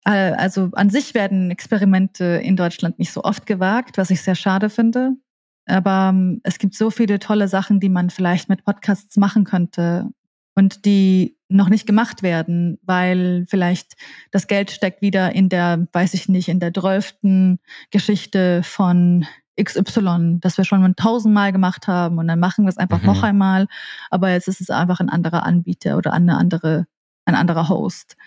äh, 0.06 0.32
also 0.32 0.70
an 0.74 0.90
sich 0.90 1.14
werden 1.14 1.52
Experimente 1.52 2.24
in 2.24 2.56
Deutschland 2.56 2.98
nicht 2.98 3.12
so 3.12 3.24
oft 3.24 3.46
gewagt, 3.46 3.98
was 3.98 4.10
ich 4.10 4.22
sehr 4.22 4.36
schade 4.36 4.70
finde. 4.70 5.18
Aber 5.66 6.12
ähm, 6.14 6.40
es 6.44 6.60
gibt 6.60 6.76
so 6.76 6.90
viele 6.90 7.20
tolle 7.20 7.50
Sachen, 7.50 7.82
die 7.82 7.90
man 7.90 8.10
vielleicht 8.10 8.48
mit 8.48 8.64
Podcasts 8.64 9.18
machen 9.18 9.44
könnte 9.44 10.10
und 10.58 10.86
die 10.86 11.38
noch 11.50 11.70
nicht 11.70 11.86
gemacht 11.86 12.24
werden, 12.24 12.80
weil 12.82 13.46
vielleicht 13.48 13.96
das 14.32 14.48
Geld 14.48 14.72
steckt 14.72 15.04
wieder 15.04 15.34
in 15.34 15.50
der, 15.50 15.88
weiß 15.94 16.16
ich 16.16 16.28
nicht, 16.28 16.50
in 16.50 16.60
der 16.60 16.72
drölften 16.72 17.60
Geschichte 17.92 18.64
von 18.64 19.28
XY, 19.62 20.40
das 20.42 20.58
wir 20.58 20.66
schon 20.66 20.82
mal 20.82 20.94
tausendmal 20.96 21.52
gemacht 21.52 21.88
haben 21.88 22.18
und 22.18 22.28
dann 22.28 22.40
machen 22.40 22.66
wir 22.66 22.70
es 22.70 22.78
einfach 22.78 23.02
Mhm. 23.02 23.06
noch 23.06 23.22
einmal, 23.22 23.68
aber 24.10 24.32
jetzt 24.32 24.48
ist 24.48 24.60
es 24.60 24.72
einfach 24.72 25.00
ein 25.00 25.10
anderer 25.10 25.44
Anbieter 25.46 25.96
oder 25.96 26.12
eine 26.12 26.36
andere, 26.38 26.88
ein 27.26 27.36
anderer 27.36 27.70
Host. 27.70 28.18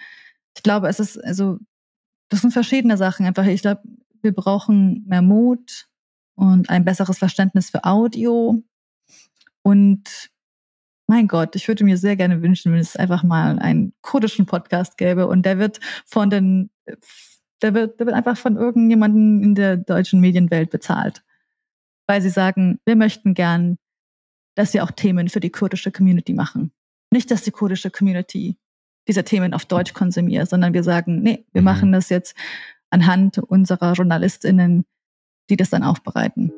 Ich 0.56 0.62
glaube, 0.62 0.88
es 0.88 1.00
ist, 1.00 1.18
also, 1.18 1.58
das 2.28 2.42
sind 2.42 2.52
verschiedene 2.52 2.96
Sachen 2.96 3.26
einfach. 3.26 3.44
Ich 3.44 3.62
glaube, 3.62 3.82
wir 4.22 4.32
brauchen 4.32 5.04
mehr 5.06 5.22
Mut 5.22 5.88
und 6.36 6.70
ein 6.70 6.84
besseres 6.84 7.18
Verständnis 7.18 7.70
für 7.70 7.84
Audio 7.84 8.62
und 9.62 10.30
mein 11.10 11.26
Gott, 11.26 11.56
ich 11.56 11.66
würde 11.66 11.82
mir 11.82 11.96
sehr 11.98 12.14
gerne 12.14 12.40
wünschen, 12.40 12.72
wenn 12.72 12.78
es 12.78 12.94
einfach 12.94 13.24
mal 13.24 13.58
einen 13.58 13.92
kurdischen 14.00 14.46
Podcast 14.46 14.96
gäbe 14.96 15.26
und 15.26 15.44
der 15.44 15.58
wird 15.58 15.80
von 16.06 16.30
den, 16.30 16.70
der 17.62 17.74
wird, 17.74 17.98
der 17.98 18.06
wird 18.06 18.14
einfach 18.14 18.36
von 18.36 18.56
irgendjemandem 18.56 19.42
in 19.42 19.56
der 19.56 19.76
deutschen 19.76 20.20
Medienwelt 20.20 20.70
bezahlt. 20.70 21.24
Weil 22.06 22.22
sie 22.22 22.28
sagen, 22.30 22.78
wir 22.84 22.94
möchten 22.94 23.34
gern, 23.34 23.76
dass 24.54 24.72
wir 24.72 24.84
auch 24.84 24.92
Themen 24.92 25.28
für 25.28 25.40
die 25.40 25.50
kurdische 25.50 25.90
Community 25.90 26.32
machen. 26.32 26.70
Nicht, 27.10 27.32
dass 27.32 27.42
die 27.42 27.50
kurdische 27.50 27.90
Community 27.90 28.56
diese 29.08 29.24
Themen 29.24 29.52
auf 29.52 29.64
Deutsch 29.64 29.94
konsumiert, 29.94 30.48
sondern 30.48 30.74
wir 30.74 30.84
sagen, 30.84 31.22
nee, 31.22 31.44
wir 31.52 31.62
Mhm. 31.62 31.64
machen 31.64 31.92
das 31.92 32.08
jetzt 32.08 32.36
anhand 32.90 33.38
unserer 33.38 33.94
JournalistInnen, 33.94 34.84
die 35.48 35.56
das 35.56 35.70
dann 35.70 35.82
aufbereiten. 35.82 36.52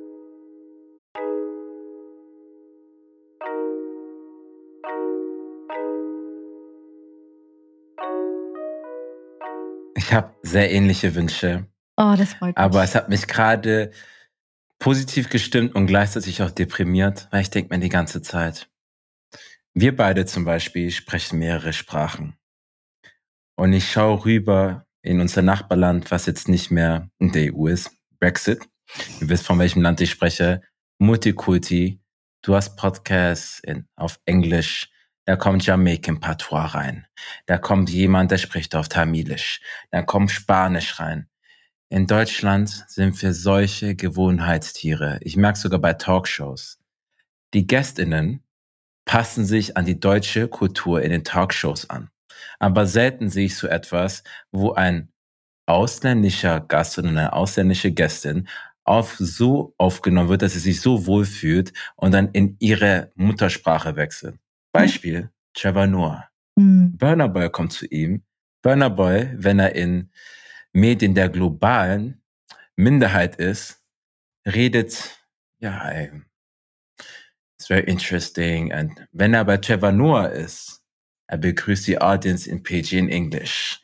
Ich 10.12 10.16
habe 10.16 10.34
sehr 10.42 10.70
ähnliche 10.70 11.14
Wünsche, 11.14 11.68
Oh, 11.96 12.14
das 12.18 12.34
freut 12.34 12.48
mich. 12.48 12.58
aber 12.58 12.84
es 12.84 12.94
hat 12.94 13.08
mich 13.08 13.26
gerade 13.26 13.92
positiv 14.78 15.30
gestimmt 15.30 15.74
und 15.74 15.86
gleichzeitig 15.86 16.42
auch 16.42 16.50
deprimiert, 16.50 17.28
weil 17.30 17.40
ich 17.40 17.48
denke 17.48 17.74
mir 17.74 17.80
die 17.80 17.88
ganze 17.88 18.20
Zeit, 18.20 18.68
wir 19.72 19.96
beide 19.96 20.26
zum 20.26 20.44
Beispiel 20.44 20.90
sprechen 20.90 21.38
mehrere 21.38 21.72
Sprachen. 21.72 22.36
Und 23.56 23.72
ich 23.72 23.90
schaue 23.90 24.22
rüber 24.26 24.86
in 25.00 25.18
unser 25.18 25.40
Nachbarland, 25.40 26.10
was 26.10 26.26
jetzt 26.26 26.46
nicht 26.46 26.70
mehr 26.70 27.08
in 27.18 27.32
der 27.32 27.54
EU 27.54 27.68
ist, 27.68 27.90
Brexit. 28.20 28.68
Ihr 29.22 29.30
wisst, 29.30 29.46
von 29.46 29.58
welchem 29.58 29.80
Land 29.80 30.02
ich 30.02 30.10
spreche. 30.10 30.60
Multikulti. 30.98 32.02
Du 32.42 32.54
hast 32.54 32.76
Podcasts 32.76 33.60
in, 33.60 33.88
auf 33.96 34.20
Englisch. 34.26 34.90
Da 35.24 35.36
kommt 35.36 35.64
Jamaican 35.64 36.18
Patois 36.18 36.74
rein. 36.74 37.06
Da 37.46 37.58
kommt 37.58 37.90
jemand, 37.90 38.30
der 38.32 38.38
spricht 38.38 38.74
auf 38.74 38.88
Tamilisch. 38.88 39.60
Da 39.90 40.02
kommt 40.02 40.32
Spanisch 40.32 40.98
rein. 40.98 41.28
In 41.88 42.06
Deutschland 42.06 42.84
sind 42.88 43.20
wir 43.22 43.32
solche 43.32 43.94
Gewohnheitstiere. 43.94 45.18
Ich 45.20 45.36
merke 45.36 45.58
sogar 45.58 45.78
bei 45.78 45.92
Talkshows. 45.92 46.80
Die 47.54 47.66
Gästinnen 47.66 48.42
passen 49.04 49.44
sich 49.44 49.76
an 49.76 49.84
die 49.84 50.00
deutsche 50.00 50.48
Kultur 50.48 51.02
in 51.02 51.10
den 51.10 51.22
Talkshows 51.22 51.88
an. 51.90 52.10
Aber 52.58 52.86
selten 52.86 53.28
sehe 53.28 53.46
ich 53.46 53.56
so 53.56 53.68
etwas, 53.68 54.24
wo 54.50 54.72
ein 54.72 55.12
ausländischer 55.66 56.60
Gast 56.60 56.98
oder 56.98 57.08
eine 57.08 57.32
ausländische 57.32 57.92
Gästin 57.92 58.48
auf 58.84 59.16
so 59.18 59.74
aufgenommen 59.78 60.28
wird, 60.28 60.42
dass 60.42 60.54
sie 60.54 60.58
sich 60.58 60.80
so 60.80 61.06
wohlfühlt 61.06 61.72
und 61.94 62.12
dann 62.12 62.30
in 62.32 62.56
ihre 62.58 63.12
Muttersprache 63.14 63.94
wechselt. 63.94 64.38
Beispiel 64.72 65.30
Trevor 65.54 65.86
Noah. 65.86 66.28
Hm. 66.58 66.96
Burner 66.96 67.28
Boy 67.28 67.50
kommt 67.50 67.72
zu 67.72 67.86
ihm. 67.86 68.22
Burner 68.62 68.90
Boy, 68.90 69.30
wenn 69.36 69.58
er 69.58 69.74
in 69.74 70.10
Medien 70.72 71.14
der 71.14 71.28
globalen 71.28 72.22
Minderheit 72.76 73.36
ist, 73.36 73.82
redet, 74.46 75.18
ja, 75.58 75.90
it's 75.90 77.66
very 77.66 77.82
interesting. 77.84 78.72
Und 78.72 79.06
wenn 79.12 79.34
er 79.34 79.44
bei 79.44 79.56
Trevor 79.56 79.92
Noah 79.92 80.28
ist, 80.28 80.80
er 81.28 81.38
begrüßt 81.38 81.86
die 81.86 82.00
Audience 82.00 82.48
in 82.50 82.62
Pidgin 82.62 83.08
English. 83.08 83.80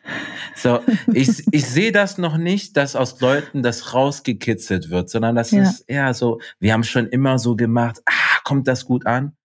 So, 0.55 0.80
ich, 1.14 1.43
ich 1.51 1.66
sehe 1.66 1.93
das 1.93 2.18
noch 2.18 2.36
nicht, 2.36 2.76
dass 2.76 2.95
aus 2.97 3.20
Leuten 3.20 3.62
das 3.62 3.95
rausgekitzelt 3.95 4.91
wird, 4.91 5.09
sondern 5.09 5.36
das 5.36 5.53
Ja. 5.53 5.62
ist 5.62 5.80
eher 5.89 6.12
so, 6.12 6.41
wir 6.61 6.72
haben 6.72 6.84
schon 6.84 7.07
immer 7.07 7.39
so 7.39 7.57
gemacht, 7.57 8.01
ah, 8.07 8.41
kommt 8.45 8.68
das 8.68 8.84
gut 8.84 9.07
an? 9.07 9.38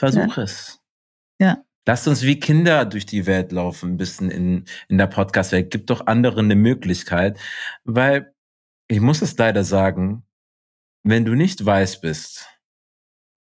Versuch 0.00 0.38
es. 0.38 0.80
Ja. 1.38 1.62
Lasst 1.86 2.08
uns 2.08 2.22
wie 2.22 2.40
Kinder 2.40 2.86
durch 2.86 3.04
die 3.04 3.26
Welt 3.26 3.52
laufen, 3.52 3.92
ein 3.92 3.96
bisschen 3.98 4.30
in, 4.30 4.64
in 4.88 4.96
der 4.96 5.08
Podcast-Welt. 5.08 5.70
Gibt 5.70 5.90
doch 5.90 6.06
anderen 6.06 6.46
eine 6.46 6.54
Möglichkeit, 6.54 7.38
weil 7.84 8.34
ich 8.88 9.00
muss 9.00 9.20
es 9.20 9.36
leider 9.36 9.62
sagen, 9.62 10.26
wenn 11.02 11.26
du 11.26 11.34
nicht 11.34 11.64
weiß 11.64 12.00
bist, 12.00 12.48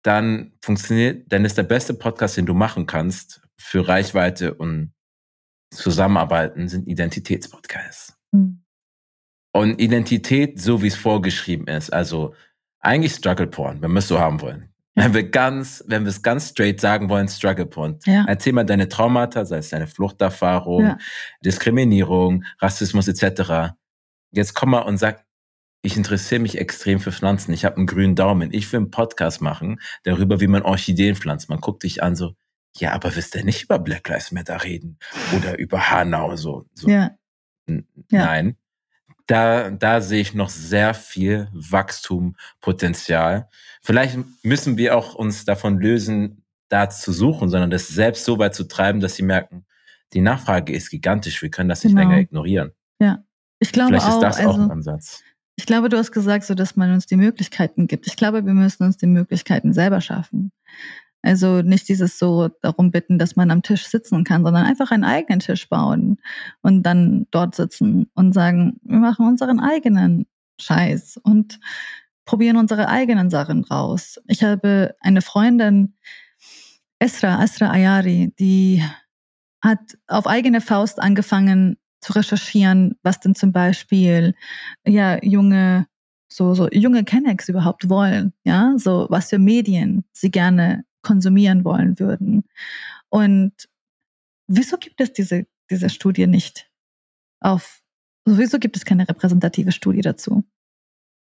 dann 0.03 0.53
funktioniert, 0.63 1.33
dann 1.33 1.47
ist 1.47 1.57
der 1.57 1.63
beste 1.63 1.95
Podcast, 1.95 2.37
den 2.37 2.45
du 2.45 2.53
machen 2.53 2.85
kannst 2.85 3.41
für 3.59 3.89
Reichweite 3.89 4.53
und 4.53 4.93
Zusammenarbeiten, 5.73 6.69
sind 6.69 6.87
Identitätspodcasts. 6.87 8.19
Hm. 8.35 8.65
Und 9.55 9.81
Identität, 9.81 10.61
so 10.61 10.83
wie 10.83 10.89
es 10.89 10.97
vorgeschrieben 10.97 11.69
ist, 11.69 11.91
also 11.91 12.35
eigentlich 12.81 13.15
Struggle 13.15 13.47
Porn, 13.47 13.81
wenn 13.81 13.93
wir 13.93 14.01
es 14.01 14.09
so 14.09 14.19
haben 14.19 14.43
wollen. 14.43 14.74
Wenn 15.07 15.13
wir 15.15 15.29
ganz, 15.29 15.83
wenn 15.89 16.05
wir 16.05 16.11
es 16.11 16.23
ganz 16.23 16.51
straight 16.51 16.81
sagen 16.81 17.09
wollen, 17.09 17.27
Struggle 17.29 17.67
Porn. 17.67 17.99
Ja. 18.07 18.25
Erzähl 18.29 18.53
mal 18.53 18.65
deine 18.65 18.89
Traumata, 18.89 19.45
sei 19.45 19.59
es 19.59 19.71
deine 19.71 19.89
Fluchterfahrung, 19.89 20.83
Ja. 20.85 20.99
Diskriminierung, 21.45 22.45
Rassismus 22.61 23.09
etc. 23.09 23.75
Jetzt 24.31 24.55
komm 24.55 24.71
mal 24.71 24.81
und 24.83 24.99
sag, 24.99 25.25
ich 25.83 25.97
interessiere 25.97 26.41
mich 26.41 26.59
extrem 26.59 27.01
für 27.01 27.13
Pflanzen. 27.13 27.53
Ich 27.53 27.65
habe 27.65 27.77
einen 27.77 27.87
grünen 27.87 28.15
Daumen. 28.15 28.53
Ich 28.53 28.73
will 28.73 28.79
einen 28.81 28.91
Podcast 28.91 29.41
machen 29.43 29.81
darüber, 30.05 30.41
wie 30.41 30.47
man 30.47 30.63
Orchideen 30.63 31.15
pflanzt. 31.17 31.49
Man 31.49 31.61
guckt 31.61 31.83
dich 31.83 32.03
an 32.03 32.17
so, 32.17 32.35
ja, 32.77 32.93
aber 32.93 33.15
willst 33.15 33.35
du 33.35 33.45
nicht 33.45 33.65
über 33.65 33.79
Black 33.79 34.09
Lives 34.09 34.33
Matter 34.33 34.63
reden 34.65 34.99
oder 35.37 35.59
über 35.59 35.91
Hanau 35.91 36.37
so? 36.37 36.67
so. 36.75 36.89
Ja. 36.89 37.11
N- 37.67 37.87
Ja. 38.11 38.25
Nein. 38.27 38.57
Da, 39.27 39.71
da 39.71 40.01
sehe 40.01 40.21
ich 40.21 40.35
noch 40.35 40.51
sehr 40.51 40.93
viel 40.93 41.49
Wachstumpotenzial. 41.53 43.49
Vielleicht 43.83 44.19
müssen 44.43 44.77
wir 44.77 44.97
auch 44.97 45.15
uns 45.15 45.45
davon 45.45 45.79
lösen, 45.79 46.43
da 46.69 46.91
zu 46.91 47.13
suchen, 47.13 47.49
sondern 47.49 47.71
das 47.71 47.89
selbst 47.89 48.25
so 48.25 48.39
weit 48.39 48.55
zu 48.55 48.65
treiben, 48.65 49.01
dass 49.01 49.15
sie 49.17 49.23
merken, 49.23 49.65
die 50.13 50.21
Nachfrage 50.21 50.73
ist 50.73 50.91
gigantisch. 50.91 51.41
Wir 51.43 51.51
können 51.51 51.69
das 51.69 51.85
nicht 51.85 51.95
Genau. 51.95 52.09
länger 52.09 52.21
ignorieren. 52.21 52.73
Ja. 53.01 53.25
Ich 53.59 53.73
glaube 53.73 53.91
Vielleicht 53.91 54.07
auch, 54.07 54.15
ist 54.15 54.23
das 54.23 54.41
auch 54.41 54.53
also, 54.53 54.63
ein 54.63 54.71
Ansatz. 54.71 55.23
Ich 55.57 55.67
glaube, 55.67 55.89
du 55.89 55.97
hast 55.97 56.13
gesagt, 56.13 56.45
so 56.45 56.55
dass 56.55 56.77
man 56.77 56.93
uns 56.93 57.07
die 57.07 57.17
Möglichkeiten 57.17 57.87
gibt. 57.87 58.07
Ich 58.07 58.17
glaube, 58.17 58.45
wir 58.45 58.53
müssen 58.53 58.83
uns 58.85 58.97
die 58.97 59.07
Möglichkeiten 59.07 59.73
selber 59.73 60.01
schaffen. 60.01 60.51
Also 61.25 61.63
nicht 61.63 61.89
dieses 61.89 62.19
so 62.19 62.49
darum 62.61 62.91
bitten, 62.91 63.19
dass 63.19 63.35
man 63.35 63.51
am 63.51 63.63
Tisch 63.63 63.87
sitzen 63.87 64.25
kann, 64.25 64.45
sondern 64.45 64.67
einfach 64.67 64.91
einen 64.91 65.05
eigenen 65.05 65.41
Tisch 65.41 65.69
bauen 65.71 66.19
und 66.61 66.83
dann 66.83 67.27
dort 67.31 67.55
sitzen 67.55 68.11
und 68.15 68.35
sagen, 68.35 68.79
wir 68.83 68.99
machen 68.99 69.27
unseren 69.27 69.59
eigenen 69.59 70.27
Scheiß 70.61 71.19
und 71.23 71.61
probieren 72.27 72.59
unsere 72.59 72.89
eigenen 72.89 73.31
Sachen 73.31 73.65
raus. 73.65 74.21
Ich 74.29 74.45
habe 74.45 74.95
eine 75.01 75.23
Freundin, 75.23 75.95
Esra, 76.99 77.43
Esra 77.43 77.71
Ayari, 77.71 78.35
die 78.39 78.85
hat 79.63 79.97
auf 80.07 80.27
eigene 80.27 80.61
Faust 80.61 81.01
angefangen 81.01 81.79
zu 82.03 82.13
recherchieren, 82.13 82.99
was 83.03 83.21
denn 83.21 83.35
zum 83.35 83.51
Beispiel 83.51 84.35
ja 84.87 85.19
junge 85.23 85.87
so 86.29 86.53
so 86.53 86.69
junge 86.71 87.05
Kennex 87.05 87.49
überhaupt 87.49 87.89
wollen, 87.89 88.35
ja, 88.45 88.75
so 88.77 89.07
was 89.09 89.31
für 89.31 89.39
Medien 89.39 90.05
sie 90.13 90.31
gerne 90.31 90.85
konsumieren 91.05 91.65
wollen 91.65 92.01
würden. 92.01 92.45
Und 93.09 93.53
wieso 94.49 94.77
gibt 94.79 95.01
es 95.01 95.13
diese, 95.13 95.47
diese 95.71 95.89
Studie 95.89 96.27
nicht 96.27 96.69
auf, 97.41 97.83
wieso 98.27 98.59
gibt 98.59 98.77
es 98.77 98.85
keine 98.85 99.09
repräsentative 99.09 99.71
Studie 99.71 100.01
dazu? 100.01 100.45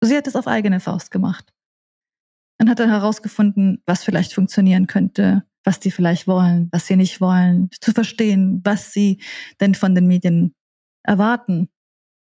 Sie 0.02 0.18
hat 0.18 0.28
es 0.28 0.36
auf 0.36 0.48
eigene 0.48 0.80
Faust 0.80 1.12
gemacht 1.12 1.54
und 2.60 2.70
hat 2.70 2.80
dann 2.80 2.90
herausgefunden, 2.90 3.82
was 3.86 4.04
vielleicht 4.04 4.34
funktionieren 4.34 4.88
könnte, 4.88 5.44
was 5.64 5.80
die 5.80 5.92
vielleicht 5.92 6.28
wollen, 6.28 6.70
was 6.72 6.88
sie 6.88 6.96
nicht 6.96 7.22
wollen, 7.22 7.70
zu 7.80 7.92
verstehen, 7.92 8.62
was 8.64 8.94
sie 8.94 9.22
denn 9.60 9.76
von 9.76 9.96
den 9.96 10.08
Medien 10.08 10.54
erwarten, 11.04 11.70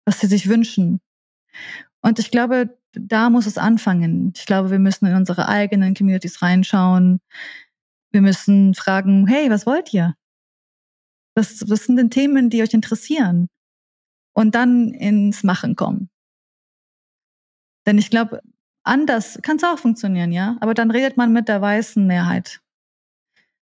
was 0.05 0.19
sie 0.19 0.27
sich 0.27 0.47
wünschen. 0.47 1.01
Und 2.01 2.19
ich 2.19 2.31
glaube, 2.31 2.77
da 2.99 3.29
muss 3.29 3.45
es 3.45 3.57
anfangen. 3.57 4.33
Ich 4.35 4.45
glaube, 4.45 4.71
wir 4.71 4.79
müssen 4.79 5.05
in 5.05 5.15
unsere 5.15 5.47
eigenen 5.47 5.93
Communities 5.93 6.41
reinschauen. 6.41 7.19
Wir 8.11 8.21
müssen 8.21 8.73
fragen, 8.73 9.27
hey, 9.27 9.49
was 9.49 9.65
wollt 9.65 9.93
ihr? 9.93 10.15
Was, 11.35 11.69
was 11.69 11.85
sind 11.85 11.97
denn 11.97 12.09
Themen, 12.09 12.49
die 12.49 12.61
euch 12.61 12.73
interessieren? 12.73 13.49
Und 14.33 14.55
dann 14.55 14.93
ins 14.93 15.43
Machen 15.43 15.75
kommen. 15.75 16.09
Denn 17.85 17.97
ich 17.97 18.09
glaube, 18.09 18.41
anders 18.83 19.39
kann 19.41 19.57
es 19.57 19.63
auch 19.63 19.79
funktionieren, 19.79 20.31
ja. 20.31 20.57
Aber 20.59 20.73
dann 20.73 20.91
redet 20.91 21.17
man 21.17 21.33
mit 21.33 21.47
der 21.47 21.61
weißen 21.61 22.05
Mehrheit. 22.05 22.61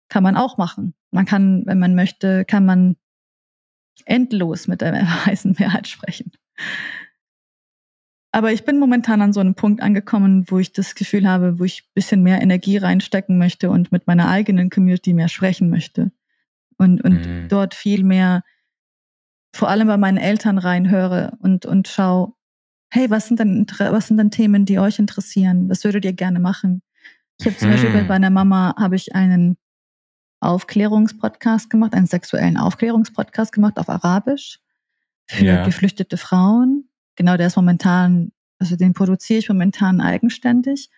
Kann 0.10 0.24
man 0.24 0.38
auch 0.38 0.58
machen. 0.58 0.94
Man 1.12 1.26
kann, 1.26 1.66
wenn 1.66 1.80
man 1.80 1.96
möchte, 1.96 2.46
kann 2.46 2.66
man 2.66 2.96
endlos 4.06 4.68
mit 4.68 4.82
der 4.82 4.94
weißen 5.26 5.56
Mehrheit 5.60 5.88
sprechen. 5.88 6.32
Aber 8.32 8.54
ich 8.54 8.64
bin 8.64 8.80
momentan 8.80 9.22
an 9.22 9.34
so 9.34 9.42
einem 9.42 9.56
Punkt 9.56 9.82
angekommen, 9.82 10.46
wo 10.48 10.60
ich 10.60 10.72
das 10.72 10.96
Gefühl 10.96 11.28
habe, 11.28 11.60
wo 11.60 11.66
ich 11.66 11.84
ein 11.84 11.94
bisschen 11.94 12.24
mehr 12.24 12.42
Energie 12.42 12.78
reinstecken 12.78 13.38
möchte 13.38 13.70
und 13.70 13.92
mit 13.92 14.08
meiner 14.08 14.30
eigenen 14.30 14.70
Community 14.70 15.14
mehr 15.14 15.28
sprechen 15.28 15.70
möchte. 15.70 16.12
Und, 16.78 17.02
und 17.02 17.28
mhm. 17.28 17.48
dort 17.50 17.76
viel 17.76 18.04
mehr, 18.04 18.44
vor 19.54 19.70
allem 19.70 19.88
bei 19.88 19.98
meinen 19.98 20.18
Eltern 20.18 20.58
reinhöre 20.58 21.38
und, 21.40 21.66
und 21.66 21.90
schau, 21.90 22.38
hey, 22.90 23.10
was 23.10 23.28
sind 23.28 23.40
denn, 23.40 23.66
was 23.78 24.08
sind 24.08 24.18
denn 24.18 24.32
Themen, 24.32 24.66
die 24.66 24.80
euch 24.80 24.98
interessieren? 24.98 25.70
Was 25.70 25.84
würdet 25.84 26.06
ihr 26.06 26.14
gerne 26.14 26.40
machen? 26.40 26.82
Ich 27.40 27.46
habe 27.46 27.58
zum 27.58 27.68
mhm. 27.68 27.74
Beispiel 27.74 27.92
bei 27.92 28.04
meiner 28.04 28.30
Mama 28.30 28.76
habe 28.78 28.96
ich 28.96 29.14
einen 29.14 29.58
Aufklärungspodcast 30.40 31.70
gemacht, 31.70 31.94
einen 31.94 32.08
sexuellen 32.08 32.58
Aufklärungspodcast 32.58 33.52
gemacht 33.52 33.78
auf 33.78 33.90
Arabisch 33.90 34.60
für 35.28 35.46
ja. 35.46 35.66
geflüchtete 35.66 36.18
Frauen 36.18 36.91
genau, 37.16 37.38
der 37.38 37.48
ist 37.48 37.56
momentan, 37.56 38.32
also 38.60 38.76
den 38.76 38.94
produziere 38.94 39.40
ich 39.40 39.50
momentan 39.50 40.02
eigenständig. 40.02 40.90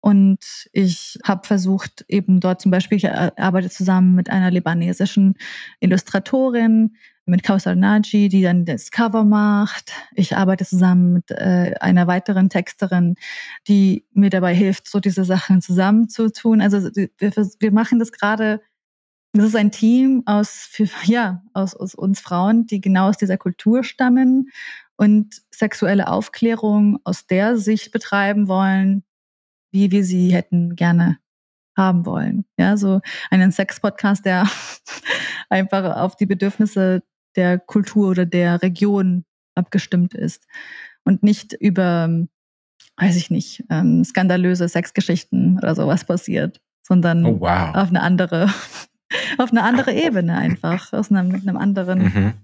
Und 0.00 0.68
ich 0.72 1.18
habe 1.24 1.46
versucht, 1.46 2.04
eben 2.08 2.38
dort 2.38 2.60
zum 2.60 2.70
Beispiel, 2.70 2.98
ich 2.98 3.10
arbeite 3.10 3.70
zusammen 3.70 4.14
mit 4.14 4.28
einer 4.28 4.50
libanesischen 4.50 5.36
Illustratorin, 5.80 6.96
mit 7.26 7.42
Kausal 7.42 7.76
Naji, 7.76 8.28
die 8.28 8.42
dann 8.42 8.66
das 8.66 8.90
Cover 8.90 9.24
macht. 9.24 9.92
Ich 10.14 10.36
arbeite 10.36 10.66
zusammen 10.66 11.14
mit 11.14 11.30
äh, 11.30 11.74
einer 11.80 12.06
weiteren 12.06 12.50
Texterin, 12.50 13.14
die 13.66 14.04
mir 14.12 14.28
dabei 14.28 14.54
hilft, 14.54 14.88
so 14.88 15.00
diese 15.00 15.24
Sachen 15.24 15.62
zusammenzutun. 15.62 16.60
Also 16.60 16.90
wir, 16.94 17.08
wir 17.18 17.72
machen 17.72 17.98
das 17.98 18.12
gerade, 18.12 18.60
das 19.32 19.46
ist 19.46 19.56
ein 19.56 19.70
Team 19.70 20.22
aus, 20.26 20.68
ja, 21.04 21.42
aus, 21.54 21.74
aus 21.74 21.94
uns 21.94 22.20
Frauen, 22.20 22.66
die 22.66 22.82
genau 22.82 23.08
aus 23.08 23.16
dieser 23.16 23.38
Kultur 23.38 23.84
stammen 23.84 24.50
und 24.96 25.42
sexuelle 25.50 26.08
Aufklärung 26.08 26.98
aus 27.04 27.26
der 27.26 27.56
Sicht 27.56 27.92
betreiben 27.92 28.48
wollen, 28.48 29.04
wie 29.72 29.90
wir 29.90 30.04
sie 30.04 30.32
hätten 30.32 30.76
gerne 30.76 31.18
haben 31.76 32.06
wollen. 32.06 32.44
Ja, 32.56 32.76
so 32.76 33.00
einen 33.30 33.50
Sex-Podcast, 33.50 34.24
der 34.24 34.48
einfach 35.48 35.96
auf 35.96 36.16
die 36.16 36.26
Bedürfnisse 36.26 37.02
der 37.36 37.58
Kultur 37.58 38.10
oder 38.10 38.26
der 38.26 38.62
Region 38.62 39.24
abgestimmt 39.56 40.14
ist 40.14 40.46
und 41.04 41.22
nicht 41.24 41.52
über, 41.52 42.08
weiß 42.96 43.16
ich 43.16 43.30
nicht, 43.30 43.64
ähm, 43.70 44.04
skandalöse 44.04 44.68
Sexgeschichten 44.68 45.58
oder 45.58 45.74
sowas 45.74 46.04
passiert, 46.04 46.60
sondern 46.86 47.24
oh, 47.24 47.40
wow. 47.40 47.74
auf 47.74 47.88
eine 47.88 48.02
andere, 48.02 48.46
auf 49.38 49.50
eine 49.50 49.64
andere 49.64 49.92
Ebene 50.06 50.36
einfach, 50.36 50.92
aus 50.92 51.10
einem, 51.10 51.28
mit 51.28 51.42
einem 51.42 51.56
anderen 51.56 52.02
mhm 52.02 52.34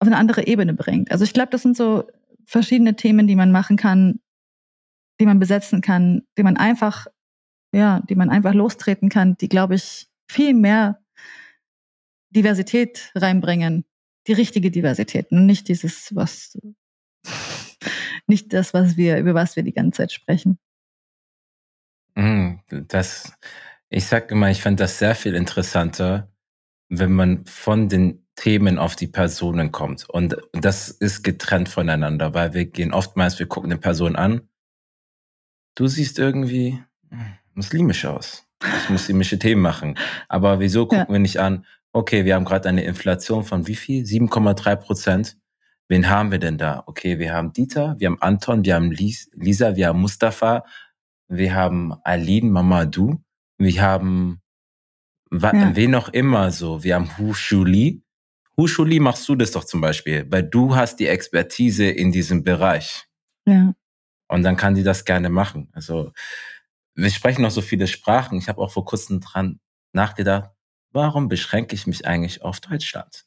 auf 0.00 0.08
eine 0.08 0.16
andere 0.16 0.46
Ebene 0.46 0.74
bringt. 0.74 1.10
Also 1.12 1.24
ich 1.24 1.32
glaube, 1.32 1.50
das 1.50 1.62
sind 1.62 1.76
so 1.76 2.04
verschiedene 2.46 2.96
Themen, 2.96 3.26
die 3.26 3.36
man 3.36 3.52
machen 3.52 3.76
kann, 3.76 4.20
die 5.20 5.26
man 5.26 5.38
besetzen 5.38 5.82
kann, 5.82 6.22
die 6.36 6.42
man 6.42 6.56
einfach, 6.56 7.06
ja, 7.72 8.00
die 8.08 8.14
man 8.14 8.30
einfach 8.30 8.54
lostreten 8.54 9.10
kann, 9.10 9.36
die, 9.36 9.48
glaube 9.48 9.74
ich, 9.74 10.08
viel 10.28 10.54
mehr 10.54 11.00
Diversität 12.30 13.12
reinbringen. 13.14 13.84
Die 14.26 14.32
richtige 14.32 14.70
Diversität 14.70 15.30
und 15.32 15.46
nicht 15.46 15.68
dieses, 15.68 16.14
was, 16.14 16.58
nicht 18.26 18.52
das, 18.52 18.74
was 18.74 18.96
wir, 18.96 19.18
über 19.18 19.34
was 19.34 19.56
wir 19.56 19.62
die 19.62 19.72
ganze 19.72 19.98
Zeit 19.98 20.12
sprechen. 20.12 20.58
Mm, 22.14 22.56
das, 22.68 23.32
ich 23.88 24.06
sag 24.06 24.30
immer, 24.30 24.50
ich 24.50 24.62
fand 24.62 24.80
das 24.80 24.98
sehr 24.98 25.14
viel 25.14 25.34
interessanter, 25.34 26.30
wenn 26.88 27.12
man 27.12 27.46
von 27.46 27.88
den 27.88 28.26
Themen 28.40 28.78
auf 28.78 28.96
die 28.96 29.06
Personen 29.06 29.70
kommt. 29.70 30.08
Und 30.08 30.34
das 30.52 30.88
ist 30.88 31.22
getrennt 31.22 31.68
voneinander, 31.68 32.32
weil 32.32 32.54
wir 32.54 32.64
gehen 32.64 32.94
oftmals, 32.94 33.38
wir 33.38 33.46
gucken 33.46 33.70
eine 33.70 33.78
Person 33.78 34.16
an. 34.16 34.48
Du 35.74 35.86
siehst 35.86 36.18
irgendwie 36.18 36.82
muslimisch 37.52 38.06
aus. 38.06 38.46
Ich 38.62 38.88
muslimische 38.88 39.38
Themen 39.38 39.60
machen. 39.60 39.98
Aber 40.28 40.58
wieso 40.58 40.86
gucken 40.86 41.04
ja. 41.08 41.12
wir 41.12 41.18
nicht 41.18 41.38
an, 41.38 41.66
okay, 41.92 42.24
wir 42.24 42.34
haben 42.34 42.46
gerade 42.46 42.66
eine 42.70 42.82
Inflation 42.82 43.44
von 43.44 43.66
wie 43.66 43.74
viel? 43.74 44.04
7,3 44.04 44.76
Prozent. 44.76 45.36
Wen 45.88 46.08
haben 46.08 46.30
wir 46.30 46.38
denn 46.38 46.56
da? 46.56 46.82
Okay, 46.86 47.18
wir 47.18 47.34
haben 47.34 47.52
Dieter, 47.52 47.96
wir 47.98 48.08
haben 48.08 48.22
Anton, 48.22 48.64
wir 48.64 48.74
haben 48.74 48.90
Lisa, 48.90 49.76
wir 49.76 49.88
haben 49.88 50.00
Mustafa, 50.00 50.64
wir 51.28 51.54
haben 51.54 51.92
Aline, 52.04 52.48
Mamadou, 52.48 53.22
wir 53.58 53.82
haben 53.82 54.40
ja. 55.30 55.76
wen 55.76 55.90
noch 55.90 56.08
immer 56.08 56.52
so. 56.52 56.82
Wir 56.82 56.94
haben 56.94 57.18
Hu 57.18 57.34
Shuli, 57.34 58.02
Huschuli 58.60 59.00
machst 59.00 59.26
du 59.26 59.36
das 59.36 59.52
doch 59.52 59.64
zum 59.64 59.80
Beispiel, 59.80 60.26
weil 60.30 60.42
du 60.42 60.76
hast 60.76 60.96
die 61.00 61.06
Expertise 61.06 61.86
in 61.86 62.12
diesem 62.12 62.44
Bereich. 62.44 63.06
Ja. 63.46 63.74
Und 64.28 64.42
dann 64.42 64.56
kann 64.56 64.74
die 64.74 64.82
das 64.82 65.06
gerne 65.06 65.30
machen. 65.30 65.70
Also 65.72 66.12
wir 66.94 67.10
sprechen 67.10 67.40
noch 67.40 67.50
so 67.50 67.62
viele 67.62 67.86
Sprachen. 67.86 68.36
Ich 68.36 68.50
habe 68.50 68.60
auch 68.60 68.70
vor 68.70 68.84
kurzem 68.84 69.20
dran 69.20 69.60
nachgedacht, 69.94 70.50
warum 70.92 71.28
beschränke 71.28 71.74
ich 71.74 71.86
mich 71.86 72.06
eigentlich 72.06 72.42
auf 72.42 72.60
Deutschland? 72.60 73.24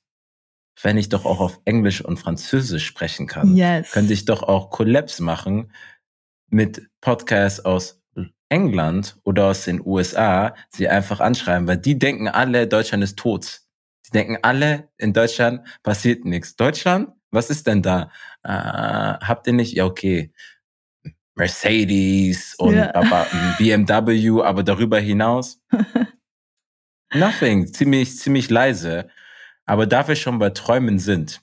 Wenn 0.80 0.98
ich 0.98 1.10
doch 1.10 1.26
auch 1.26 1.40
auf 1.40 1.60
Englisch 1.66 2.02
und 2.02 2.18
Französisch 2.18 2.86
sprechen 2.86 3.26
kann, 3.26 3.58
yes. 3.58 3.92
könnte 3.92 4.14
ich 4.14 4.26
doch 4.26 4.44
auch 4.44 4.70
Collabs 4.70 5.20
machen 5.20 5.72
mit 6.48 6.88
Podcasts 7.02 7.60
aus 7.60 8.04
England 8.50 9.18
oder 9.24 9.48
aus 9.48 9.66
den 9.66 9.82
USA, 9.84 10.54
sie 10.70 10.88
einfach 10.88 11.20
anschreiben, 11.20 11.68
weil 11.68 11.78
die 11.78 11.98
denken 11.98 12.28
alle, 12.28 12.68
Deutschland 12.68 13.04
ist 13.04 13.18
tot 13.18 13.63
denken 14.14 14.38
alle, 14.42 14.90
in 14.98 15.14
Deutschland 15.14 15.68
passiert 15.84 16.26
nichts. 16.26 16.56
Deutschland? 16.56 17.10
Was 17.32 17.50
ist 17.50 17.68
denn 17.68 17.82
da? 17.82 18.12
Äh, 18.44 18.50
habt 18.50 19.48
ihr 19.48 19.54
nicht? 19.54 19.74
Ja, 19.74 19.86
okay. 19.86 20.32
Mercedes 21.36 22.54
und 22.56 22.76
ja. 22.76 22.94
aber 22.94 23.26
BMW, 23.58 24.42
aber 24.44 24.62
darüber 24.62 25.00
hinaus 25.00 25.60
nothing, 27.14 27.74
ziemlich 27.74 28.18
ziemlich 28.18 28.52
leise. 28.52 29.10
Aber 29.66 29.88
da 29.88 30.08
wir 30.08 30.16
schon 30.16 30.38
bei 30.40 30.52
Träumen 30.52 31.00
sind, 31.00 31.42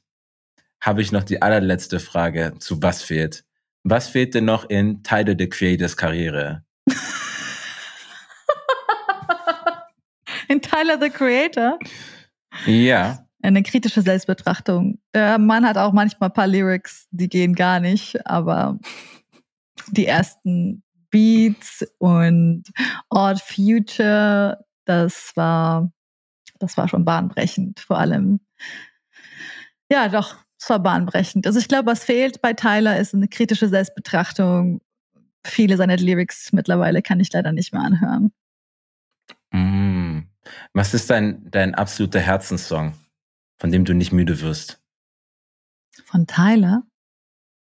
habe 0.80 1.02
ich 1.02 1.12
noch 1.12 1.24
die 1.24 1.42
allerletzte 1.42 2.00
Frage 2.00 2.54
zu 2.58 2.82
was 2.82 3.02
fehlt. 3.02 3.44
Was 3.82 4.08
fehlt 4.08 4.34
denn 4.34 4.44
noch 4.44 4.68
in 4.68 5.02
Tyler 5.02 5.34
the 5.38 5.48
Creators 5.48 5.96
Karriere? 5.96 6.64
in 10.48 10.60
Tyler 10.60 10.98
the 11.00 11.10
Creator? 11.10 11.78
Ja, 12.66 13.26
eine 13.42 13.62
kritische 13.62 14.02
Selbstbetrachtung. 14.02 14.98
Der 15.14 15.38
Mann 15.38 15.66
hat 15.66 15.78
auch 15.78 15.92
manchmal 15.92 16.28
ein 16.28 16.34
paar 16.34 16.46
Lyrics, 16.46 17.06
die 17.10 17.28
gehen 17.28 17.54
gar 17.54 17.80
nicht, 17.80 18.26
aber 18.26 18.78
die 19.88 20.06
ersten 20.06 20.82
Beats 21.10 21.84
und 21.98 22.64
Odd 23.08 23.40
Future, 23.40 24.64
das 24.84 25.32
war, 25.36 25.90
das 26.58 26.76
war 26.76 26.88
schon 26.88 27.04
bahnbrechend, 27.04 27.80
vor 27.80 27.98
allem. 27.98 28.40
Ja, 29.90 30.08
doch, 30.08 30.36
es 30.58 30.68
war 30.68 30.78
bahnbrechend. 30.78 31.46
Also 31.46 31.58
ich 31.58 31.68
glaube, 31.68 31.86
was 31.86 32.04
fehlt 32.04 32.42
bei 32.42 32.52
Tyler 32.52 32.98
ist 32.98 33.14
eine 33.14 33.28
kritische 33.28 33.68
Selbstbetrachtung. 33.68 34.80
Viele 35.44 35.76
seiner 35.78 35.96
Lyrics 35.96 36.52
mittlerweile 36.52 37.00
kann 37.00 37.18
ich 37.18 37.32
leider 37.32 37.52
nicht 37.52 37.72
mehr 37.72 37.82
anhören. 37.82 38.32
Mm. 39.52 39.79
Was 40.72 40.94
ist 40.94 41.10
dein, 41.10 41.50
dein 41.50 41.74
absoluter 41.74 42.20
Herzenssong, 42.20 42.94
von 43.58 43.70
dem 43.70 43.84
du 43.84 43.94
nicht 43.94 44.12
müde 44.12 44.40
wirst? 44.40 44.82
Von 46.04 46.26
Tyler? 46.26 46.82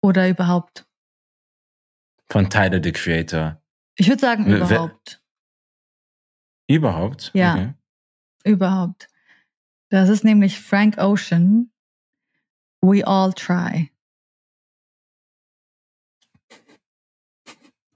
Oder 0.02 0.30
überhaupt? 0.30 0.86
Von 2.30 2.50
Tyler, 2.50 2.82
the 2.84 2.92
Creator. 2.92 3.62
Ich 3.96 4.08
würde 4.08 4.20
sagen, 4.20 4.46
überhaupt. 4.48 5.22
Überhaupt? 6.68 7.32
Ja. 7.34 7.54
Okay. 7.54 7.74
Überhaupt. 8.46 9.08
Das 9.90 10.10
ist 10.10 10.24
nämlich 10.24 10.60
Frank 10.60 10.98
Ocean. 10.98 11.72
We 12.82 13.06
all 13.06 13.32
try. 13.34 13.92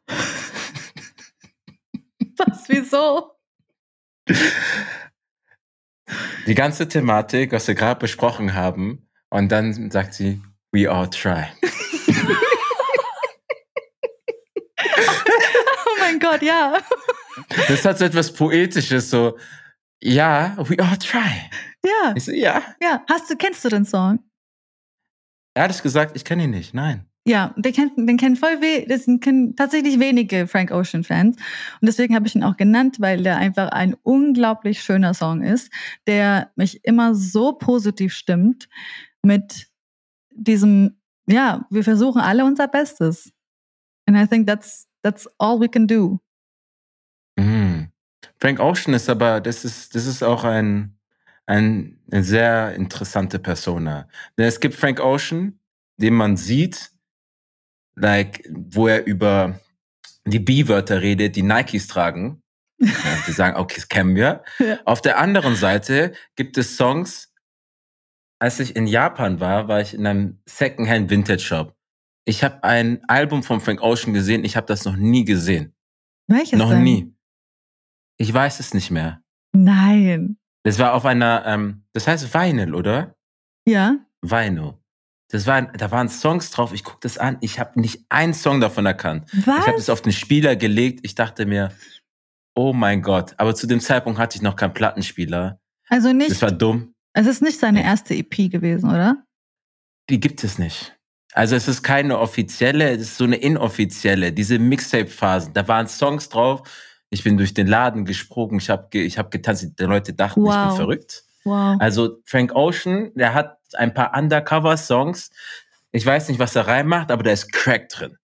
Was, 2.38 2.70
wieso? 2.70 3.37
Die 6.46 6.56
ganze 6.56 6.88
Thematik, 6.88 7.52
was 7.52 7.68
wir 7.68 7.76
gerade 7.76 8.00
besprochen 8.00 8.54
haben, 8.54 9.08
und 9.30 9.52
dann 9.52 9.92
sagt 9.92 10.14
sie, 10.14 10.42
we 10.72 10.90
all 10.90 11.10
try. 11.10 11.46
Oh 15.86 16.00
mein 16.00 16.20
Gott, 16.20 16.42
ja. 16.42 16.78
Das 17.68 17.84
hat 17.86 17.98
so 17.98 18.06
etwas 18.06 18.34
Poetisches, 18.34 19.10
so, 19.10 19.38
ja, 20.02 20.56
we 20.58 20.78
all 20.80 20.98
try. 20.98 21.50
Ja. 21.84 22.14
So, 22.18 22.32
ja. 22.32 22.64
Ja. 22.82 23.04
Hast 23.10 23.30
du, 23.30 23.36
kennst 23.36 23.66
du 23.66 23.70
den 23.70 23.86
Song? 23.86 24.20
Ehrlich 25.54 25.82
gesagt, 25.82 26.16
ich 26.16 26.24
kenne 26.24 26.44
ihn 26.44 26.52
nicht, 26.52 26.74
nein. 26.74 27.07
Ja, 27.28 27.54
den 27.58 27.74
kennt, 27.74 27.98
den 27.98 28.16
kennen 28.16 28.38
voll 28.38 28.62
we 28.62 28.86
das 28.88 29.06
kennen 29.20 29.54
tatsächlich 29.58 30.00
wenige 30.00 30.48
Frank 30.48 30.72
Ocean 30.72 31.04
Fans. 31.04 31.36
Und 31.36 31.86
deswegen 31.86 32.16
habe 32.16 32.26
ich 32.26 32.36
ihn 32.36 32.44
auch 32.44 32.56
genannt, 32.56 33.02
weil 33.02 33.22
der 33.22 33.36
einfach 33.36 33.68
ein 33.68 33.98
unglaublich 34.04 34.82
schöner 34.82 35.14
Song 35.14 35.44
ist, 35.44 35.70
der 36.08 36.52
mich 36.56 36.86
immer 36.86 37.16
so 37.16 37.52
positiv 37.52 38.14
stimmt 38.14 38.70
mit 39.24 39.68
diesem, 40.32 41.02
ja, 41.28 41.68
wir 41.70 41.84
versuchen 41.84 42.22
alle 42.22 42.46
unser 42.46 42.70
Bestes. 42.70 43.34
And 44.06 44.16
I 44.16 44.26
think 44.26 44.48
that's, 44.48 44.88
that's 45.04 45.28
all 45.38 45.60
we 45.60 45.68
can 45.68 45.86
do. 45.86 46.22
Mhm. 47.36 47.90
Frank 48.40 48.62
Ocean 48.62 48.94
ist 48.94 49.10
aber, 49.10 49.42
das 49.42 49.66
ist, 49.66 49.96
das 49.96 50.06
ist 50.06 50.24
auch 50.24 50.46
ein, 50.46 50.98
ein, 51.46 52.00
eine 52.10 52.24
sehr 52.24 52.74
interessante 52.76 53.38
Persona. 53.38 54.08
Es 54.38 54.62
gibt 54.62 54.76
Frank 54.76 55.02
Ocean, 55.02 55.60
den 55.98 56.14
man 56.14 56.38
sieht, 56.38 56.92
like, 57.98 58.48
wo 58.52 58.88
er 58.88 59.06
über 59.06 59.60
die 60.26 60.40
B-Wörter 60.40 61.02
redet, 61.02 61.36
die 61.36 61.44
Nikes 61.44 61.88
tragen. 61.88 62.42
Ja, 62.80 62.90
die 63.28 63.32
sagen, 63.32 63.58
okay, 63.58 63.76
das 63.76 63.90
kennen 63.90 64.16
wir. 64.16 64.44
Ja. 64.60 64.80
Auf 64.86 65.02
der 65.02 65.18
anderen 65.18 65.56
Seite 65.56 66.14
gibt 66.36 66.58
es 66.58 66.78
Songs, 66.78 67.34
als 68.40 68.60
ich 68.60 68.76
in 68.76 68.86
Japan 68.86 69.40
war, 69.40 69.68
war 69.68 69.82
ich 69.82 69.94
in 69.94 70.06
einem 70.06 70.40
Secondhand 70.46 71.10
Vintage 71.10 71.40
Shop. 71.40 71.76
Ich 72.26 72.44
habe 72.44 72.64
ein 72.64 73.04
Album 73.08 73.42
von 73.42 73.62
Frank 73.62 73.82
Ocean 73.82 74.14
gesehen, 74.14 74.44
ich 74.44 74.56
habe 74.56 74.68
das 74.68 74.86
noch 74.86 74.96
nie 74.96 75.26
gesehen. 75.26 75.74
Welches 76.28 76.60
noch 76.60 76.70
denn? 76.70 76.84
nie. 76.84 77.16
Ich 78.18 78.32
weiß 78.32 78.60
es 78.60 78.74
nicht 78.74 78.92
mehr. 78.92 79.24
Nein. 79.54 80.38
Das 80.64 80.78
war 80.78 80.94
auf 80.94 81.06
einer, 81.06 81.46
ähm, 81.46 81.86
das 81.94 82.08
heißt 82.08 82.32
Vinyl, 82.34 82.76
oder? 82.76 83.16
Ja. 83.66 83.98
Vinyl. 84.22 84.74
Das 85.30 85.46
war, 85.46 85.62
da 85.62 85.92
waren 85.92 86.08
Songs 86.10 86.52
drauf. 86.52 86.74
Ich 86.74 86.84
gucke 86.86 87.00
das 87.02 87.18
an. 87.18 87.38
Ich 87.42 87.60
habe 87.60 87.80
nicht 87.80 88.06
einen 88.10 88.34
Song 88.34 88.62
davon 88.62 88.86
erkannt. 88.86 89.30
Was? 89.46 89.60
Ich 89.60 89.68
habe 89.68 89.78
es 89.78 89.90
auf 89.90 90.02
den 90.02 90.14
Spieler 90.14 90.56
gelegt. 90.56 91.02
Ich 91.04 91.16
dachte 91.16 91.46
mir, 91.46 91.72
oh 92.56 92.72
mein 92.74 93.02
Gott. 93.02 93.34
Aber 93.38 93.54
zu 93.54 93.68
dem 93.68 93.80
Zeitpunkt 93.82 94.20
hatte 94.20 94.38
ich 94.38 94.42
noch 94.42 94.56
keinen 94.56 94.74
Plattenspieler. 94.74 95.60
Also 95.90 96.14
nicht, 96.14 96.32
Das 96.32 96.42
war 96.42 96.52
dumm. 96.52 96.94
es 97.14 97.28
ist 97.28 97.42
nicht 97.42 97.60
seine 97.60 97.84
erste 97.84 98.14
EP 98.16 98.50
gewesen, 98.50 98.90
oder? 98.90 99.24
Die 100.10 100.20
gibt 100.20 100.44
es 100.44 100.58
nicht. 100.58 100.94
Also 101.34 101.56
es 101.56 101.68
ist 101.68 101.84
keine 101.84 102.18
offizielle, 102.20 102.90
es 102.92 103.02
ist 103.02 103.18
so 103.18 103.26
eine 103.26 103.36
inoffizielle, 103.36 104.32
diese 104.32 104.58
Mixtape-Phasen. 104.60 105.54
Da 105.54 105.68
waren 105.68 105.88
Songs 105.88 106.30
drauf. 106.30 106.62
Ich 107.10 107.24
bin 107.24 107.38
durch 107.38 107.54
den 107.54 107.68
Laden 107.68 108.06
gesprungen, 108.06 108.58
ich 108.60 108.70
habe 108.70 108.88
ge, 108.90 109.04
ich 109.04 109.18
hab 109.18 109.30
getanzt, 109.32 109.68
die 109.80 109.84
Leute 109.84 110.14
dachten, 110.14 110.42
ich 110.42 110.48
Wow. 110.48 110.68
bin 110.70 110.76
verrückt. 110.78 111.24
Wow. 111.44 111.78
Also 111.80 112.18
Frank 112.26 112.54
Ocean, 112.56 113.12
der 113.16 113.34
hat 113.34 113.57
ein 113.76 113.94
paar 113.94 114.18
Undercover-Songs. 114.18 115.32
Ich 115.92 116.06
weiß 116.06 116.30
nicht, 116.30 116.40
was 116.40 116.56
er 116.56 116.68
reinmacht, 116.68 117.12
aber 117.12 117.24
da 117.24 117.32
ist 117.32 117.52
Crack 117.52 117.90
drin. 117.90 118.18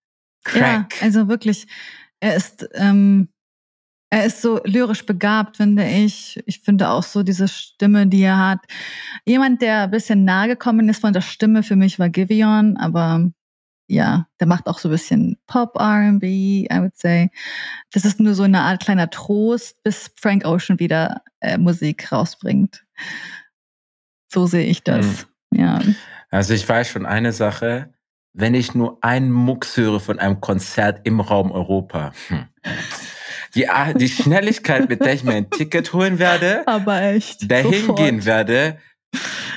Ja, 0.53 0.88
also 1.02 1.28
wirklich, 1.28 1.68
er 2.20 2.36
ist, 2.36 2.68
ähm, 2.74 3.30
er 4.10 4.26
ist 4.26 4.41
so 4.41 4.61
lyrisch 4.64 5.06
begabt, 5.06 5.57
finde 5.57 5.88
ich. 5.88 6.41
Ich 6.45 6.60
finde 6.60 6.90
auch 6.90 7.03
so 7.03 7.24
diese 7.24 7.48
Stimme, 7.48 8.06
die 8.06 8.22
er 8.22 8.38
hat. 8.38 8.60
Jemand, 9.26 9.61
der 9.61 9.84
ein 9.84 9.91
bisschen 9.91 10.24
nahe 10.26 10.49
gekommen 10.49 10.88
ist 10.90 11.02
von 11.02 11.14
der 11.14 11.22
Stimme 11.22 11.64
für 11.64 11.76
mich 11.76 11.98
war 11.98 12.10
Giveon, 12.10 12.78
aber 12.78 13.32
ja, 13.88 14.28
der 14.40 14.48
macht 14.48 14.68
auch 14.68 14.80
so 14.80 14.88
ein 14.88 14.91
bisschen 14.91 15.38
Pop 15.48 15.78
R&B, 15.80 16.68
I 16.72 16.80
would 16.80 16.95
say. 16.95 17.32
Das 17.91 18.06
ist 18.06 18.20
nur 18.20 18.34
so 18.34 18.44
eine 18.44 18.61
Art 18.61 18.84
kleiner 18.84 19.10
Trost, 19.10 19.82
bis 19.84 20.11
Frank 20.20 20.45
Ocean 20.45 20.80
wieder 20.80 21.22
äh, 21.41 21.57
Musik 21.57 22.11
rausbringt. 22.11 22.86
So 24.32 24.48
sehe 24.48 24.65
ich 24.65 24.84
das. 24.84 25.28
Ja. 25.55 25.81
Also 26.30 26.53
ich 26.53 26.67
weiß 26.67 26.89
schon 26.89 27.05
eine 27.05 27.31
Sache, 27.31 27.93
wenn 28.34 28.55
ich 28.55 28.73
nur 28.73 28.97
einen 29.01 29.31
Mucks 29.31 29.77
höre 29.77 29.99
von 29.99 30.19
einem 30.19 30.41
Konzert 30.41 31.01
im 31.03 31.19
Raum 31.19 31.51
Europa, 31.51 32.11
hm. 32.27 32.45
die, 33.55 33.67
die 33.95 34.09
Schnelligkeit, 34.09 34.89
mit 34.89 35.01
der 35.05 35.13
ich 35.13 35.23
mir 35.23 35.35
ein 35.35 35.49
Ticket 35.51 35.93
holen 35.93 36.17
werde, 36.17 36.67
Aber 36.67 37.01
echt. 37.01 37.49
dahin 37.51 37.81
sofort. 37.81 37.99
gehen 37.99 38.25
werde, 38.25 38.80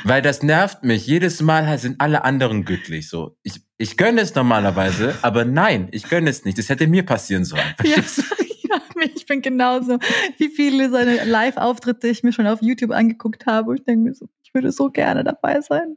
weil 0.05 0.20
das 0.20 0.43
nervt 0.43 0.85
mich. 0.85 1.06
Jedes 1.06 1.40
Mal 1.40 1.78
sind 1.78 2.01
alle 2.01 2.24
anderen 2.24 2.64
glücklich. 2.64 3.09
So, 3.09 3.36
ich, 3.43 3.62
ich 3.78 3.97
gönne 3.97 4.20
es 4.20 4.35
normalerweise, 4.35 5.14
aber 5.23 5.44
nein, 5.44 5.89
ich 5.93 6.09
gönne 6.09 6.28
es 6.28 6.44
nicht. 6.44 6.59
Das 6.59 6.68
hätte 6.68 6.86
mir 6.86 7.05
passieren 7.05 7.47
sollen. 7.47 7.62
Ja, 7.82 7.97
ja, 8.68 8.81
ich 9.14 9.24
bin 9.24 9.40
genauso. 9.40 9.98
Wie 10.36 10.48
viele 10.48 10.90
seine 10.90 11.24
Live-Auftritte 11.24 12.09
ich 12.09 12.23
mir 12.23 12.32
schon 12.32 12.47
auf 12.47 12.60
YouTube 12.60 12.90
angeguckt 12.90 13.47
habe. 13.47 13.74
Ich 13.74 13.85
denke 13.85 14.10
mir 14.10 14.14
so, 14.14 14.28
würde 14.57 14.73
so 14.73 14.91
gerne 14.91 15.23
dabei 15.23 15.61
sein. 15.61 15.97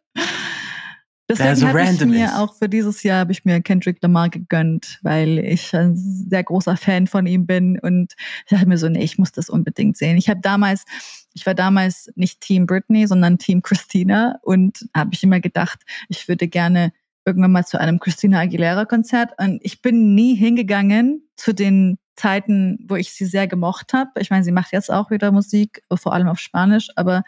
Deswegen 1.30 1.56
so 1.56 1.68
habe 1.68 1.81
ich 1.84 2.06
mir 2.06 2.26
ist. 2.26 2.36
auch 2.36 2.56
für 2.56 2.68
dieses 2.68 3.03
Jahr 3.03 3.19
habe 3.19 3.31
ich 3.31 3.45
mir 3.45 3.61
Kendrick 3.61 4.02
Lamar 4.02 4.30
gegönnt, 4.30 4.99
weil 5.03 5.38
ich 5.38 5.76
ein 5.76 5.95
sehr 5.95 6.44
großer 6.44 6.76
Fan 6.76 7.06
von 7.06 7.27
ihm 7.27 7.45
bin 7.45 7.80
und 7.80 8.15
ich 8.45 8.49
dachte 8.49 8.68
mir 8.68 8.80
so, 8.80 8.90
nee, 8.90 9.03
ich 9.03 9.19
muss 9.19 9.31
das 9.31 9.48
unbedingt 9.48 9.95
sehen. 9.95 10.18
Ich 10.18 10.27
habe 10.27 10.41
damals, 10.41 10.86
ich 11.34 11.45
war 11.45 11.53
damals 11.53 12.11
nicht 12.15 12.41
Team 12.41 12.65
Britney, 12.65 13.06
sondern 13.06 13.38
Team 13.38 13.61
Christina 13.61 14.40
und 14.41 14.90
habe 14.95 15.11
ich 15.14 15.23
immer 15.23 15.40
gedacht, 15.40 15.84
ich 16.07 16.27
würde 16.27 16.48
gerne 16.48 16.91
irgendwann 17.26 17.52
mal 17.52 17.65
zu 17.65 17.80
einem 17.80 17.99
Christina 17.99 18.40
Aguilera 18.40 18.86
Konzert 18.86 19.31
und 19.38 19.60
ich 19.64 19.84
bin 19.84 20.15
nie 20.15 20.34
hingegangen 20.34 21.30
zu 21.36 21.53
den 21.53 21.99
Zeiten, 22.15 22.80
wo 22.90 22.95
ich 22.95 23.14
sie 23.14 23.26
sehr 23.26 23.48
gemocht 23.48 23.94
habe. 23.94 24.10
Ich 24.19 24.31
meine, 24.31 24.44
sie 24.44 24.52
macht 24.52 24.73
jetzt 24.73 24.91
auch 24.91 25.11
wieder 25.11 25.31
Musik, 25.31 25.84
vor 25.94 26.14
allem 26.14 26.27
auf 26.27 26.40
Spanisch, 26.40 26.90
aber 26.95 27.23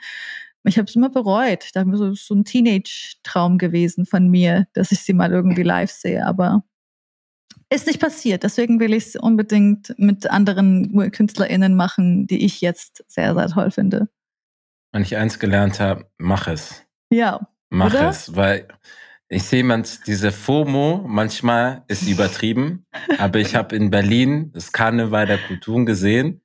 ich 0.63 0.77
habe 0.77 0.87
es 0.87 0.95
immer 0.95 1.09
bereut. 1.09 1.69
So, 1.73 2.05
es 2.05 2.19
ist 2.19 2.27
so 2.27 2.35
ein 2.35 2.45
Teenage-Traum 2.45 3.57
gewesen 3.57 4.05
von 4.05 4.29
mir, 4.29 4.67
dass 4.73 4.91
ich 4.91 4.99
sie 4.99 5.13
mal 5.13 5.31
irgendwie 5.31 5.63
live 5.63 5.91
sehe, 5.91 6.25
aber 6.25 6.63
ist 7.69 7.87
nicht 7.87 8.01
passiert. 8.01 8.43
Deswegen 8.43 8.79
will 8.79 8.93
ich 8.93 9.07
es 9.07 9.15
unbedingt 9.15 9.95
mit 9.97 10.29
anderen 10.29 11.11
KünstlerInnen 11.11 11.75
machen, 11.75 12.27
die 12.27 12.45
ich 12.45 12.61
jetzt 12.61 13.03
sehr, 13.07 13.33
sehr 13.33 13.47
toll 13.47 13.71
finde. 13.71 14.09
Wenn 14.91 15.03
ich 15.03 15.15
eins 15.15 15.39
gelernt 15.39 15.79
habe, 15.79 16.05
mach 16.17 16.47
es. 16.47 16.85
Ja. 17.09 17.47
Mach 17.69 17.93
Oder? 17.93 18.09
es, 18.09 18.35
weil 18.35 18.67
ich 19.29 19.43
sehe 19.43 19.63
man 19.63 19.85
diese 20.05 20.33
FOMO, 20.33 21.05
manchmal 21.07 21.85
ist 21.87 22.01
sie 22.01 22.11
übertrieben, 22.11 22.85
aber 23.17 23.39
ich 23.39 23.55
habe 23.55 23.75
in 23.77 23.89
Berlin 23.89 24.51
das 24.51 24.73
Karneval 24.73 25.25
der 25.25 25.37
Kulturen 25.37 25.85
gesehen. 25.85 26.41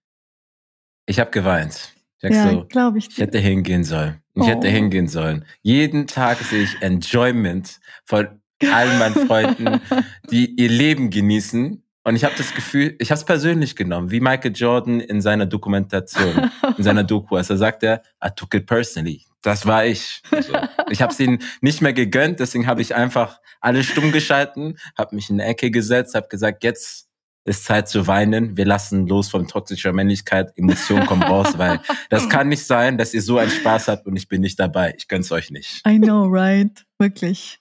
Ich 1.06 1.18
habe 1.18 1.32
geweint. 1.32 1.95
Ich 2.16 2.22
sag 2.22 2.32
Ja, 2.32 2.50
so, 2.50 2.64
glaube 2.66 2.98
ich. 2.98 3.08
ich 3.10 3.18
hätte 3.18 3.38
hingehen 3.38 3.84
sollen. 3.84 4.20
Ich 4.34 4.42
Oh. 4.42 4.46
hätte 4.46 4.68
hingehen 4.68 5.08
sollen. 5.08 5.44
Jeden 5.62 6.06
Tag 6.06 6.38
sehe 6.38 6.62
ich 6.62 6.80
Enjoyment 6.82 7.78
von 8.04 8.28
allen 8.72 8.98
meinen 8.98 9.26
Freunden, 9.26 9.80
die 10.30 10.46
ihr 10.60 10.68
Leben 10.70 11.10
genießen. 11.10 11.82
Und 12.04 12.14
ich 12.16 12.24
habe 12.24 12.34
das 12.38 12.54
Gefühl, 12.54 12.94
ich 13.00 13.10
habe 13.10 13.18
es 13.18 13.24
persönlich 13.24 13.74
genommen, 13.76 14.10
wie 14.10 14.20
Michael 14.20 14.52
Jordan 14.54 15.00
in 15.00 15.20
seiner 15.20 15.44
Dokumentation, 15.46 16.50
in 16.78 16.84
seiner 16.84 17.02
Doku, 17.04 17.36
als 17.36 17.50
er 17.50 17.56
sagt, 17.56 17.82
er, 17.82 18.02
I 18.24 18.28
took 18.34 18.54
it 18.54 18.66
personally. 18.66 19.24
das 19.42 19.66
war 19.66 19.84
ich. 19.84 20.22
Also, 20.30 20.52
ich 20.90 21.02
habe 21.02 21.12
es 21.12 21.20
ihnen 21.20 21.40
nicht 21.60 21.82
mehr 21.82 21.92
gegönnt, 21.92 22.40
deswegen 22.40 22.66
habe 22.66 22.80
ich 22.82 22.94
einfach 22.94 23.40
alles 23.60 23.86
stumm 23.86 24.12
geschalten, 24.12 24.78
habe 24.96 25.14
mich 25.16 25.30
in 25.30 25.40
eine 25.40 25.48
Ecke 25.50 25.70
gesetzt, 25.70 26.14
habe 26.14 26.28
gesagt, 26.28 26.62
jetzt 26.64 27.05
ist 27.46 27.64
Zeit 27.64 27.88
zu 27.88 28.06
weinen. 28.06 28.56
Wir 28.56 28.66
lassen 28.66 29.06
los 29.06 29.28
von 29.28 29.46
toxischer 29.46 29.92
Männlichkeit. 29.92 30.52
Emotionen 30.56 31.06
kommen 31.06 31.22
raus, 31.22 31.56
weil 31.58 31.80
das 32.10 32.28
kann 32.28 32.48
nicht 32.48 32.66
sein, 32.66 32.98
dass 32.98 33.14
ihr 33.14 33.22
so 33.22 33.38
einen 33.38 33.50
Spaß 33.50 33.88
habt 33.88 34.06
und 34.06 34.16
ich 34.16 34.28
bin 34.28 34.40
nicht 34.40 34.58
dabei. 34.58 34.94
Ich 34.96 35.08
gönn's 35.08 35.30
euch 35.30 35.50
nicht. 35.50 35.86
I 35.86 35.98
know, 35.98 36.24
right? 36.24 36.84
Wirklich. 36.98 37.60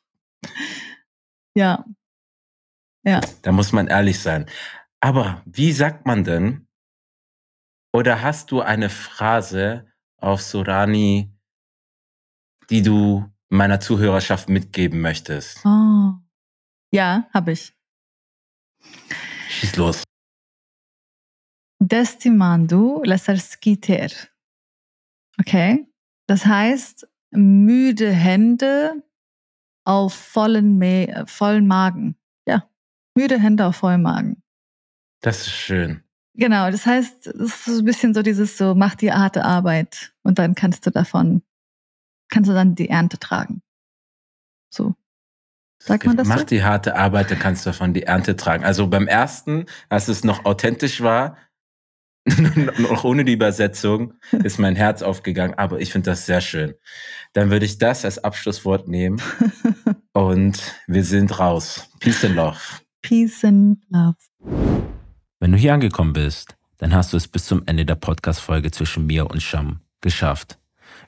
Ja. 1.55 1.85
Ja. 3.03 3.21
Da 3.43 3.51
muss 3.51 3.71
man 3.71 3.87
ehrlich 3.87 4.19
sein. 4.19 4.47
Aber 4.99 5.43
wie 5.45 5.71
sagt 5.71 6.07
man 6.07 6.23
denn? 6.23 6.67
Oder 7.93 8.23
hast 8.23 8.51
du 8.51 8.61
eine 8.61 8.89
Phrase 8.89 9.87
auf 10.17 10.41
Sorani, 10.41 11.31
die 12.71 12.81
du 12.81 13.25
meiner 13.49 13.79
Zuhörerschaft 13.79 14.49
mitgeben 14.49 14.99
möchtest? 14.99 15.63
Oh. 15.63 16.13
Ja, 16.91 17.29
habe 17.33 17.51
ich. 17.51 17.73
Schieß 19.55 19.77
los. 19.77 20.03
Destimando 21.79 23.01
lasarskiter. 23.05 24.09
Okay. 25.39 25.87
Das 26.27 26.45
heißt, 26.45 27.07
müde 27.31 28.11
Hände 28.11 29.01
auf 29.85 30.13
vollen, 30.13 30.77
Ma 30.77 31.25
vollen 31.25 31.67
Magen. 31.67 32.17
Ja. 32.45 32.69
Müde 33.15 33.39
Hände 33.39 33.65
auf 33.65 33.77
vollen 33.77 34.01
Magen. 34.01 34.43
Das 35.21 35.47
ist 35.47 35.53
schön. 35.53 36.03
Genau, 36.33 36.69
das 36.69 36.85
heißt, 36.85 37.27
es 37.27 37.35
ist 37.35 37.65
so 37.65 37.79
ein 37.79 37.85
bisschen 37.85 38.13
so 38.13 38.21
dieses 38.21 38.57
so, 38.57 38.75
mach 38.75 38.95
die 38.95 39.13
harte 39.13 39.45
Arbeit 39.45 40.13
und 40.23 40.37
dann 40.37 40.53
kannst 40.53 40.85
du 40.85 40.91
davon, 40.91 41.43
kannst 42.27 42.49
du 42.49 42.53
dann 42.53 42.75
die 42.75 42.89
Ernte 42.89 43.17
tragen. 43.19 43.61
So. 44.69 44.95
Sagt 45.85 46.05
man 46.07 46.17
das 46.17 46.27
Mach 46.27 46.39
so? 46.39 46.45
die 46.45 46.63
harte 46.63 46.95
Arbeit, 46.95 47.29
dann 47.29 47.37
kannst 47.37 47.63
du 47.63 47.69
davon 47.69 47.93
die 47.93 48.03
Ernte 48.03 48.35
tragen. 48.35 48.63
Also 48.63 48.87
beim 48.87 49.07
ersten, 49.07 49.65
als 49.87 50.07
es 50.07 50.23
noch 50.23 50.43
authentisch 50.43 51.01
war, 51.01 51.37
noch 52.79 53.03
ohne 53.03 53.23
die 53.23 53.33
Übersetzung, 53.33 54.15
ist 54.31 54.57
mein 54.57 54.75
Herz 54.75 55.03
aufgegangen. 55.03 55.53
Aber 55.59 55.79
ich 55.79 55.91
finde 55.91 56.09
das 56.09 56.25
sehr 56.25 56.41
schön. 56.41 56.73
Dann 57.33 57.51
würde 57.51 57.67
ich 57.67 57.77
das 57.77 58.03
als 58.03 58.23
Abschlusswort 58.23 58.87
nehmen. 58.87 59.21
Und 60.13 60.59
wir 60.87 61.03
sind 61.03 61.37
raus. 61.37 61.87
Peace 61.99 62.25
and 62.25 62.35
Love. 62.35 62.57
Peace 63.03 63.45
and 63.45 63.77
Love. 63.89 64.15
Wenn 65.39 65.51
du 65.51 65.57
hier 65.59 65.75
angekommen 65.75 66.13
bist, 66.13 66.55
dann 66.77 66.95
hast 66.95 67.13
du 67.13 67.17
es 67.17 67.27
bis 67.27 67.45
zum 67.45 67.61
Ende 67.67 67.85
der 67.85 67.95
Podcast-Folge 67.95 68.71
zwischen 68.71 69.05
mir 69.05 69.29
und 69.29 69.43
Sham 69.43 69.81
geschafft. 70.01 70.57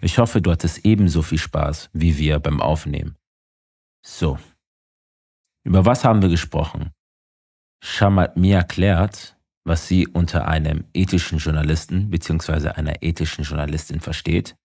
Ich 0.02 0.20
hoffe, 0.20 0.40
du 0.40 0.52
hattest 0.52 0.86
ebenso 0.86 1.24
viel 1.24 1.40
Spaß 1.40 1.90
wie 1.94 2.20
wir 2.20 2.38
beim 2.38 2.62
Aufnehmen. 2.62 3.16
So. 4.04 4.38
Über 5.68 5.86
was 5.86 6.06
haben 6.06 6.22
wir 6.22 6.30
gesprochen? 6.30 6.92
Sham 7.84 8.22
hat 8.22 8.38
mir 8.38 8.56
erklärt, 8.56 9.36
was 9.66 9.86
sie 9.86 10.08
unter 10.08 10.48
einem 10.48 10.86
ethischen 10.94 11.40
Journalisten 11.40 12.10
bzw. 12.10 12.70
einer 12.70 13.04
ethischen 13.04 13.44
Journalistin 13.44 14.00
versteht, 14.00 14.56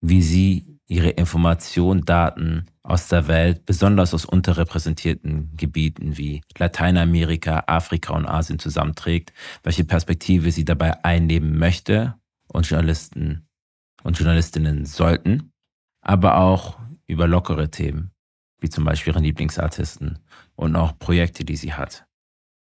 wie 0.00 0.20
sie 0.20 0.80
ihre 0.88 1.10
Informationen, 1.10 2.04
Daten 2.04 2.66
aus 2.82 3.06
der 3.06 3.28
Welt, 3.28 3.66
besonders 3.66 4.14
aus 4.14 4.24
unterrepräsentierten 4.24 5.56
Gebieten 5.56 6.18
wie 6.18 6.42
Lateinamerika, 6.58 7.62
Afrika 7.68 8.12
und 8.14 8.26
Asien 8.26 8.58
zusammenträgt, 8.58 9.32
welche 9.62 9.84
Perspektive 9.84 10.50
sie 10.50 10.64
dabei 10.64 11.04
einnehmen 11.04 11.56
möchte 11.56 12.16
und 12.48 12.68
Journalisten 12.68 13.46
und 14.02 14.18
Journalistinnen 14.18 14.86
sollten, 14.86 15.52
aber 16.00 16.38
auch 16.38 16.80
über 17.06 17.28
lockere 17.28 17.70
Themen, 17.70 18.11
wie 18.62 18.70
zum 18.70 18.84
Beispiel 18.84 19.12
ihren 19.12 19.24
Lieblingsartisten 19.24 20.20
und 20.54 20.76
auch 20.76 20.98
Projekte, 20.98 21.44
die 21.44 21.56
sie 21.56 21.74
hat. 21.74 22.06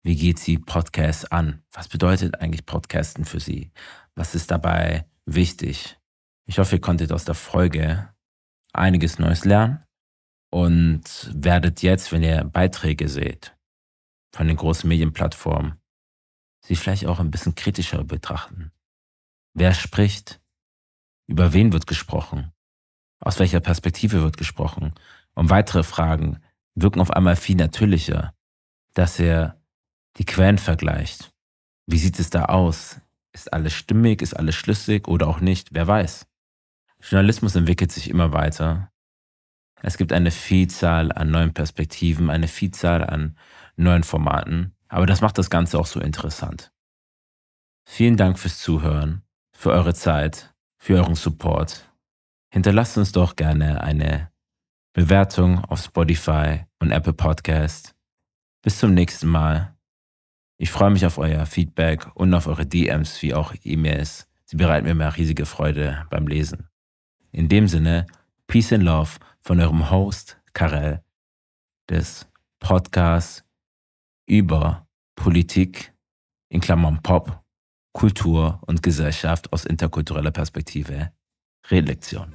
Wie 0.02 0.16
geht 0.16 0.38
sie 0.38 0.58
Podcasts 0.58 1.24
an? 1.26 1.62
Was 1.70 1.88
bedeutet 1.88 2.40
eigentlich 2.40 2.66
Podcasten 2.66 3.24
für 3.24 3.40
sie? 3.40 3.70
Was 4.14 4.34
ist 4.34 4.50
dabei 4.50 5.06
wichtig? 5.26 5.98
Ich 6.46 6.58
hoffe, 6.58 6.76
ihr 6.76 6.80
konntet 6.80 7.12
aus 7.12 7.24
der 7.24 7.34
Folge 7.34 8.08
einiges 8.72 9.18
Neues 9.18 9.44
lernen 9.44 9.84
und 10.50 11.30
werdet 11.34 11.82
jetzt, 11.82 12.12
wenn 12.12 12.22
ihr 12.22 12.44
Beiträge 12.44 13.08
seht 13.08 13.56
von 14.34 14.48
den 14.48 14.56
großen 14.56 14.88
Medienplattformen, 14.88 15.80
sie 16.64 16.76
vielleicht 16.76 17.06
auch 17.06 17.20
ein 17.20 17.30
bisschen 17.30 17.54
kritischer 17.54 18.04
betrachten. 18.04 18.72
Wer 19.54 19.74
spricht? 19.74 20.40
Über 21.26 21.52
wen 21.52 21.72
wird 21.72 21.86
gesprochen? 21.86 22.52
Aus 23.20 23.38
welcher 23.38 23.60
Perspektive 23.60 24.22
wird 24.22 24.36
gesprochen? 24.36 24.94
Und 25.34 25.50
weitere 25.50 25.82
Fragen 25.82 26.40
wirken 26.74 27.00
auf 27.00 27.10
einmal 27.10 27.36
viel 27.36 27.56
natürlicher, 27.56 28.34
dass 28.94 29.18
ihr 29.18 29.60
die 30.16 30.24
Quellen 30.24 30.58
vergleicht. 30.58 31.32
Wie 31.86 31.98
sieht 31.98 32.18
es 32.18 32.30
da 32.30 32.46
aus? 32.46 33.00
Ist 33.32 33.52
alles 33.52 33.72
stimmig? 33.72 34.22
Ist 34.22 34.34
alles 34.34 34.54
schlüssig 34.54 35.08
oder 35.08 35.28
auch 35.28 35.40
nicht? 35.40 35.74
Wer 35.74 35.86
weiß? 35.86 36.26
Journalismus 37.00 37.54
entwickelt 37.56 37.92
sich 37.92 38.08
immer 38.08 38.32
weiter. 38.32 38.90
Es 39.82 39.98
gibt 39.98 40.12
eine 40.12 40.30
Vielzahl 40.30 41.12
an 41.12 41.30
neuen 41.30 41.52
Perspektiven, 41.52 42.30
eine 42.30 42.48
Vielzahl 42.48 43.04
an 43.04 43.36
neuen 43.76 44.02
Formaten, 44.02 44.74
aber 44.88 45.04
das 45.04 45.20
macht 45.20 45.36
das 45.36 45.50
Ganze 45.50 45.78
auch 45.78 45.86
so 45.86 46.00
interessant. 46.00 46.72
Vielen 47.84 48.16
Dank 48.16 48.38
fürs 48.38 48.60
Zuhören, 48.60 49.22
für 49.52 49.72
eure 49.72 49.92
Zeit, 49.92 50.54
für 50.78 50.96
euren 50.96 51.16
Support. 51.16 51.90
Hinterlasst 52.50 52.96
uns 52.96 53.12
doch 53.12 53.36
gerne 53.36 53.82
eine 53.82 54.30
Bewertung 54.94 55.58
auf 55.64 55.82
Spotify 55.82 56.66
und 56.78 56.92
Apple 56.92 57.14
Podcast. 57.14 57.96
Bis 58.62 58.78
zum 58.78 58.94
nächsten 58.94 59.26
Mal. 59.26 59.76
Ich 60.56 60.70
freue 60.70 60.90
mich 60.90 61.04
auf 61.04 61.18
euer 61.18 61.46
Feedback 61.46 62.06
und 62.14 62.32
auf 62.32 62.46
eure 62.46 62.64
DMs 62.64 63.20
wie 63.20 63.34
auch 63.34 63.52
E-Mails. 63.64 64.28
Sie 64.44 64.56
bereiten 64.56 64.86
mir 64.86 64.94
mehr 64.94 65.16
riesige 65.16 65.46
Freude 65.46 66.06
beim 66.10 66.28
Lesen. 66.28 66.68
In 67.32 67.48
dem 67.48 67.66
Sinne, 67.66 68.06
Peace 68.46 68.72
and 68.72 68.84
Love 68.84 69.18
von 69.40 69.60
eurem 69.60 69.90
Host 69.90 70.40
Karel 70.52 71.02
des 71.90 72.28
Podcasts 72.60 73.44
über 74.26 74.86
Politik 75.16 75.92
in 76.50 76.60
Klammern 76.60 77.02
Pop, 77.02 77.42
Kultur 77.92 78.60
und 78.64 78.80
Gesellschaft 78.80 79.52
aus 79.52 79.64
interkultureller 79.64 80.30
Perspektive. 80.30 81.10
Redlektion. 81.68 82.32